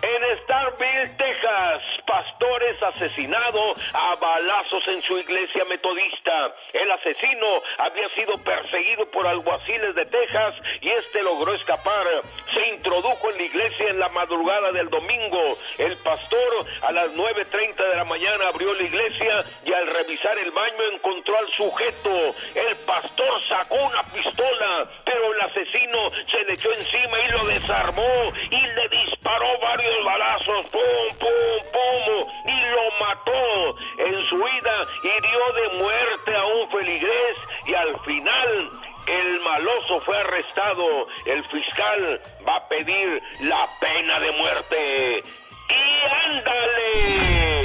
En 0.03 0.39
Starville, 0.45 1.15
Texas, 1.19 1.83
pastores 2.07 2.83
asesinado 2.83 3.77
a 3.93 4.17
balazos 4.17 4.89
en 4.89 5.03
su 5.03 5.19
iglesia 5.19 5.65
metodista. 5.67 6.55
El 6.73 6.91
asesino 6.91 7.47
había 7.77 8.09
sido 8.11 8.39
perseguido 8.39 9.11
por 9.11 9.27
alguaciles 9.27 9.95
de 9.95 10.07
Texas 10.07 10.55
y 10.81 10.89
este 10.89 11.23
logró 11.23 11.53
escapar. 11.53 12.07
Se 12.55 12.69
introdujo 12.69 13.31
en 13.31 13.37
la 13.37 13.43
iglesia 13.43 13.91
en 13.91 13.99
la 13.99 14.09
madrugada 14.09 14.73
del 14.73 14.89
domingo. 14.89 15.59
El 15.79 15.95
pastor 15.99 16.67
a 16.83 16.93
las 16.93 17.15
9.30 17.15 17.77
de 17.77 17.97
la 17.97 18.05
mañana 18.05 18.49
abrió 18.49 18.73
la 18.75 18.83
iglesia 18.83 19.45
y 19.67 19.73
al 19.73 19.87
revisar 19.87 20.39
el 20.39 20.51
baño 20.53 20.95
encontró 20.95 21.37
al 21.37 21.47
sujeto. 21.49 22.35
El 22.55 22.77
pastor 22.87 23.41
sacó 23.49 23.75
una 23.75 24.03
pistola, 24.05 24.91
pero 25.05 25.35
el 25.35 25.41
asesino 25.43 26.11
se 26.31 26.45
le 26.45 26.55
echó 26.55 26.71
encima 26.71 27.19
y 27.21 27.33
lo 27.33 27.45
desarmó 27.45 28.33
y 28.51 28.61
le 28.61 28.89
disparó 28.89 29.20
varios 29.39 30.05
balazos, 30.05 30.67
pum, 30.67 31.19
pum, 31.19 31.71
pum, 31.73 32.27
y 32.47 32.61
lo 32.71 32.91
mató. 32.99 33.77
En 33.99 34.29
su 34.29 34.37
ida 34.37 34.87
hirió 35.05 35.53
de 35.53 35.79
muerte 35.79 36.37
a 36.37 36.45
un 36.45 36.71
feligrés 36.71 37.37
y 37.67 37.75
al 37.75 38.01
final 38.01 38.71
el 39.07 39.41
maloso 39.41 40.01
fue 40.01 40.19
arrestado. 40.19 41.07
El 41.27 41.45
fiscal 41.45 42.21
va 42.49 42.57
a 42.57 42.69
pedir 42.69 43.23
la 43.41 43.69
pena 43.81 44.21
de 44.21 44.33
muerte. 44.33 45.25
¡Y 45.69 46.29
ándale! 46.29 47.61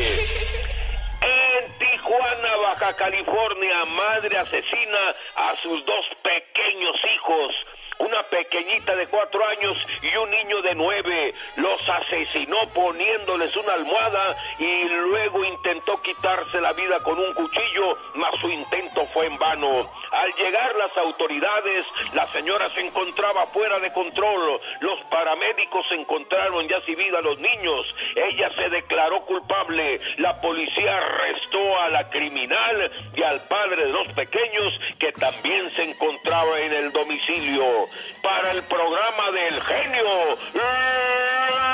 En 1.21 1.77
Tijuana, 1.79 2.55
Baja 2.57 2.95
California, 2.95 3.85
madre 3.85 4.37
asesina 4.37 4.99
a 5.35 5.55
sus 5.55 5.83
dos 5.85 6.05
pequeños 6.21 6.95
hijos. 7.15 7.55
Una 7.99 8.21
pequeñita 8.23 8.95
de 8.95 9.07
cuatro 9.07 9.45
años 9.47 9.77
y 10.01 10.15
un 10.17 10.29
niño 10.29 10.61
de 10.61 10.75
nueve. 10.75 11.33
Los 11.57 11.89
asesinó 11.89 12.57
poniéndoles 12.73 13.55
una 13.55 13.73
almohada 13.73 14.35
y 14.59 14.83
luego 14.83 15.43
intentó 15.45 16.01
quitarse 16.01 16.59
la 16.59 16.73
vida 16.73 16.99
con 17.03 17.17
un 17.17 17.33
cuchillo, 17.33 17.97
mas 18.15 18.31
su 18.41 18.49
intento 18.49 19.05
fue 19.13 19.27
en 19.27 19.37
vano. 19.37 19.89
Al 20.11 20.31
llegar 20.33 20.75
las 20.75 20.97
autoridades, 20.97 21.85
la 22.13 22.25
señora 22.27 22.69
se 22.69 22.81
encontraba 22.81 23.47
fuera 23.47 23.79
de 23.79 23.91
control. 23.91 24.61
Los 24.79 24.99
paramédicos 25.09 25.85
encontraron 25.91 26.67
ya 26.67 26.79
sin 26.81 26.95
vida 26.95 27.19
a 27.19 27.21
los 27.21 27.39
niños. 27.39 27.85
Ella 28.15 28.49
se 28.55 28.69
declaró 28.69 29.21
culpable. 29.25 29.99
La 30.17 30.39
policía 30.39 30.97
arrestó 30.97 31.79
a 31.79 31.89
la 31.89 32.09
criminal 32.09 32.91
y 33.15 33.23
al 33.23 33.41
padre 33.47 33.85
de 33.85 33.91
los 33.91 34.11
pequeños 34.13 34.73
que 34.99 35.11
también 35.13 35.69
se 35.71 35.83
encontraba 35.83 36.59
en 36.59 36.73
el 36.73 36.91
domicilio. 36.91 37.84
Para 38.21 38.51
el 38.51 38.63
programa 38.63 39.31
del 39.31 39.61
genio 39.61 40.37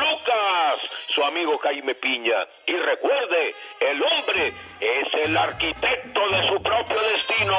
Lucas, 0.01 1.07
su 1.07 1.23
amigo 1.23 1.57
Jaime 1.57 1.95
Piña. 1.95 2.47
Y 2.65 2.73
recuerde, 2.73 3.55
el 3.79 4.01
hombre 4.01 4.53
es 4.79 5.07
el 5.23 5.37
arquitecto 5.37 6.29
de 6.29 6.47
su 6.49 6.63
propio 6.63 7.01
destino. 7.11 7.55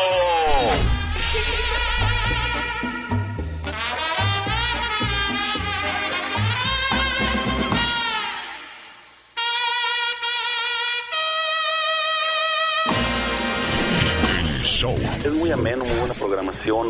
Show. 14.82 14.94
Es 15.24 15.38
muy 15.38 15.48
ameno, 15.52 15.84
muy 15.84 15.94
buena 15.94 16.14
programación. 16.14 16.88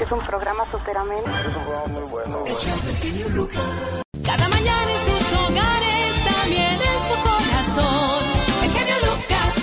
Es 0.00 0.12
un 0.12 0.20
programa 0.20 0.64
súper 0.70 0.96
ameno. 0.96 1.22
Es 1.26 1.46
un 1.48 1.52
programa 1.64 1.88
muy 1.88 2.02
bueno. 2.08 2.44
Cada 4.22 4.48
mañana 4.48 4.92
en 4.92 4.98
sus 5.00 5.32
hogares, 5.40 6.24
también 6.24 6.78
en 6.78 7.02
su 7.08 7.14
corazón. 7.26 8.22
El 8.62 8.70
genio 8.70 8.94
Lucas. 9.08 9.54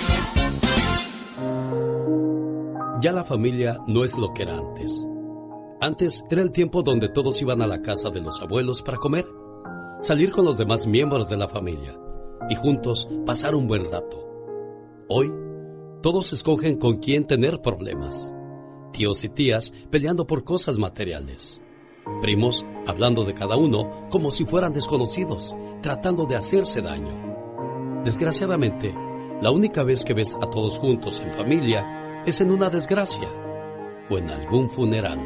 Ya 3.00 3.12
la 3.12 3.24
familia 3.24 3.78
no 3.86 4.04
es 4.04 4.18
lo 4.18 4.34
que 4.34 4.42
era 4.42 4.58
antes. 4.58 5.06
Antes 5.80 6.22
era 6.30 6.42
el 6.42 6.52
tiempo 6.52 6.82
donde 6.82 7.08
todos 7.08 7.40
iban 7.40 7.62
a 7.62 7.66
la 7.66 7.80
casa 7.80 8.10
de 8.10 8.20
los 8.20 8.42
abuelos 8.42 8.82
para 8.82 8.98
comer, 8.98 9.26
salir 10.02 10.32
con 10.32 10.44
los 10.44 10.58
demás 10.58 10.86
miembros 10.86 11.30
de 11.30 11.38
la 11.38 11.48
familia 11.48 11.98
y 12.50 12.56
juntos 12.56 13.08
pasar 13.24 13.54
un 13.54 13.66
buen 13.66 13.90
rato. 13.90 14.26
Hoy, 15.08 15.32
todos 16.02 16.32
escogen 16.32 16.76
con 16.76 16.96
quién 16.96 17.26
tener 17.26 17.60
problemas. 17.60 18.32
Tíos 18.92 19.22
y 19.24 19.28
tías 19.28 19.72
peleando 19.90 20.26
por 20.26 20.44
cosas 20.44 20.78
materiales. 20.78 21.60
Primos 22.22 22.64
hablando 22.86 23.24
de 23.24 23.34
cada 23.34 23.56
uno 23.56 24.08
como 24.10 24.30
si 24.30 24.44
fueran 24.44 24.72
desconocidos, 24.72 25.54
tratando 25.82 26.26
de 26.26 26.36
hacerse 26.36 26.80
daño. 26.80 28.02
Desgraciadamente, 28.04 28.94
la 29.42 29.50
única 29.50 29.82
vez 29.82 30.04
que 30.04 30.14
ves 30.14 30.36
a 30.40 30.48
todos 30.48 30.78
juntos 30.78 31.20
en 31.20 31.32
familia 31.32 32.22
es 32.26 32.40
en 32.40 32.50
una 32.50 32.70
desgracia 32.70 33.28
o 34.08 34.18
en 34.18 34.28
algún 34.30 34.68
funeral. 34.68 35.18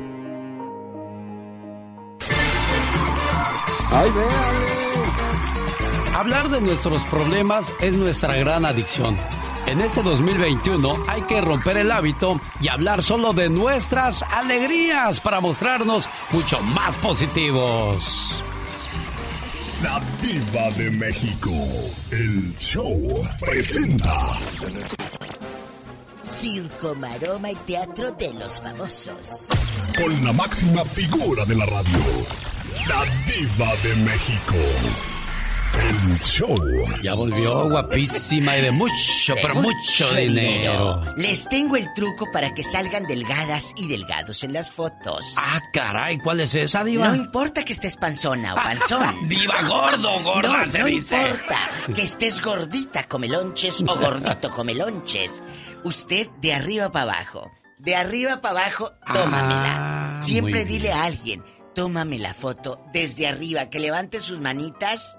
Ay, 3.93 4.11
Hablar 6.15 6.49
de 6.49 6.61
nuestros 6.61 7.03
problemas 7.05 7.73
es 7.81 7.95
nuestra 7.95 8.37
gran 8.37 8.65
adicción. 8.65 9.17
En 9.67 9.81
este 9.81 10.03
2021 10.03 11.05
hay 11.09 11.23
que 11.23 11.41
romper 11.41 11.79
el 11.79 11.91
hábito 11.91 12.41
y 12.61 12.69
hablar 12.69 13.03
solo 13.03 13.33
de 13.33 13.49
nuestras 13.49 14.23
alegrías 14.23 15.21
para 15.21 15.41
mostrarnos 15.41 16.09
mucho 16.33 16.61
más 16.61 16.95
positivos. 16.97 18.37
La 19.83 20.01
Diva 20.21 20.71
de 20.77 20.91
México. 20.91 21.51
El 22.11 22.55
show 22.57 23.01
presenta. 23.41 24.15
Circo, 26.23 26.95
maroma 26.95 27.51
y 27.51 27.55
teatro 27.55 28.11
de 28.13 28.35
los 28.35 28.61
famosos. 28.61 29.49
Con 29.97 30.25
la 30.25 30.33
máxima 30.33 30.85
figura 30.85 31.45
de 31.47 31.55
la 31.55 31.67
radio. 31.67 31.99
La 32.89 33.05
Diva 33.27 33.75
de 33.83 33.95
México. 34.05 35.14
El 35.83 36.19
show. 36.21 36.59
Ya 37.03 37.15
volvió 37.15 37.69
guapísima 37.69 38.57
y 38.57 38.63
de 38.63 38.71
mucho, 38.71 39.35
De 39.35 39.43
pero 39.43 39.55
mucho, 39.57 40.15
dinero. 40.15 41.03
Les 41.17 41.49
tengo 41.49 41.77
el 41.77 41.93
truco 41.95 42.31
para 42.31 42.55
que 42.55 42.63
salgan 42.63 43.05
delgadas 43.07 43.73
y 43.77 43.89
delgados 43.89 44.45
en 44.45 44.53
las 44.53 44.71
fotos. 44.71 45.35
Ah, 45.37 45.61
caray, 45.73 46.19
¿cuál 46.19 46.41
es 46.41 46.55
esa, 46.55 46.85
Diva? 46.85 47.09
No 47.09 47.15
importa 47.17 47.65
que 47.65 47.73
estés 47.73 47.97
panzona 47.97 48.53
o 48.55 48.57
panzón. 48.63 49.29
Diva, 49.29 49.55
gordo, 49.67 50.23
gorda, 50.23 50.65
no, 50.67 50.71
se 50.73 50.79
no 50.79 50.87
dice. 50.87 51.17
importa 51.23 51.59
que 51.95 52.03
estés 52.03 52.41
gordita, 52.41 53.05
come 53.05 53.29
lonches 53.29 53.83
o 53.83 53.97
gordito, 53.97 54.51
come 54.51 54.75
lonches. 54.75 55.43
Usted 55.85 56.29
de 56.41 56.53
arriba 56.55 56.91
para 56.93 57.13
abajo. 57.13 57.51
De 57.79 57.97
arriba 57.97 58.41
para 58.41 58.61
abajo, 58.63 58.93
tómamela. 59.13 60.17
Ah, 60.17 60.21
Siempre 60.21 60.65
dile 60.65 60.93
a 60.93 61.05
alguien, 61.05 61.43
tómame 61.75 62.19
la 62.19 62.33
foto 62.33 62.81
desde 62.93 63.27
arriba, 63.27 63.69
que 63.69 63.81
levante 63.81 64.21
sus 64.21 64.41
manitas, 64.41 65.19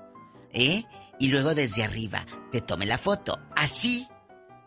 ¿eh? 0.55 0.85
Y 1.19 1.27
luego 1.27 1.53
desde 1.53 1.83
arriba 1.83 2.25
te 2.51 2.61
tome 2.61 2.85
la 2.87 2.97
foto. 2.97 3.39
Así 3.55 4.07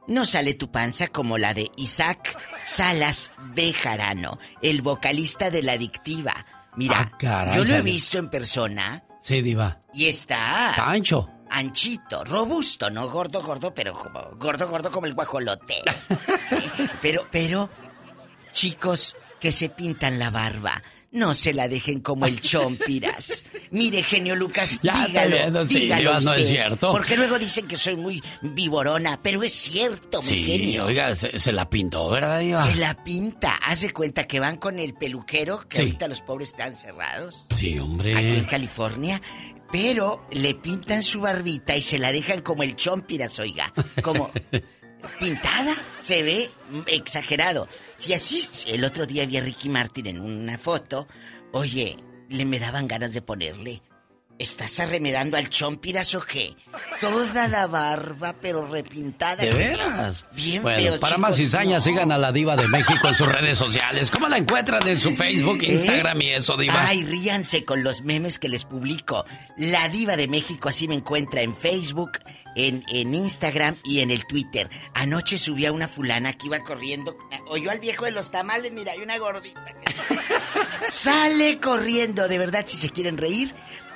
no 0.07 0.25
sale 0.25 0.55
tu 0.55 0.71
panza 0.71 1.09
como 1.09 1.37
la 1.37 1.53
de 1.55 1.71
Isaac 1.77 2.39
Salas 2.65 3.33
Bejarano, 3.55 4.39
el 4.63 4.81
vocalista 4.83 5.51
de 5.51 5.63
La 5.65 5.73
Adictiva. 5.73 6.47
Mira, 6.77 7.01
Ah, 7.13 7.19
caray, 7.19 7.57
yo 7.57 7.65
lo 7.65 7.75
he 7.75 7.83
visto 7.83 8.19
en 8.19 8.31
persona 8.31 9.03
Sí, 9.21 9.43
Diva. 9.43 9.81
y 9.93 10.07
está 10.07 10.71
Está 10.71 10.89
ancho. 10.91 11.29
anchito, 11.51 12.25
robusto, 12.25 12.89
no 12.89 13.11
gordo, 13.11 13.43
gordo, 13.43 13.75
pero 13.75 13.93
como, 13.93 14.21
gordo, 14.37 14.69
gordo 14.69 14.91
como 14.93 15.07
el 15.07 15.15
guajolote. 15.15 15.75
pero, 17.03 17.27
pero, 17.31 17.69
chicos 18.53 19.17
que 19.41 19.53
se 19.53 19.69
pintan 19.69 20.19
la 20.19 20.31
barba, 20.31 20.83
no 21.11 21.33
se 21.35 21.55
la 21.55 21.69
dejen 21.69 22.01
como 22.01 22.27
el 22.27 22.41
chompiras. 22.41 23.45
Mire, 23.71 24.03
genio 24.03 24.37
Lucas, 24.37 24.79
Ya, 24.83 25.07
dígalo, 25.07 25.37
viendo, 25.37 25.67
sí, 25.67 25.81
dígalo 25.81 26.21
no 26.21 26.35
es 26.35 26.49
cierto. 26.49 26.91
Porque 26.91 27.17
luego 27.17 27.39
dicen 27.39 27.67
que 27.67 27.77
soy 27.77 27.97
muy 27.97 28.23
viborona, 28.43 29.19
pero 29.23 29.43
es 29.43 29.53
cierto, 29.55 30.21
mi 30.23 30.29
Sí, 30.29 30.43
genio. 30.45 30.85
oiga, 30.87 31.15
se, 31.17 31.39
se 31.39 31.53
la 31.53 31.69
pintó, 31.71 32.11
¿verdad, 32.11 32.41
Diva? 32.41 32.63
Se 32.63 32.75
la 32.77 33.03
pinta. 33.05 33.55
Haz 33.57 33.81
de 33.83 33.93
cuenta 33.93 34.27
que 34.27 34.41
van 34.41 34.57
con 34.59 34.79
el 34.79 34.95
peluquero, 34.95 35.67
que 35.69 35.77
Sí. 35.77 35.83
ahorita 35.83 36.09
los 36.09 36.21
pobres 36.23 36.51
están 36.51 36.77
cerrados 36.77 37.47
Sí, 37.55 37.79
hombre. 37.79 38.15
aquí 38.17 38.35
en 38.37 38.45
California, 38.45 39.21
pero 39.73 40.27
le 40.31 40.55
pintan 40.55 41.03
su 41.03 41.21
barbita 41.21 41.77
y 41.77 41.83
se 41.83 41.99
la 41.99 42.13
dejan 42.13 42.41
como 42.43 42.63
el 42.63 42.75
chompiras, 42.77 43.39
oiga, 43.39 43.73
como 44.03 44.31
pintada, 45.19 45.75
se 46.01 46.23
ve 46.23 46.51
exagerado. 46.87 47.69
Si 47.97 48.13
así 48.15 48.43
el 48.67 48.85
otro 48.85 49.07
día 49.07 49.27
vi 49.27 49.37
a 49.37 49.43
Ricky 49.43 49.69
Martin 49.69 50.07
en 50.07 50.21
una 50.21 50.59
foto, 50.59 51.09
oye, 51.53 51.97
le 52.29 52.45
me 52.45 52.59
daban 52.59 52.89
ganas 52.89 53.15
de 53.15 53.23
ponerle. 53.23 53.83
¿Estás 54.39 54.79
arremedando 54.79 55.37
al 55.37 55.51
chompiras 55.51 56.15
o 56.15 56.21
qué? 56.21 56.55
Toda 57.01 57.49
la 57.49 57.67
barba, 57.67 58.37
pero 58.41 58.65
repintada. 58.67 59.43
¿De 59.43 59.51
veras? 59.51 60.25
Bien 60.33 60.63
bueno, 60.63 60.79
feo, 60.79 61.01
para 61.01 61.17
chicos, 61.17 61.21
más 61.21 61.37
cizañas, 61.37 61.85
no. 61.85 61.93
sigan 61.93 62.13
a 62.13 62.19
la 62.19 62.31
Diva 62.31 62.55
de 62.55 62.69
México 62.69 63.09
en 63.09 63.15
sus 63.17 63.27
redes 63.27 63.59
sociales. 63.59 64.11
¿Cómo 64.13 64.29
la 64.29 64.39
encuentran 64.39 64.87
en 64.87 65.01
su 65.01 65.17
Facebook, 65.17 65.59
¿Eh? 65.63 65.73
Instagram 65.73 66.23
y 66.23 66.29
eso, 66.31 66.57
Diva? 66.57 66.87
Ay, 66.87 67.05
ríanse 67.05 67.65
con 67.65 67.83
los 67.83 68.03
memes 68.03 68.39
que 68.39 68.49
les 68.49 68.65
publico. 68.65 69.25
La 69.57 69.89
Diva 69.89 70.17
de 70.17 70.29
México 70.29 70.69
así 70.69 70.87
me 70.87 70.95
encuentra 70.95 71.43
en 71.43 71.57
Facebook, 71.57 72.13
en, 72.55 72.85
en 72.89 73.15
Instagram 73.17 73.77
y 73.83 74.01
en 74.01 74.13
el 74.13 74.25
Twitter. 74.25 74.71
Anoche 74.95 75.37
subí 75.37 75.67
a 75.67 75.73
una 75.73 75.89
fulana 75.89 76.35
que 76.35 76.47
iba 76.47 76.61
corriendo. 76.61 77.17
Oyó 77.49 77.73
al 77.73 77.81
viejo 77.81 78.05
de 78.05 78.13
los 78.13 78.31
tamales, 78.31 78.71
mira, 78.71 78.93
hay 78.93 79.01
una 79.01 79.19
gordita. 79.19 79.65
Sale 80.89 81.59
corriendo, 81.59 82.29
de 82.29 82.39
verdad, 82.39 82.65
si 82.67 82.77
se 82.77 82.91
quieren 82.91 83.17
reír, 83.19 83.53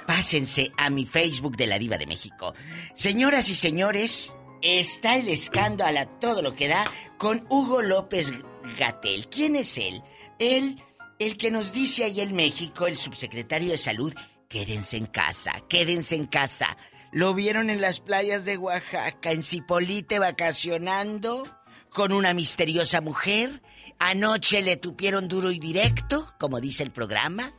pásense 0.07 0.73
a 0.77 0.91
mi 0.91 1.07
Facebook 1.07 1.57
de 1.57 1.67
la 1.67 1.79
Diva 1.79 1.99
de 1.99 2.07
México. 2.07 2.55
Señoras 2.95 3.49
y 3.49 3.55
señores, 3.55 4.35
está 4.63 5.17
el 5.17 5.29
escándalo 5.29 6.01
a 6.01 6.07
todo 6.21 6.43
lo 6.43 6.55
que 6.55 6.69
da 6.69 6.85
con 7.19 7.47
Hugo 7.49 7.83
López 7.83 8.33
Gatel. 8.79 9.29
¿Quién 9.29 9.57
es 9.57 9.77
él? 9.79 10.03
Él, 10.39 10.83
el 11.19 11.37
que 11.37 11.51
nos 11.51 11.73
dice 11.73 12.05
ahí 12.05 12.21
en 12.21 12.35
México, 12.35 12.87
el 12.87 12.97
subsecretario 12.97 13.71
de 13.71 13.79
Salud, 13.79 14.15
quédense 14.49 14.97
en 14.97 15.07
casa, 15.07 15.53
quédense 15.69 16.17
en 16.17 16.27
casa. 16.27 16.77
Lo 17.13 17.35
vieron 17.35 17.69
en 17.71 17.81
las 17.81 18.01
playas 18.01 18.45
de 18.45 18.57
Oaxaca, 18.57 19.33
en 19.33 19.43
Cipolite, 19.43 20.19
vacacionando 20.19 21.45
con 21.91 22.13
una 22.13 22.33
misteriosa 22.33 23.01
mujer. 23.01 23.63
Anoche 23.99 24.63
le 24.63 24.77
tupieron 24.77 25.29
duro 25.29 25.53
y 25.53 25.59
directo, 25.59 26.27
como 26.41 26.61
dice 26.61 26.83
el 26.83 26.91
programa. 26.91 27.55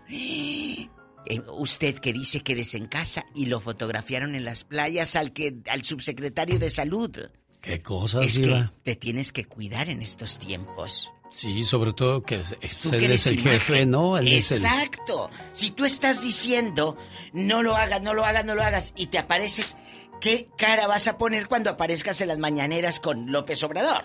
Eh, 1.25 1.41
usted 1.51 1.95
que 1.99 2.11
dice 2.13 2.41
que 2.41 2.53
en 2.73 2.87
casa 2.87 3.25
y 3.33 3.45
lo 3.45 3.59
fotografiaron 3.59 4.35
en 4.35 4.43
las 4.45 4.63
playas 4.63 5.15
al 5.15 5.31
que 5.33 5.55
al 5.69 5.83
subsecretario 5.85 6.59
de 6.59 6.69
salud. 6.69 7.15
¿Qué 7.61 7.81
cosas, 7.81 8.25
Es 8.25 8.39
que 8.39 8.65
te 8.83 8.95
tienes 8.97 9.31
que 9.31 9.45
cuidar 9.45 9.89
en 9.89 10.01
estos 10.01 10.37
tiempos. 10.37 11.09
Sí, 11.31 11.63
sobre 11.63 11.93
todo 11.93 12.21
que 12.23 12.35
es- 12.41 12.55
que 12.59 12.67
es 13.13 13.25
el 13.27 13.39
imagen. 13.39 13.51
jefe, 13.59 13.85
¿no? 13.85 14.17
Él 14.17 14.33
es 14.33 14.51
el... 14.51 14.57
Exacto. 14.59 15.29
Si 15.53 15.71
tú 15.71 15.85
estás 15.85 16.21
diciendo 16.21 16.97
no 17.31 17.63
lo 17.63 17.75
hagas, 17.75 18.01
no 18.01 18.13
lo 18.13 18.23
hagas, 18.25 18.43
no 18.45 18.53
lo 18.53 18.61
hagas 18.63 18.93
y 18.97 19.07
te 19.07 19.17
apareces, 19.17 19.75
¿qué 20.21 20.49
cara 20.57 20.85
vas 20.87 21.07
a 21.07 21.17
poner 21.17 21.47
cuando 21.47 21.69
aparezcas 21.71 22.19
en 22.21 22.27
las 22.27 22.37
mañaneras 22.37 22.99
con 22.99 23.31
López 23.31 23.63
Obrador? 23.63 24.03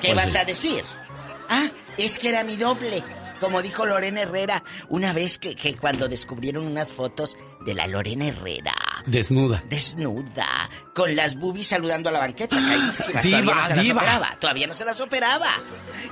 ¿Qué 0.00 0.12
Pues 0.12 0.16
vas 0.16 0.30
sí. 0.32 0.38
a 0.38 0.44
decir? 0.44 0.84
Ah, 1.48 1.70
es 1.96 2.18
que 2.18 2.28
era 2.28 2.44
mi 2.44 2.56
doble. 2.56 3.02
Como 3.40 3.62
dijo 3.62 3.86
Lorena 3.86 4.22
Herrera 4.22 4.64
una 4.88 5.12
vez 5.12 5.38
que, 5.38 5.76
cuando 5.76 6.08
descubrieron 6.08 6.66
unas 6.66 6.92
fotos 6.92 7.36
de 7.64 7.74
la 7.74 7.86
Lorena 7.86 8.26
Herrera 8.26 8.74
Desnuda. 9.08 9.62
desnuda, 9.68 10.68
con 10.94 11.14
las 11.16 11.36
boobies 11.36 11.66
saludando 11.68 12.08
a 12.08 12.12
la 12.12 12.18
banqueta, 12.20 12.56
caísimas. 12.56 13.22
Diva, 13.22 13.40
todavía 13.40 13.54
no 13.54 13.62
se 13.64 13.74
las 13.76 13.90
operaba, 13.90 14.36
todavía 14.40 14.66
no 14.66 14.74
se 14.74 14.84
las 14.84 15.00
operaba. 15.00 15.50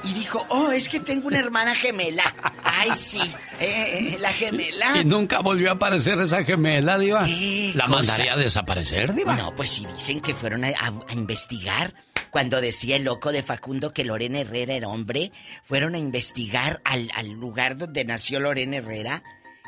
Y 0.04 0.12
dijo, 0.14 0.44
oh, 0.50 0.70
es 0.72 0.88
que 0.88 1.00
tengo 1.00 1.28
una 1.28 1.38
hermana 1.38 1.74
gemela. 1.74 2.24
Ay, 2.62 2.90
sí, 2.96 3.20
eh, 3.60 4.14
eh, 4.14 4.16
la 4.20 4.32
gemela. 4.32 4.98
Y 5.00 5.04
nunca 5.04 5.40
volvió 5.40 5.70
a 5.70 5.74
aparecer 5.74 6.18
esa 6.20 6.42
gemela, 6.44 6.98
Diva. 6.98 7.24
¿Qué 7.24 7.72
¿La 7.74 7.84
cosas? 7.86 8.06
mandaría 8.08 8.32
a 8.32 8.36
desaparecer, 8.36 9.14
Diva? 9.14 9.36
No, 9.36 9.54
pues 9.54 9.70
si 9.70 9.86
dicen 9.86 10.20
que 10.20 10.34
fueron 10.34 10.64
a, 10.64 10.68
a- 10.68 10.92
a 11.08 11.12
investigar. 11.12 11.94
Cuando 12.30 12.60
decía 12.60 12.96
el 12.96 13.04
loco 13.04 13.32
de 13.32 13.42
Facundo 13.42 13.94
que 13.94 14.04
Lorena 14.04 14.40
Herrera 14.40 14.74
era 14.74 14.88
hombre, 14.88 15.32
fueron 15.62 15.94
a 15.94 15.98
investigar 15.98 16.82
al, 16.84 17.10
al 17.14 17.30
lugar 17.30 17.78
donde 17.78 18.04
nació 18.04 18.40
Lorena 18.40 18.76
Herrera 18.76 19.22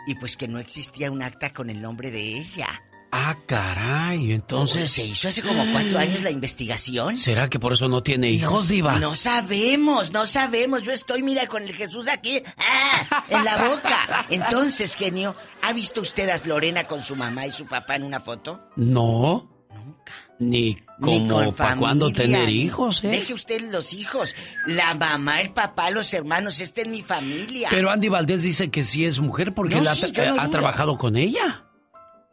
y 0.07 0.17
pues 0.17 0.37
que 0.37 0.49
no 0.49 0.59
existía 0.59 1.11
un 1.11 1.23
acta 1.23 1.55
con 1.55 1.71
el 1.71 1.81
nombre 1.81 2.11
de 2.11 2.21
ella. 2.21 2.83
Ah, 3.11 3.37
caray, 3.47 4.33
entonces... 4.33 4.91
Se 4.91 5.05
hizo 5.05 5.29
hace 5.29 5.41
como 5.43 5.71
cuatro 5.73 5.99
años 5.99 6.23
la 6.23 6.31
investigación. 6.31 7.17
¿Será 7.17 7.49
que 7.49 7.59
por 7.59 7.73
eso 7.73 7.89
no 7.89 8.03
tiene 8.03 8.31
hijos, 8.31 8.65
no, 8.65 8.69
Diva? 8.69 8.99
No 8.99 9.15
sabemos, 9.15 10.13
no 10.13 10.27
sabemos. 10.27 10.83
Yo 10.83 10.93
estoy, 10.93 11.23
mira, 11.23 11.47
con 11.47 11.63
el 11.63 11.75
Jesús 11.75 12.07
aquí, 12.09 12.43
¡ah! 12.59 13.25
en 13.31 13.45
la 13.45 13.69
boca. 13.69 14.27
Entonces, 14.31 14.95
genio, 14.95 15.35
¿ha 15.63 15.73
visto 15.73 16.03
usted 16.03 16.29
a 16.29 16.37
Lorena 16.47 16.85
con 16.85 17.03
su 17.03 17.17
mamá 17.17 17.47
y 17.47 17.53
su 17.53 17.65
papá 17.67 17.97
en 17.97 18.03
una 18.05 18.21
foto? 18.21 18.69
No. 18.77 19.51
Nunca. 19.75 20.13
Ni 20.41 20.77
Ni 21.01 21.27
como 21.27 21.29
con 21.47 21.55
para 21.55 21.77
cuándo 21.77 22.11
tener 22.13 22.49
hijos, 22.51 23.03
¿eh? 23.05 23.09
Deje 23.09 23.33
usted 23.33 23.71
los 23.71 23.95
hijos. 23.95 24.37
La 24.67 24.95
mamá, 24.95 25.41
el 25.41 25.51
papá, 25.53 25.91
los 25.91 26.13
hermanos, 26.13 26.61
esta 26.61 26.83
es 26.83 26.89
mi 26.89 27.03
familia. 27.03 27.69
Pero 27.71 27.91
Andy 27.91 28.09
Valdés 28.09 28.43
dice 28.43 28.71
que 28.71 28.85
sí 28.85 29.05
es 29.07 29.19
mujer 29.19 29.55
porque 29.55 29.77
No, 29.77 29.81
él 29.83 29.89
ha, 29.89 29.95
sí, 29.95 30.13
yo 30.13 30.27
no 30.27 30.33
ha 30.41 30.45
dudo. 30.45 30.51
trabajado 30.51 30.99
con 30.99 31.17
ella. 31.17 31.65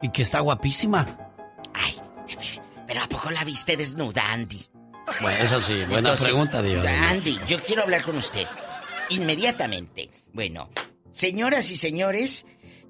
Y 0.02 0.10
que 0.10 0.22
está 0.22 0.40
guapísima. 0.40 1.18
Pero 2.88 3.02
¿a 3.02 3.10
poco 3.10 3.32
la 3.32 3.44
viste 3.44 3.76
desnuda, 3.76 4.32
Andy? 4.32 4.64
Bueno, 5.22 5.44
eso 5.44 5.62
sí, 5.62 5.74
buena 5.74 5.98
Entonces, 5.98 6.28
pregunta, 6.30 6.62
Diva. 6.62 7.10
Andy, 7.10 7.40
yo 7.48 7.62
quiero 7.64 7.84
hablar 7.84 8.04
con 8.04 8.18
usted. 8.18 8.48
Inmediatamente. 9.10 10.10
Bueno, 10.34 10.70
señoras 11.12 11.72
y 11.72 11.78
señores, 11.78 12.46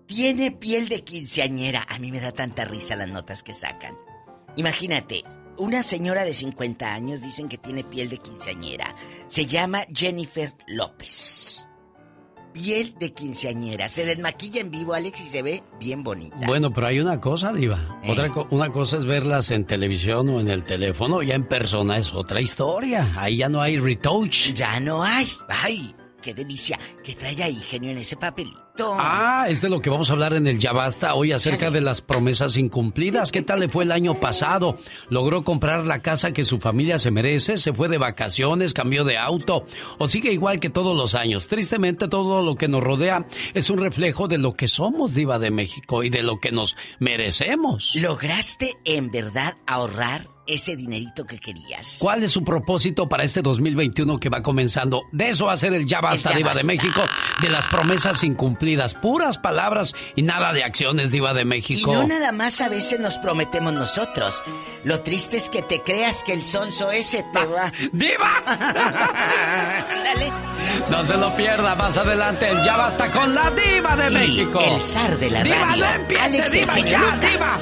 tiene 0.05 0.51
piel 0.51 0.87
de 0.89 1.03
quinceañera. 1.03 1.85
A 1.89 1.99
mí 1.99 2.11
me 2.11 2.19
da 2.19 2.31
tanta 2.31 2.65
risa 2.65 2.95
las 2.95 3.09
notas 3.09 3.43
que 3.43 3.53
sacan. 3.53 3.97
Imagínate, 4.55 5.23
una 5.57 5.83
señora 5.83 6.23
de 6.23 6.33
50 6.33 6.93
años 6.93 7.21
dicen 7.21 7.49
que 7.49 7.57
tiene 7.57 7.83
piel 7.83 8.09
de 8.09 8.17
quinceañera. 8.17 8.95
Se 9.27 9.45
llama 9.45 9.83
Jennifer 9.93 10.53
López. 10.67 11.64
Piel 12.55 12.93
de 12.97 13.11
quinceañera. 13.13 13.89
Se 13.89 14.05
desmaquilla 14.05 14.61
en 14.61 14.71
vivo, 14.71 14.93
Alex, 14.93 15.19
y 15.25 15.27
se 15.27 15.41
ve 15.41 15.61
bien 15.77 16.03
bonita. 16.03 16.37
Bueno, 16.47 16.71
pero 16.73 16.87
hay 16.87 17.01
una 17.01 17.19
cosa, 17.19 17.51
Diva. 17.51 17.99
Eh. 18.01 18.11
Otra 18.13 18.29
co- 18.31 18.47
una 18.49 18.71
cosa 18.71 18.95
es 18.95 19.03
verlas 19.05 19.51
en 19.51 19.65
televisión 19.65 20.29
o 20.29 20.39
en 20.39 20.47
el 20.49 20.63
teléfono, 20.63 21.21
ya 21.21 21.35
en 21.35 21.45
persona 21.49 21.97
es 21.97 22.13
otra 22.13 22.39
historia. 22.39 23.11
Ahí 23.17 23.35
ya 23.39 23.49
no 23.49 23.59
hay 23.61 23.77
retouch. 23.77 24.53
Ya 24.53 24.79
no 24.79 25.03
hay. 25.03 25.27
Ay, 25.49 25.93
qué 26.25 26.33
delicia. 26.33 26.79
¿Qué 27.03 27.13
trae 27.13 27.43
ahí, 27.43 27.55
genio, 27.55 27.91
en 27.91 27.99
ese 27.99 28.17
papelito? 28.17 28.95
Ah, 28.97 29.45
es 29.47 29.61
de 29.61 29.69
lo 29.69 29.79
que 29.79 29.91
vamos 29.91 30.09
a 30.09 30.13
hablar 30.13 30.33
en 30.33 30.47
el 30.47 30.57
Ya 30.57 30.73
Basta 30.73 31.13
hoy 31.13 31.31
acerca 31.31 31.69
de 31.69 31.81
las 31.81 32.01
promesas 32.01 32.57
incumplidas. 32.57 33.31
¿Qué 33.31 33.43
tal 33.43 33.59
le 33.59 33.69
fue 33.69 33.83
el 33.83 33.91
año 33.91 34.19
pasado? 34.19 34.79
¿Logró 35.09 35.43
comprar 35.43 35.85
la 35.85 36.01
casa 36.01 36.33
que 36.33 36.43
su 36.43 36.57
familia 36.57 36.97
se 36.97 37.11
merece? 37.11 37.57
¿Se 37.57 37.73
fue 37.73 37.89
de 37.89 37.99
vacaciones? 37.99 38.73
¿Cambió 38.73 39.03
de 39.03 39.19
auto? 39.19 39.67
¿O 39.99 40.07
sigue 40.07 40.33
igual 40.33 40.59
que 40.59 40.71
todos 40.71 40.97
los 40.97 41.13
años? 41.13 41.47
Tristemente 41.47 42.07
todo 42.07 42.41
lo 42.41 42.55
que 42.55 42.67
nos 42.67 42.83
rodea 42.83 43.27
es 43.53 43.69
un 43.69 43.77
reflejo 43.77 44.27
de 44.27 44.39
lo 44.39 44.53
que 44.53 44.67
somos, 44.67 45.13
diva 45.13 45.37
de 45.37 45.51
México, 45.51 46.03
y 46.03 46.09
de 46.09 46.23
lo 46.23 46.39
que 46.39 46.51
nos 46.51 46.75
merecemos. 46.99 47.93
¿Lograste 47.93 48.73
en 48.83 49.11
verdad 49.11 49.57
ahorrar 49.67 50.34
ese 50.47 50.75
dinerito 50.75 51.25
que 51.25 51.39
querías? 51.39 51.97
¿Cuál 51.99 52.23
es 52.23 52.31
su 52.31 52.43
propósito 52.43 53.07
para 53.09 53.23
este 53.23 53.41
2021 53.41 54.19
que 54.19 54.29
va 54.29 54.41
comenzando? 54.41 55.03
De 55.11 55.29
eso 55.29 55.45
va 55.45 55.53
a 55.53 55.57
ser 55.57 55.73
el 55.73 55.85
Ya 55.85 56.01
Basta, 56.01 56.29
El 56.29 56.33
Ya 56.33 56.37
Diva 56.37 56.53
de. 56.53 56.63
México, 56.63 57.01
de 57.41 57.49
las 57.49 57.67
promesas 57.67 58.23
incumplidas, 58.23 58.93
puras 58.93 59.37
palabras 59.37 59.93
y 60.15 60.21
nada 60.21 60.53
de 60.53 60.63
acciones, 60.63 61.11
Diva 61.11 61.33
de 61.33 61.41
Y 61.41 61.45
México. 61.45 61.93
no 61.93 62.07
nada 62.07 62.31
más 62.31 62.61
a 62.61 62.69
veces 62.69 62.99
nos 62.99 63.17
prometemos 63.17 63.73
nosotros. 63.73 64.43
Lo 64.83 65.01
triste 65.01 65.37
es 65.37 65.49
que 65.49 65.61
te 65.61 65.81
creas 65.81 66.23
que 66.23 66.33
el 66.33 66.43
sonso 66.45 66.91
ese 66.91 67.23
te 67.33 67.45
va. 67.45 67.71
¡Diva! 67.91 68.29
Ándale. 69.91 70.31
No 70.89 71.05
se 71.05 71.17
lo 71.17 71.35
pierda, 71.35 71.75
más 71.75 71.97
adelante 71.97 72.49
el 72.49 72.61
Ya 72.63 72.77
Basta 72.77 73.11
con 73.11 73.33
la 73.33 73.51
Diva 73.51 73.95
de 73.95 74.11
Y 74.11 74.13
México. 74.13 74.59
el 74.61 74.79
zar 74.81 75.17
de 75.17 75.29
la 75.29 75.43
diva, 75.43 75.55
radio, 75.65 75.85
no 75.85 75.91
empiece, 75.93 76.21
Alex 76.23 76.51
Diva, 76.51 76.79
ya. 76.79 77.17
Diva. 77.17 77.59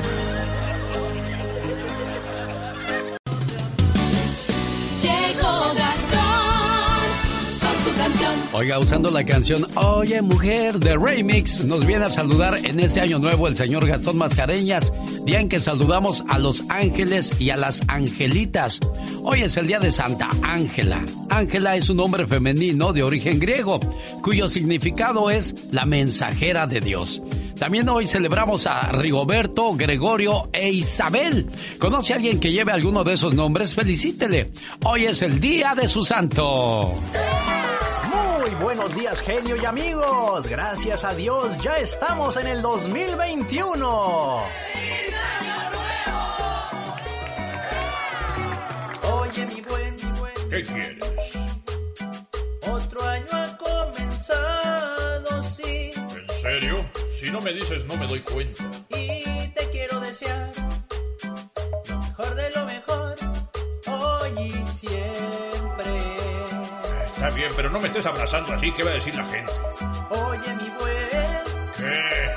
Oiga, 8.56 8.78
usando 8.78 9.10
la 9.10 9.26
canción 9.26 9.66
Oye 9.76 10.22
Mujer 10.22 10.80
de 10.80 10.96
Remix, 10.96 11.66
nos 11.66 11.88
viene 11.88 12.06
a 12.06 12.10
saludar 12.10 12.56
en 12.64 12.80
este 12.80 13.02
año 13.02 13.18
nuevo 13.18 13.48
el 13.48 13.56
señor 13.56 13.88
Gastón 13.88 14.18
Mascareñas, 14.18 14.94
día 15.26 15.40
en 15.40 15.50
que 15.50 15.60
saludamos 15.60 16.24
a 16.30 16.38
los 16.38 16.64
ángeles 16.70 17.32
y 17.42 17.50
a 17.50 17.58
las 17.58 17.82
angelitas. 17.88 18.80
Hoy 19.24 19.42
es 19.42 19.58
el 19.58 19.66
día 19.66 19.80
de 19.80 19.92
Santa 19.92 20.30
Ángela. 20.44 21.04
Ángela 21.30 21.76
es 21.78 21.90
un 21.90 21.98
nombre 21.98 22.28
femenino 22.28 22.94
de 22.94 23.02
origen 23.02 23.40
griego, 23.40 23.80
cuyo 24.22 24.48
significado 24.48 25.32
es 25.32 25.56
la 25.72 25.88
mensajera 25.88 26.68
de 26.68 26.80
Dios. 26.80 27.24
También 27.58 27.90
hoy 27.90 28.06
celebramos 28.06 28.68
a 28.68 28.92
Rigoberto, 28.92 29.74
Gregorio 29.74 30.50
e 30.54 30.70
Isabel. 30.70 31.50
¿Conoce 31.80 32.14
a 32.14 32.18
alguien 32.18 32.40
que 32.40 32.52
lleve 32.52 32.72
alguno 32.72 33.04
de 33.04 33.14
esos 33.14 33.34
nombres? 33.34 33.74
Felicítele. 33.74 34.52
Hoy 34.86 35.06
es 35.06 35.24
el 35.24 35.40
día 35.40 35.74
de 35.74 35.88
su 35.88 36.06
santo. 36.06 36.94
Muy 38.44 38.56
buenos 38.56 38.94
días, 38.94 39.22
genio 39.22 39.56
y 39.56 39.64
amigos. 39.64 40.50
Gracias 40.50 41.06
a 41.06 41.14
Dios, 41.14 41.58
ya 41.62 41.78
estamos 41.78 42.36
en 42.36 42.48
el 42.48 42.62
2021. 42.62 44.40
Oye, 49.14 49.46
mi 49.46 49.62
buen, 49.62 49.96
mi 49.96 50.20
buen. 50.20 50.34
¿Qué 50.50 50.62
quieres? 50.62 51.38
Otro 52.70 53.02
año 53.06 53.28
ha 53.32 53.58
comenzado, 53.58 55.42
sí. 55.44 55.94
¿En 55.96 56.30
serio? 56.42 56.86
Si 57.18 57.32
no 57.32 57.40
me 57.40 57.54
dices, 57.54 57.86
no 57.86 57.96
me 57.96 58.06
doy 58.08 58.22
cuenta. 58.24 58.62
Y 58.90 59.48
te 59.56 59.70
quiero 59.72 60.02
desear 60.02 60.52
lo 61.88 61.98
mejor 61.98 62.36
de 62.36 62.52
lo 62.52 62.63
Bien, 67.36 67.50
pero 67.56 67.70
no 67.70 67.80
me 67.80 67.88
estés 67.88 68.06
abrazando 68.06 68.54
así. 68.54 68.72
¿Qué 68.72 68.84
va 68.84 68.92
a 68.92 68.94
decir 68.94 69.16
la 69.16 69.26
gente? 69.26 69.52
Oye, 70.10 70.54
mi 70.54 70.70
buen. 70.80 71.44
¿Qué? 71.76 72.36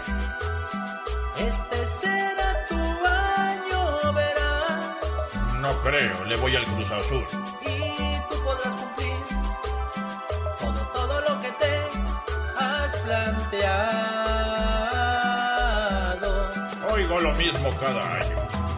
Este 1.39 1.87
será 1.87 2.67
tu 2.69 2.77
año, 2.77 4.13
verás, 4.15 5.55
No 5.59 5.79
creo. 5.83 6.25
Le 6.25 6.37
voy 6.39 6.57
al 6.57 6.65
Cruz 6.65 6.91
Azul. 6.91 7.27
y 7.63 8.19
tú 8.31 8.43
podrás 8.43 8.75
cumplir 8.75 9.17
todo, 10.59 10.87
todo 10.95 11.21
lo 11.21 11.41
que 11.41 11.51
te 11.53 11.89
has 12.59 12.97
planteado. 15.17 16.51
Oigo 16.91 17.21
lo 17.21 17.35
mismo 17.35 17.71
cada 17.79 18.15
año. 18.15 18.37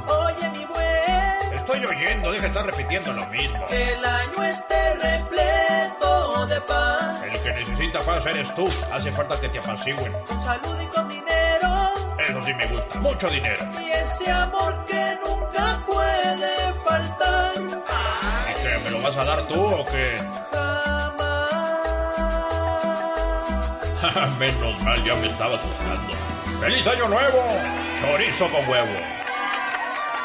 Oye, 0.08 0.48
mi 0.50 0.64
buen, 0.64 1.52
Estoy 1.54 1.84
oyendo. 1.84 2.32
Deja 2.32 2.42
de 2.42 2.48
estar 2.48 2.66
repitiendo 2.66 3.12
lo 3.12 3.26
mismo. 3.28 3.64
el 3.70 4.04
año 4.04 4.42
esté 4.44 4.94
repleto 4.96 5.57
de 6.46 6.56
El 6.56 7.40
que 7.42 7.52
necesita 7.52 8.00
paz 8.00 8.26
eres 8.26 8.54
tú. 8.54 8.68
Hace 8.92 9.10
falta 9.12 9.40
que 9.40 9.48
te 9.48 9.58
apacigüen. 9.58 10.12
con 10.26 10.40
salud 10.42 10.76
y 10.80 10.86
con 10.86 11.08
dinero, 11.08 11.90
Eso 12.18 12.42
sí 12.42 12.54
me 12.54 12.66
gusta. 12.66 12.98
Mucho 13.00 13.28
dinero. 13.28 13.64
y 13.80 13.90
ese 13.90 14.30
amor 14.30 14.84
que 14.86 15.18
nunca 15.26 15.78
puede 15.86 16.72
faltar. 16.84 17.52
¿Y 17.56 18.62
qué? 18.62 18.78
¿Me 18.84 18.90
lo 18.90 19.02
vas 19.02 19.16
a 19.16 19.24
dar 19.24 19.46
tú 19.48 19.64
o 19.64 19.84
qué? 19.84 20.14
Menos 24.38 24.80
mal, 24.82 25.04
ya 25.04 25.14
me 25.16 25.26
estaba 25.26 25.56
asustando. 25.56 26.12
¡Feliz 26.60 26.86
Año 26.86 27.08
Nuevo! 27.08 27.42
Chorizo 28.00 28.48
con 28.50 28.68
huevo. 28.68 29.17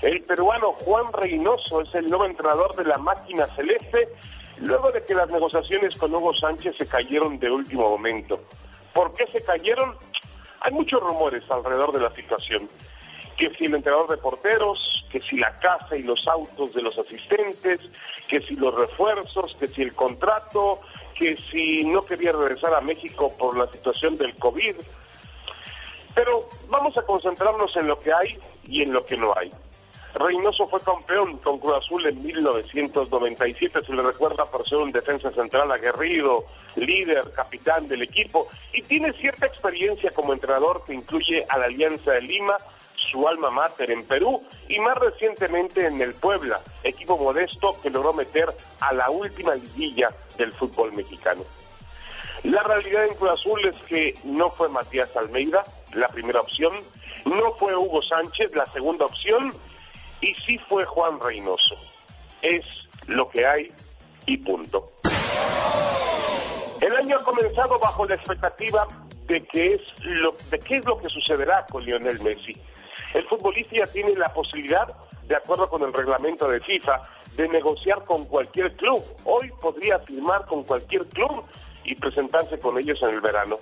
El 0.03 0.21
peruano 0.21 0.73
Juan 0.73 1.11
Reynoso 1.11 1.81
es 1.81 1.95
el 1.95 2.07
nuevo 2.09 2.25
entrenador 2.25 2.75
de 2.75 2.83
la 2.83 2.99
máquina 2.99 3.47
celeste 3.55 4.09
luego 4.59 4.91
de 4.91 5.03
que 5.03 5.15
las 5.15 5.29
negociaciones 5.29 5.97
con 5.97 6.13
Hugo 6.13 6.35
Sánchez 6.35 6.75
se 6.77 6.87
cayeron 6.87 7.39
de 7.39 7.49
último 7.49 7.89
momento. 7.89 8.39
¿Por 8.93 9.15
qué 9.15 9.25
se 9.33 9.43
cayeron? 9.43 9.95
Hay 10.59 10.71
muchos 10.71 10.99
rumores 11.01 11.43
alrededor 11.49 11.91
de 11.91 12.01
la 12.01 12.13
situación. 12.13 12.69
Que 13.37 13.49
si 13.55 13.65
el 13.65 13.75
entrenador 13.75 14.09
de 14.09 14.17
porteros, 14.17 15.05
que 15.11 15.21
si 15.21 15.37
la 15.37 15.57
casa 15.59 15.95
y 15.95 16.03
los 16.03 16.27
autos 16.27 16.73
de 16.73 16.81
los 16.81 16.97
asistentes, 16.97 17.79
que 18.27 18.41
si 18.41 18.55
los 18.55 18.73
refuerzos, 18.73 19.55
que 19.59 19.67
si 19.67 19.83
el 19.83 19.93
contrato, 19.93 20.81
que 21.15 21.37
si 21.51 21.83
no 21.83 22.01
quería 22.01 22.31
regresar 22.31 22.73
a 22.73 22.81
México 22.81 23.31
por 23.37 23.57
la 23.57 23.71
situación 23.71 24.15
del 24.17 24.35
COVID. 24.35 24.75
Pero 26.13 26.49
vamos 26.69 26.97
a 26.97 27.03
concentrarnos 27.03 27.75
en 27.75 27.87
lo 27.87 27.99
que 27.99 28.11
hay 28.11 28.39
y 28.67 28.81
en 28.81 28.91
lo 28.91 29.05
que 29.05 29.17
no 29.17 29.33
hay. 29.37 29.51
Reynoso 30.15 30.67
fue 30.67 30.81
campeón 30.81 31.37
con 31.37 31.59
Cruz 31.59 31.75
Azul 31.77 32.05
en 32.07 32.23
1997, 32.23 33.85
se 33.85 33.93
le 33.93 34.01
recuerda 34.01 34.45
por 34.45 34.67
ser 34.67 34.79
un 34.79 34.91
defensa 34.91 35.29
central 35.31 35.71
aguerrido, 35.71 36.45
líder, 36.75 37.31
capitán 37.33 37.87
del 37.87 38.01
equipo 38.01 38.47
y 38.73 38.81
tiene 38.81 39.13
cierta 39.13 39.45
experiencia 39.45 40.09
como 40.11 40.33
entrenador 40.33 40.83
que 40.85 40.93
incluye 40.93 41.45
a 41.49 41.59
la 41.59 41.65
Alianza 41.65 42.13
de 42.13 42.21
Lima, 42.21 42.57
su 43.11 43.27
alma 43.27 43.49
mater 43.49 43.91
en 43.91 44.05
Perú 44.05 44.43
y 44.67 44.79
más 44.79 44.97
recientemente 44.97 45.85
en 45.85 46.01
el 46.01 46.13
Puebla, 46.13 46.61
equipo 46.83 47.17
modesto 47.17 47.79
que 47.81 47.89
logró 47.89 48.13
meter 48.13 48.47
a 48.79 48.93
la 48.93 49.09
última 49.09 49.55
liguilla 49.55 50.09
del 50.37 50.51
fútbol 50.53 50.93
mexicano. 50.93 51.43
La 52.43 52.63
realidad 52.63 53.05
en 53.05 53.15
Cruz 53.15 53.31
Azul 53.31 53.67
es 53.67 53.75
que 53.83 54.15
no 54.23 54.51
fue 54.51 54.69
Matías 54.69 55.15
Almeida, 55.15 55.63
la 55.93 56.07
primera 56.09 56.41
opción, 56.41 56.73
no 57.25 57.53
fue 57.53 57.75
Hugo 57.75 58.01
Sánchez, 58.03 58.55
la 58.55 58.71
segunda 58.71 59.05
opción, 59.05 59.53
y 60.21 60.33
sí 60.45 60.57
fue 60.69 60.85
Juan 60.85 61.19
Reynoso. 61.19 61.75
Es 62.41 62.65
lo 63.07 63.29
que 63.29 63.45
hay 63.45 63.71
y 64.25 64.37
punto. 64.37 64.91
El 66.81 66.95
año 66.95 67.17
ha 67.17 67.23
comenzado 67.23 67.79
bajo 67.79 68.05
la 68.05 68.15
expectativa 68.15 68.87
de 69.25 69.43
que 69.45 69.73
es 69.73 69.81
lo, 69.99 70.35
de 70.49 70.59
qué 70.59 70.77
es 70.77 70.85
lo 70.85 70.97
que 70.97 71.09
sucederá 71.09 71.65
con 71.69 71.83
Lionel 71.83 72.19
Messi. 72.21 72.55
El 73.13 73.27
futbolista 73.27 73.87
tiene 73.87 74.15
la 74.15 74.33
posibilidad, 74.33 74.87
de 75.23 75.35
acuerdo 75.35 75.69
con 75.69 75.83
el 75.83 75.93
reglamento 75.93 76.47
de 76.47 76.59
FIFA, 76.59 77.01
de 77.35 77.47
negociar 77.49 78.03
con 78.05 78.25
cualquier 78.25 78.73
club. 78.73 79.03
Hoy 79.25 79.51
podría 79.61 79.99
firmar 79.99 80.45
con 80.45 80.63
cualquier 80.63 81.05
club 81.07 81.43
y 81.83 81.95
presentarse 81.95 82.59
con 82.59 82.77
ellos 82.77 82.99
en 83.03 83.09
el 83.09 83.21
verano. 83.21 83.59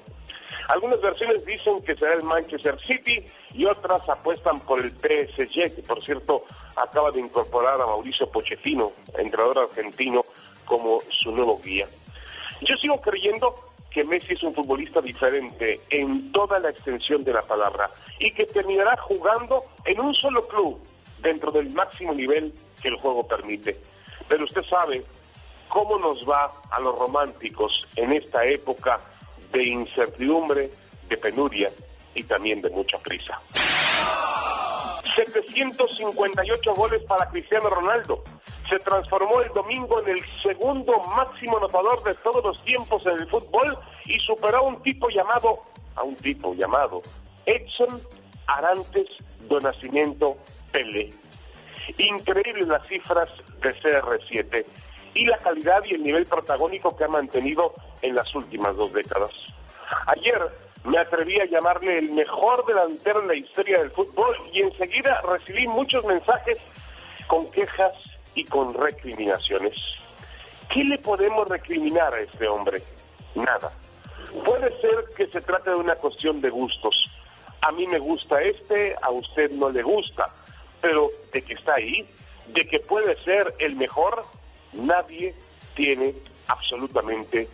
Algunas 0.69 0.99
versiones 1.01 1.45
dicen 1.45 1.81
que 1.83 1.95
será 1.95 2.15
el 2.15 2.23
Manchester 2.23 2.79
City 2.81 3.23
y 3.53 3.65
otras 3.65 4.07
apuestan 4.09 4.59
por 4.61 4.79
el 4.79 4.91
PSG, 4.91 5.75
que 5.75 5.83
por 5.85 6.03
cierto 6.03 6.43
acaba 6.75 7.11
de 7.11 7.19
incorporar 7.19 7.79
a 7.79 7.85
Mauricio 7.85 8.27
Pochettino, 8.31 8.91
entrenador 9.17 9.69
argentino, 9.69 10.25
como 10.65 11.01
su 11.09 11.31
nuevo 11.31 11.59
guía. 11.63 11.85
Yo 12.61 12.75
sigo 12.77 12.99
creyendo 13.01 13.55
que 13.95 14.03
Messi 14.03 14.33
es 14.33 14.43
un 14.43 14.53
futbolista 14.53 14.99
diferente 14.99 15.79
en 15.89 16.33
toda 16.33 16.59
la 16.59 16.69
extensión 16.69 17.23
de 17.23 17.31
la 17.31 17.41
palabra 17.41 17.89
y 18.19 18.29
que 18.31 18.45
terminará 18.45 18.97
jugando 18.97 19.63
en 19.85 20.01
un 20.01 20.13
solo 20.13 20.45
club 20.49 20.77
dentro 21.21 21.49
del 21.49 21.69
máximo 21.69 22.13
nivel 22.13 22.53
que 22.81 22.89
el 22.89 22.97
juego 22.97 23.25
permite. 23.25 23.77
Pero 24.27 24.43
usted 24.43 24.63
sabe 24.63 25.01
cómo 25.69 25.97
nos 25.97 26.29
va 26.29 26.51
a 26.71 26.81
los 26.81 26.93
románticos 26.99 27.87
en 27.95 28.11
esta 28.11 28.45
época 28.45 28.99
de 29.53 29.63
incertidumbre, 29.63 30.69
de 31.07 31.15
penuria 31.15 31.71
y 32.13 32.23
también 32.23 32.61
de 32.61 32.71
mucha 32.71 32.97
prisa. 32.97 33.39
758 35.15 36.73
goles 36.75 37.03
para 37.03 37.29
Cristiano 37.29 37.69
Ronaldo. 37.69 38.23
Se 38.69 38.79
transformó 38.79 39.41
el 39.41 39.49
domingo 39.53 40.01
en 40.01 40.17
el 40.17 40.25
segundo 40.41 40.97
máximo 41.15 41.57
anotador 41.57 42.03
de 42.03 42.13
todos 42.15 42.43
los 42.43 42.63
tiempos 42.65 43.05
en 43.05 43.19
el 43.19 43.29
fútbol 43.29 43.77
y 44.05 44.19
superó 44.19 44.57
a 44.57 44.61
un 44.61 44.81
tipo 44.81 45.09
llamado, 45.09 45.59
a 45.95 46.03
un 46.03 46.15
tipo 46.15 46.53
llamado 46.53 47.01
Edson 47.45 48.01
Arantes 48.47 49.07
do 49.47 49.59
Nacimiento 49.59 50.37
Pele. 50.71 51.13
Increíbles 51.97 52.67
las 52.67 52.85
cifras 52.87 53.29
de 53.61 53.69
CR7 53.81 54.65
y 55.13 55.25
la 55.25 55.37
calidad 55.37 55.83
y 55.85 55.93
el 55.93 56.03
nivel 56.03 56.25
protagónico 56.25 56.95
que 56.95 57.05
ha 57.05 57.07
mantenido 57.07 57.73
en 58.01 58.15
las 58.15 58.33
últimas 58.35 58.75
dos 58.75 58.91
décadas. 58.91 59.31
Ayer 60.07 60.41
me 60.85 60.99
atreví 60.99 61.39
a 61.39 61.45
llamarle 61.45 61.97
el 61.97 62.11
mejor 62.11 62.65
delantero 62.65 63.21
en 63.21 63.27
la 63.27 63.35
historia 63.35 63.79
del 63.79 63.89
fútbol 63.89 64.35
y 64.53 64.61
enseguida 64.61 65.21
recibí 65.21 65.67
muchos 65.67 66.05
mensajes 66.05 66.59
con 67.27 67.49
quejas 67.51 67.93
y 68.35 68.43
con 68.45 68.73
recriminaciones. 68.73 69.73
¿Qué 70.69 70.83
le 70.83 70.97
podemos 70.99 71.47
recriminar 71.47 72.13
a 72.13 72.19
este 72.19 72.47
hombre? 72.47 72.83
Nada. 73.33 73.71
Puede 74.43 74.69
ser 74.79 75.05
que 75.15 75.27
se 75.27 75.41
trate 75.41 75.71
de 75.71 75.75
una 75.75 75.95
cuestión 75.95 76.39
de 76.39 76.49
gustos. 76.49 76.95
A 77.61 77.71
mí 77.71 77.87
me 77.87 77.97
gusta 77.97 78.41
este, 78.41 78.95
a 79.01 79.09
usted 79.09 79.51
no 79.51 79.69
le 79.69 79.81
gusta, 79.81 80.33
pero 80.81 81.09
de 81.33 81.41
que 81.41 81.53
está 81.53 81.75
ahí, 81.75 82.07
de 82.47 82.67
que 82.67 82.79
puede 82.79 83.15
ser 83.23 83.55
el 83.57 83.75
mejor, 83.75 84.23
nadie 84.73 85.33
tiene 85.75 86.13
absolutamente 86.47 87.47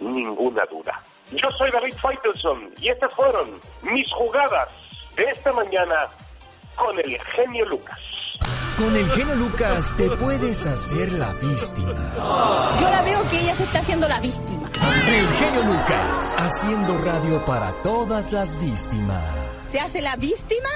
ninguna 0.00 0.64
duda. 0.66 1.02
Yo 1.32 1.50
soy 1.58 1.70
David 1.72 1.94
Faitelson 2.00 2.70
y 2.80 2.88
estas 2.88 3.12
fueron 3.14 3.60
mis 3.82 4.06
jugadas 4.12 4.68
de 5.16 5.24
esta 5.24 5.52
mañana 5.52 6.08
con 6.76 6.98
el 6.98 7.18
genio 7.34 7.64
Lucas. 7.66 7.98
Con 8.76 8.94
el 8.94 9.10
genio 9.10 9.34
Lucas 9.34 9.96
te 9.96 10.08
puedes 10.10 10.66
hacer 10.66 11.12
la 11.14 11.32
víctima. 11.32 12.12
Yo 12.78 12.90
la 12.90 13.02
veo 13.02 13.26
que 13.28 13.40
ella 13.40 13.54
se 13.54 13.64
está 13.64 13.78
haciendo 13.80 14.06
la 14.06 14.20
víctima. 14.20 14.70
El 15.08 15.26
genio 15.28 15.64
Lucas, 15.64 16.34
haciendo 16.36 16.96
radio 16.98 17.44
para 17.44 17.72
todas 17.82 18.30
las 18.30 18.60
víctimas. 18.60 19.24
¿Se 19.64 19.80
hace 19.80 20.02
la 20.02 20.14
víctima? 20.16 20.68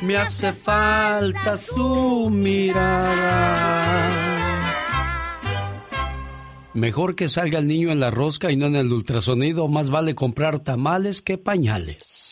Me 0.00 0.16
hace 0.16 0.52
falta 0.52 1.56
su 1.56 2.30
mirada. 2.30 4.27
Mejor 6.78 7.16
que 7.16 7.28
salga 7.28 7.58
el 7.58 7.66
niño 7.66 7.90
en 7.90 7.98
la 7.98 8.12
rosca 8.12 8.52
y 8.52 8.56
no 8.56 8.66
en 8.66 8.76
el 8.76 8.92
ultrasonido. 8.92 9.66
Más 9.66 9.90
vale 9.90 10.14
comprar 10.14 10.60
tamales 10.60 11.22
que 11.22 11.36
pañales. 11.36 12.27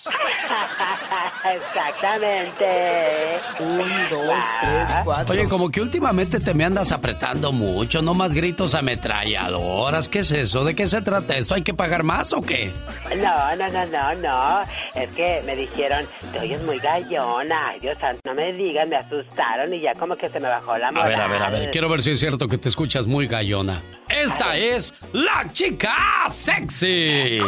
Exactamente. 1.54 3.38
Un, 3.60 3.78
dos, 4.10 4.34
tres, 4.60 4.88
cuatro. 5.04 5.34
Oye, 5.34 5.48
como 5.48 5.70
que 5.70 5.80
últimamente 5.80 6.40
te 6.40 6.54
me 6.54 6.64
andas 6.64 6.92
apretando 6.92 7.52
mucho, 7.52 8.02
no 8.02 8.14
más 8.14 8.34
gritos 8.34 8.74
ametralladoras. 8.74 10.08
¿Qué 10.08 10.20
es 10.20 10.30
eso? 10.32 10.64
¿De 10.64 10.74
qué 10.74 10.86
se 10.86 11.00
trata 11.02 11.36
esto? 11.36 11.54
¿Hay 11.54 11.62
que 11.62 11.74
pagar 11.74 12.02
más 12.02 12.32
o 12.32 12.40
qué? 12.40 12.72
No, 13.16 13.56
no, 13.56 13.68
no, 13.68 13.86
no, 13.86 14.14
no. 14.14 14.62
Es 14.94 15.08
que 15.10 15.42
me 15.46 15.56
dijeron, 15.56 16.06
te 16.32 16.40
oyes 16.40 16.62
muy 16.62 16.78
gallona. 16.78 17.68
Ay, 17.68 17.80
Dios 17.80 17.96
santo, 18.00 18.20
no 18.24 18.34
me 18.34 18.52
digan, 18.52 18.88
me 18.88 18.96
asustaron 18.96 19.72
y 19.72 19.80
ya 19.80 19.92
como 19.94 20.16
que 20.16 20.28
se 20.28 20.38
me 20.40 20.48
bajó 20.48 20.76
la 20.78 20.88
A 20.88 20.92
moral. 20.92 21.08
ver, 21.08 21.20
a 21.20 21.26
ver, 21.28 21.42
a 21.42 21.50
ver. 21.50 21.70
Quiero 21.70 21.88
ver 21.88 22.02
si 22.02 22.10
es 22.12 22.20
cierto 22.20 22.48
que 22.48 22.58
te 22.58 22.68
escuchas 22.68 23.06
muy 23.06 23.26
gallona. 23.26 23.80
Esta 24.08 24.56
es 24.56 24.94
la 25.12 25.44
chica 25.52 25.94
sexy. 26.30 27.40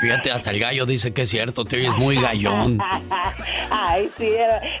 Fíjate, 0.00 0.30
hasta 0.30 0.50
el 0.50 0.60
gallo 0.60 0.86
dice 0.86 1.12
que 1.12 1.22
es 1.22 1.28
cierto, 1.28 1.64
te 1.64 1.76
oyes 1.76 1.96
muy 1.96 2.20
gallón. 2.20 2.78
Ay, 3.70 4.10
sí, 4.16 4.30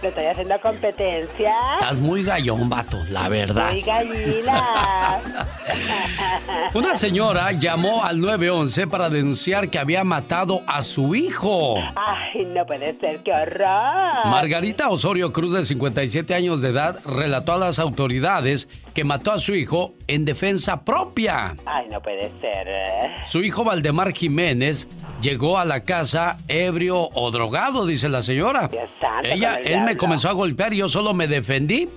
le 0.00 0.08
estoy 0.08 0.24
haciendo 0.24 0.60
competencia. 0.60 1.54
Estás 1.80 1.98
muy 1.98 2.22
gallón, 2.22 2.68
vato, 2.68 3.04
la 3.10 3.28
verdad. 3.28 3.72
Muy 3.72 3.82
gallina. 3.82 5.20
Una 6.74 6.94
señora 6.94 7.50
llamó 7.52 8.04
al 8.04 8.20
911 8.20 8.86
para 8.86 9.10
denunciar 9.10 9.68
que 9.68 9.78
había 9.78 10.04
matado 10.04 10.62
a 10.66 10.82
su 10.82 11.14
hijo. 11.14 11.76
Ay, 11.96 12.46
no 12.54 12.64
puede 12.64 12.98
ser, 12.98 13.22
qué 13.24 13.32
horror. 13.32 14.26
Margarita 14.26 14.88
Osorio 14.88 15.32
Cruz, 15.32 15.52
de 15.52 15.64
57 15.64 16.34
años 16.34 16.60
de 16.60 16.68
edad, 16.68 17.00
relató 17.04 17.54
a 17.54 17.58
las 17.58 17.78
autoridades 17.78 18.68
que 18.98 19.04
mató 19.04 19.30
a 19.30 19.38
su 19.38 19.54
hijo 19.54 19.94
en 20.08 20.24
defensa 20.24 20.84
propia. 20.84 21.54
Ay, 21.66 21.86
no 21.88 22.00
puede 22.02 22.32
ser. 22.40 22.66
eh. 22.66 23.14
Su 23.28 23.44
hijo 23.44 23.62
Valdemar 23.62 24.12
Jiménez 24.12 24.88
llegó 25.22 25.56
a 25.56 25.64
la 25.64 25.84
casa 25.84 26.36
ebrio 26.48 27.08
o 27.14 27.30
drogado, 27.30 27.86
dice 27.86 28.08
la 28.08 28.24
señora. 28.24 28.68
santo, 29.00 29.28
Ella, 29.28 29.60
él 29.60 29.82
me 29.84 29.96
comenzó 29.96 30.28
a 30.28 30.32
golpear 30.32 30.74
y 30.74 30.78
yo 30.78 30.88
solo 30.88 31.14
me 31.14 31.28
defendí. 31.28 31.88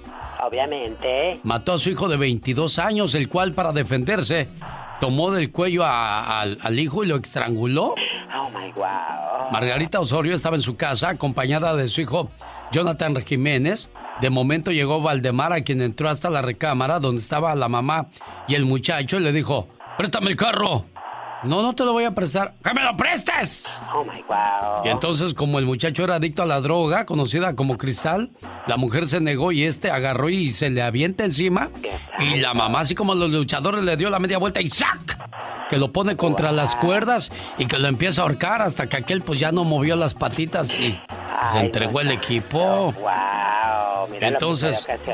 Obviamente. 0.43 1.39
Mató 1.41 1.73
a 1.73 1.79
su 1.79 1.89
hijo 1.89 2.07
de 2.07 2.17
22 2.17 2.77
años, 2.77 3.15
el 3.15 3.27
cual 3.29 3.53
para 3.53 3.71
defenderse 3.71 4.47
tomó 4.99 5.31
del 5.31 5.51
cuello 5.51 5.83
a- 5.83 6.41
al- 6.41 6.59
al 6.61 6.77
hijo 6.79 7.03
y 7.03 7.07
lo 7.07 7.15
estranguló. 7.15 7.95
Oh 8.37 8.49
my 8.51 8.71
wow. 8.73 9.49
Margarita 9.51 9.99
Osorio 9.99 10.35
estaba 10.35 10.55
en 10.55 10.61
su 10.61 10.75
casa 10.77 11.09
acompañada 11.09 11.75
de 11.75 11.87
su 11.87 12.01
hijo 12.01 12.29
Jonathan 12.71 13.15
Jiménez. 13.21 13.89
De 14.21 14.29
momento 14.29 14.71
llegó 14.71 15.01
Valdemar, 15.01 15.53
a 15.53 15.61
quien 15.61 15.81
entró 15.81 16.09
hasta 16.09 16.29
la 16.29 16.41
recámara 16.41 16.99
donde 16.99 17.21
estaba 17.21 17.55
la 17.55 17.67
mamá 17.67 18.09
y 18.47 18.55
el 18.55 18.65
muchacho 18.65 19.17
y 19.17 19.21
le 19.21 19.31
dijo, 19.31 19.67
préstame 19.97 20.29
el 20.31 20.37
carro. 20.37 20.85
No, 21.43 21.61
no 21.63 21.73
te 21.73 21.83
lo 21.83 21.93
voy 21.93 22.03
a 22.03 22.11
prestar. 22.11 22.53
¡Que 22.63 22.73
me 22.73 22.83
lo 22.83 22.95
prestes! 22.95 23.67
Oh 23.95 24.03
my 24.03 24.21
wow. 24.27 24.85
Y 24.85 24.89
entonces, 24.89 25.33
como 25.33 25.57
el 25.57 25.65
muchacho 25.65 26.03
era 26.03 26.15
adicto 26.15 26.43
a 26.43 26.45
la 26.45 26.61
droga, 26.61 27.05
conocida 27.05 27.55
como 27.55 27.77
cristal, 27.77 28.29
la 28.67 28.77
mujer 28.77 29.07
se 29.07 29.19
negó 29.21 29.51
y 29.51 29.63
este 29.63 29.89
agarró 29.89 30.29
y 30.29 30.51
se 30.51 30.69
le 30.69 30.81
avienta 30.83 31.23
encima. 31.23 31.69
Y 32.19 32.35
la 32.37 32.53
mamá, 32.53 32.81
así 32.81 32.93
como 32.93 33.15
los 33.15 33.31
luchadores, 33.31 33.83
le 33.83 33.97
dio 33.97 34.09
la 34.11 34.19
media 34.19 34.37
vuelta 34.37 34.61
y 34.61 34.69
¡sac! 34.69 35.17
Que 35.69 35.77
lo 35.77 35.91
pone 35.91 36.15
contra 36.15 36.51
las 36.51 36.75
cuerdas 36.75 37.31
y 37.57 37.65
que 37.65 37.77
lo 37.79 37.87
empieza 37.87 38.21
a 38.21 38.25
ahorcar 38.25 38.61
hasta 38.61 38.87
que 38.87 38.97
aquel 38.97 39.21
pues 39.21 39.39
ya 39.39 39.51
no 39.51 39.63
movió 39.63 39.95
las 39.95 40.13
patitas 40.13 40.77
y 40.79 40.99
se 41.51 41.59
entregó 41.59 42.01
el 42.01 42.11
equipo. 42.11 42.93
Wow. 42.93 44.07
Mira 44.11 44.27
Entonces- 44.27 44.85
lo 44.87 45.03
que. 45.03 45.11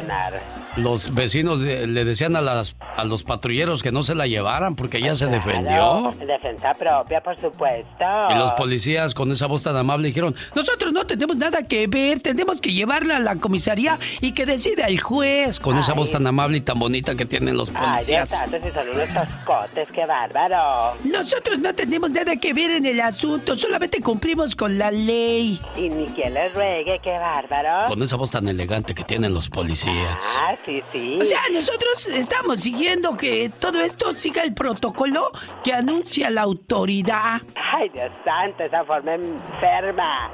Los 0.77 1.13
vecinos 1.13 1.61
de- 1.61 1.87
le 1.87 2.05
decían 2.05 2.35
a, 2.35 2.41
las, 2.41 2.75
a 2.95 3.03
los 3.03 3.23
patrulleros 3.23 3.81
que 3.81 3.91
no 3.91 4.03
se 4.03 4.13
la 4.15 4.27
llevaran 4.27 4.75
porque 4.75 4.97
ella 4.99 5.15
se 5.15 5.25
defendió. 5.27 6.13
Defensa 6.19 6.73
propia, 6.73 7.21
por 7.21 7.35
supuesto. 7.39 8.05
Y 8.29 8.35
los 8.35 8.51
policías 8.53 9.13
con 9.13 9.31
esa 9.31 9.47
voz 9.47 9.63
tan 9.63 9.75
amable 9.75 10.07
dijeron, 10.07 10.35
nosotros 10.55 10.93
no 10.93 11.05
tenemos 11.05 11.35
nada 11.37 11.63
que 11.63 11.87
ver, 11.87 12.19
tenemos 12.21 12.61
que 12.61 12.71
llevarla 12.71 13.17
a 13.17 13.19
la 13.19 13.35
comisaría 13.37 13.97
y 14.21 14.33
que 14.33 14.45
decida 14.45 14.85
el 14.87 14.99
juez. 14.99 15.59
Con 15.59 15.77
esa 15.77 15.93
voz 15.93 16.11
tan 16.11 16.25
amable 16.27 16.57
y 16.57 16.61
tan 16.61 16.77
bonita 16.79 17.15
que 17.15 17.25
tienen 17.25 17.57
los 17.57 17.69
Ay, 17.69 17.75
Dios 17.75 17.89
policías. 17.93 18.29
santo, 18.29 18.57
si 18.63 18.71
son 18.71 18.89
unos 18.89 19.07
toscotes, 19.13 19.87
qué 19.93 20.05
bárbaro. 20.05 20.95
Nosotros 21.03 21.59
no 21.59 21.73
tenemos 21.73 22.11
nada 22.11 22.35
que 22.35 22.53
ver 22.53 22.71
en 22.71 22.85
el 22.85 23.01
asunto, 23.01 23.55
solamente 23.57 23.99
cumplimos 24.01 24.55
con 24.55 24.77
la 24.77 24.91
ley. 24.91 25.59
Y 25.75 25.89
ni 25.89 26.05
quien 26.07 26.33
les 26.33 26.53
ruegue, 26.53 26.99
qué 27.03 27.11
bárbaro. 27.13 27.87
Con 27.87 28.01
esa 28.03 28.15
voz 28.15 28.31
tan 28.31 28.47
elegante 28.47 28.93
que 28.93 29.03
tienen 29.03 29.33
los 29.33 29.49
policías. 29.49 30.17
Ah, 30.39 30.55
sí, 30.67 30.83
sí. 30.91 31.17
O 31.19 31.23
sea, 31.23 31.39
nosotros 31.51 32.05
estamos 32.07 32.61
siguiendo 32.61 33.17
que 33.17 33.49
todo 33.59 33.81
esto 33.81 34.13
siga 34.13 34.43
el 34.43 34.53
protocolo 34.53 35.31
que 35.63 35.73
anuncia 35.73 36.29
la 36.29 36.43
autoridad. 36.43 37.41
Ay, 37.55 37.89
Dios 37.89 38.11
santo, 38.23 38.63
esa 38.63 38.85
forma 38.85 39.15
enferma. 39.15 40.29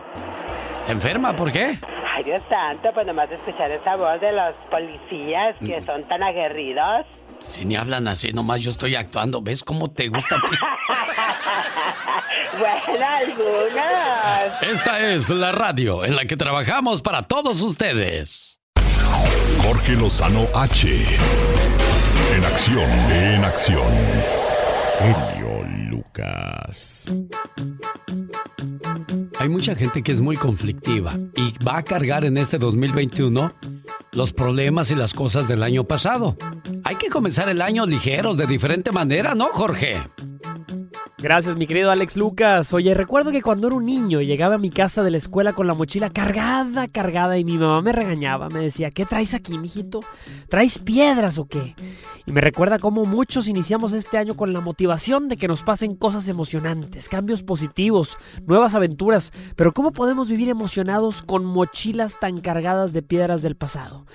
¿Enferma? 0.89 1.33
¿Por 1.33 1.49
qué? 1.51 1.79
Ay, 2.13 2.23
Dios 2.25 2.43
santo, 2.49 2.91
pues 2.93 3.07
nomás 3.07 3.29
de 3.29 3.35
escuchar 3.35 3.71
esa 3.71 3.95
voz 3.95 4.19
de 4.19 4.33
los 4.33 4.53
policías 4.69 5.55
que 5.59 5.79
Mm. 5.79 5.85
son 5.85 6.03
tan 6.03 6.21
aguerridos. 6.23 7.05
Si 7.51 7.63
ni 7.65 7.75
hablan 7.75 8.07
así, 8.07 8.31
nomás 8.33 8.61
yo 8.61 8.69
estoy 8.71 8.95
actuando. 8.95 9.41
¿Ves 9.41 9.63
cómo 9.63 9.91
te 9.91 10.07
gusta 10.09 10.35
a 10.35 10.39
ti? 10.49 10.55
bueno, 12.59 13.05
algunos. 13.05 14.61
Esta 14.61 14.99
es 15.13 15.29
la 15.29 15.51
radio 15.51 16.05
en 16.05 16.15
la 16.15 16.25
que 16.25 16.37
trabajamos 16.37 17.01
para 17.01 17.23
todos 17.23 17.61
ustedes. 17.61 18.52
Jorge 19.61 19.93
Lozano 19.93 20.45
H. 20.53 20.87
En 22.35 22.43
acción, 22.45 22.89
en 23.11 23.43
acción. 23.43 23.91
Genio 24.99 25.63
Lucas. 25.89 27.11
Hay 29.39 29.49
mucha 29.49 29.75
gente 29.75 30.03
que 30.03 30.11
es 30.11 30.21
muy 30.21 30.35
conflictiva 30.35 31.17
y 31.35 31.53
va 31.63 31.77
a 31.77 31.83
cargar 31.83 32.25
en 32.25 32.37
este 32.37 32.57
2021 32.57 33.53
los 34.11 34.31
problemas 34.31 34.91
y 34.91 34.95
las 34.95 35.13
cosas 35.13 35.47
del 35.47 35.63
año 35.63 35.83
pasado. 35.85 36.37
Hay 36.83 36.95
que 36.95 37.09
comenzar 37.09 37.49
el 37.49 37.61
año 37.61 37.85
ligeros, 37.85 38.37
de 38.37 38.47
diferente 38.47 38.91
manera, 38.91 39.35
¿no, 39.35 39.47
Jorge? 39.53 40.01
Gracias, 41.23 41.55
mi 41.55 41.67
querido 41.67 41.89
Alex 41.89 42.17
Lucas. 42.17 42.73
Oye, 42.73 42.93
recuerdo 42.93 43.31
que 43.31 43.41
cuando 43.41 43.67
era 43.67 43.77
un 43.77 43.85
niño 43.85 44.19
llegaba 44.19 44.55
a 44.55 44.57
mi 44.57 44.69
casa 44.69 45.03
de 45.03 45.09
la 45.11 45.15
escuela 45.15 45.53
con 45.53 45.67
la 45.67 45.73
mochila 45.73 46.09
cargada, 46.09 46.89
cargada, 46.89 47.37
y 47.37 47.45
mi 47.45 47.57
mamá 47.57 47.81
me 47.81 47.93
regañaba. 47.93 48.49
Me 48.49 48.59
decía, 48.59 48.91
¿qué 48.91 49.05
traes 49.05 49.33
aquí, 49.33 49.57
mijito? 49.57 50.01
¿Traes 50.49 50.79
piedras 50.79 51.37
o 51.37 51.45
qué? 51.45 51.75
Y 52.25 52.33
me 52.33 52.41
recuerda 52.41 52.77
cómo 52.77 53.05
muchos 53.05 53.47
iniciamos 53.47 53.93
este 53.93 54.17
año 54.17 54.35
con 54.35 54.51
la 54.51 54.59
motivación 54.59 55.29
de 55.29 55.37
que 55.37 55.47
nos 55.47 55.63
pasen 55.63 55.95
cosas 55.95 56.27
emocionantes, 56.27 57.07
cambios 57.07 57.41
positivos, 57.41 58.17
nuevas 58.45 58.75
aventuras. 58.75 59.31
Pero 59.55 59.71
¿cómo 59.71 59.93
podemos 59.93 60.27
vivir 60.27 60.49
emocionados 60.49 61.23
con 61.23 61.45
mochilas 61.45 62.19
tan 62.19 62.41
cargadas 62.41 62.91
de 62.91 63.01
piedras 63.01 63.41
del 63.41 63.55
pasado? 63.55 64.05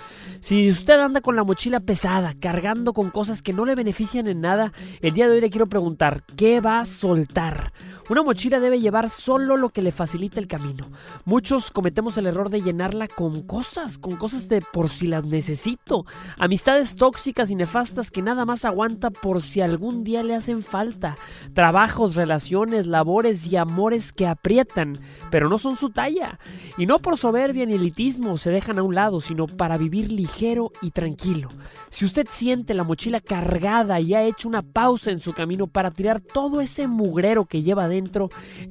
Si 0.40 0.68
usted 0.68 1.00
anda 1.00 1.22
con 1.22 1.36
la 1.36 1.44
mochila 1.44 1.80
pesada, 1.80 2.34
cargando 2.38 2.92
con 2.92 3.08
cosas 3.08 3.40
que 3.40 3.54
no 3.54 3.64
le 3.64 3.74
benefician 3.74 4.28
en 4.28 4.42
nada, 4.42 4.74
el 5.00 5.14
día 5.14 5.26
de 5.26 5.34
hoy 5.34 5.40
le 5.40 5.50
quiero 5.50 5.68
preguntar, 5.68 6.22
¿qué 6.36 6.60
va 6.60 6.80
a 6.80 6.86
soltar? 6.98 7.72
Una 8.08 8.22
mochila 8.22 8.58
debe 8.58 8.80
llevar 8.80 9.10
solo 9.10 9.58
lo 9.58 9.68
que 9.68 9.82
le 9.82 9.92
facilita 9.92 10.40
el 10.40 10.48
camino. 10.48 10.90
Muchos 11.26 11.70
cometemos 11.70 12.16
el 12.16 12.26
error 12.26 12.48
de 12.48 12.62
llenarla 12.62 13.06
con 13.06 13.42
cosas, 13.42 13.98
con 13.98 14.16
cosas 14.16 14.48
de 14.48 14.62
por 14.62 14.88
si 14.88 15.06
las 15.06 15.24
necesito. 15.24 16.06
Amistades 16.38 16.94
tóxicas 16.94 17.50
y 17.50 17.54
nefastas 17.54 18.10
que 18.10 18.22
nada 18.22 18.46
más 18.46 18.64
aguanta 18.64 19.10
por 19.10 19.42
si 19.42 19.60
algún 19.60 20.04
día 20.04 20.22
le 20.22 20.34
hacen 20.34 20.62
falta. 20.62 21.16
Trabajos, 21.52 22.14
relaciones, 22.14 22.86
labores 22.86 23.46
y 23.46 23.56
amores 23.56 24.10
que 24.14 24.26
aprietan, 24.26 25.00
pero 25.30 25.50
no 25.50 25.58
son 25.58 25.76
su 25.76 25.90
talla. 25.90 26.38
Y 26.78 26.86
no 26.86 27.00
por 27.00 27.18
soberbia 27.18 27.66
ni 27.66 27.74
elitismo 27.74 28.38
se 28.38 28.50
dejan 28.50 28.78
a 28.78 28.84
un 28.84 28.94
lado, 28.94 29.20
sino 29.20 29.46
para 29.46 29.76
vivir 29.76 30.10
ligero 30.10 30.72
y 30.80 30.92
tranquilo. 30.92 31.50
Si 31.90 32.06
usted 32.06 32.26
siente 32.30 32.72
la 32.72 32.84
mochila 32.84 33.20
cargada 33.20 34.00
y 34.00 34.14
ha 34.14 34.22
hecho 34.22 34.48
una 34.48 34.62
pausa 34.62 35.10
en 35.10 35.20
su 35.20 35.34
camino 35.34 35.66
para 35.66 35.90
tirar 35.90 36.20
todo 36.20 36.62
ese 36.62 36.86
mugrero 36.86 37.44
que 37.44 37.62
lleva 37.62 37.86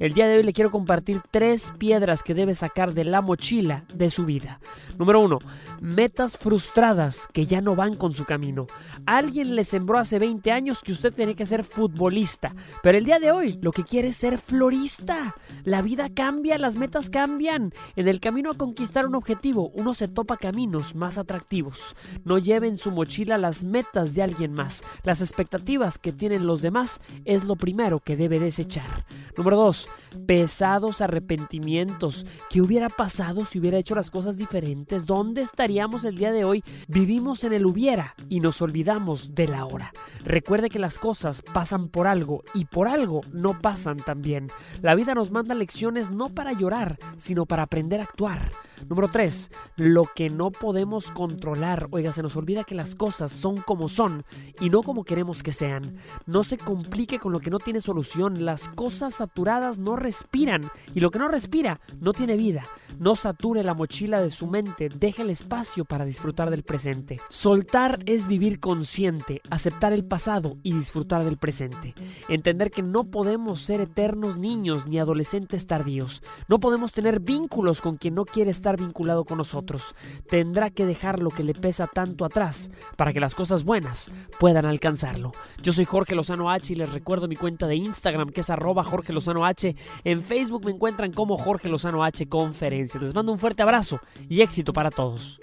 el 0.00 0.14
día 0.14 0.26
de 0.26 0.38
hoy 0.38 0.42
le 0.42 0.52
quiero 0.52 0.70
compartir 0.70 1.20
tres 1.30 1.70
piedras 1.78 2.22
que 2.22 2.34
debe 2.34 2.54
sacar 2.54 2.94
de 2.94 3.04
la 3.04 3.20
mochila 3.20 3.84
de 3.92 4.10
su 4.10 4.24
vida. 4.24 4.60
Número 4.98 5.20
uno, 5.20 5.38
metas 5.80 6.38
frustradas 6.38 7.28
que 7.32 7.46
ya 7.46 7.60
no 7.60 7.76
van 7.76 7.96
con 7.96 8.12
su 8.12 8.24
camino. 8.24 8.66
Alguien 9.06 9.54
le 9.54 9.64
sembró 9.64 9.98
hace 9.98 10.18
20 10.18 10.50
años 10.50 10.82
que 10.82 10.92
usted 10.92 11.12
tiene 11.12 11.34
que 11.34 11.46
ser 11.46 11.64
futbolista, 11.64 12.54
pero 12.82 12.98
el 12.98 13.04
día 13.04 13.18
de 13.18 13.30
hoy 13.30 13.58
lo 13.60 13.72
que 13.72 13.84
quiere 13.84 14.08
es 14.08 14.16
ser 14.16 14.38
florista. 14.38 15.34
La 15.64 15.82
vida 15.82 16.08
cambia, 16.12 16.58
las 16.58 16.76
metas 16.76 17.10
cambian. 17.10 17.72
En 17.96 18.08
el 18.08 18.20
camino 18.20 18.50
a 18.50 18.56
conquistar 18.56 19.06
un 19.06 19.14
objetivo, 19.14 19.70
uno 19.74 19.94
se 19.94 20.08
topa 20.08 20.36
caminos 20.36 20.94
más 20.94 21.18
atractivos. 21.18 21.94
No 22.24 22.38
lleve 22.38 22.68
en 22.68 22.78
su 22.78 22.90
mochila 22.90 23.38
las 23.38 23.64
metas 23.64 24.14
de 24.14 24.22
alguien 24.22 24.52
más. 24.52 24.82
Las 25.04 25.20
expectativas 25.20 25.98
que 25.98 26.12
tienen 26.12 26.46
los 26.46 26.62
demás 26.62 27.00
es 27.24 27.44
lo 27.44 27.56
primero 27.56 28.00
que 28.00 28.16
debe 28.16 28.38
desechar. 28.38 29.04
Número 29.36 29.56
2. 29.56 29.88
Pesados 30.26 31.00
arrepentimientos. 31.00 32.26
¿Qué 32.50 32.60
hubiera 32.60 32.88
pasado 32.88 33.44
si 33.44 33.58
hubiera 33.58 33.78
hecho 33.78 33.94
las 33.94 34.10
cosas 34.10 34.36
diferentes? 34.36 35.06
¿Dónde 35.06 35.42
estaríamos 35.42 36.04
el 36.04 36.16
día 36.16 36.32
de 36.32 36.44
hoy? 36.44 36.64
Vivimos 36.88 37.44
en 37.44 37.52
el 37.52 37.66
hubiera 37.66 38.14
y 38.28 38.40
nos 38.40 38.60
olvidamos 38.62 39.34
de 39.34 39.46
la 39.46 39.64
hora. 39.64 39.92
Recuerde 40.24 40.70
que 40.70 40.78
las 40.78 40.98
cosas 40.98 41.42
pasan 41.42 41.88
por 41.88 42.06
algo 42.06 42.42
y 42.54 42.64
por 42.64 42.88
algo 42.88 43.20
no 43.32 43.60
pasan 43.60 43.98
también. 43.98 44.48
La 44.82 44.94
vida 44.94 45.14
nos 45.14 45.30
manda 45.30 45.54
lecciones 45.54 46.10
no 46.10 46.30
para 46.30 46.52
llorar, 46.52 46.98
sino 47.16 47.46
para 47.46 47.64
aprender 47.64 48.00
a 48.00 48.04
actuar. 48.04 48.50
Número 48.88 49.08
3. 49.08 49.50
Lo 49.76 50.04
que 50.04 50.30
no 50.30 50.50
podemos 50.50 51.10
controlar. 51.10 51.88
Oiga, 51.90 52.12
se 52.12 52.22
nos 52.22 52.36
olvida 52.36 52.64
que 52.64 52.74
las 52.74 52.94
cosas 52.94 53.32
son 53.32 53.58
como 53.58 53.88
son 53.88 54.24
y 54.60 54.70
no 54.70 54.82
como 54.82 55.04
queremos 55.04 55.42
que 55.42 55.52
sean. 55.52 55.96
No 56.26 56.44
se 56.44 56.58
complique 56.58 57.18
con 57.18 57.32
lo 57.32 57.40
que 57.40 57.50
no 57.50 57.58
tiene 57.58 57.80
solución. 57.80 58.44
Las 58.44 58.68
cosas 58.68 59.14
saturadas 59.14 59.78
no 59.78 59.96
respiran 59.96 60.70
y 60.94 61.00
lo 61.00 61.10
que 61.10 61.18
no 61.18 61.28
respira 61.28 61.80
no 62.00 62.12
tiene 62.12 62.36
vida. 62.36 62.64
No 62.98 63.16
sature 63.16 63.62
la 63.62 63.74
mochila 63.74 64.20
de 64.20 64.30
su 64.30 64.46
mente. 64.46 64.88
Deje 64.88 65.22
el 65.22 65.30
espacio 65.30 65.84
para 65.84 66.04
disfrutar 66.04 66.50
del 66.50 66.62
presente. 66.62 67.20
Soltar 67.28 68.00
es 68.06 68.26
vivir 68.26 68.60
consciente, 68.60 69.40
aceptar 69.50 69.92
el 69.92 70.04
pasado 70.04 70.56
y 70.62 70.72
disfrutar 70.72 71.24
del 71.24 71.38
presente. 71.38 71.94
Entender 72.28 72.70
que 72.70 72.82
no 72.82 73.04
podemos 73.04 73.60
ser 73.60 73.80
eternos 73.80 74.38
niños 74.38 74.86
ni 74.86 74.98
adolescentes 74.98 75.66
tardíos. 75.66 76.22
No 76.48 76.60
podemos 76.60 76.92
tener 76.92 77.20
vínculos 77.20 77.80
con 77.80 77.96
quien 77.96 78.14
no 78.14 78.24
quiere 78.24 78.50
estar 78.50 78.67
vinculado 78.76 79.24
con 79.24 79.38
nosotros. 79.38 79.94
Tendrá 80.28 80.70
que 80.70 80.86
dejar 80.86 81.20
lo 81.20 81.30
que 81.30 81.42
le 81.42 81.54
pesa 81.54 81.86
tanto 81.86 82.24
atrás 82.24 82.70
para 82.96 83.12
que 83.12 83.20
las 83.20 83.34
cosas 83.34 83.64
buenas 83.64 84.10
puedan 84.38 84.66
alcanzarlo. 84.66 85.32
Yo 85.62 85.72
soy 85.72 85.84
Jorge 85.84 86.14
Lozano 86.14 86.50
H 86.50 86.72
y 86.72 86.76
les 86.76 86.92
recuerdo 86.92 87.28
mi 87.28 87.36
cuenta 87.36 87.66
de 87.66 87.76
Instagram 87.76 88.30
que 88.30 88.40
es 88.40 88.50
arroba 88.50 88.84
Jorge 88.84 89.12
Lozano 89.12 89.44
H. 89.44 89.74
En 90.04 90.20
Facebook 90.22 90.64
me 90.64 90.72
encuentran 90.72 91.12
como 91.12 91.36
Jorge 91.38 91.68
Lozano 91.68 92.04
H 92.04 92.28
Conferencia. 92.28 93.00
Les 93.00 93.14
mando 93.14 93.32
un 93.32 93.38
fuerte 93.38 93.62
abrazo 93.62 94.00
y 94.28 94.42
éxito 94.42 94.72
para 94.72 94.90
todos. 94.90 95.40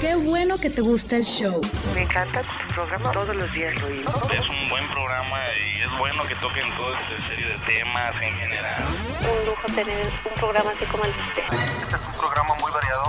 Qué 0.00 0.16
bueno 0.26 0.58
que 0.58 0.70
te 0.70 0.80
gusta 0.80 1.16
el 1.16 1.24
show. 1.24 1.60
Me 1.94 2.02
encanta 2.02 2.42
tu 2.42 2.74
programa, 2.74 3.12
todos 3.12 3.34
los 3.36 3.52
días 3.52 3.78
lo 3.80 3.86
oigo. 3.86 4.10
Es 4.32 4.48
un 4.48 4.68
buen 4.70 4.86
programa 4.88 5.36
y 5.76 5.79
es 5.90 5.98
bueno 5.98 6.22
que 6.24 6.34
toquen 6.36 6.76
toda 6.76 6.98
esta 6.98 7.28
serie 7.28 7.46
de 7.46 7.58
temas 7.66 8.16
en 8.22 8.34
general. 8.34 8.84
Un 9.20 9.46
lujo 9.46 9.66
tener 9.74 10.06
un 10.24 10.34
programa 10.34 10.70
así 10.70 10.84
como 10.86 11.04
el 11.04 11.12
de 11.12 11.20
usted. 11.20 11.42
Este 11.82 11.96
es 11.96 12.06
un 12.06 12.12
programa 12.20 12.54
muy 12.60 12.72
variado. 12.72 13.04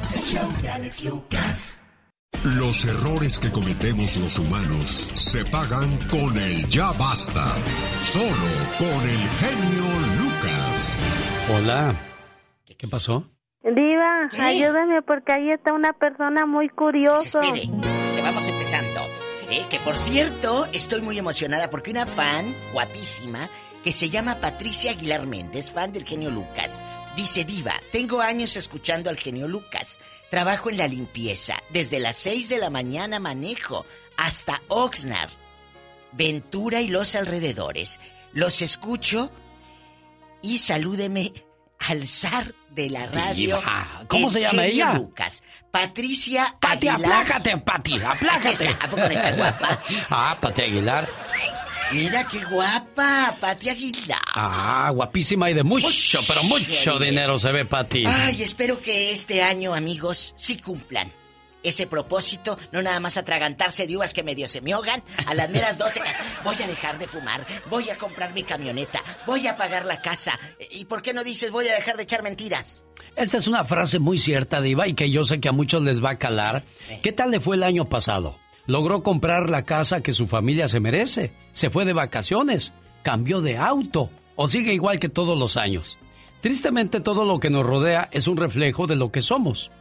Los 2.43 2.85
errores 2.85 3.37
que 3.39 3.51
cometemos 3.51 4.17
los 4.17 4.39
humanos 4.39 5.11
se 5.15 5.45
pagan 5.45 5.97
con 6.09 6.35
el 6.37 6.67
ya 6.69 6.91
basta. 6.93 7.55
Solo 7.97 8.51
con 8.79 9.09
el 9.09 9.27
genio 9.39 9.83
Lucas. 10.17 11.03
Hola. 11.53 11.95
¿Qué 12.77 12.87
pasó? 12.87 13.25
Diva, 13.63 14.27
ayúdame 14.39 15.03
porque 15.03 15.33
ahí 15.33 15.51
está 15.51 15.71
una 15.71 15.93
persona 15.93 16.47
muy 16.47 16.67
curiosa. 16.69 17.39
Espere, 17.41 17.69
que 18.15 18.21
vamos 18.23 18.47
empezando. 18.47 19.01
Eh, 19.51 19.65
que 19.69 19.79
por 19.79 19.97
cierto, 19.97 20.65
estoy 20.71 21.01
muy 21.01 21.17
emocionada 21.17 21.69
porque 21.69 21.91
una 21.91 22.05
fan 22.05 22.55
guapísima 22.71 23.49
que 23.83 23.91
se 23.91 24.09
llama 24.09 24.39
Patricia 24.39 24.91
Aguilar 24.91 25.27
Méndez, 25.27 25.71
fan 25.71 25.91
del 25.91 26.05
genio 26.05 26.31
Lucas, 26.31 26.81
dice 27.17 27.43
Diva, 27.43 27.73
tengo 27.91 28.21
años 28.21 28.55
escuchando 28.55 29.09
al 29.09 29.17
genio 29.17 29.49
Lucas. 29.49 29.99
Trabajo 30.29 30.69
en 30.69 30.77
la 30.77 30.87
limpieza. 30.87 31.61
Desde 31.69 31.99
las 31.99 32.15
6 32.15 32.47
de 32.47 32.59
la 32.59 32.69
mañana 32.69 33.19
manejo 33.19 33.85
hasta 34.15 34.61
Oxnard, 34.69 35.31
Ventura 36.13 36.79
y 36.79 36.87
los 36.87 37.15
alrededores. 37.15 37.99
Los 38.31 38.61
escucho 38.61 39.31
y 40.41 40.59
salúdeme 40.59 41.33
al 41.87 42.07
zar 42.07 42.53
de 42.69 42.89
la 42.89 43.05
radio. 43.07 43.57
Diva, 43.57 44.03
¿cómo 44.07 44.29
se 44.29 44.41
llama 44.41 44.65
ella? 44.65 44.93
Lucas. 44.93 45.43
Patricia 45.71 46.55
Pati, 46.59 46.87
Aguilar. 46.87 47.21
aplácate, 47.23 47.57
Pati, 47.57 48.01
aplácate. 48.05 48.65
Está, 48.65 48.85
¿A 48.85 48.89
poco 48.89 49.01
no 49.03 49.09
está 49.09 49.31
guapa? 49.31 49.79
Ah, 50.09 50.37
Pati 50.39 50.61
Aguilar. 50.63 51.07
Mira 51.91 52.25
qué 52.25 52.39
guapa, 52.45 53.35
Pati 53.39 53.69
Aguilar. 53.69 54.19
Ah, 54.35 54.91
guapísima 54.93 55.49
y 55.49 55.53
de 55.53 55.63
mucho, 55.63 55.87
Mucho 55.87 56.19
pero 56.27 56.43
mucho 56.43 56.65
dinero. 56.69 56.99
dinero 56.99 57.39
se 57.39 57.51
ve, 57.51 57.65
Pati. 57.65 58.03
Ay, 58.05 58.43
espero 58.43 58.81
que 58.81 59.11
este 59.11 59.43
año, 59.43 59.73
amigos, 59.73 60.33
sí 60.37 60.57
cumplan 60.57 61.11
ese 61.63 61.87
propósito, 61.87 62.57
no 62.71 62.81
nada 62.81 62.99
más 62.99 63.17
atragantarse 63.17 63.87
de 63.87 63.97
uvas 63.97 64.13
que 64.13 64.23
medio 64.23 64.47
se 64.47 64.61
me 64.61 64.73
ahogan 64.73 65.03
a 65.25 65.33
las 65.33 65.49
meras 65.49 65.77
12. 65.77 66.01
Voy 66.43 66.55
a 66.61 66.67
dejar 66.67 66.99
de 66.99 67.07
fumar, 67.07 67.45
voy 67.69 67.89
a 67.89 67.97
comprar 67.97 68.33
mi 68.33 68.43
camioneta, 68.43 69.01
voy 69.25 69.47
a 69.47 69.55
pagar 69.57 69.85
la 69.85 70.01
casa. 70.01 70.39
¿Y 70.71 70.85
por 70.85 71.01
qué 71.01 71.13
no 71.13 71.23
dices 71.23 71.51
voy 71.51 71.67
a 71.67 71.75
dejar 71.75 71.97
de 71.97 72.03
echar 72.03 72.23
mentiras? 72.23 72.83
Esta 73.15 73.37
es 73.37 73.47
una 73.47 73.65
frase 73.65 73.99
muy 73.99 74.17
cierta, 74.17 74.61
Diva, 74.61 74.87
y 74.87 74.93
que 74.93 75.11
yo 75.11 75.25
sé 75.25 75.39
que 75.39 75.49
a 75.49 75.53
muchos 75.53 75.81
les 75.83 76.03
va 76.03 76.11
a 76.11 76.17
calar. 76.17 76.63
¿Qué 77.03 77.11
tal 77.11 77.31
le 77.31 77.39
fue 77.39 77.57
el 77.57 77.63
año 77.63 77.85
pasado? 77.85 78.37
Logró 78.67 79.03
comprar 79.03 79.49
la 79.49 79.63
casa 79.63 80.01
que 80.01 80.13
su 80.13 80.27
familia 80.27 80.69
se 80.69 80.79
merece. 80.79 81.33
Se 81.51 81.69
fue 81.69 81.83
de 81.83 81.93
vacaciones. 81.93 82.73
Cambió 83.03 83.41
de 83.41 83.57
auto. 83.57 84.09
O 84.35 84.47
sigue 84.47 84.73
igual 84.73 84.99
que 84.99 85.09
todos 85.09 85.37
los 85.37 85.57
años. 85.57 85.97
Tristemente 86.41 87.01
todo 87.01 87.25
lo 87.25 87.39
que 87.39 87.49
nos 87.49 87.65
rodea 87.65 88.09
es 88.11 88.27
un 88.27 88.37
reflejo 88.37 88.87
de 88.87 88.95
lo 88.95 89.11
que 89.11 89.21
somos. 89.21 89.71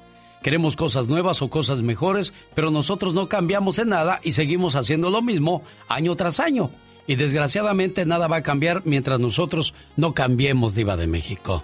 Queremos 0.43 0.75
cosas 0.75 1.09
nuevas 1.09 1.43
o 1.43 1.51
cosas 1.51 1.83
mejores, 1.83 2.33
pero 2.55 2.71
nosotros 2.71 3.13
no 3.13 3.29
cambiamos 3.29 3.79
en 3.79 3.91
nada 3.91 4.21
y 4.23 4.33
seguimos 4.33 4.75
haciendo 4.75 5.11
lo 5.11 5.21
mismo 5.21 5.63
año 5.89 6.17
tras 6.17 6.41
año. 6.41 6.71
Y 7.07 7.17
desgraciadamente 7.17 8.07
nada 8.07 8.27
va 8.29 8.37
a 8.37 8.43
cambiar 8.43 8.83
mientras 8.87 9.21
nosotros 9.21 9.75
no 9.97 10.15
cambiemos, 10.15 10.75
Diva 10.75 10.97
de 10.97 11.07
México. 11.07 11.63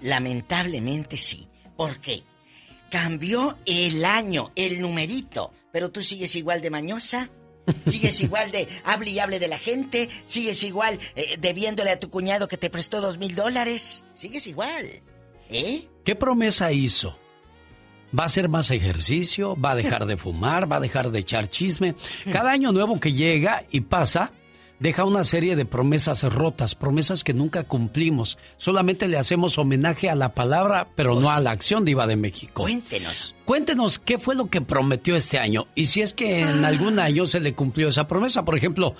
Lamentablemente 0.00 1.16
sí. 1.16 1.46
¿Por 1.76 1.98
qué? 1.98 2.22
Cambió 2.90 3.56
el 3.66 4.04
año, 4.04 4.50
el 4.56 4.80
numerito. 4.80 5.52
Pero 5.72 5.90
tú 5.90 6.02
sigues 6.02 6.34
igual 6.34 6.60
de 6.60 6.70
mañosa. 6.70 7.30
Sigues 7.82 8.20
igual 8.22 8.50
de 8.50 8.66
hable 8.84 9.10
y 9.10 9.18
hable 9.18 9.38
de 9.38 9.48
la 9.48 9.58
gente. 9.58 10.08
Sigues 10.24 10.64
igual 10.64 10.98
eh, 11.14 11.36
debiéndole 11.38 11.90
a 11.90 12.00
tu 12.00 12.10
cuñado 12.10 12.48
que 12.48 12.56
te 12.56 12.70
prestó 12.70 13.00
dos 13.00 13.18
mil 13.18 13.34
dólares. 13.34 14.04
Sigues 14.14 14.46
igual. 14.46 14.86
¿Eh? 15.50 15.88
¿Qué 16.04 16.14
promesa 16.14 16.72
hizo? 16.72 17.16
¿Va 18.16 18.24
a 18.24 18.26
hacer 18.26 18.48
más 18.48 18.70
ejercicio? 18.70 19.56
¿Va 19.56 19.72
a 19.72 19.76
dejar 19.76 20.06
de 20.06 20.16
fumar? 20.16 20.70
¿Va 20.70 20.76
a 20.76 20.80
dejar 20.80 21.10
de 21.10 21.20
echar 21.20 21.48
chisme? 21.48 21.94
Cada 22.32 22.50
año 22.50 22.72
nuevo 22.72 22.98
que 22.98 23.12
llega 23.12 23.64
y 23.70 23.82
pasa, 23.82 24.32
deja 24.80 25.04
una 25.04 25.22
serie 25.22 25.54
de 25.54 25.64
promesas 25.64 26.22
rotas, 26.24 26.74
promesas 26.74 27.22
que 27.22 27.34
nunca 27.34 27.64
cumplimos. 27.64 28.38
Solamente 28.56 29.06
le 29.06 29.16
hacemos 29.16 29.58
homenaje 29.58 30.10
a 30.10 30.16
la 30.16 30.34
palabra, 30.34 30.88
pero 30.96 31.20
no 31.20 31.30
a 31.30 31.40
la 31.40 31.52
acción 31.52 31.84
diva 31.84 32.08
de 32.08 32.16
México. 32.16 32.62
Cuéntenos. 32.62 33.36
Cuéntenos 33.44 34.00
qué 34.00 34.18
fue 34.18 34.34
lo 34.34 34.48
que 34.50 34.60
prometió 34.60 35.14
este 35.14 35.38
año 35.38 35.68
y 35.76 35.86
si 35.86 36.00
es 36.00 36.12
que 36.12 36.40
en 36.40 36.64
algún 36.64 36.98
año 36.98 37.26
se 37.26 37.38
le 37.38 37.54
cumplió 37.54 37.88
esa 37.88 38.08
promesa. 38.08 38.44
Por 38.44 38.56
ejemplo, 38.56 38.96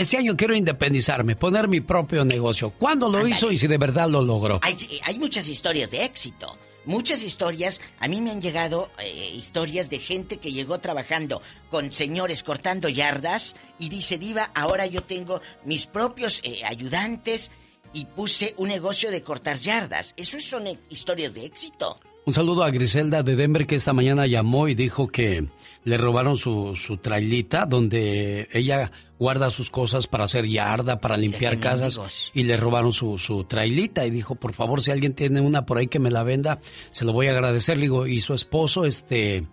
este 0.00 0.16
año 0.16 0.36
quiero 0.36 0.54
independizarme, 0.54 1.36
poner 1.36 1.68
mi 1.68 1.80
propio 1.80 2.24
negocio. 2.24 2.70
¿Cuándo 2.70 3.08
lo 3.08 3.26
hizo 3.26 3.50
y 3.50 3.58
si 3.58 3.66
de 3.66 3.78
verdad 3.78 4.08
lo 4.08 4.22
logró? 4.22 4.60
Hay, 4.62 4.76
hay 5.04 5.18
muchas 5.18 5.48
historias 5.48 5.90
de 5.90 6.04
éxito. 6.04 6.56
Muchas 6.86 7.22
historias, 7.22 7.80
a 7.98 8.08
mí 8.08 8.22
me 8.22 8.30
han 8.30 8.40
llegado 8.40 8.90
eh, 8.98 9.34
historias 9.36 9.90
de 9.90 9.98
gente 9.98 10.38
que 10.38 10.52
llegó 10.52 10.78
trabajando 10.78 11.42
con 11.70 11.92
señores 11.92 12.42
cortando 12.42 12.88
yardas 12.88 13.54
y 13.78 13.90
dice, 13.90 14.16
Diva, 14.16 14.50
ahora 14.54 14.86
yo 14.86 15.02
tengo 15.02 15.42
mis 15.66 15.86
propios 15.86 16.40
eh, 16.42 16.64
ayudantes 16.64 17.50
y 17.92 18.06
puse 18.06 18.54
un 18.56 18.68
negocio 18.68 19.10
de 19.10 19.22
cortar 19.22 19.58
yardas. 19.58 20.14
Eso 20.16 20.40
son 20.40 20.68
eh, 20.68 20.78
historias 20.88 21.34
de 21.34 21.44
éxito. 21.44 22.00
Un 22.24 22.32
saludo 22.32 22.64
a 22.64 22.70
Griselda 22.70 23.22
de 23.22 23.36
Denver 23.36 23.66
que 23.66 23.74
esta 23.74 23.92
mañana 23.92 24.26
llamó 24.26 24.66
y 24.66 24.74
dijo 24.74 25.08
que 25.08 25.44
le 25.84 25.96
robaron 25.96 26.36
su, 26.36 26.74
su 26.76 26.98
trailita 26.98 27.66
donde 27.66 28.48
ella 28.52 28.90
guarda 29.18 29.50
sus 29.50 29.70
cosas 29.70 30.06
para 30.06 30.24
hacer 30.24 30.46
yarda, 30.46 31.00
para 31.00 31.16
limpiar 31.16 31.58
casas 31.58 32.30
y 32.34 32.44
le 32.44 32.56
robaron 32.56 32.92
su, 32.92 33.18
su 33.18 33.44
trailita 33.44 34.06
y 34.06 34.10
dijo, 34.10 34.34
por 34.34 34.52
favor, 34.52 34.82
si 34.82 34.90
alguien 34.90 35.14
tiene 35.14 35.40
una 35.40 35.66
por 35.66 35.78
ahí 35.78 35.88
que 35.88 35.98
me 35.98 36.10
la 36.10 36.22
venda, 36.22 36.60
se 36.90 37.04
lo 37.04 37.12
voy 37.12 37.28
a 37.28 37.32
agradecer. 37.32 37.76
Le 37.76 37.82
digo, 37.82 38.06
y 38.06 38.20
su 38.20 38.32
esposo, 38.34 38.84
este, 38.84 39.46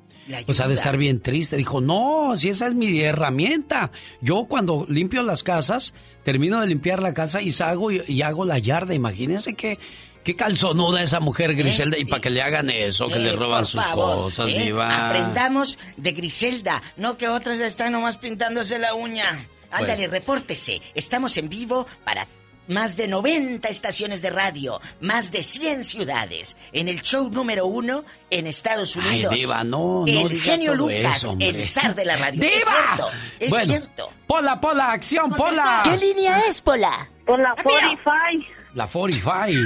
pues 0.45 0.59
ha 0.59 0.67
de 0.67 0.75
estar 0.75 0.97
bien 0.97 1.21
triste. 1.21 1.57
Dijo, 1.57 1.81
no, 1.81 2.35
si 2.35 2.49
esa 2.49 2.67
es 2.67 2.75
mi 2.75 2.99
herramienta. 2.99 3.91
Yo 4.21 4.45
cuando 4.45 4.85
limpio 4.89 5.21
las 5.23 5.43
casas, 5.43 5.93
termino 6.23 6.61
de 6.61 6.67
limpiar 6.67 7.01
la 7.01 7.13
casa 7.13 7.41
y 7.41 7.51
salgo 7.51 7.91
y, 7.91 8.03
y 8.07 8.21
hago 8.21 8.45
la 8.45 8.59
yarda. 8.59 8.93
Imagínense 8.93 9.53
que 9.53 9.79
Qué 10.27 10.35
calzonuda 10.35 11.01
esa 11.01 11.21
mujer 11.21 11.55
Griselda 11.55 11.97
y 11.97 12.03
para 12.03 12.19
que 12.21 12.29
le 12.29 12.41
hagan 12.41 12.69
eso, 12.69 13.07
que 13.07 13.17
le 13.17 13.29
Eh, 13.29 13.31
roban 13.31 13.59
por 13.61 13.67
sus 13.67 13.81
favor, 13.81 14.15
cosas, 14.23 14.49
eh, 14.49 14.59
diva. 14.61 15.07
Aprendamos 15.07 15.79
de 15.95 16.11
Griselda, 16.11 16.83
no 16.97 17.15
que 17.15 17.29
otras 17.29 17.61
están 17.61 17.93
nomás 17.93 18.17
pintándose 18.17 18.77
la 18.77 18.93
uña. 18.93 19.23
Ándale, 19.71 19.95
Bueno. 20.09 20.11
repórtese. 20.11 20.81
Estamos 20.95 21.37
en 21.37 21.47
vivo 21.47 21.87
para 22.03 22.27
más 22.67 22.97
de 22.97 23.07
90 23.07 23.69
estaciones 23.69 24.21
de 24.21 24.29
radio, 24.29 24.81
más 24.99 25.31
de 25.31 25.43
100 25.43 25.85
ciudades, 25.85 26.57
en 26.73 26.89
el 26.89 27.01
show 27.03 27.29
número 27.29 27.65
uno 27.65 28.03
en 28.29 28.47
Estados 28.47 28.97
Ay, 28.97 29.07
Unidos. 29.23 29.33
diva, 29.33 29.63
no, 29.63 30.03
no 30.05 30.07
El 30.07 30.27
diga 30.27 30.43
genio 30.43 30.75
Lucas, 30.75 31.23
eso, 31.23 31.37
el 31.39 31.63
zar 31.63 31.95
de 31.95 32.03
la 32.03 32.17
radio. 32.17 32.43
Es 32.43 32.51
¡Diva! 32.65 32.75
cierto, 32.85 33.11
es 33.39 33.49
Bueno, 33.49 33.65
cierto. 33.71 34.11
Pola, 34.27 34.59
Pola, 34.59 34.91
acción, 34.91 35.29
Pola. 35.29 35.83
¿Qué 35.85 35.95
línea 36.05 36.37
es, 36.49 36.59
Pola? 36.59 37.09
Por 37.25 37.39
la 37.39 37.55
45. 37.63 38.45
La 38.73 38.87
45. 38.87 39.61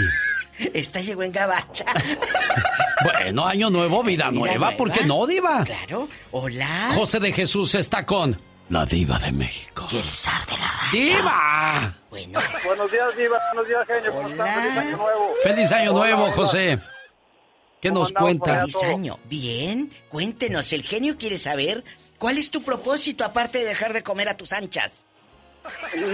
Esta 0.73 1.01
llegó 1.01 1.23
en 1.23 1.31
gabacha. 1.31 1.85
Bueno, 3.03 3.47
año 3.47 3.71
nuevo, 3.71 4.03
vida, 4.03 4.29
Vida 4.29 4.39
nueva, 4.39 4.55
nueva. 4.57 4.77
¿por 4.77 4.91
qué 4.91 5.03
no, 5.05 5.25
diva? 5.25 5.63
Claro. 5.63 6.07
Hola. 6.29 6.91
José 6.93 7.19
de 7.19 7.33
Jesús 7.33 7.73
está 7.73 8.05
con 8.05 8.39
la 8.69 8.85
diva 8.85 9.17
de 9.17 9.31
México. 9.31 9.87
Y 9.91 9.97
el 9.97 10.03
zar 10.03 10.45
de 10.45 10.51
la 10.51 10.67
radio. 10.67 10.91
¡Diva! 10.91 11.93
Bueno. 12.11 12.39
Buenos 12.63 12.91
días, 12.91 13.17
Diva. 13.17 13.39
Buenos 13.53 13.67
días, 13.67 13.87
genio. 13.87 14.13
¿Cómo 14.13 14.29
están? 14.29 14.47
Feliz 14.53 14.77
año 14.77 14.97
nuevo. 14.97 15.33
Feliz 15.43 15.71
año 15.71 15.91
Hola, 15.93 15.99
nuevo, 15.99 16.23
hola. 16.25 16.33
José. 16.35 16.79
¿Qué 17.81 17.89
¿Cómo 17.89 18.01
nos 18.01 18.13
cuenta? 18.13 18.59
Feliz 18.59 18.83
año. 18.83 19.19
Bien, 19.25 19.91
cuéntenos, 20.09 20.71
el 20.71 20.83
genio 20.83 21.17
quiere 21.17 21.39
saber 21.39 21.83
cuál 22.19 22.37
es 22.37 22.51
tu 22.51 22.61
propósito 22.61 23.25
aparte 23.25 23.57
de 23.57 23.65
dejar 23.65 23.93
de 23.93 24.03
comer 24.03 24.29
a 24.29 24.37
tus 24.37 24.53
anchas. 24.53 25.07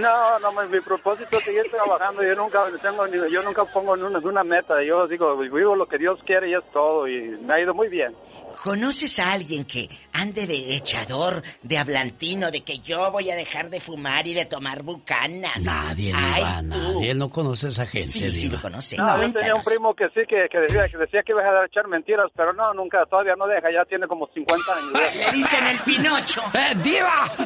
No, 0.00 0.38
no, 0.40 0.52
mi, 0.52 0.68
mi 0.68 0.80
propósito 0.80 1.38
es 1.38 1.44
seguir 1.44 1.62
trabajando. 1.70 2.22
Yo 2.22 2.34
nunca 2.34 2.64
tengo, 2.82 3.06
ni- 3.06 3.30
yo 3.32 3.42
nunca 3.42 3.64
pongo 3.64 3.94
en 3.96 4.04
una, 4.04 4.18
una 4.18 4.44
meta. 4.44 4.82
Yo 4.82 5.06
digo, 5.06 5.36
vivo 5.38 5.74
lo 5.74 5.86
que 5.86 5.98
Dios 5.98 6.18
quiere 6.26 6.50
y 6.50 6.54
es 6.54 6.64
todo. 6.72 7.08
Y 7.08 7.20
me 7.42 7.54
ha 7.54 7.60
ido 7.60 7.72
muy 7.74 7.88
bien. 7.88 8.14
¿Conoces 8.62 9.18
a 9.20 9.32
alguien 9.32 9.64
que 9.64 9.88
ande 10.14 10.46
de 10.48 10.74
echador, 10.74 11.42
de 11.62 11.78
hablantino, 11.78 12.50
de 12.50 12.62
que 12.62 12.78
yo 12.80 13.10
voy 13.12 13.30
a 13.30 13.36
dejar 13.36 13.70
de 13.70 13.78
fumar 13.80 14.26
y 14.26 14.34
de 14.34 14.46
tomar 14.46 14.82
bucanas? 14.82 15.58
Nadie, 15.62 16.12
Ay, 16.14 16.42
nadie. 16.64 17.10
Él 17.12 17.18
no 17.18 17.30
conoce 17.30 17.66
a 17.66 17.68
esa 17.68 17.86
gente, 17.86 18.08
Sí, 18.08 18.28
sí 18.34 18.42
diva. 18.48 18.56
lo 18.56 18.62
conoce. 18.62 18.96
No, 18.96 19.22
yo 19.22 19.32
tenía 19.32 19.54
un 19.54 19.62
primo 19.62 19.94
que 19.94 20.08
sí, 20.08 20.22
que, 20.28 20.48
que 20.50 20.58
decía, 20.58 20.88
que 20.88 20.96
decía 20.98 21.22
que 21.22 21.32
iba 21.32 21.40
a 21.40 21.44
dejar 21.44 21.60
de 21.60 21.66
echar 21.66 21.88
mentiras, 21.88 22.26
pero 22.34 22.52
no, 22.52 22.74
nunca, 22.74 23.06
todavía 23.06 23.36
no 23.36 23.46
deja. 23.46 23.70
Ya 23.70 23.84
tiene 23.84 24.08
como 24.08 24.26
50 24.26 24.74
años. 24.74 24.92
Le 24.92 25.32
dicen 25.32 25.66
el 25.68 25.78
Pinocho. 25.80 26.42
¡Eh, 26.54 26.74
diva! 26.82 27.32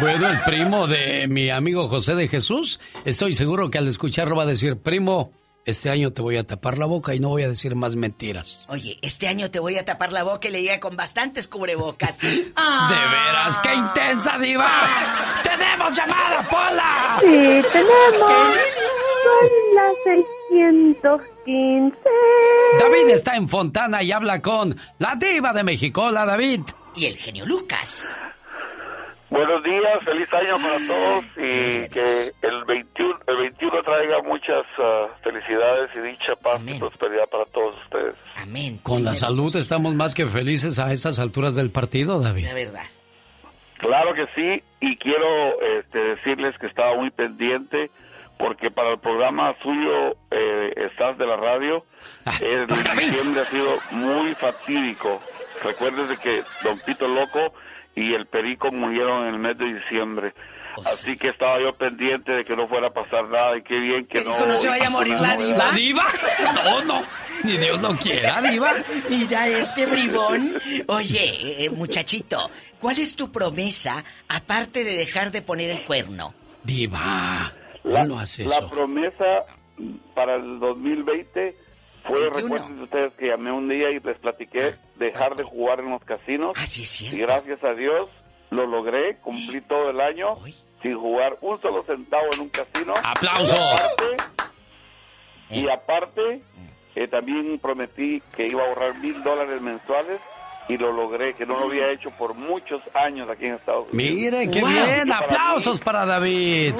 Bueno, 0.00 0.28
el 0.28 0.40
primo 0.40 0.53
de 0.54 1.26
mi 1.28 1.50
amigo 1.50 1.88
José 1.88 2.14
de 2.14 2.28
Jesús, 2.28 2.78
estoy 3.04 3.34
seguro 3.34 3.70
que 3.70 3.78
al 3.78 3.88
escucharlo 3.88 4.36
va 4.36 4.44
a 4.44 4.46
decir, 4.46 4.76
primo, 4.76 5.32
este 5.64 5.90
año 5.90 6.12
te 6.12 6.22
voy 6.22 6.36
a 6.36 6.46
tapar 6.46 6.78
la 6.78 6.86
boca 6.86 7.12
y 7.12 7.18
no 7.18 7.30
voy 7.30 7.42
a 7.42 7.48
decir 7.48 7.74
más 7.74 7.96
mentiras. 7.96 8.64
Oye, 8.68 8.96
este 9.02 9.26
año 9.26 9.50
te 9.50 9.58
voy 9.58 9.78
a 9.78 9.84
tapar 9.84 10.12
la 10.12 10.22
boca 10.22 10.46
y 10.46 10.52
le 10.52 10.58
diga 10.58 10.78
con 10.78 10.96
bastantes 10.96 11.48
cubrebocas. 11.48 12.20
Ah. 12.54 12.88
De 12.88 13.16
veras, 13.16 13.58
qué 13.64 13.74
intensa, 13.74 14.38
diva. 14.38 14.68
¡Tenemos 15.42 15.96
llamada, 15.96 16.48
Pola! 16.48 17.18
Sí, 17.20 17.60
tenemos. 17.72 18.54
Son 19.24 19.74
las 19.74 19.94
615. 20.04 21.96
David 22.78 23.08
está 23.12 23.34
en 23.34 23.48
Fontana 23.48 24.04
y 24.04 24.12
habla 24.12 24.40
con 24.40 24.76
la 24.98 25.16
diva 25.16 25.52
de 25.52 25.64
México. 25.64 26.02
Hola, 26.02 26.24
David. 26.24 26.60
Y 26.94 27.06
el 27.06 27.16
genio 27.16 27.44
Lucas. 27.44 28.14
Buenos 29.30 29.62
días, 29.64 30.04
feliz 30.04 30.32
año 30.32 30.54
para 30.56 30.86
todos 30.86 31.24
y 31.36 31.88
que 31.88 32.32
el 32.42 32.64
21, 32.66 33.18
el 33.26 33.36
21 33.36 33.82
traiga 33.82 34.22
muchas 34.22 34.62
ah, 34.78 35.06
felicidades 35.22 35.90
y 35.96 36.00
dicha, 36.00 36.36
paz 36.36 36.60
y 36.66 36.78
prosperidad 36.78 37.28
para 37.30 37.44
todos 37.46 37.74
ustedes. 37.84 38.14
Amén. 38.36 38.78
Con 38.82 39.02
la 39.02 39.14
salud 39.14 39.54
estamos 39.56 39.94
más 39.94 40.14
que 40.14 40.26
felices 40.26 40.78
a 40.78 40.92
estas 40.92 41.18
alturas 41.18 41.56
del 41.56 41.70
partido, 41.70 42.20
David. 42.20 42.44
La 42.44 42.54
verdad. 42.54 42.84
Claro 43.78 44.14
que 44.14 44.26
sí, 44.34 44.62
y 44.80 44.96
quiero 44.96 45.60
este, 45.78 45.98
decirles 45.98 46.56
que 46.58 46.66
estaba 46.66 46.96
muy 46.96 47.10
pendiente 47.10 47.90
porque 48.38 48.70
para 48.70 48.92
el 48.92 48.98
programa 48.98 49.54
suyo, 49.62 50.16
eh, 50.30 50.72
Estás 50.76 51.16
de 51.18 51.26
la 51.26 51.36
Radio, 51.36 51.84
el 52.40 52.66
diciembre 52.98 53.40
ha 53.40 53.44
sido 53.44 53.78
muy 53.92 54.34
fatídico. 54.34 55.20
Recuerden 55.62 56.06
que 56.22 56.42
Don 56.62 56.78
Pito 56.80 57.06
Loco 57.06 57.54
y 57.96 58.14
el 58.14 58.26
Perico 58.26 58.70
murieron 58.72 59.26
en 59.26 59.34
el 59.34 59.40
mes 59.40 59.56
de 59.58 59.74
diciembre. 59.74 60.34
Así 60.84 61.16
que 61.16 61.28
estaba 61.28 61.60
yo 61.60 61.72
pendiente 61.76 62.32
de 62.32 62.44
que 62.44 62.56
no 62.56 62.66
fuera 62.66 62.88
a 62.88 62.90
pasar 62.90 63.28
nada 63.28 63.56
y 63.56 63.62
qué 63.62 63.78
bien 63.78 64.04
que 64.06 64.24
no... 64.24 64.46
no 64.46 64.54
se 64.54 64.68
vaya 64.68 64.88
a 64.88 64.90
morir 64.90 65.14
la 65.20 65.36
diva? 65.36 65.56
¿La 65.58 65.70
diva? 65.72 66.04
No, 66.64 66.84
no. 66.84 67.02
Ni 67.44 67.56
Dios 67.56 67.80
lo 67.80 67.96
quiera, 67.96 68.40
diva. 68.42 68.72
Mira 69.08 69.46
este 69.48 69.86
bribón. 69.86 70.52
Oye, 70.88 71.64
eh, 71.64 71.70
muchachito, 71.70 72.50
¿cuál 72.80 72.98
es 72.98 73.14
tu 73.14 73.30
promesa 73.30 74.02
aparte 74.28 74.82
de 74.82 74.96
dejar 74.96 75.30
de 75.30 75.42
poner 75.42 75.70
el 75.70 75.84
cuerno? 75.84 76.34
Diva. 76.64 77.52
La, 77.84 78.04
no 78.04 78.18
hace 78.18 78.44
la 78.44 78.56
eso. 78.56 78.70
promesa 78.70 79.44
para 80.14 80.36
el 80.36 80.58
2020 80.58 81.56
fue, 82.06 82.28
recuerden 82.30 82.80
ustedes 82.82 83.12
que 83.14 83.28
llamé 83.28 83.50
un 83.52 83.68
día 83.68 83.90
y 83.90 83.98
les 84.00 84.18
platiqué 84.18 84.74
dejar 84.96 85.34
de 85.36 85.42
jugar 85.42 85.80
en 85.80 85.90
los 85.90 86.02
casinos. 86.04 86.52
Así 86.56 86.82
es 86.82 86.90
cierto. 86.90 87.16
Y 87.16 87.20
gracias 87.20 87.62
a 87.64 87.72
Dios 87.74 88.10
lo 88.50 88.66
logré, 88.66 89.16
cumplí 89.18 89.60
todo 89.62 89.90
el 89.90 90.00
año 90.00 90.36
sin 90.82 90.98
jugar 90.98 91.36
un 91.40 91.60
solo 91.62 91.82
centavo 91.82 92.26
en 92.34 92.40
un 92.40 92.48
casino. 92.50 92.94
¡Aplauso! 93.02 93.56
Y 95.50 95.68
aparte, 95.68 96.42
eh, 96.94 97.08
también 97.08 97.58
prometí 97.58 98.22
que 98.36 98.48
iba 98.48 98.62
a 98.62 98.68
ahorrar 98.68 98.94
mil 98.98 99.22
dólares 99.22 99.60
mensuales 99.60 100.20
y 100.68 100.76
lo 100.78 100.92
logré, 100.92 101.34
que 101.34 101.44
no 101.44 101.58
lo 101.58 101.66
había 101.66 101.90
hecho 101.92 102.10
por 102.12 102.34
muchos 102.34 102.82
años 102.94 103.28
aquí 103.30 103.46
en 103.46 103.54
Estados 103.54 103.86
Unidos. 103.92 104.14
Mire, 104.16 104.50
qué 104.50 104.60
Wow. 104.60 104.70
bien. 104.70 105.06
Y 105.06 105.10
para 105.10 105.26
Aplausos 105.26 105.78
mí- 105.78 105.84
para 105.84 106.06
David. 106.06 106.74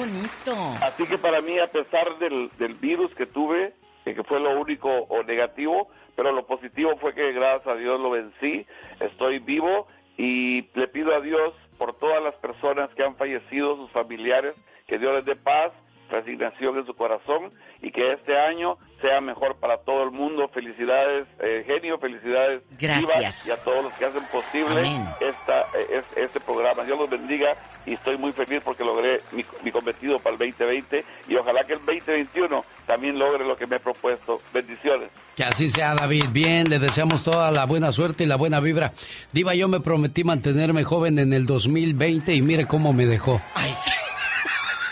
Así 0.81 1.05
que 1.05 1.17
para 1.17 1.41
mí, 1.41 1.59
a 1.59 1.67
pesar 1.67 2.17
del, 2.19 2.49
del 2.57 2.73
virus 2.75 3.13
que 3.13 3.27
tuve, 3.27 3.65
eh, 3.67 3.73
que 4.13 4.23
fue 4.23 4.39
lo 4.39 4.59
único 4.59 4.89
o 4.89 5.23
negativo, 5.23 5.87
pero 6.15 6.31
lo 6.31 6.45
positivo 6.45 6.95
fue 6.97 7.13
que 7.13 7.31
gracias 7.33 7.67
a 7.67 7.75
Dios 7.75 7.99
lo 7.99 8.11
vencí, 8.11 8.65
estoy 8.99 9.39
vivo 9.39 9.87
y 10.17 10.69
le 10.73 10.87
pido 10.87 11.15
a 11.15 11.21
Dios 11.21 11.53
por 11.77 11.97
todas 11.97 12.21
las 12.23 12.35
personas 12.35 12.89
que 12.95 13.03
han 13.03 13.15
fallecido, 13.15 13.75
sus 13.75 13.91
familiares, 13.91 14.55
que 14.87 14.97
Dios 14.97 15.13
les 15.15 15.25
dé 15.25 15.35
paz 15.35 15.71
resignación 16.09 16.77
en 16.77 16.85
su 16.85 16.93
corazón 16.95 17.51
y 17.81 17.91
que 17.91 18.13
este 18.13 18.37
año 18.37 18.77
sea 19.01 19.19
mejor 19.21 19.57
para 19.57 19.77
todo 19.79 20.03
el 20.03 20.11
mundo. 20.11 20.47
Felicidades, 20.53 21.25
eh, 21.39 21.63
genio, 21.67 21.97
felicidades. 21.99 22.63
Gracias. 22.79 23.47
Y 23.47 23.51
a 23.51 23.57
todos 23.57 23.83
los 23.85 23.93
que 23.93 24.05
hacen 24.05 24.23
posible 24.31 24.81
esta, 25.19 25.61
eh, 25.77 25.87
es- 25.99 26.17
este 26.17 26.39
programa. 26.39 26.83
Dios 26.83 26.97
los 26.97 27.09
bendiga 27.09 27.55
y 27.85 27.93
estoy 27.93 28.17
muy 28.17 28.31
feliz 28.31 28.61
porque 28.63 28.83
logré 28.83 29.19
mi, 29.31 29.43
mi 29.63 29.71
cometido 29.71 30.17
para 30.19 30.33
el 30.33 30.39
2020 30.39 31.03
y 31.27 31.35
ojalá 31.35 31.63
que 31.65 31.73
el 31.73 31.79
2021 31.85 32.63
también 32.87 33.19
logre 33.19 33.45
lo 33.45 33.55
que 33.57 33.67
me 33.67 33.75
he 33.75 33.79
propuesto. 33.79 34.39
Bendiciones. 34.53 35.09
Que 35.35 35.43
así 35.43 35.69
sea, 35.69 35.93
David. 35.95 36.25
Bien, 36.31 36.69
le 36.69 36.79
deseamos 36.79 37.23
toda 37.23 37.51
la 37.51 37.65
buena 37.65 37.91
suerte 37.91 38.23
y 38.23 38.27
la 38.27 38.37
buena 38.37 38.59
vibra. 38.61 38.93
Diva, 39.33 39.53
yo 39.53 39.67
me 39.67 39.81
prometí 39.81 40.23
mantenerme 40.23 40.83
joven 40.83 41.19
en 41.19 41.33
el 41.33 41.45
2020 41.45 42.33
y 42.33 42.41
mire 42.41 42.65
cómo 42.65 42.93
me 42.93 43.05
dejó. 43.05 43.41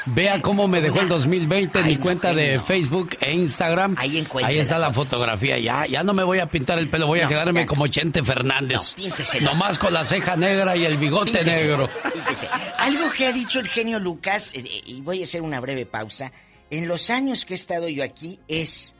Vea 0.06 0.42
cómo 0.42 0.68
me 0.68 0.82
dejó 0.82 1.00
el 1.00 1.08
2020 1.08 1.80
en 1.80 1.88
mi 1.88 1.98
cuenta 1.98 2.34
de 2.34 2.60
Facebook 2.60 3.18
e 3.20 3.32
Instagram. 3.32 3.96
Ahí 3.98 4.18
encuentra 4.18 4.52
está 4.52 4.78
la 4.78 4.88
la 4.88 4.94
fotografía. 4.94 5.58
Ya, 5.60 5.86
ya 5.88 6.04
no 6.04 6.14
me 6.14 6.24
voy 6.24 6.40
a 6.40 6.48
pintar 6.48 6.78
el 6.78 6.90
pelo, 6.90 7.08
voy 7.08 7.22
a 7.22 7.28
quedarme 7.28 7.66
como 7.66 7.88
Chente 7.88 8.24
Fernández. 8.24 8.94
pínteselo. 8.94 9.52
Nomás 9.52 9.80
con 9.80 9.94
la 9.94 10.04
ceja 10.04 10.36
negra 10.36 10.76
y 10.76 10.86
el 10.86 10.98
bigote 10.98 11.44
negro. 11.44 11.90
fíjese. 12.14 12.50
Algo 12.78 13.10
que 13.12 13.28
ha 13.28 13.32
dicho 13.32 13.60
el 13.60 13.68
genio 13.70 14.00
Lucas, 14.00 14.54
eh, 14.56 14.64
y 14.86 15.02
voy 15.02 15.22
a 15.22 15.24
hacer 15.24 15.42
una 15.42 15.60
breve 15.60 15.86
pausa, 15.86 16.32
en 16.70 16.88
los 16.88 17.10
años 17.10 17.46
que 17.46 17.54
he 17.54 17.56
estado 17.56 17.88
yo 17.88 18.04
aquí 18.04 18.40
es, 18.48 18.96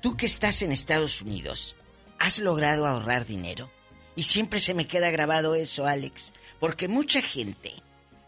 tú 0.00 0.16
que 0.16 0.26
estás 0.26 0.62
en 0.62 0.72
Estados 0.72 1.22
Unidos, 1.22 1.76
¿has 2.18 2.38
logrado 2.38 2.86
ahorrar 2.86 3.24
dinero? 3.24 3.70
Y 4.14 4.24
siempre 4.24 4.60
se 4.60 4.74
me 4.74 4.86
queda 4.86 5.10
grabado 5.10 5.54
eso, 5.54 5.86
Alex, 5.86 6.32
porque 6.58 6.88
mucha 6.88 7.22
gente 7.22 7.72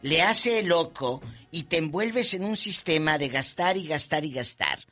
le 0.02 0.22
hace 0.22 0.60
el 0.60 0.68
loco 0.68 1.22
y 1.50 1.64
te 1.64 1.78
envuelves 1.78 2.34
en 2.34 2.44
un 2.44 2.56
sistema 2.56 3.18
de 3.18 3.28
gastar 3.28 3.76
y 3.76 3.86
gastar 3.86 4.24
y 4.24 4.32
gastar. 4.32 4.86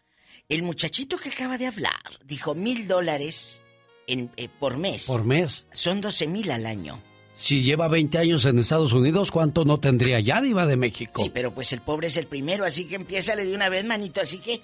El 0.49 0.63
muchachito 0.63 1.19
que 1.19 1.29
acaba 1.29 1.59
de 1.59 1.67
hablar 1.67 2.19
dijo 2.25 2.55
mil 2.55 2.89
dólares 2.89 3.61
eh, 4.07 4.49
por 4.59 4.77
mes. 4.77 5.05
Por 5.05 5.25
mes. 5.25 5.67
Son 5.73 6.01
12 6.01 6.27
mil 6.27 6.51
al 6.51 6.67
año. 6.67 7.03
Si 7.39 7.63
lleva 7.63 7.87
20 7.87 8.19
años 8.19 8.45
en 8.47 8.59
Estados 8.59 8.93
Unidos, 8.93 9.31
¿cuánto 9.31 9.65
no 9.65 9.79
tendría 9.79 10.19
ya, 10.19 10.41
Diva 10.41 10.67
de 10.67 10.77
México? 10.77 11.23
Sí, 11.23 11.31
pero 11.33 11.53
pues 11.53 11.73
el 11.73 11.81
pobre 11.81 12.09
es 12.09 12.17
el 12.17 12.27
primero, 12.27 12.65
así 12.65 12.85
que 12.85 12.97
empieza 12.97 13.37
de 13.37 13.55
una 13.55 13.69
vez, 13.69 13.85
manito, 13.85 14.21
así 14.21 14.39
que 14.39 14.61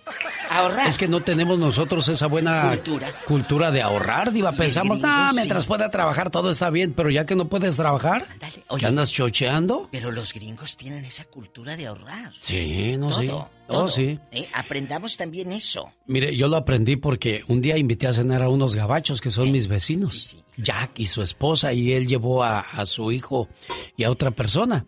ahorrar. 0.50 0.88
Es 0.88 0.98
que 0.98 1.06
no 1.06 1.22
tenemos 1.22 1.56
nosotros 1.56 2.08
esa 2.08 2.26
buena 2.26 2.70
Cultura. 2.70 3.12
cultura 3.28 3.70
de 3.70 3.80
ahorrar, 3.80 4.32
Diva. 4.32 4.50
Pensamos, 4.50 4.98
gringo, 4.98 5.28
sí. 5.28 5.34
mientras 5.36 5.66
pueda 5.66 5.88
trabajar 5.88 6.30
todo 6.32 6.50
está 6.50 6.68
bien, 6.70 6.94
pero 6.94 7.10
ya 7.10 7.24
que 7.26 7.36
no 7.36 7.48
puedes 7.48 7.76
trabajar, 7.76 8.26
¿que 8.76 8.86
andas 8.86 9.12
chocheando? 9.12 9.88
Pero 9.92 10.10
los 10.10 10.34
gringos 10.34 10.76
tienen 10.76 11.04
esa 11.04 11.26
cultura 11.26 11.76
de 11.76 11.86
ahorrar. 11.86 12.32
Sí, 12.40 12.96
no, 12.98 13.12
sí. 13.12 13.30
Todo, 13.66 13.84
Oh, 13.84 13.88
sí. 13.88 14.18
Eh, 14.30 14.46
Aprendamos 14.52 15.16
también 15.16 15.52
eso. 15.52 15.90
Mire, 16.06 16.36
yo 16.36 16.48
lo 16.48 16.56
aprendí 16.56 16.96
porque 16.96 17.44
un 17.48 17.60
día 17.60 17.78
invité 17.78 18.06
a 18.06 18.12
cenar 18.12 18.42
a 18.42 18.48
unos 18.50 18.74
gabachos 18.74 19.20
que 19.20 19.30
son 19.30 19.50
mis 19.50 19.66
vecinos. 19.68 20.36
Jack 20.58 20.98
y 21.00 21.06
su 21.06 21.22
esposa, 21.22 21.72
y 21.72 21.92
él 21.92 22.06
llevó 22.06 22.42
a, 22.44 22.60
a 22.60 22.84
su 22.86 23.10
hijo 23.10 23.48
y 23.96 24.04
a 24.04 24.10
otra 24.10 24.30
persona. 24.32 24.86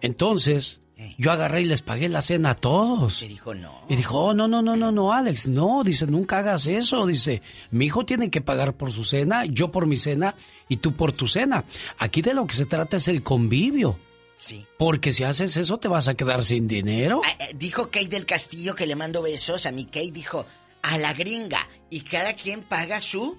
Entonces, 0.00 0.80
yo 1.16 1.30
agarré 1.32 1.62
y 1.62 1.64
les 1.64 1.82
pagué 1.82 2.08
la 2.08 2.22
cena 2.22 2.50
a 2.50 2.54
todos. 2.54 3.20
Te 3.20 3.28
dijo 3.28 3.54
no. 3.54 3.82
Y 3.88 3.96
dijo, 3.96 4.18
oh, 4.18 4.34
no, 4.34 4.46
no, 4.48 4.62
no, 4.62 4.76
no, 4.76 4.92
no, 4.92 5.12
Alex, 5.12 5.48
no, 5.48 5.82
dice, 5.84 6.06
nunca 6.06 6.38
hagas 6.38 6.66
eso. 6.66 7.06
Dice, 7.06 7.42
mi 7.70 7.86
hijo 7.86 8.04
tiene 8.04 8.30
que 8.30 8.40
pagar 8.40 8.74
por 8.74 8.92
su 8.92 9.04
cena, 9.04 9.44
yo 9.46 9.70
por 9.70 9.86
mi 9.86 9.96
cena 9.96 10.34
y 10.68 10.76
tú 10.78 10.92
por 10.92 11.12
tu 11.12 11.26
cena. 11.28 11.64
Aquí 11.98 12.22
de 12.22 12.34
lo 12.34 12.46
que 12.46 12.54
se 12.54 12.66
trata 12.66 12.96
es 12.96 13.08
el 13.08 13.22
convivio. 13.22 13.98
Sí. 14.38 14.64
Porque 14.78 15.12
si 15.12 15.24
haces 15.24 15.56
eso 15.56 15.78
te 15.78 15.88
vas 15.88 16.06
a 16.06 16.14
quedar 16.14 16.44
sin 16.44 16.68
dinero. 16.68 17.20
Eh, 17.40 17.50
dijo 17.56 17.86
Kate 17.90 18.06
del 18.06 18.24
Castillo 18.24 18.74
que 18.76 18.86
le 18.86 18.94
mando 18.94 19.20
besos. 19.20 19.66
A 19.66 19.72
mi 19.72 19.84
Kate 19.86 20.12
dijo, 20.12 20.46
a 20.82 20.96
la 20.96 21.12
gringa. 21.12 21.66
Y 21.90 22.02
cada 22.02 22.32
quien 22.34 22.62
paga 22.62 23.00
su 23.00 23.36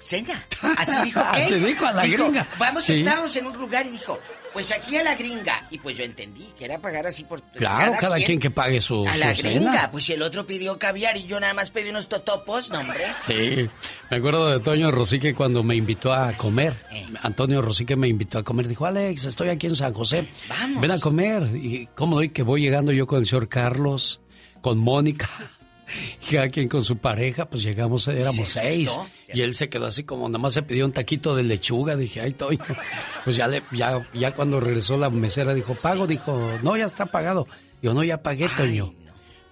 cena. 0.00 0.44
Así 0.76 1.00
dijo 1.04 1.20
Kate. 1.22 1.44
Así 1.44 1.54
dijo, 1.60 1.86
a 1.86 1.92
la 1.92 2.06
gringa. 2.06 2.48
Vamos, 2.58 2.84
Sí. 2.84 2.94
estábamos 2.94 3.34
en 3.36 3.46
un 3.46 3.56
lugar 3.56 3.86
y 3.86 3.90
dijo, 3.90 4.18
pues 4.52 4.72
aquí 4.72 4.96
a 4.96 5.02
la 5.02 5.14
gringa. 5.14 5.66
Y 5.70 5.78
pues 5.78 5.96
yo 5.96 6.04
entendí 6.04 6.46
que 6.58 6.64
era 6.64 6.78
pagar 6.78 7.06
así 7.06 7.24
por... 7.24 7.42
Claro, 7.52 7.94
cada, 8.00 8.16
quien, 8.16 8.38
que 8.40 8.50
pague 8.50 8.80
su, 8.80 9.06
A 9.06 9.14
su 9.14 9.20
la 9.20 9.34
cena. 9.34 9.50
gringa, 9.50 9.90
pues 9.90 10.04
si 10.04 10.12
el 10.12 10.22
otro 10.22 10.46
pidió 10.46 10.78
caviar 10.78 11.16
y 11.16 11.24
yo 11.24 11.38
nada 11.40 11.54
más 11.54 11.70
pedí 11.70 11.90
unos 11.90 12.08
totopos, 12.08 12.70
no 12.70 12.80
hombre. 12.80 13.04
Sí, 13.26 13.68
me 14.10 14.16
acuerdo 14.16 14.50
de 14.50 14.60
Toño 14.60 14.90
Rosique 14.90 15.34
cuando 15.34 15.62
me 15.62 15.76
invitó 15.76 16.12
a 16.12 16.32
comer. 16.32 16.74
Antonio 17.22 17.62
Rosique 17.62 17.96
me 17.96 18.08
invitó 18.08 18.38
a 18.38 18.42
comer. 18.42 18.68
Dijo, 18.68 18.86
Alex, 18.86 19.26
estoy 19.26 19.48
aquí 19.50 19.66
en 19.66 19.76
San 19.76 19.92
José. 19.94 20.28
Vamos. 20.48 20.80
Ven 20.80 20.90
a 20.90 20.98
comer. 21.00 21.42
Y 21.54 21.88
cómo 21.94 22.16
doy 22.16 22.30
que 22.30 22.42
voy 22.42 22.62
llegando 22.62 22.92
yo 22.92 23.06
con 23.06 23.20
el 23.20 23.26
señor 23.26 23.48
Carlos, 23.48 24.20
con 24.60 24.78
Mónica. 24.78 25.28
Y 26.22 26.34
cada 26.34 26.48
quien 26.48 26.68
con 26.68 26.82
su 26.82 26.98
pareja, 26.98 27.48
pues 27.48 27.62
llegamos, 27.62 28.06
éramos 28.08 28.48
Se 28.48 28.60
seis. 28.60 28.90
Y 29.32 29.40
él 29.42 29.54
se 29.54 29.68
quedó 29.68 29.86
así 29.86 30.04
como, 30.04 30.28
nada 30.28 30.38
más 30.38 30.54
se 30.54 30.62
pidió 30.62 30.84
un 30.86 30.92
taquito 30.92 31.34
de 31.34 31.42
lechuga. 31.42 31.96
Dije, 31.96 32.20
ay, 32.20 32.32
Toño. 32.32 32.58
Pues 33.24 33.36
ya, 33.36 33.46
le, 33.48 33.62
ya, 33.72 34.06
ya 34.14 34.34
cuando 34.34 34.60
regresó 34.60 34.96
la 34.96 35.10
mesera 35.10 35.52
dijo, 35.54 35.74
pago. 35.74 36.06
Dijo, 36.06 36.58
no, 36.62 36.76
ya 36.76 36.86
está 36.86 37.06
pagado. 37.06 37.46
Yo 37.82 37.92
no, 37.94 38.02
ya 38.04 38.22
pagué, 38.22 38.48
Toño. 38.56 38.94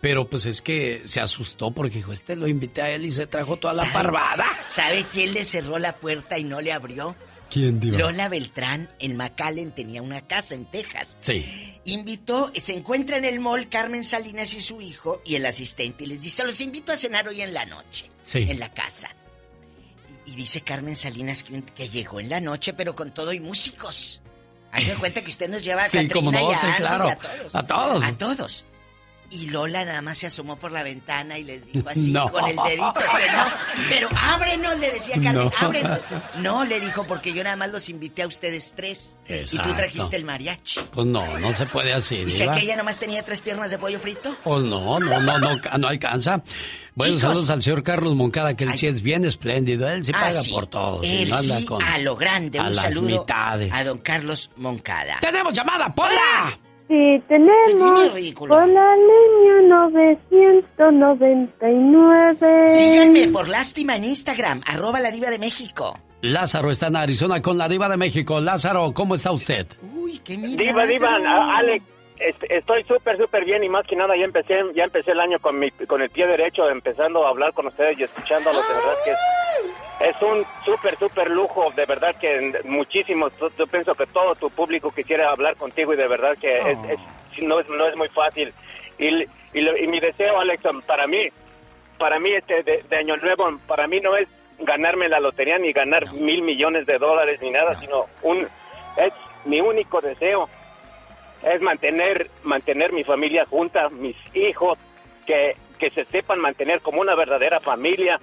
Pero 0.00 0.28
pues 0.30 0.46
es 0.46 0.62
que 0.62 1.02
se 1.04 1.20
asustó 1.20 1.72
porque 1.72 1.96
dijo, 1.96 2.12
este 2.12 2.36
lo 2.36 2.46
invité 2.46 2.82
a 2.82 2.90
él 2.90 3.04
y 3.04 3.10
se 3.10 3.26
trajo 3.26 3.56
toda 3.56 3.74
la 3.74 3.82
¿Sabe- 3.82 3.92
parvada. 3.94 4.46
¿Sabe 4.68 5.04
quién 5.12 5.34
le 5.34 5.44
cerró 5.44 5.76
la 5.78 5.96
puerta 5.96 6.38
y 6.38 6.44
no 6.44 6.60
le 6.60 6.72
abrió? 6.72 7.16
¿Quién, 7.50 7.80
Diva? 7.80 7.98
Lola 7.98 8.28
Beltrán 8.28 8.90
en 8.98 9.16
McAllen 9.16 9.72
tenía 9.72 10.02
una 10.02 10.26
casa 10.26 10.54
en 10.54 10.66
Texas. 10.66 11.16
Sí. 11.20 11.44
Invitó, 11.84 12.52
se 12.54 12.74
encuentra 12.74 13.16
en 13.16 13.24
el 13.24 13.40
mall 13.40 13.68
Carmen 13.68 14.04
Salinas 14.04 14.52
y 14.54 14.60
su 14.60 14.80
hijo 14.80 15.22
y 15.24 15.36
el 15.36 15.46
asistente 15.46 16.04
y 16.04 16.06
les 16.08 16.20
dice, 16.20 16.44
los 16.44 16.60
invito 16.60 16.92
a 16.92 16.96
cenar 16.96 17.26
hoy 17.28 17.40
en 17.40 17.54
la 17.54 17.64
noche. 17.66 18.10
Sí. 18.22 18.38
En 18.40 18.58
la 18.60 18.72
casa. 18.72 19.08
Y, 20.26 20.32
y 20.32 20.34
dice 20.34 20.60
Carmen 20.60 20.96
Salinas 20.96 21.42
que, 21.42 21.62
que 21.62 21.88
llegó 21.88 22.20
en 22.20 22.28
la 22.28 22.40
noche, 22.40 22.74
pero 22.74 22.94
con 22.94 23.12
todo 23.14 23.32
y 23.32 23.40
músicos. 23.40 24.20
Ahí 24.70 24.84
me 24.84 24.96
cuenta 24.96 25.22
que 25.22 25.30
usted 25.30 25.48
nos 25.48 25.64
lleva 25.64 25.84
a 25.84 25.88
Sí, 25.88 25.96
Catrina 25.96 26.14
como 26.14 26.30
no, 26.30 26.50
y 26.50 26.54
a 26.54 26.58
sí, 26.58 26.66
Andy 26.66 26.76
y 26.76 26.80
claro. 26.80 27.08
a 27.08 27.16
todos. 27.16 27.54
A 27.54 27.66
todos. 27.66 28.04
A 28.04 28.12
todos. 28.18 28.64
Y 29.30 29.48
Lola 29.50 29.84
nada 29.84 30.00
más 30.00 30.16
se 30.16 30.26
asomó 30.26 30.56
por 30.56 30.72
la 30.72 30.82
ventana 30.82 31.36
y 31.38 31.44
les 31.44 31.70
dijo 31.70 31.86
así 31.88 32.10
No. 32.12 32.30
con 32.30 32.46
el 32.48 32.56
dedito 32.56 32.94
que 32.94 33.30
no. 33.32 33.44
Pero 33.90 34.08
ábrenos, 34.16 34.78
le 34.78 34.90
decía 34.90 35.16
Carmen, 35.16 35.34
No. 35.44 35.50
ábrenos. 35.58 36.06
No, 36.38 36.64
le 36.64 36.80
dijo, 36.80 37.04
porque 37.04 37.34
yo 37.34 37.44
nada 37.44 37.54
más 37.56 37.70
los 37.70 37.90
invité 37.90 38.22
a 38.22 38.26
ustedes 38.26 38.72
tres. 38.74 39.18
Y 39.28 39.34
Exacto. 39.34 39.68
tú 39.68 39.76
trajiste 39.76 40.16
el 40.16 40.24
mariachi. 40.24 40.80
Pues 40.92 41.06
no, 41.06 41.38
no 41.38 41.52
se 41.52 41.66
puede 41.66 41.92
así, 41.92 42.16
¿Y 42.16 42.30
si 42.30 42.42
aquella 42.42 42.74
nomás 42.76 42.98
tenía 42.98 43.22
tres 43.22 43.42
piernas 43.42 43.70
de 43.70 43.76
pollo 43.78 43.98
frito? 44.00 44.34
Pues 44.42 44.62
no, 44.62 44.98
no, 44.98 45.20
no, 45.20 45.38
no, 45.38 45.56
no 45.78 45.88
alcanza. 45.88 46.42
Bueno, 46.94 47.16
Chicos. 47.16 47.28
saludos 47.30 47.50
al 47.50 47.62
señor 47.62 47.82
Carlos 47.82 48.14
Moncada, 48.16 48.56
que 48.56 48.64
él 48.64 48.72
sí 48.74 48.86
es 48.86 49.02
bien 49.02 49.24
espléndido. 49.26 49.88
Él 49.88 50.04
sí 50.06 50.12
Ah, 50.14 50.20
paga 50.20 50.42
sí. 50.42 50.50
por 50.50 50.66
todo. 50.68 51.02
Él 51.02 51.30
anda 51.32 51.58
sí, 51.58 51.64
con- 51.66 51.82
a 51.82 51.98
lo 51.98 52.16
grande. 52.16 52.58
a 52.58 52.62
Un 52.62 52.74
las 52.74 52.84
saludo 52.86 53.20
mitades. 53.20 53.70
a 53.72 53.84
don 53.84 53.98
Carlos 53.98 54.50
Moncada. 54.56 55.18
¡Tenemos 55.20 55.52
llamada, 55.52 55.94
Pola! 55.94 56.58
Sí, 56.88 57.22
tenemos 57.28 58.14
ridículo. 58.14 58.54
por 58.56 58.66
la 58.66 58.96
línea 58.96 59.60
999. 59.68 62.68
Síganme 62.70 63.28
por 63.28 63.48
lástima 63.48 63.96
en 63.96 64.04
Instagram, 64.04 64.62
arroba 64.66 65.00
la 65.00 65.10
diva 65.10 65.30
de 65.30 65.38
México. 65.38 65.98
Lázaro 66.22 66.70
está 66.70 66.88
en 66.88 66.96
Arizona 66.96 67.40
con 67.42 67.58
la 67.58 67.68
diva 67.68 67.88
de 67.88 67.96
México. 67.96 68.40
Lázaro, 68.40 68.92
¿cómo 68.92 69.14
está 69.14 69.30
usted? 69.32 69.66
Uy, 69.94 70.20
qué 70.24 70.36
Diva, 70.36 70.84
Diva, 70.86 71.08
a- 71.16 71.58
Alex, 71.58 71.84
estoy 72.20 72.84
súper, 72.84 73.16
súper 73.18 73.44
bien 73.44 73.62
y 73.64 73.68
más 73.68 73.86
que 73.86 73.96
nada 73.96 74.16
ya 74.16 74.24
empecé, 74.24 74.60
ya 74.74 74.84
empecé 74.84 75.12
el 75.12 75.20
año 75.20 75.38
con 75.38 75.58
mi, 75.58 75.70
con 75.70 76.02
el 76.02 76.10
pie 76.10 76.26
derecho, 76.26 76.68
empezando 76.68 77.24
a 77.26 77.30
hablar 77.30 77.52
con 77.52 77.66
ustedes 77.66 77.98
y 77.98 78.04
escuchándolos, 78.04 78.66
de 78.66 78.74
verdad 78.74 78.98
que 79.02 79.12
es, 79.12 79.18
es 80.00 80.22
un 80.22 80.44
súper, 80.64 80.96
súper 80.98 81.30
lujo, 81.30 81.70
de 81.74 81.86
verdad 81.86 82.14
que 82.20 82.52
muchísimos, 82.64 83.32
yo, 83.56 83.66
pienso 83.66 83.94
que 83.94 84.06
todo 84.06 84.34
tu 84.36 84.50
público 84.50 84.90
quisiera 84.90 85.30
hablar 85.30 85.56
contigo 85.56 85.92
y 85.92 85.96
de 85.96 86.08
verdad 86.08 86.36
que 86.40 86.56
es, 86.58 86.78
es- 86.90 87.42
no, 87.42 87.60
es, 87.60 87.68
no 87.68 87.86
es 87.86 87.94
muy 87.96 88.08
fácil. 88.08 88.52
Y, 88.98 89.06
y, 89.22 89.28
y 89.54 89.86
mi 89.86 90.00
deseo, 90.00 90.40
Alex, 90.40 90.62
para 90.86 91.06
mí, 91.06 91.28
para 91.98 92.18
mí 92.18 92.32
este 92.34 92.62
de, 92.64 92.82
de 92.88 92.96
año 92.96 93.16
nuevo, 93.16 93.48
para 93.68 93.86
mí 93.86 94.00
no 94.00 94.16
es 94.16 94.28
ganarme 94.58 95.08
la 95.08 95.20
lotería 95.20 95.56
ni 95.58 95.72
ganar 95.72 96.12
mil 96.14 96.42
millones 96.42 96.84
de 96.86 96.98
dólares 96.98 97.40
ni 97.40 97.50
nada, 97.50 97.78
sino 97.80 98.06
un 98.22 98.40
es 98.96 99.12
mi 99.44 99.60
único 99.60 100.00
deseo 100.00 100.48
es 101.42 101.60
mantener 101.62 102.30
mantener 102.42 102.92
mi 102.92 103.04
familia 103.04 103.44
junta, 103.46 103.88
mis 103.90 104.16
hijos 104.34 104.78
que 105.26 105.54
que 105.78 105.90
se 105.90 106.04
sepan 106.06 106.40
mantener 106.40 106.80
como 106.80 107.00
una 107.00 107.14
verdadera 107.14 107.60
familia. 107.60 108.18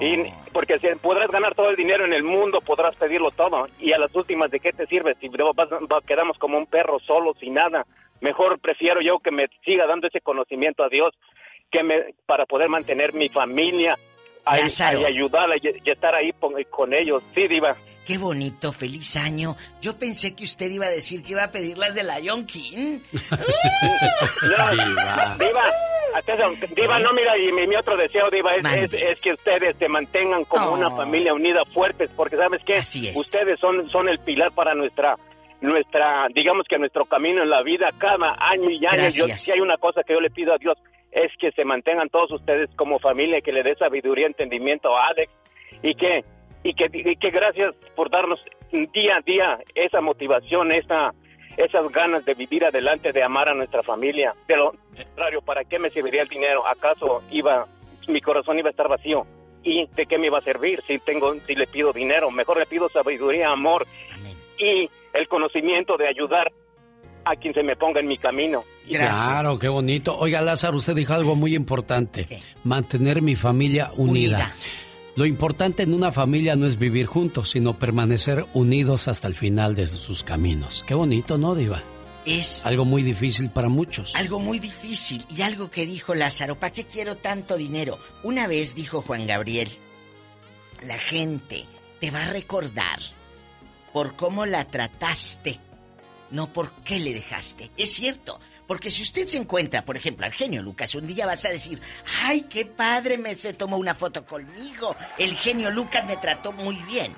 Y, 0.00 0.24
porque 0.52 0.78
si 0.78 0.86
podrás 1.02 1.30
ganar 1.30 1.54
todo 1.54 1.68
el 1.68 1.76
dinero 1.76 2.06
en 2.06 2.14
el 2.14 2.22
mundo, 2.22 2.60
podrás 2.62 2.94
pedirlo 2.96 3.30
todo. 3.30 3.66
Y 3.78 3.92
a 3.92 3.98
las 3.98 4.14
últimas, 4.14 4.50
¿de 4.50 4.58
qué 4.60 4.72
te 4.72 4.86
sirve? 4.86 5.14
Si 5.20 5.28
vas- 5.28 5.68
va- 5.70 6.00
quedamos 6.06 6.38
como 6.38 6.56
un 6.56 6.64
perro 6.66 6.98
solo, 7.00 7.34
sin 7.38 7.54
nada. 7.54 7.84
Mejor 8.22 8.58
prefiero 8.58 9.02
yo 9.02 9.18
que 9.18 9.30
me 9.30 9.48
siga 9.66 9.86
dando 9.86 10.06
ese 10.06 10.22
conocimiento 10.22 10.82
a 10.82 10.88
Dios 10.88 11.12
que 11.70 11.82
me, 11.82 12.14
para 12.24 12.46
poder 12.46 12.70
mantener 12.70 13.12
mi 13.12 13.28
familia 13.28 13.98
a- 14.46 14.58
y 15.02 15.04
ayudarla 15.04 15.56
y, 15.56 15.60
y 15.84 15.90
estar 15.90 16.14
ahí 16.14 16.32
con, 16.40 16.54
con 16.70 16.94
ellos. 16.94 17.22
Sí, 17.34 17.46
Diva. 17.48 17.76
Qué 18.06 18.18
bonito, 18.18 18.72
feliz 18.72 19.16
año. 19.16 19.56
Yo 19.80 19.98
pensé 19.98 20.34
que 20.34 20.44
usted 20.44 20.70
iba 20.70 20.86
a 20.86 20.90
decir 20.90 21.22
que 21.22 21.32
iba 21.32 21.44
a 21.44 21.50
pedir 21.50 21.78
las 21.78 21.94
de 21.94 22.02
Lion 22.04 22.44
King. 22.46 23.00
Diva. 24.42 25.36
Diva, 25.38 25.62
atención, 26.14 26.54
Diva, 26.76 26.98
no, 26.98 27.12
mira, 27.12 27.36
y 27.38 27.50
mi, 27.52 27.66
mi 27.66 27.76
otro 27.76 27.96
deseo, 27.96 28.28
Diva, 28.30 28.54
es, 28.56 28.64
es, 28.64 28.92
es 28.92 29.20
que 29.20 29.32
ustedes 29.32 29.76
se 29.78 29.88
mantengan 29.88 30.44
como 30.44 30.72
una 30.72 30.90
familia 30.90 31.32
unida, 31.32 31.64
fuertes, 31.72 32.10
porque 32.14 32.36
¿sabes 32.36 32.62
qué? 32.64 32.74
Ustedes 33.14 33.58
son, 33.58 33.88
son 33.90 34.08
el 34.08 34.18
pilar 34.18 34.52
para 34.52 34.74
nuestra, 34.74 35.16
nuestra, 35.60 36.26
digamos 36.34 36.66
que 36.68 36.78
nuestro 36.78 37.06
camino 37.06 37.42
en 37.42 37.50
la 37.50 37.62
vida, 37.62 37.90
cada 37.96 38.36
año 38.38 38.70
y 38.70 38.84
año. 38.86 39.08
Yo, 39.08 39.26
Gracias. 39.26 39.40
si 39.40 39.52
hay 39.52 39.60
una 39.60 39.78
cosa 39.78 40.02
que 40.02 40.12
yo 40.12 40.20
le 40.20 40.30
pido 40.30 40.52
a 40.52 40.58
Dios, 40.58 40.76
es 41.10 41.32
que 41.38 41.52
se 41.52 41.64
mantengan 41.64 42.08
todos 42.10 42.32
ustedes 42.32 42.68
como 42.76 42.98
familia, 42.98 43.40
que 43.40 43.52
le 43.52 43.62
dé 43.62 43.74
sabiduría, 43.76 44.26
entendimiento 44.26 44.96
a 44.96 45.06
Alex, 45.08 45.32
y 45.82 45.94
que, 45.94 46.24
y 46.64 46.74
que, 46.74 46.86
y 46.92 47.16
que 47.16 47.30
gracias 47.30 47.74
por 47.94 48.10
darnos 48.10 48.40
día 48.72 49.16
a 49.18 49.20
día 49.20 49.58
esa 49.74 50.00
motivación, 50.00 50.72
esa, 50.72 51.12
esas 51.56 51.88
ganas 51.92 52.24
de 52.24 52.34
vivir 52.34 52.64
adelante, 52.64 53.12
de 53.12 53.22
amar 53.22 53.48
a 53.48 53.54
nuestra 53.54 53.82
familia. 53.84 54.34
De 54.48 54.56
lo 54.56 54.72
contrario, 54.96 55.40
¿para 55.42 55.62
qué 55.64 55.78
me 55.78 55.90
serviría 55.90 56.22
el 56.22 56.28
dinero? 56.28 56.66
¿Acaso 56.66 57.22
iba, 57.30 57.66
mi 58.08 58.20
corazón 58.20 58.58
iba 58.58 58.68
a 58.68 58.70
estar 58.70 58.88
vacío? 58.88 59.24
¿Y 59.62 59.86
de 59.94 60.06
qué 60.06 60.18
me 60.18 60.26
iba 60.26 60.38
a 60.38 60.42
servir 60.42 60.82
si 60.86 60.98
tengo, 60.98 61.34
si 61.46 61.54
le 61.54 61.66
pido 61.66 61.92
dinero? 61.92 62.30
Mejor 62.30 62.58
le 62.58 62.66
pido 62.66 62.88
sabiduría, 62.88 63.50
amor 63.50 63.86
y 64.58 64.88
el 65.12 65.28
conocimiento 65.28 65.96
de 65.96 66.08
ayudar 66.08 66.50
a 67.26 67.36
quien 67.36 67.54
se 67.54 67.62
me 67.62 67.74
ponga 67.76 68.00
en 68.00 68.06
mi 68.06 68.18
camino. 68.18 68.62
Y- 68.86 68.94
Claro, 68.96 69.58
qué 69.58 69.68
bonito. 69.68 70.16
Oiga, 70.18 70.42
Lázaro, 70.42 70.76
usted 70.76 70.94
dijo 70.94 71.14
algo 71.14 71.34
muy 71.34 71.54
importante. 71.54 72.26
Mantener 72.64 73.22
mi 73.22 73.34
familia 73.36 73.90
unida. 73.96 74.54
Lo 75.16 75.26
importante 75.26 75.84
en 75.84 75.94
una 75.94 76.10
familia 76.10 76.56
no 76.56 76.66
es 76.66 76.78
vivir 76.78 77.06
juntos, 77.06 77.50
sino 77.50 77.78
permanecer 77.78 78.46
unidos 78.52 79.06
hasta 79.06 79.28
el 79.28 79.34
final 79.36 79.74
de 79.76 79.86
sus 79.86 80.24
caminos. 80.24 80.84
Qué 80.86 80.94
bonito, 80.94 81.38
¿no, 81.38 81.54
Diva? 81.54 81.82
Es 82.26 82.64
Algo 82.64 82.84
muy 82.84 83.02
difícil 83.02 83.50
para 83.50 83.68
muchos. 83.68 84.14
algo 84.16 84.40
muy 84.40 84.58
difícil 84.58 85.24
y 85.36 85.42
algo 85.42 85.70
que 85.70 85.86
dijo 85.86 86.14
Lázaro, 86.14 86.58
¿para 86.58 86.72
qué 86.72 86.84
quiero 86.84 87.16
tanto 87.16 87.56
dinero? 87.56 87.98
Una 88.22 88.46
vez 88.46 88.74
dijo 88.74 89.02
Juan 89.02 89.26
Gabriel, 89.26 89.68
la 90.82 90.98
gente 90.98 91.66
te 92.00 92.10
va 92.10 92.24
a 92.24 92.32
recordar 92.32 92.98
por 93.92 94.16
cómo 94.16 94.46
la 94.46 94.64
trataste, 94.64 95.60
no 96.30 96.52
por 96.52 96.72
qué 96.82 96.98
le 96.98 97.12
dejaste. 97.12 97.70
Es 97.76 97.92
cierto, 97.92 98.40
porque 98.66 98.90
si 98.90 99.02
usted 99.02 99.26
se 99.26 99.36
encuentra, 99.36 99.84
por 99.84 99.96
ejemplo, 99.96 100.24
al 100.24 100.32
genio 100.32 100.62
Lucas, 100.62 100.94
un 100.94 101.06
día 101.06 101.26
vas 101.26 101.44
a 101.44 101.50
decir, 101.50 101.80
ay, 102.22 102.42
qué 102.42 102.64
padre 102.64 103.18
me 103.18 103.34
se 103.34 103.52
tomó 103.52 103.76
una 103.76 103.94
foto 103.94 104.24
conmigo, 104.24 104.96
el 105.18 105.36
genio 105.36 105.70
Lucas 105.70 106.04
me 106.06 106.16
trató 106.16 106.52
muy 106.52 106.76
bien. 106.84 107.14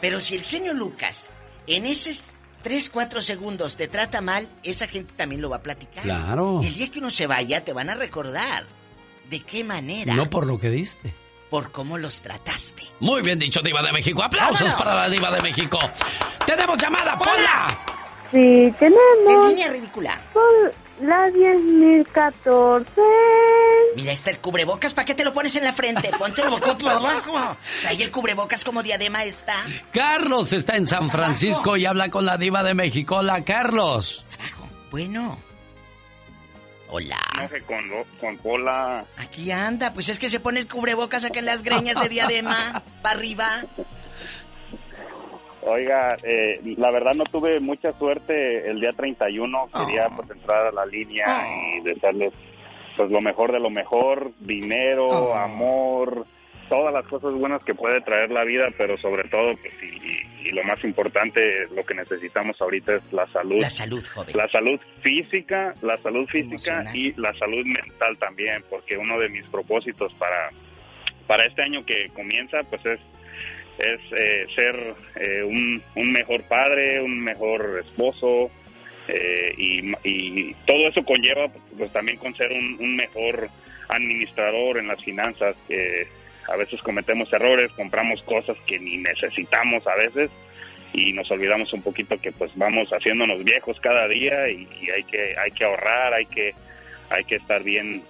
Pero 0.00 0.20
si 0.20 0.36
el 0.36 0.42
genio 0.42 0.72
Lucas 0.74 1.30
en 1.66 1.86
esos 1.86 2.22
3, 2.62 2.90
4 2.90 3.20
segundos 3.20 3.76
te 3.76 3.88
trata 3.88 4.20
mal, 4.20 4.48
esa 4.62 4.86
gente 4.86 5.12
también 5.16 5.42
lo 5.42 5.50
va 5.50 5.56
a 5.56 5.62
platicar. 5.62 6.04
Claro. 6.04 6.60
Y 6.62 6.66
el 6.66 6.74
día 6.74 6.90
que 6.90 6.98
uno 7.00 7.10
se 7.10 7.26
vaya, 7.26 7.64
te 7.64 7.72
van 7.72 7.90
a 7.90 7.94
recordar. 7.94 8.64
¿De 9.28 9.40
qué 9.40 9.64
manera? 9.64 10.14
No 10.14 10.30
por 10.30 10.46
lo 10.46 10.58
que 10.58 10.70
diste. 10.70 11.12
Por 11.50 11.72
cómo 11.72 11.98
los 11.98 12.20
trataste. 12.22 12.84
Muy 13.00 13.22
bien 13.22 13.38
dicho, 13.38 13.60
Diva 13.62 13.82
de 13.82 13.92
México. 13.92 14.22
Aplausos 14.22 14.60
¡Vámonos! 14.60 14.82
para 14.82 14.94
la 14.94 15.08
Diva 15.08 15.30
de 15.30 15.40
México. 15.42 15.78
¡Tenemos 16.46 16.78
llamada, 16.78 17.18
Pola! 17.18 18.07
Sí, 18.30 18.74
tenemos. 18.78 18.98
En 19.28 19.48
línea 19.48 19.68
ridícula. 19.68 20.20
Por 20.32 20.74
la 21.00 21.28
10.014. 21.28 22.86
Mira, 23.96 24.12
está 24.12 24.30
el 24.30 24.38
cubrebocas. 24.38 24.92
¿Para 24.94 25.04
qué 25.06 25.14
te 25.14 25.24
lo 25.24 25.32
pones 25.32 25.54
en 25.56 25.64
la 25.64 25.72
frente? 25.72 26.10
Póntelo 26.18 26.58
por 26.60 26.88
abajo. 26.88 27.56
Trae 27.82 28.02
el 28.02 28.10
cubrebocas 28.10 28.64
como 28.64 28.82
diadema 28.82 29.24
está. 29.24 29.54
Carlos 29.92 30.52
está 30.52 30.76
en 30.76 30.86
San 30.86 31.10
Francisco 31.10 31.76
y 31.76 31.86
habla 31.86 32.10
con 32.10 32.26
la 32.26 32.36
Diva 32.36 32.62
de 32.62 32.74
México. 32.74 33.16
Hola, 33.16 33.44
Carlos. 33.44 34.24
Bueno. 34.90 35.38
Hola. 36.90 37.18
No 37.36 37.48
sé, 37.48 37.60
con, 37.62 37.84
con 38.18 38.38
Pola. 38.38 39.04
Aquí 39.18 39.50
anda. 39.50 39.92
Pues 39.92 40.08
es 40.08 40.18
que 40.18 40.30
se 40.30 40.40
pone 40.40 40.60
el 40.60 40.66
cubrebocas 40.68 41.24
acá 41.24 41.38
en 41.38 41.46
las 41.46 41.62
greñas 41.62 42.00
de 42.00 42.08
diadema. 42.08 42.82
Para 43.02 43.16
arriba. 43.16 43.64
Oiga, 45.68 46.16
eh, 46.22 46.60
la 46.76 46.90
verdad 46.90 47.12
no 47.14 47.24
tuve 47.24 47.60
mucha 47.60 47.92
suerte 47.92 48.68
el 48.68 48.80
día 48.80 48.92
31. 48.92 49.68
Quería 49.72 50.08
pues 50.08 50.30
entrar 50.30 50.66
a 50.66 50.72
la 50.72 50.86
línea 50.86 51.26
y 51.76 51.80
desearles 51.82 52.32
pues 52.96 53.10
lo 53.10 53.20
mejor 53.20 53.52
de 53.52 53.60
lo 53.60 53.70
mejor, 53.70 54.32
dinero, 54.40 55.34
amor, 55.34 56.26
todas 56.68 56.92
las 56.92 57.06
cosas 57.06 57.32
buenas 57.34 57.62
que 57.62 57.74
puede 57.74 58.00
traer 58.00 58.30
la 58.30 58.44
vida, 58.44 58.68
pero 58.76 58.98
sobre 58.98 59.28
todo 59.28 59.54
pues 59.56 59.74
y, 59.82 60.48
y 60.48 60.50
lo 60.52 60.64
más 60.64 60.82
importante, 60.82 61.40
lo 61.74 61.84
que 61.84 61.94
necesitamos 61.94 62.60
ahorita 62.60 62.96
es 62.96 63.12
la 63.12 63.26
salud. 63.28 63.60
La 63.60 63.70
salud, 63.70 64.04
joven. 64.06 64.36
La 64.36 64.48
salud 64.48 64.80
física, 65.02 65.74
la 65.82 65.96
salud 65.98 66.26
física 66.28 66.84
y 66.94 67.12
la 67.20 67.32
salud 67.34 67.64
mental 67.64 68.18
también, 68.18 68.64
porque 68.68 68.96
uno 68.96 69.18
de 69.20 69.28
mis 69.28 69.44
propósitos 69.46 70.12
para 70.14 70.50
para 71.28 71.44
este 71.44 71.62
año 71.62 71.80
que 71.84 72.08
comienza 72.14 72.58
pues 72.70 72.84
es 72.86 72.98
es 73.78 74.00
eh, 74.16 74.44
ser 74.54 74.94
eh, 75.16 75.42
un, 75.42 75.82
un 75.94 76.12
mejor 76.12 76.42
padre, 76.44 77.00
un 77.00 77.20
mejor 77.20 77.82
esposo 77.84 78.50
eh, 79.08 79.54
y, 79.56 79.92
y 80.04 80.54
todo 80.66 80.88
eso 80.88 81.02
conlleva 81.02 81.48
pues 81.76 81.92
también 81.92 82.18
con 82.18 82.34
ser 82.34 82.52
un, 82.52 82.76
un 82.80 82.96
mejor 82.96 83.48
administrador 83.88 84.78
en 84.78 84.88
las 84.88 85.02
finanzas 85.02 85.56
que 85.66 86.06
a 86.48 86.56
veces 86.56 86.80
cometemos 86.82 87.32
errores, 87.32 87.70
compramos 87.72 88.22
cosas 88.22 88.56
que 88.66 88.78
ni 88.78 88.98
necesitamos 88.98 89.86
a 89.86 89.94
veces 89.96 90.30
y 90.92 91.12
nos 91.12 91.30
olvidamos 91.30 91.72
un 91.72 91.82
poquito 91.82 92.18
que 92.20 92.32
pues 92.32 92.50
vamos 92.54 92.88
haciéndonos 92.90 93.44
viejos 93.44 93.78
cada 93.80 94.08
día 94.08 94.48
y, 94.48 94.66
y 94.80 94.90
hay 94.90 95.04
que 95.04 95.36
hay 95.38 95.50
que 95.50 95.64
ahorrar, 95.64 96.14
hay 96.14 96.26
que 96.26 96.54
hay 97.10 97.24
que 97.24 97.36
estar 97.36 97.62
bien 97.62 98.02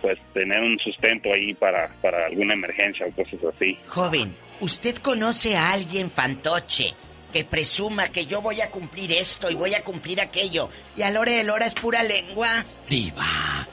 pues 0.00 0.18
tener 0.32 0.60
un 0.60 0.78
sustento 0.78 1.32
ahí 1.32 1.54
para, 1.54 1.88
para 2.02 2.26
alguna 2.26 2.54
emergencia 2.54 3.06
o 3.06 3.12
cosas 3.12 3.40
así. 3.54 3.78
Joven, 3.86 4.34
¿usted 4.60 4.96
conoce 4.98 5.56
a 5.56 5.72
alguien 5.72 6.10
fantoche 6.10 6.94
que 7.32 7.44
presuma 7.44 8.08
que 8.08 8.26
yo 8.26 8.40
voy 8.40 8.60
a 8.60 8.70
cumplir 8.70 9.12
esto 9.12 9.50
y 9.50 9.54
voy 9.54 9.74
a 9.74 9.82
cumplir 9.82 10.20
aquello? 10.20 10.68
Y 10.96 11.02
a 11.02 11.10
la 11.10 11.20
hora 11.20 11.32
de 11.32 11.44
la 11.44 11.52
hora 11.54 11.66
es 11.66 11.74
pura 11.74 12.02
lengua. 12.02 12.48
Diva. 12.88 13.66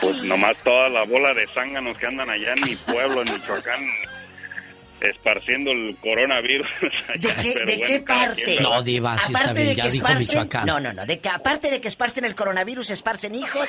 Pues 0.00 0.22
nomás 0.22 0.62
toda 0.62 0.88
la 0.88 1.04
bola 1.04 1.34
de 1.34 1.46
zánganos 1.54 1.96
que 1.98 2.06
andan 2.06 2.30
allá 2.30 2.54
en 2.54 2.60
mi 2.62 2.76
pueblo, 2.76 3.22
en 3.22 3.34
Michoacán, 3.34 3.80
esparciendo 5.00 5.70
el 5.72 5.96
coronavirus. 6.00 6.66
¿De 7.18 7.28
qué, 7.42 7.54
de 7.66 7.80
qué 7.86 8.00
parte? 8.00 8.58
No, 8.60 8.82
Diva, 8.82 9.16
sí 9.18 9.24
está 9.26 9.38
aparte 9.38 9.62
bien, 9.62 9.68
de 9.68 9.74
ya 9.76 9.82
que 9.84 9.90
dijo 9.90 10.06
esparcen- 10.06 10.18
Michoacán. 10.28 10.66
No, 10.66 10.80
no, 10.80 10.92
no. 10.92 11.06
De 11.06 11.20
que, 11.20 11.28
aparte 11.28 11.70
de 11.70 11.80
que 11.80 11.88
esparcen 11.88 12.24
el 12.24 12.34
coronavirus, 12.34 12.90
esparcen 12.90 13.34
hijos. 13.34 13.68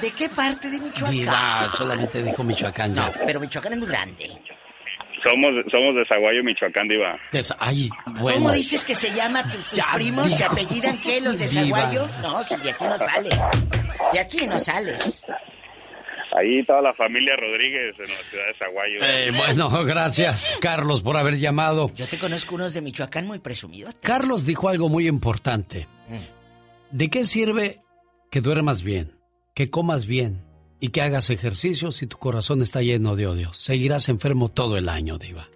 ¿De 0.00 0.10
qué 0.12 0.28
parte 0.28 0.70
de 0.70 0.78
Michoacán? 0.80 1.10
Diva, 1.12 1.70
solamente 1.76 2.22
dijo 2.22 2.42
Michoacán 2.44 2.94
ya. 2.94 3.12
Pero 3.26 3.40
Michoacán 3.40 3.72
es 3.72 3.78
muy 3.78 3.88
grande. 3.88 4.30
Somos, 5.24 5.50
somos 5.70 5.94
de 5.94 6.04
Zaguayo, 6.08 6.42
Michoacán, 6.42 6.88
Diva. 6.88 7.16
Des- 7.30 7.54
Ay, 7.58 7.88
bueno. 8.20 8.38
¿Cómo 8.38 8.52
dices 8.52 8.84
que 8.84 8.94
se 8.94 9.14
llama 9.14 9.42
tus, 9.44 9.64
tus 9.68 9.78
Ya, 9.78 9.84
primos? 9.94 10.32
¿Se 10.32 10.44
apellidan 10.44 11.00
qué? 11.00 11.20
¿Los 11.20 11.38
de 11.38 11.46
Diva. 11.46 11.80
Zaguayo? 11.82 12.08
No, 12.22 12.42
si 12.42 12.56
de 12.56 12.70
aquí 12.70 12.84
no 12.84 12.98
sale. 12.98 13.30
De 14.12 14.18
aquí 14.20 14.46
no 14.46 14.58
sales. 14.58 15.24
Ahí 16.34 16.64
toda 16.64 16.80
la 16.80 16.94
familia 16.94 17.34
Rodríguez 17.36 17.94
en 17.98 18.08
la 18.10 18.30
ciudad 18.30 18.44
de 18.46 18.54
Zaguayo. 18.58 18.98
Eh, 19.02 19.30
bueno, 19.36 19.68
gracias, 19.84 20.56
Carlos, 20.60 21.02
por 21.02 21.16
haber 21.16 21.38
llamado. 21.38 21.90
Yo 21.94 22.08
te 22.08 22.18
conozco 22.18 22.54
unos 22.54 22.72
de 22.74 22.80
Michoacán 22.80 23.26
muy 23.26 23.38
presumidos. 23.38 23.94
Carlos 24.02 24.46
dijo 24.46 24.68
algo 24.70 24.88
muy 24.88 25.06
importante. 25.08 25.86
Mm. 26.08 26.96
¿De 26.96 27.10
qué 27.10 27.24
sirve 27.26 27.80
que 28.30 28.40
duermas 28.40 28.82
bien, 28.82 29.12
que 29.54 29.68
comas 29.70 30.06
bien 30.06 30.42
y 30.82 30.88
que 30.88 31.00
hagas 31.00 31.30
ejercicio 31.30 31.92
si 31.92 32.08
tu 32.08 32.18
corazón 32.18 32.60
está 32.60 32.80
lleno 32.80 33.14
de 33.14 33.28
odio? 33.28 33.52
Seguirás 33.52 34.08
enfermo 34.08 34.48
todo 34.48 34.76
el 34.76 34.88
año, 34.88 35.16
Diva. 35.16 35.48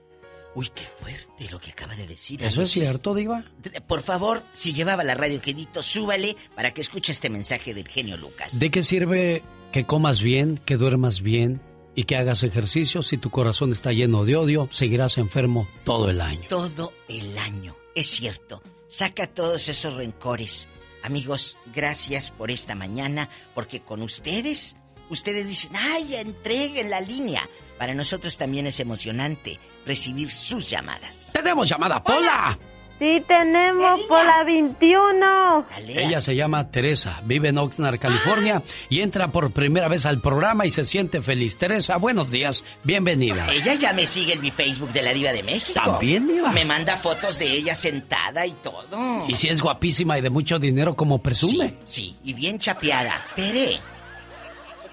Uy, 0.54 0.70
qué 0.72 0.84
fuerte 0.84 1.50
lo 1.50 1.58
que 1.58 1.72
acaba 1.72 1.96
de 1.96 2.06
decir. 2.06 2.44
¿Eso 2.44 2.62
es 2.62 2.70
cierto, 2.70 3.12
Diva? 3.12 3.44
Por 3.88 4.02
favor, 4.02 4.44
si 4.52 4.72
llevaba 4.72 5.02
la 5.02 5.16
radio 5.16 5.40
quedito, 5.40 5.82
súbale 5.82 6.36
para 6.54 6.72
que 6.72 6.80
escuche 6.80 7.10
este 7.10 7.28
mensaje 7.28 7.74
del 7.74 7.88
genio 7.88 8.16
Lucas. 8.16 8.56
¿De 8.60 8.70
qué 8.70 8.84
sirve 8.84 9.42
que 9.72 9.84
comas 9.84 10.20
bien, 10.20 10.58
que 10.58 10.76
duermas 10.76 11.20
bien 11.20 11.60
y 11.96 12.04
que 12.04 12.14
hagas 12.14 12.44
ejercicio 12.44 13.02
si 13.02 13.18
tu 13.18 13.30
corazón 13.30 13.72
está 13.72 13.90
lleno 13.90 14.24
de 14.24 14.36
odio? 14.36 14.68
Seguirás 14.70 15.18
enfermo 15.18 15.66
todo 15.82 16.08
el 16.08 16.20
año. 16.20 16.46
Todo 16.48 16.92
el 17.08 17.36
año. 17.36 17.74
Es 17.96 18.06
cierto. 18.06 18.62
Saca 18.86 19.26
todos 19.26 19.68
esos 19.68 19.94
rencores. 19.94 20.68
Amigos, 21.02 21.58
gracias 21.74 22.30
por 22.30 22.52
esta 22.52 22.76
mañana, 22.76 23.28
porque 23.56 23.80
con 23.80 24.02
ustedes, 24.02 24.76
ustedes 25.08 25.48
dicen, 25.48 25.72
ay, 25.76 26.16
entreguen 26.16 26.90
la 26.90 27.00
línea. 27.00 27.48
Para 27.78 27.94
nosotros 27.94 28.38
también 28.38 28.66
es 28.66 28.80
emocionante 28.80 29.58
recibir 29.84 30.30
sus 30.30 30.68
llamadas. 30.70 31.30
Tenemos 31.32 31.68
llamada, 31.68 32.02
Pola. 32.02 32.58
Sí, 32.98 33.22
tenemos 33.28 34.00
por 34.08 34.24
la 34.24 34.42
21. 34.42 35.66
Ella 35.86 36.20
se 36.22 36.34
llama 36.34 36.70
Teresa, 36.70 37.20
vive 37.24 37.48
en 37.50 37.58
Oxnard, 37.58 37.98
California, 37.98 38.62
y 38.88 39.00
entra 39.00 39.30
por 39.30 39.50
primera 39.50 39.86
vez 39.88 40.06
al 40.06 40.22
programa 40.22 40.64
y 40.64 40.70
se 40.70 40.82
siente 40.86 41.20
feliz. 41.20 41.58
Teresa, 41.58 41.98
buenos 41.98 42.30
días, 42.30 42.64
bienvenida. 42.84 43.46
Ella 43.52 43.74
ya 43.74 43.92
me 43.92 44.06
sigue 44.06 44.32
en 44.32 44.40
mi 44.40 44.50
Facebook 44.50 44.92
de 44.94 45.02
la 45.02 45.12
Diva 45.12 45.32
de 45.32 45.42
México. 45.42 45.78
¿También, 45.84 46.26
Diva? 46.26 46.50
Me 46.52 46.64
manda 46.64 46.96
fotos 46.96 47.38
de 47.38 47.52
ella 47.52 47.74
sentada 47.74 48.46
y 48.46 48.52
todo. 48.52 49.26
Y 49.28 49.34
si 49.34 49.48
es 49.48 49.60
guapísima 49.60 50.18
y 50.18 50.22
de 50.22 50.30
mucho 50.30 50.58
dinero 50.58 50.96
como 50.96 51.22
presume. 51.22 51.76
Sí, 51.84 52.16
y 52.24 52.32
bien 52.32 52.58
chapeada. 52.58 53.12
Tere, 53.34 53.78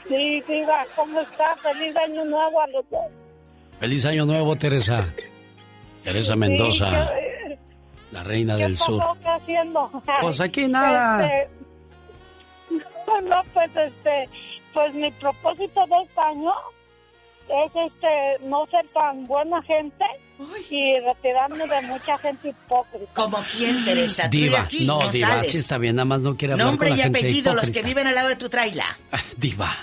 Sí, 0.08 0.42
diva, 0.48 0.86
¿cómo 0.96 1.20
está? 1.22 1.56
Feliz 1.58 1.96
año 1.96 2.26
nuevo 2.26 2.62
a 2.62 2.68
los 2.68 2.90
dos. 2.90 3.02
Feliz 3.80 4.06
año 4.06 4.26
nuevo, 4.26 4.56
Teresa. 4.56 5.06
Teresa 6.04 6.36
Mendoza, 6.36 7.08
Sí, 7.08 7.14
¿qué- 7.48 7.58
la 8.12 8.24
reina 8.24 8.58
¿Qué 8.58 8.64
del 8.64 8.78
sur. 8.78 9.00
pasó? 9.00 9.18
¿Qué 9.22 9.28
haciendo? 9.30 10.04
Pues 10.22 10.40
aquí 10.42 10.68
nada. 10.68 11.26
Este, 11.26 11.50
no, 13.30 13.42
pues 13.54 13.72
este, 13.76 14.30
pues 14.74 14.94
mi 14.94 15.12
propósito 15.12 15.86
de 15.88 15.96
este 16.04 16.22
año 16.22 16.52
es 17.66 17.72
este, 17.76 18.46
no 18.48 18.66
ser 18.68 18.86
tan 18.94 19.26
buena 19.26 19.62
gente 19.64 20.06
y 20.70 21.00
retirarme 21.00 21.66
de 21.68 21.82
mucha 21.84 22.18
gente 22.18 22.50
hipócrita. 22.50 23.12
¿Como 23.14 23.38
quién, 23.56 23.84
Teresa? 23.86 24.24
Tú 24.30 24.38
de 24.38 24.44
Diva, 24.44 24.62
aquí 24.62 24.86
no, 24.86 25.00
Diva, 25.10 25.30
sales. 25.30 25.52
sí 25.52 25.58
está 25.58 25.78
bien, 25.78 25.96
nada 25.96 26.06
más 26.06 26.22
no 26.22 26.36
quiere 26.36 26.54
hablar 26.54 26.68
Nombre 26.68 26.90
con 26.90 26.98
y 26.98 27.00
la 27.00 27.04
gente 27.06 27.20
apellido, 27.20 27.54
los 27.54 27.64
que 27.64 27.80
hipócrita. 27.80 27.88
viven 27.88 28.08
al 28.08 28.16
lado 28.16 28.28
de 28.30 28.36
tu 28.36 28.50
traila. 28.50 28.86
Diva, 29.38 29.74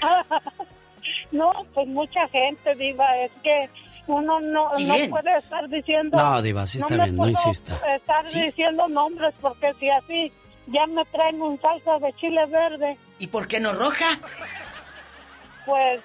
no, 1.32 1.52
pues 1.74 1.86
mucha 1.88 2.28
gente, 2.28 2.74
diva, 2.74 3.06
es 3.18 3.32
que 3.42 3.68
uno 4.06 4.40
no, 4.40 4.70
no 4.78 4.94
puede 5.10 5.38
estar 5.38 5.68
diciendo... 5.68 6.16
No, 6.16 6.42
diva, 6.42 6.66
sí 6.66 6.78
está 6.78 6.96
me 6.96 7.04
bien, 7.04 7.16
no 7.16 7.28
insista. 7.28 7.80
estar 7.96 8.24
diciendo 8.28 8.86
nombres 8.88 9.34
porque 9.40 9.72
si 9.80 9.88
así 9.90 10.32
ya 10.66 10.86
me 10.86 11.04
traen 11.06 11.40
un 11.40 11.60
salsa 11.60 11.98
de 11.98 12.12
chile 12.14 12.44
verde, 12.46 12.96
¿Y 13.18 13.26
por 13.28 13.46
qué 13.48 13.60
no 13.60 13.72
roja? 13.72 14.18
pues 15.66 16.00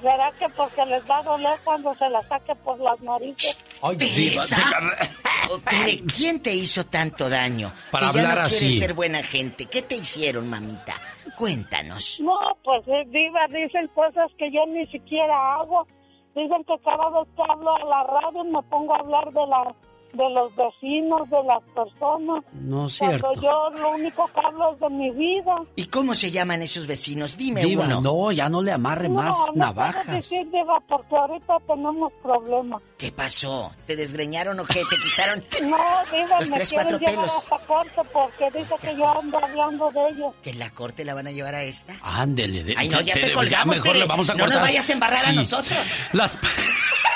será 0.00 0.32
que 0.38 0.48
porque 0.50 0.84
les 0.86 1.08
va 1.08 1.18
a 1.18 1.22
doler 1.22 1.58
cuando 1.64 1.94
se 1.94 2.08
la 2.08 2.22
saque 2.28 2.54
por 2.56 2.78
las 2.78 3.00
narices. 3.00 3.58
Ay, 3.82 3.96
Tere, 3.96 6.02
¿quién 6.16 6.40
te 6.40 6.54
hizo 6.54 6.84
tanto 6.86 7.28
daño? 7.28 7.72
Para 7.90 8.08
que 8.08 8.14
ya 8.14 8.20
hablar 8.20 8.42
no 8.44 8.48
quieres 8.48 8.68
así. 8.68 8.78
ser 8.78 8.94
buena 8.94 9.22
gente. 9.22 9.66
¿Qué 9.66 9.82
te 9.82 9.96
hicieron, 9.96 10.48
mamita? 10.48 10.94
Cuéntanos. 11.36 12.20
No, 12.20 12.36
pues 12.64 12.86
eh, 12.88 13.04
diva, 13.06 13.46
dicen 13.48 13.88
cosas 13.94 14.30
que 14.38 14.50
yo 14.50 14.66
ni 14.66 14.86
siquiera 14.88 15.54
hago. 15.54 15.86
Dicen 16.34 16.62
que 16.64 16.74
cada 16.84 17.08
vez 17.10 17.28
que 17.34 17.42
hablo 17.48 17.74
a 17.74 17.84
la 17.84 18.02
radio 18.04 18.44
me 18.44 18.62
pongo 18.64 18.94
a 18.94 18.98
hablar 18.98 19.32
de 19.32 19.46
la 19.46 19.74
de 20.12 20.30
los 20.30 20.54
vecinos, 20.56 21.28
de 21.30 21.42
las 21.44 21.62
personas. 21.74 22.44
no 22.54 22.86
es 22.86 22.98
Cuando 22.98 23.18
cierto. 23.32 23.42
yo 23.42 23.70
lo 23.78 23.90
único 23.92 24.26
que 24.34 24.40
hablo 24.40 24.72
es 24.74 24.80
de 24.80 24.88
mi 24.90 25.10
vida. 25.10 25.54
¿Y 25.76 25.86
cómo 25.86 26.14
se 26.14 26.30
llaman 26.30 26.62
esos 26.62 26.86
vecinos? 26.86 27.36
Dime 27.36 27.60
Diva, 27.62 27.84
uno. 27.84 28.00
no, 28.00 28.32
ya 28.32 28.48
no 28.48 28.62
le 28.62 28.72
amarre 28.72 29.08
no, 29.08 29.14
más 29.22 29.34
no 29.48 29.52
navajas. 29.54 30.06
decir, 30.06 30.48
diva, 30.50 30.80
porque 30.88 31.14
ahorita 31.16 31.58
tenemos 31.66 32.12
problemas. 32.22 32.82
¿Qué 32.96 33.12
pasó? 33.12 33.70
¿Te 33.86 33.94
desgreñaron 33.96 34.58
o 34.60 34.64
qué? 34.64 34.82
¿Te 34.88 34.96
quitaron 34.96 35.44
No, 35.70 35.76
diva, 36.10 36.40
los 36.40 36.50
me 36.50 36.56
tres, 36.56 36.68
quieren 36.70 36.86
cuatro 36.88 36.98
llevar 36.98 37.14
pelos? 37.14 37.36
hasta 37.36 37.58
corte 37.66 38.00
porque 38.12 38.58
dice 38.58 38.74
que 38.80 38.96
yo 38.96 39.18
ando 39.20 39.38
hablando 39.38 39.90
de 39.92 40.08
ellos. 40.08 40.34
¿Que 40.42 40.50
en 40.50 40.58
la 40.58 40.70
corte 40.70 41.04
la 41.04 41.14
van 41.14 41.26
a 41.26 41.30
llevar 41.32 41.54
a 41.54 41.62
esta? 41.62 41.94
Ándele. 42.02 42.64
de- 42.64 42.74
Ay, 42.76 42.88
no, 42.88 43.00
ya 43.02 43.14
te 43.14 43.30
colgamos, 43.32 43.76
mejor 43.76 43.96
le 43.96 44.06
vamos 44.06 44.28
a 44.30 44.34
No 44.34 44.46
nos 44.46 44.60
vayas 44.60 44.88
a 44.88 44.92
embarrar 44.92 45.24
a 45.26 45.32
nosotros. 45.32 45.78
Las, 46.12 46.32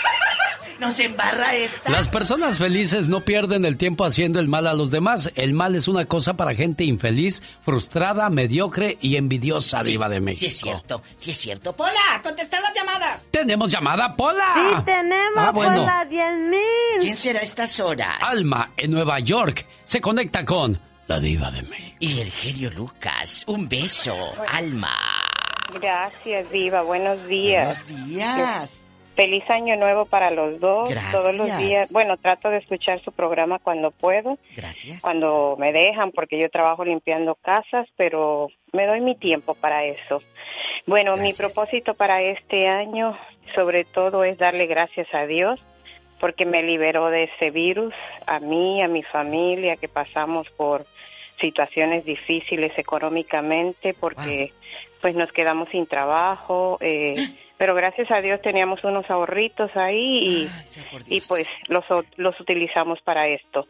¿Nos 0.82 0.98
embarra 0.98 1.54
esta? 1.54 1.90
las 1.90 2.08
personas 2.08 2.58
felices 2.58 3.06
no 3.06 3.24
pierden 3.24 3.64
el 3.64 3.76
tiempo 3.76 4.04
haciendo 4.04 4.40
el 4.40 4.48
mal 4.48 4.66
a 4.66 4.74
los 4.74 4.90
demás. 4.90 5.30
El 5.36 5.54
mal 5.54 5.76
es 5.76 5.86
una 5.86 6.06
cosa 6.06 6.34
para 6.34 6.54
gente 6.56 6.82
infeliz, 6.84 7.40
frustrada, 7.64 8.28
mediocre 8.30 8.98
y 9.00 9.14
envidiosa, 9.16 9.80
Sí, 9.80 9.92
Diva 9.92 10.08
de 10.08 10.20
México. 10.20 10.40
Sí 10.40 10.46
es 10.46 10.56
cierto, 10.60 11.02
sí 11.18 11.30
es 11.30 11.38
cierto. 11.38 11.72
Pola, 11.76 11.92
contesta 12.22 12.60
las 12.60 12.74
llamadas. 12.74 13.28
Tenemos 13.30 13.70
llamada, 13.70 14.16
Pola. 14.16 14.44
Sí, 14.54 14.82
tenemos 14.84 15.32
Ah, 15.36 15.50
bueno. 15.52 15.76
por 15.76 15.86
la 15.86 16.04
10.000. 16.04 16.58
¿Quién 17.00 17.16
será 17.16 17.38
a 17.38 17.42
estas 17.42 17.78
horas? 17.78 18.16
Alma, 18.20 18.72
en 18.76 18.90
Nueva 18.90 19.20
York, 19.20 19.64
se 19.84 20.00
conecta 20.00 20.44
con 20.44 20.80
la 21.06 21.20
Diva 21.20 21.50
de 21.52 21.62
México. 21.62 21.96
Y 22.00 22.20
el 22.20 22.30
genio 22.32 22.70
Lucas. 22.70 23.44
Un 23.46 23.68
beso, 23.68 24.16
Alma. 24.48 24.90
Gracias, 25.80 26.50
Diva. 26.50 26.82
Buenos 26.82 27.24
días. 27.28 27.84
Buenos 27.88 28.06
días. 28.08 28.84
Feliz 29.22 29.48
año 29.50 29.76
nuevo 29.76 30.04
para 30.04 30.30
los 30.30 30.58
dos. 30.58 30.90
Gracias. 30.90 31.12
Todos 31.12 31.36
los 31.36 31.58
días. 31.58 31.92
Bueno, 31.92 32.16
trato 32.16 32.50
de 32.50 32.58
escuchar 32.58 33.00
su 33.04 33.12
programa 33.12 33.60
cuando 33.60 33.92
puedo, 33.92 34.36
Gracias. 34.56 35.00
cuando 35.00 35.56
me 35.58 35.72
dejan, 35.72 36.10
porque 36.10 36.40
yo 36.40 36.50
trabajo 36.50 36.84
limpiando 36.84 37.36
casas, 37.36 37.86
pero 37.96 38.48
me 38.72 38.86
doy 38.86 39.00
mi 39.00 39.14
tiempo 39.14 39.54
para 39.54 39.84
eso. 39.84 40.22
Bueno, 40.86 41.16
mi 41.16 41.32
propósito 41.34 41.94
para 41.94 42.20
este 42.20 42.66
año, 42.66 43.16
sobre 43.54 43.84
todo, 43.84 44.24
es 44.24 44.38
darle 44.38 44.66
gracias 44.66 45.06
a 45.14 45.26
Dios 45.26 45.60
porque 46.18 46.44
me 46.44 46.62
liberó 46.62 47.10
de 47.10 47.24
ese 47.24 47.50
virus, 47.50 47.94
a 48.26 48.40
mí, 48.40 48.82
a 48.82 48.88
mi 48.88 49.02
familia, 49.02 49.76
que 49.76 49.88
pasamos 49.88 50.48
por 50.50 50.84
situaciones 51.40 52.04
difíciles 52.04 52.76
económicamente, 52.78 53.94
porque 53.94 54.52
pues 55.00 55.16
nos 55.16 55.32
quedamos 55.32 55.68
sin 55.70 55.86
trabajo, 55.86 56.78
eh, 56.80 57.14
pero 57.62 57.76
gracias 57.76 58.10
a 58.10 58.20
Dios 58.20 58.42
teníamos 58.42 58.82
unos 58.82 59.08
ahorritos 59.08 59.70
ahí 59.76 60.48
y, 60.48 60.48
y 61.06 61.20
pues 61.20 61.46
los, 61.68 61.88
o- 61.92 62.02
los 62.16 62.40
utilizamos 62.40 63.00
para 63.02 63.28
esto. 63.28 63.68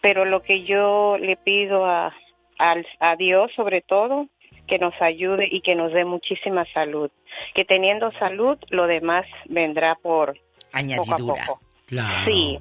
Pero 0.00 0.24
lo 0.24 0.42
que 0.44 0.62
yo 0.62 1.16
le 1.18 1.34
pido 1.36 1.84
a, 1.84 2.14
al- 2.60 2.86
a 3.00 3.16
Dios 3.16 3.50
sobre 3.56 3.80
todo, 3.80 4.28
que 4.68 4.78
nos 4.78 4.94
ayude 5.02 5.48
y 5.50 5.60
que 5.60 5.74
nos 5.74 5.92
dé 5.92 6.04
muchísima 6.04 6.64
salud, 6.72 7.10
que 7.52 7.64
teniendo 7.64 8.12
salud 8.12 8.58
lo 8.70 8.86
demás 8.86 9.26
vendrá 9.46 9.96
por 10.00 10.38
Añadidura. 10.72 11.16
poco 11.16 11.32
a 11.32 11.44
poco. 11.46 11.60
Claro. 11.86 12.24
Sí, 12.24 12.60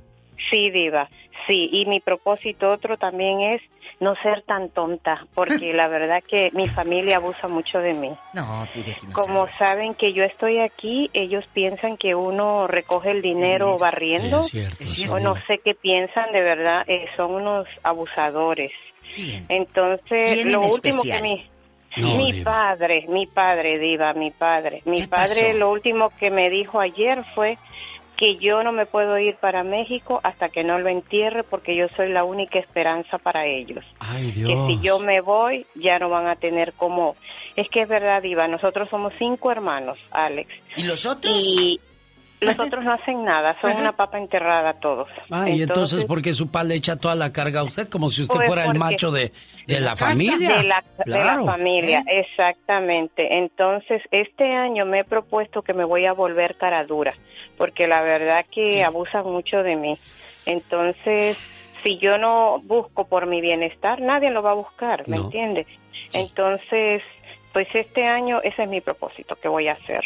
sí, 0.50 0.72
Diva, 0.72 1.12
sí. 1.46 1.70
Y 1.74 1.86
mi 1.86 2.00
propósito 2.00 2.72
otro 2.72 2.98
también 2.98 3.40
es 3.42 3.62
no 4.02 4.14
ser 4.22 4.42
tan 4.42 4.68
tonta, 4.70 5.26
porque 5.34 5.72
la 5.74 5.88
verdad 5.88 6.22
que 6.28 6.50
mi 6.54 6.68
familia 6.68 7.16
abusa 7.18 7.48
mucho 7.48 7.80
de 7.80 7.94
mí. 7.94 8.12
No, 8.34 8.66
tú 8.74 8.84
de 8.84 8.92
aquí 8.92 9.08
no 9.08 9.14
Como 9.14 9.40
sabes. 9.46 9.56
saben 9.56 9.94
que 9.96 10.12
yo 10.12 10.24
estoy 10.26 10.60
aquí, 10.60 11.10
ellos 11.14 11.46
piensan 11.54 11.96
que 11.96 12.14
uno 12.16 12.68
recoge 12.68 13.12
el 13.12 13.22
dinero 13.22 13.78
barriendo. 13.78 14.42
Sí, 14.44 14.60
es 14.80 14.90
cierto, 14.90 15.16
o 15.16 15.20
no 15.20 15.36
sé 15.48 15.60
qué 15.64 15.74
piensan, 15.76 16.34
de 16.34 16.42
verdad, 16.42 16.84
eh, 16.88 17.06
son 17.16 17.32
unos 17.36 17.68
abusadores. 17.84 18.72
¿Quién? 19.16 19.46
Entonces, 19.50 20.34
¿Quién 20.34 20.52
lo 20.52 20.64
en 20.64 20.70
último 20.72 20.96
especial? 21.04 21.18
que 21.22 21.24
mi... 21.24 21.48
No, 21.98 22.16
mi 22.16 22.32
Diva. 22.32 22.52
padre, 22.52 23.06
mi 23.10 23.28
padre, 23.28 23.78
Diva, 23.78 24.14
mi 24.14 24.32
padre. 24.32 24.82
Mi 24.86 25.02
¿Qué 25.02 25.08
padre 25.10 25.48
pasó? 25.48 25.58
lo 25.58 25.72
último 25.72 26.10
que 26.18 26.32
me 26.32 26.50
dijo 26.50 26.80
ayer 26.80 27.22
fue 27.36 27.58
que 28.22 28.36
yo 28.38 28.62
no 28.62 28.72
me 28.72 28.86
puedo 28.86 29.18
ir 29.18 29.36
para 29.38 29.64
México 29.64 30.20
hasta 30.24 30.50
que 30.50 30.64
no 30.64 30.78
lo 30.78 30.90
entierre 30.90 31.42
porque 31.44 31.76
yo 31.76 31.88
soy 31.98 32.10
la 32.10 32.24
única 32.24 32.60
esperanza 32.60 33.18
para 33.18 33.48
ellos. 33.48 33.84
Ay, 34.00 34.28
Que 34.32 34.42
Dios. 34.42 34.68
si 34.68 34.80
yo 34.80 35.00
me 35.00 35.22
voy, 35.22 35.66
ya 35.74 35.98
no 35.98 36.08
van 36.10 36.28
a 36.28 36.36
tener 36.36 36.74
como... 36.74 37.16
Es 37.56 37.68
que 37.70 37.82
es 37.82 37.90
verdad, 37.90 38.22
Diva, 38.22 38.48
nosotros 38.48 38.90
somos 38.92 39.12
cinco 39.18 39.52
hermanos, 39.52 39.98
Alex. 40.12 40.54
¿Y 40.78 40.84
los 40.84 41.04
otros? 41.08 41.36
Y 41.44 41.80
los 42.42 42.60
otros 42.60 42.84
no 42.84 42.94
hacen 42.94 43.24
nada, 43.24 43.56
son 43.62 43.78
una 43.78 43.92
papa 43.92 44.18
enterrada 44.18 44.74
todos. 44.74 45.08
Ah, 45.30 45.48
y 45.50 45.62
entonces, 45.62 46.06
¿por 46.06 46.22
qué 46.22 46.34
su 46.34 46.50
pa 46.50 46.64
le 46.64 46.76
echa 46.76 46.96
toda 46.96 47.16
la 47.16 47.32
carga 47.32 47.60
a 47.62 47.64
usted? 47.64 47.88
Como 47.88 48.10
si 48.10 48.24
usted 48.24 48.36
Pues 48.36 48.48
fuera 48.48 48.66
el 48.66 48.78
macho 48.78 49.12
de, 49.12 49.32
de 49.68 49.80
la, 49.80 49.96
familia. 49.96 50.58
De 50.58 50.64
la, 50.64 50.84
de 51.06 51.12
la 51.12 51.22
Claro. 51.24 51.46
familia, 51.46 52.04
exactamente. 52.08 53.38
Entonces, 53.38 54.02
este 54.12 54.52
año 54.54 54.86
me 54.86 55.00
he 55.02 55.04
propuesto 55.04 55.62
que 55.62 55.74
me 55.74 55.84
voy 55.86 56.06
a 56.06 56.14
volver 56.14 56.56
cara 56.58 56.84
dura, 56.84 57.14
porque 57.58 57.88
la 57.88 58.02
verdad 58.02 58.46
que 58.52 58.84
abusan 58.84 59.26
mucho 59.26 59.64
de 59.64 59.76
mí. 59.76 59.98
Entonces, 60.46 61.38
si 61.84 61.98
yo 62.00 62.18
no 62.18 62.60
busco 62.64 63.08
por 63.08 63.28
mi 63.28 63.42
bienestar, 63.42 64.02
nadie 64.02 64.32
lo 64.32 64.42
va 64.42 64.52
a 64.52 64.56
buscar, 64.56 65.08
¿me 65.08 65.18
No. 65.18 65.24
entiendes? 65.26 65.68
Entonces, 66.14 67.02
pues 67.54 67.68
este 67.74 68.06
año 68.06 68.42
ese 68.44 68.64
es 68.64 68.70
mi 68.70 68.82
propósito 68.82 69.36
que 69.36 69.48
voy 69.48 69.68
a 69.68 69.74
hacer, 69.74 70.04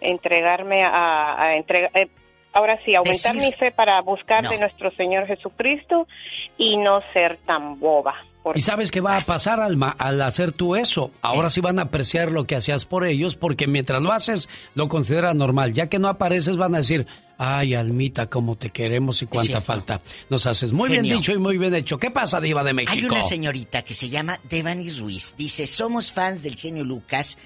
entregarme 0.00 0.84
a, 0.84 1.40
a 1.42 1.56
entregar... 1.56 1.90
eh, 1.94 2.08
Ahora 2.54 2.78
sí, 2.84 2.94
aumentar 2.94 3.34
Decir- 3.34 3.40
mi 3.46 3.52
fe 3.52 3.70
para 3.70 4.00
buscar 4.00 4.42
No. 4.42 4.50
de 4.50 4.58
nuestro 4.58 4.90
Señor 4.92 5.26
Jesucristo 5.26 6.08
y 6.56 6.76
no 6.78 7.00
ser 7.12 7.36
tan 7.46 7.78
boba. 7.78 8.14
Y 8.54 8.62
sabes 8.62 8.90
qué 8.90 9.02
va 9.02 9.18
a 9.18 9.20
pasar, 9.20 9.60
Alma, 9.60 9.94
al 9.98 10.20
hacer 10.22 10.52
tú 10.52 10.74
eso. 10.74 11.10
Ahora 11.20 11.50
sí 11.50 11.60
van 11.60 11.78
a 11.78 11.82
apreciar 11.82 12.32
lo 12.32 12.46
que 12.46 12.56
hacías 12.56 12.86
por 12.86 13.04
ellos, 13.04 13.36
porque 13.36 13.66
mientras 13.66 14.00
lo 14.02 14.10
haces, 14.12 14.48
lo 14.74 14.88
consideran 14.88 15.36
normal. 15.36 15.74
Ya 15.74 15.88
que 15.88 15.98
no 15.98 16.08
apareces, 16.08 16.56
van 16.56 16.74
a 16.74 16.78
decir, 16.78 17.06
ay, 17.38 17.74
Almita, 17.74 18.28
cómo 18.28 18.56
te 18.56 18.70
queremos 18.70 19.22
y 19.22 19.26
cuánta 19.26 19.60
falta 19.60 20.02
nos 20.28 20.44
haces. 20.46 20.72
Muy 20.72 20.90
bien 20.90 21.04
dicho 21.04 21.32
y 21.32 21.38
muy 21.38 21.56
bien 21.56 21.74
hecho. 21.74 21.98
¿Qué 21.98 22.10
pasa, 22.10 22.40
Diva 22.40 22.62
de 22.64 22.70
Hay 22.70 22.74
México? 22.74 23.14
una 23.14 23.22
señorita 23.22 23.82
que 23.82 23.94
se 23.94 24.08
llama 24.08 24.38
Devani 24.50 24.90
Ruiz. 24.90 25.34
Dice, 25.38 25.66
somos 25.66 26.12
fans 26.12 26.42
del 26.42 26.56
genio 26.56 26.84
Lucas. 26.84 27.38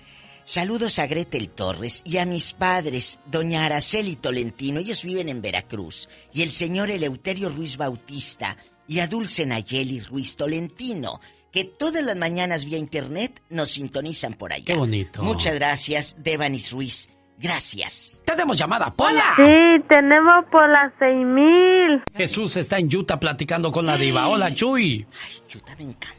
Saludos 0.45 0.99
a 0.99 1.07
Gretel 1.07 1.51
Torres 1.51 2.03
y 2.05 2.19
a 2.19 2.27
mis 2.27 2.53
padres, 2.53 3.21
doña 3.27 3.65
Araceli 3.65 4.17
Tolentino. 4.17 4.81
Ellos 4.81 5.05
viven 5.05 5.29
en 5.29 5.41
Veracruz. 5.41 6.09
Y 6.33 6.43
el 6.43 6.51
señor 6.51 6.91
Eleuterio 6.91 7.49
Ruiz 7.49 7.77
Bautista 7.77 8.57
y 8.89 8.99
a 8.99 9.07
Dulce 9.07 9.47
Nayeli 9.47 10.01
Ruiz 10.01 10.35
Tolentino, 10.35 11.21
que 11.53 11.65
todas 11.65 12.03
las 12.03 12.17
mañanas 12.17 12.65
vía 12.65 12.79
internet 12.79 13.41
nos 13.51 13.71
sintonizan 13.71 14.35
por 14.35 14.53
allá. 14.53 14.65
Qué 14.65 14.75
bonito. 14.75 15.23
Muchas 15.23 15.55
gracias, 15.55 16.17
Devanis 16.19 16.73
Ruiz. 16.73 17.09
Gracias. 17.43 18.23
Tenemos 18.25 18.57
llamada, 18.57 18.91
Pola. 18.93 19.35
Sí, 19.37 19.83
tenemos 19.89 20.45
por 20.51 20.69
las 20.69 20.93
seis 20.99 21.27
mil. 21.27 22.03
Jesús 22.15 22.57
está 22.57 22.79
en 22.79 22.95
Utah 22.95 23.19
platicando 23.19 23.73
con 23.73 23.85
la 23.85 23.97
diva. 23.97 24.29
Hola, 24.29 24.55
Chuy. 24.55 25.07
Utah 25.55 25.75
me 25.77 25.85
encanta. 25.85 26.19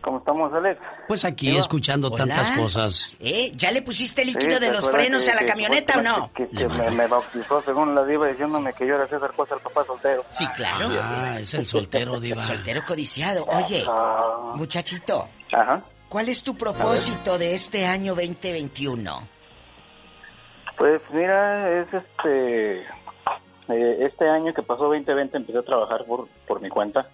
¿Cómo 0.00 0.18
estamos, 0.18 0.52
Alex? 0.52 0.78
Pues 1.08 1.24
aquí 1.24 1.46
Diva. 1.48 1.60
escuchando 1.60 2.08
Hola. 2.08 2.16
tantas 2.18 2.50
cosas. 2.52 3.16
¿Eh? 3.20 3.52
¿Ya 3.56 3.70
le 3.70 3.80
pusiste 3.80 4.22
Sí, 4.22 4.32
líquido 4.32 4.58
¿te 4.58 4.66
de 4.66 4.72
los 4.72 4.90
frenos 4.90 5.24
que- 5.24 5.30
a 5.30 5.34
la 5.34 5.40
que 5.40 5.46
camioneta 5.46 5.98
o 5.98 6.02
no? 6.02 6.30
Que, 6.34 6.46
que 6.48 6.68
me, 6.68 6.90
me 6.90 7.06
bautizó 7.06 7.62
según 7.62 7.94
la 7.94 8.04
diva 8.04 8.26
diciéndome 8.28 8.74
que 8.74 8.86
yo 8.86 8.96
era 8.96 9.06
César 9.06 9.32
Cosa, 9.34 9.54
el 9.54 9.60
papá 9.62 9.82
soltero. 9.86 10.22
Sí, 10.28 10.46
claro. 10.56 10.88
Ah, 11.00 11.38
es 11.40 11.54
el 11.54 11.66
soltero, 11.66 12.20
diva. 12.20 12.42
Soltero 12.46 12.82
codiciado. 12.86 13.44
Oye, 13.46 13.82
Ah. 13.88 14.52
muchachito, 14.56 15.26
Ajá. 15.52 15.82
¿cuál 16.10 16.28
es 16.28 16.42
tu 16.42 16.54
propósito 16.54 17.38
de 17.38 17.54
este 17.54 17.86
año 17.86 18.14
2021? 18.14 19.26
Pues 20.78 21.00
mira, 21.12 21.80
es 21.80 21.94
este... 21.94 22.80
eh, 22.80 23.96
este 24.00 24.28
año 24.28 24.52
que 24.52 24.62
pasó 24.62 24.84
2020 24.84 25.36
empecé 25.36 25.58
a 25.58 25.62
trabajar 25.62 26.04
por, 26.04 26.28
por 26.46 26.60
mi 26.60 26.68
cuenta. 26.68 27.08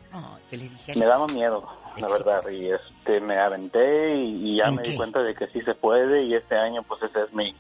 ¿Qué 0.49 0.57
le 0.57 0.69
dije? 0.69 0.95
Me 0.99 1.07
daba 1.07 1.27
miedo, 1.28 1.65
la 1.99 2.09
verdad, 2.09 2.49
y 2.51 2.70
este 2.73 3.20
me 3.20 3.39
aventé 3.39 4.15
y, 4.16 4.53
y 4.55 4.57
ya 4.59 4.65
¿En 4.69 4.77
me 4.77 4.82
qué? 4.82 4.91
di 4.91 4.97
cuenta 4.97 5.23
de 5.23 5.35
que 5.35 5.47
sí 5.49 5.61
se 5.62 5.74
puede 5.74 6.23
y 6.24 6.35
este 6.35 6.57
año 6.57 6.82
pues 6.82 7.01
ese 7.03 7.23
es 7.23 7.32
mi, 7.32 7.55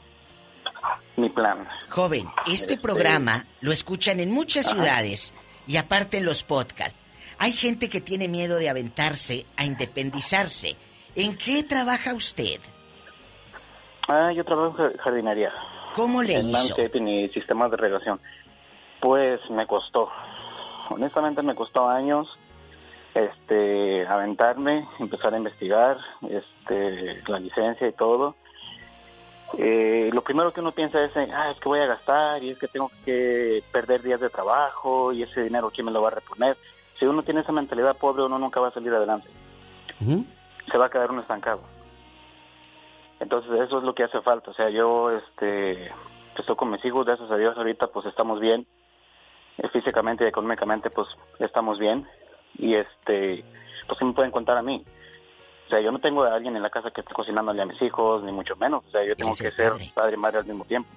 mi 1.16 1.28
plan. 1.28 1.68
Joven, 1.88 2.26
este 2.50 2.76
programa 2.78 3.44
lo 3.60 3.70
escuchan 3.72 4.18
en 4.20 4.32
muchas 4.32 4.66
Ajá. 4.66 4.76
ciudades 4.82 5.34
y 5.68 5.76
aparte 5.76 6.18
en 6.18 6.24
los 6.24 6.42
podcasts. 6.42 6.98
Hay 7.38 7.52
gente 7.52 7.88
que 7.88 8.00
tiene 8.00 8.26
miedo 8.28 8.56
de 8.56 8.68
aventarse 8.68 9.46
a 9.56 9.64
independizarse. 9.64 10.76
¿En 11.14 11.36
qué 11.38 11.62
trabaja 11.62 12.12
usted? 12.12 12.60
Ah, 14.08 14.32
yo 14.34 14.44
trabajo 14.44 14.68
en 14.70 14.74
jar- 14.92 14.98
jardinería. 14.98 15.52
¿Cómo 15.94 16.22
le 16.22 16.38
en 16.38 16.50
hizo? 16.50 16.58
landscaping 16.58 17.08
y 17.08 17.28
sistemas 17.30 17.70
de 17.70 17.76
regación. 17.76 18.20
Pues 19.00 19.40
me 19.50 19.66
costó. 19.66 20.08
Honestamente 20.90 21.42
me 21.42 21.54
costó 21.54 21.88
años 21.88 22.28
este 23.14 24.06
aventarme, 24.06 24.86
empezar 24.98 25.34
a 25.34 25.38
investigar, 25.38 25.98
este 26.28 27.22
la 27.26 27.38
licencia 27.38 27.88
y 27.88 27.92
todo. 27.92 28.36
Eh, 29.58 30.10
lo 30.12 30.22
primero 30.22 30.52
que 30.52 30.60
uno 30.60 30.70
piensa 30.70 31.02
es, 31.02 31.14
en, 31.16 31.32
ah, 31.32 31.50
es 31.50 31.58
que 31.58 31.68
voy 31.68 31.80
a 31.80 31.86
gastar 31.86 32.42
y 32.42 32.50
es 32.50 32.58
que 32.58 32.68
tengo 32.68 32.90
que 33.04 33.64
perder 33.72 34.02
días 34.02 34.20
de 34.20 34.30
trabajo 34.30 35.12
y 35.12 35.24
ese 35.24 35.42
dinero 35.42 35.72
quién 35.74 35.86
me 35.86 35.92
lo 35.92 36.02
va 36.02 36.08
a 36.08 36.12
reponer. 36.12 36.56
Si 36.98 37.04
uno 37.04 37.22
tiene 37.22 37.40
esa 37.40 37.50
mentalidad 37.50 37.96
pobre, 37.96 38.22
uno 38.22 38.38
nunca 38.38 38.60
va 38.60 38.68
a 38.68 38.72
salir 38.72 38.92
adelante. 38.92 39.28
Se 40.70 40.78
va 40.78 40.86
a 40.86 40.90
quedar 40.90 41.10
uno 41.10 41.22
estancado. 41.22 41.62
Entonces 43.20 43.52
eso 43.60 43.78
es 43.78 43.84
lo 43.84 43.94
que 43.94 44.04
hace 44.04 44.20
falta. 44.22 44.50
O 44.50 44.54
sea, 44.54 44.70
yo 44.70 45.10
este 45.10 45.92
estoy 46.36 46.56
con 46.56 46.70
mis 46.70 46.84
hijos, 46.84 47.04
gracias 47.06 47.30
a 47.30 47.36
Dios 47.36 47.56
ahorita 47.56 47.88
pues 47.88 48.06
estamos 48.06 48.40
bien. 48.40 48.66
Físicamente 49.72 50.24
y 50.24 50.28
económicamente 50.28 50.88
pues 50.90 51.06
estamos 51.38 51.78
bien. 51.78 52.06
Y 52.56 52.74
este, 52.74 53.44
pues 53.86 53.98
sí 53.98 54.04
me 54.04 54.14
pueden 54.14 54.32
contar 54.32 54.56
a 54.56 54.62
mí. 54.62 54.84
O 55.66 55.70
sea, 55.70 55.80
yo 55.80 55.92
no 55.92 55.98
tengo 55.98 56.24
a 56.24 56.34
alguien 56.34 56.56
en 56.56 56.62
la 56.62 56.70
casa 56.70 56.90
que 56.90 57.02
esté 57.02 57.12
cocinándole 57.12 57.62
a 57.62 57.66
mis 57.66 57.80
hijos, 57.82 58.24
ni 58.24 58.32
mucho 58.32 58.56
menos. 58.56 58.84
O 58.86 58.90
sea, 58.90 59.04
yo 59.04 59.14
tengo 59.14 59.34
que 59.34 59.50
ser 59.50 59.74
padre 59.94 60.14
y 60.14 60.16
madre 60.16 60.38
al 60.38 60.46
mismo 60.46 60.64
tiempo. 60.64 60.88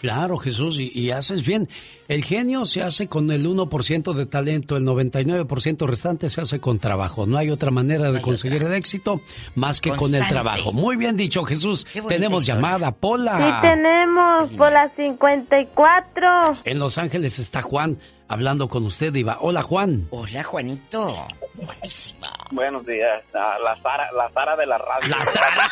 Claro, 0.00 0.38
Jesús, 0.38 0.80
y, 0.80 0.90
y 0.98 1.10
haces 1.10 1.44
bien. 1.44 1.66
El 2.08 2.24
genio 2.24 2.64
se 2.64 2.82
hace 2.82 3.06
con 3.06 3.30
el 3.30 3.46
1% 3.46 4.14
de 4.14 4.24
talento, 4.26 4.76
el 4.76 4.84
99% 4.84 5.86
restante 5.86 6.30
se 6.30 6.40
hace 6.40 6.58
con 6.58 6.78
trabajo. 6.78 7.26
No 7.26 7.36
hay 7.36 7.50
otra 7.50 7.70
manera 7.70 8.10
de 8.10 8.20
conseguir 8.22 8.62
el 8.62 8.72
éxito 8.72 9.20
más 9.54 9.80
que 9.80 9.90
con 9.90 10.14
el 10.14 10.26
trabajo. 10.26 10.72
Muy 10.72 10.96
bien 10.96 11.16
dicho, 11.16 11.44
Jesús. 11.44 11.86
Tenemos 12.08 12.46
llamada, 12.46 12.88
Sí, 12.88 12.96
Pola. 12.98 13.58
tenemos 13.60 14.50
por 14.54 14.72
las 14.72 14.90
54. 14.96 16.60
En 16.64 16.78
Los 16.78 16.98
Ángeles 16.98 17.38
está 17.38 17.62
Juan 17.62 17.98
hablando 18.30 18.68
con 18.68 18.86
usted, 18.86 19.14
Iba. 19.14 19.36
Hola, 19.40 19.62
Juan. 19.62 20.06
Hola, 20.10 20.42
Juanito. 20.44 21.26
Guapísima. 21.54 22.32
Buenos 22.52 22.86
días. 22.86 23.22
Ah, 23.34 23.56
la 23.62 23.76
Sara, 23.82 24.10
la 24.12 24.30
Sara 24.32 24.56
de 24.56 24.66
la 24.66 24.78
radio. 24.78 25.08
La 25.08 25.24
Sara. 25.24 25.70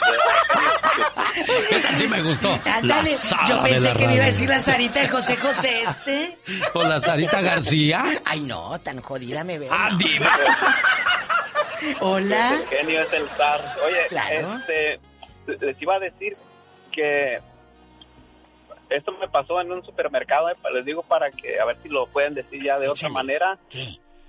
Esa 1.70 1.94
sí 1.94 2.06
me 2.08 2.20
gustó. 2.22 2.50
La 2.64 2.76
Ándale, 2.76 3.06
Sara 3.10 3.46
yo 3.46 3.56
de 3.62 3.70
pensé 3.70 3.88
la 3.88 3.94
que 3.94 4.06
me 4.06 4.14
iba 4.16 4.24
a 4.24 4.26
decir 4.26 4.48
la 4.48 4.60
Sarita 4.60 5.00
de 5.00 5.08
José 5.08 5.36
José 5.36 5.82
este. 5.82 6.38
¿O 6.74 6.82
la 6.82 7.00
Sarita 7.00 7.40
García? 7.40 8.04
Ay, 8.24 8.40
no, 8.40 8.78
tan 8.80 9.00
jodida 9.00 9.44
me 9.44 9.58
veo. 9.58 9.72
Ah, 9.72 9.90
no. 9.90 9.98
diva. 9.98 10.30
Hola. 12.00 12.54
El 12.70 12.78
genio 12.78 13.00
es 13.02 13.12
el 13.12 13.28
zar. 13.30 13.60
Oye, 13.86 14.06
Claro. 14.08 14.58
este, 14.58 15.00
les 15.66 15.80
iba 15.82 15.94
a 15.94 15.98
decir 16.00 16.36
que 16.92 17.38
esto 18.90 19.12
me 19.12 19.28
pasó 19.28 19.60
en 19.60 19.72
un 19.72 19.84
supermercado. 19.84 20.48
eh, 20.50 20.54
Les 20.74 20.84
digo 20.84 21.02
para 21.02 21.30
que, 21.30 21.58
a 21.60 21.64
ver 21.64 21.76
si 21.82 21.88
lo 21.88 22.06
pueden 22.06 22.34
decir 22.34 22.62
ya 22.64 22.78
de 22.78 22.88
otra 22.88 23.08
manera. 23.08 23.58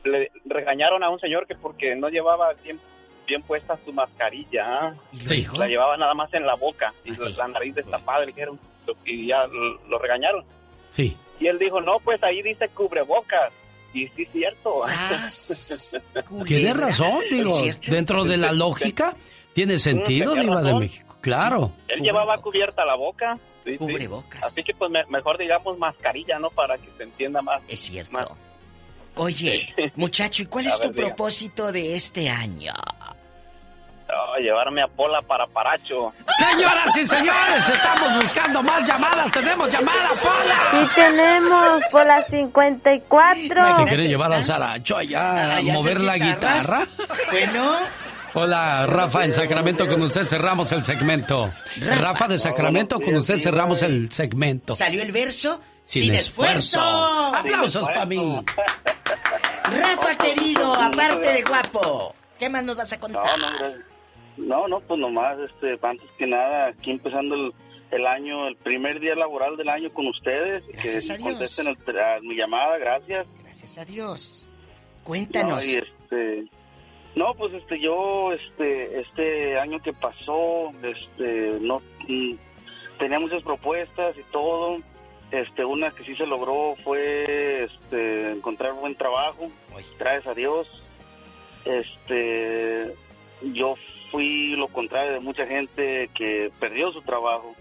Le 0.03 0.31
regañaron 0.45 1.03
a 1.03 1.09
un 1.09 1.19
señor 1.19 1.45
que 1.47 1.55
porque 1.55 1.95
no 1.95 2.07
llevaba 2.09 2.53
bien, 2.63 2.79
bien 3.27 3.41
puesta 3.41 3.77
su 3.83 3.91
mascarilla. 3.91 4.65
¿ah? 4.67 4.93
La 5.57 5.67
llevaba 5.67 5.97
nada 5.97 6.13
más 6.13 6.33
en 6.33 6.45
la 6.45 6.55
boca 6.55 6.93
y 7.03 7.11
la 7.35 7.47
nariz 7.47 7.75
destapada. 7.75 8.21
Le 8.21 8.27
dijeron 8.27 8.59
y 9.05 9.27
ya 9.27 9.45
lo, 9.47 9.73
lo 9.87 9.99
regañaron. 9.99 10.43
Sí. 10.91 11.15
Y 11.39 11.47
él 11.47 11.59
dijo, 11.59 11.79
no, 11.81 11.99
pues 11.99 12.21
ahí 12.23 12.41
dice 12.41 12.67
cubrebocas. 12.69 13.51
Y 13.93 14.07
sí, 14.09 14.23
es 14.23 14.29
cierto. 14.31 14.71
Tiene 16.45 16.73
razón, 16.73 17.19
digo. 17.29 17.51
Dentro 17.87 18.23
de 18.23 18.37
la 18.37 18.51
lógica, 18.51 19.15
tiene 19.53 19.77
sentido, 19.77 20.33
Diva 20.35 20.61
de. 20.61 20.73
México. 20.75 21.15
Claro. 21.21 21.71
Él 21.87 22.01
llevaba 22.01 22.37
cubierta 22.37 22.85
la 22.85 22.95
boca. 22.95 23.37
Sí, 23.71 23.77
sí. 23.77 23.91
Cubrebocas. 23.91 24.43
Así 24.43 24.63
que 24.63 24.73
pues 24.73 24.89
me- 24.91 25.05
mejor 25.07 25.37
digamos 25.37 25.77
mascarilla, 25.77 26.39
¿no? 26.39 26.49
Para 26.49 26.77
que 26.77 26.89
se 26.97 27.03
entienda 27.03 27.41
más. 27.41 27.61
Es 27.67 27.79
cierto. 27.79 28.17
Oye, 29.15 29.73
muchacho, 29.95 30.43
¿y 30.43 30.45
cuál 30.45 30.65
A 30.65 30.69
es 30.69 30.79
ver, 30.79 30.87
tu 30.89 30.93
diga. 30.93 31.07
propósito 31.07 31.71
de 31.71 31.95
este 31.95 32.29
año? 32.29 32.73
Oh, 34.11 34.37
llevarme 34.39 34.81
a 34.81 34.87
Pola 34.87 35.21
para 35.21 35.45
Paracho. 35.45 36.11
Señoras 36.39 36.97
y 36.97 37.05
señores, 37.05 37.69
estamos 37.69 38.23
buscando 38.23 38.63
más 38.63 38.87
llamadas. 38.87 39.29
Tenemos 39.31 39.71
llamada, 39.71 40.09
Pola. 40.19 40.55
Sí, 40.71 40.89
tenemos 40.95 41.83
por 41.91 42.05
las 42.07 42.25
54. 42.27 43.75
¿Te 43.77 43.83
quiere 43.85 44.07
llevar 44.07 44.33
a 44.33 44.41
Saracho 44.41 44.97
allá 44.97 45.21
a 45.53 45.57
Allá 45.57 45.73
mover 45.73 46.01
la 46.01 46.17
guitarra? 46.17 46.87
Bueno. 47.29 47.75
Hola, 48.35 48.85
Rafa, 48.85 49.25
en 49.25 49.33
Sacramento 49.33 49.87
con 49.87 50.01
usted 50.03 50.23
cerramos 50.23 50.71
el 50.71 50.83
segmento. 50.83 51.51
Rafa 51.99 52.27
de 52.27 52.37
Sacramento 52.37 52.99
con 52.99 53.15
usted 53.15 53.37
cerramos 53.37 53.81
el 53.81 54.11
segmento. 54.11 54.75
¿Salió 54.75 55.01
el 55.01 55.11
verso? 55.11 55.59
Sin 55.83 56.03
Sin, 56.03 56.13
esfuerzo. 56.15 56.77
esfuerzo. 56.77 57.35
Aplausos 57.35 57.85
para 57.87 58.05
mí. 58.05 58.17
Rafa, 59.63 60.15
querido, 60.17 60.73
aparte 60.75 61.33
de 61.33 61.41
guapo, 61.43 62.15
¿qué 62.37 62.49
más 62.49 62.63
nos 62.63 62.75
vas 62.77 62.93
a 62.93 62.99
contar? 62.99 63.23
No, 63.25 63.37
no, 63.37 63.57
gracias. 63.57 63.79
no, 64.37 64.67
no, 64.67 64.79
pues 64.81 64.99
nomás, 64.99 65.37
este, 65.39 65.79
antes 65.81 66.07
que 66.17 66.25
nada, 66.27 66.67
aquí 66.69 66.91
empezando 66.91 67.35
el, 67.35 67.53
el 67.91 68.05
año, 68.07 68.47
el 68.47 68.55
primer 68.57 68.99
día 68.99 69.15
laboral 69.15 69.57
del 69.57 69.69
año 69.69 69.89
con 69.91 70.07
ustedes. 70.07 70.63
Gracias 70.73 71.07
que 71.07 71.13
a 71.13 71.17
Dios. 71.17 71.29
contesten 71.31 71.67
el- 71.67 71.99
a 71.99 72.19
mi 72.21 72.35
llamada, 72.35 72.77
gracias. 72.77 73.27
Gracias 73.43 73.77
a 73.77 73.85
Dios. 73.85 74.45
Cuéntanos. 75.03 75.63
No, 75.65 75.71
y 75.71 75.75
este, 75.75 76.45
no, 77.15 77.33
pues 77.33 77.53
este, 77.53 77.79
yo, 77.79 78.33
este, 78.33 78.99
este 78.99 79.59
año 79.59 79.79
que 79.79 79.93
pasó, 79.93 80.71
este, 80.83 81.57
no, 81.59 81.81
mm, 82.07 82.35
tenía 82.97 83.19
muchas 83.19 83.43
propuestas 83.43 84.17
y 84.17 84.23
todo. 84.31 84.77
Este, 85.31 85.63
una 85.63 85.91
que 85.91 86.03
sí 86.03 86.15
se 86.15 86.25
logró 86.25 86.75
fue, 86.83 87.63
este, 87.65 88.31
encontrar 88.31 88.73
buen 88.73 88.95
trabajo, 88.95 89.49
gracias 89.99 90.27
a 90.27 90.33
Dios. 90.33 90.67
Este, 91.65 92.93
yo 93.53 93.75
fui 94.11 94.55
lo 94.55 94.67
contrario 94.67 95.13
de 95.13 95.19
mucha 95.19 95.45
gente 95.45 96.09
que 96.15 96.51
perdió 96.59 96.91
su 96.91 97.01
trabajo. 97.01 97.55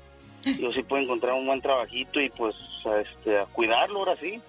Yo 0.58 0.72
sí 0.72 0.82
pude 0.82 1.02
encontrar 1.02 1.34
un 1.34 1.46
buen 1.46 1.60
trabajito 1.60 2.20
y 2.20 2.30
pues, 2.30 2.54
este, 3.02 3.38
a 3.38 3.46
cuidarlo 3.46 3.98
ahora 3.98 4.16
sí. 4.16 4.40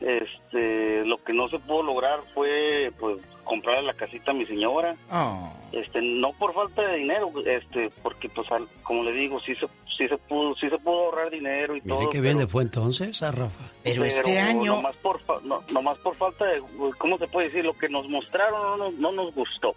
Este, 0.00 1.04
lo 1.04 1.16
que 1.22 1.32
no 1.32 1.48
se 1.48 1.58
pudo 1.58 1.82
lograr 1.82 2.20
fue, 2.34 2.92
pues, 2.98 3.18
comprarle 3.44 3.82
la 3.82 3.94
casita 3.94 4.30
a 4.32 4.34
mi 4.34 4.44
señora. 4.46 4.96
Oh. 5.10 5.52
Este, 5.72 6.00
no 6.02 6.32
por 6.32 6.52
falta 6.54 6.82
de 6.82 6.96
dinero, 6.98 7.30
este, 7.44 7.90
porque 8.02 8.28
pues, 8.28 8.50
al- 8.50 8.68
como 8.82 9.02
le 9.04 9.12
digo, 9.12 9.40
sí 9.40 9.54
se, 9.54 9.66
sí 9.96 10.08
se 10.08 10.16
pudo, 10.18 10.54
sí 10.56 10.68
se 10.68 10.78
pudo 10.78 11.06
ahorrar 11.06 11.30
dinero 11.30 11.76
y 11.76 11.80
Mire 11.82 11.96
todo. 12.00 12.10
qué 12.10 12.20
bien 12.20 12.38
le 12.38 12.46
fue 12.46 12.62
entonces 12.62 13.22
a 13.22 13.30
Rafa. 13.30 13.70
Pero 13.84 14.04
este 14.04 14.38
año- 14.38 14.76
Nomás 14.76 14.96
por, 14.96 15.20
fa- 15.20 15.40
no, 15.44 15.62
nomás 15.72 15.98
por 15.98 16.14
falta 16.16 16.44
de, 16.46 16.62
¿cómo 16.98 17.18
se 17.18 17.28
puede 17.28 17.48
decir? 17.48 17.64
Lo 17.64 17.74
que 17.74 17.88
nos 17.88 18.08
mostraron 18.08 18.60
no 18.62 18.76
nos, 18.76 18.94
no 18.94 19.12
nos 19.12 19.34
gustó. 19.34 19.74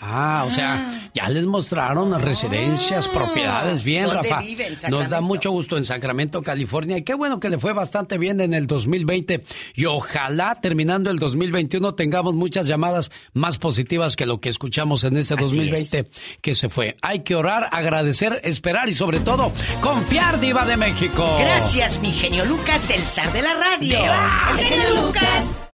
Ah, 0.00 0.44
o 0.46 0.50
sea, 0.50 1.10
ya 1.12 1.28
les 1.28 1.44
mostraron 1.46 2.10
las 2.10 2.22
residencias, 2.22 3.08
propiedades, 3.08 3.82
bien, 3.82 4.04
¿Dónde 4.04 4.28
Rafa. 4.28 4.42
Nos 4.90 5.08
da 5.08 5.20
mucho 5.20 5.50
gusto 5.50 5.76
en 5.76 5.84
Sacramento, 5.84 6.42
California. 6.42 6.98
Y 6.98 7.02
qué 7.02 7.14
bueno 7.14 7.40
que 7.40 7.50
le 7.50 7.58
fue 7.58 7.72
bastante 7.72 8.16
bien 8.16 8.40
en 8.40 8.54
el 8.54 8.66
2020. 8.66 9.44
Y 9.74 9.86
ojalá 9.86 10.60
terminando 10.60 11.10
el 11.10 11.18
2021 11.18 11.94
tengamos 11.94 12.34
muchas 12.34 12.66
llamadas 12.68 13.10
más 13.32 13.58
positivas 13.58 14.14
que 14.14 14.26
lo 14.26 14.40
que 14.40 14.48
escuchamos 14.48 15.02
en 15.04 15.16
ese 15.16 15.34
Así 15.34 15.56
2020 15.56 16.10
que 16.40 16.54
se 16.54 16.68
fue. 16.68 16.96
Hay 17.02 17.20
que 17.20 17.34
orar, 17.34 17.68
agradecer, 17.72 18.40
esperar 18.44 18.88
y 18.88 18.94
sobre 18.94 19.18
todo 19.20 19.52
confiar, 19.80 20.38
Diva 20.38 20.64
de 20.64 20.76
México. 20.76 21.26
Gracias, 21.40 22.00
mi 22.00 22.10
genio 22.10 22.44
Lucas, 22.44 22.90
el 22.90 23.00
zar 23.00 23.32
de 23.32 23.42
la 23.42 23.54
radio. 23.54 23.98
¡El 23.98 24.64
genio 24.64 25.06
Lucas! 25.06 25.67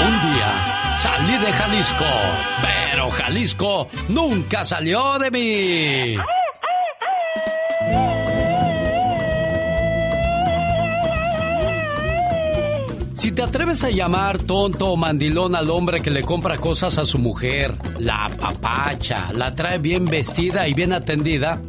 Un 0.00 0.32
día 0.32 0.94
salí 0.96 1.36
de 1.38 1.52
Jalisco, 1.52 2.04
pero 2.62 3.10
Jalisco 3.10 3.88
nunca 4.08 4.64
salió 4.64 5.18
de 5.18 5.30
mí. 5.30 6.16
Si 13.14 13.32
te 13.32 13.42
atreves 13.42 13.82
a 13.82 13.90
llamar 13.90 14.38
tonto 14.38 14.90
o 14.92 14.96
mandilón 14.96 15.56
al 15.56 15.68
hombre 15.70 16.00
que 16.00 16.10
le 16.10 16.22
compra 16.22 16.56
cosas 16.56 16.96
a 16.98 17.04
su 17.04 17.18
mujer, 17.18 17.74
la 17.98 18.26
apapacha, 18.26 19.32
la 19.32 19.56
trae 19.56 19.78
bien 19.78 20.04
vestida 20.04 20.68
y 20.68 20.74
bien 20.74 20.92
atendida, 20.92 21.60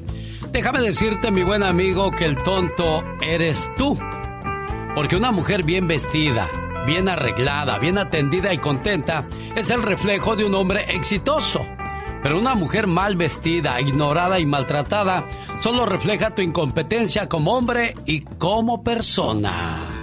déjame 0.52 0.82
decirte, 0.82 1.32
mi 1.32 1.42
buen 1.42 1.64
amigo, 1.64 2.12
que 2.12 2.26
el 2.26 2.38
tonto 2.44 3.04
eres 3.22 3.68
tú. 3.76 3.98
Porque 4.94 5.16
una 5.16 5.32
mujer 5.32 5.64
bien 5.64 5.88
vestida, 5.88 6.48
bien 6.90 7.08
arreglada, 7.08 7.78
bien 7.78 8.00
atendida 8.00 8.52
y 8.52 8.58
contenta 8.58 9.28
es 9.56 9.70
el 9.70 9.84
reflejo 9.84 10.36
de 10.36 10.44
un 10.44 10.56
hombre 10.56 10.86
exitoso. 10.96 11.62
Pero 12.24 12.40
una 12.40 12.56
mujer 12.56 12.88
mal 12.88 13.16
vestida, 13.16 13.80
ignorada 13.80 14.40
y 14.40 14.48
maltratada 14.48 15.24
solo 15.62 15.86
refleja 15.86 16.34
tu 16.34 16.42
incompetencia 16.42 17.30
como 17.30 17.56
hombre 17.56 17.94
y 18.08 18.22
como 18.22 18.84
persona. 18.84 19.99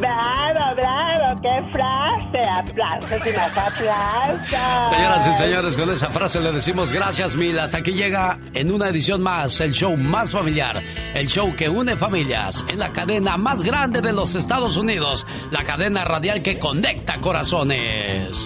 Bravo, 0.00 0.76
bravo, 0.76 1.40
qué 1.42 1.62
frase. 1.72 2.40
Aplausos 2.58 3.26
y 3.26 3.36
más 3.36 3.56
aplausos. 3.56 4.88
Señoras 4.88 5.26
y 5.26 5.32
señores, 5.32 5.76
con 5.76 5.90
esa 5.90 6.08
frase 6.08 6.40
le 6.40 6.52
decimos 6.52 6.92
gracias 6.92 7.36
mil. 7.36 7.58
Hasta 7.58 7.78
aquí 7.78 7.92
llega 7.92 8.38
en 8.54 8.72
una 8.72 8.88
edición 8.88 9.20
más 9.22 9.60
el 9.60 9.72
show 9.72 9.96
más 9.96 10.32
familiar, 10.32 10.82
el 11.14 11.26
show 11.26 11.54
que 11.54 11.68
une 11.68 11.96
familias 11.96 12.64
en 12.68 12.78
la 12.78 12.92
cadena 12.92 13.36
más 13.36 13.62
grande 13.62 14.00
de 14.00 14.12
los 14.12 14.34
Estados 14.34 14.76
Unidos, 14.76 15.26
la 15.50 15.64
cadena 15.64 16.04
radial 16.04 16.42
que 16.42 16.58
conecta 16.58 17.18
corazones. 17.18 18.38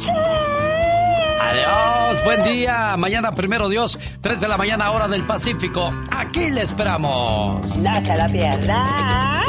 Adiós, 1.41 2.25
buen 2.25 2.43
día. 2.43 2.97
Mañana, 2.97 3.33
primero 3.33 3.69
Dios, 3.69 3.99
3 4.21 4.41
de 4.41 4.49
la 4.49 4.57
mañana, 4.57 4.91
hora 4.91 5.07
del 5.07 5.25
Pacífico. 5.25 5.93
Aquí 6.17 6.51
le 6.51 6.63
esperamos. 6.63 7.77
No 7.77 8.01
se 8.01 8.17
lo 8.17 8.33
pierda. 8.33 9.45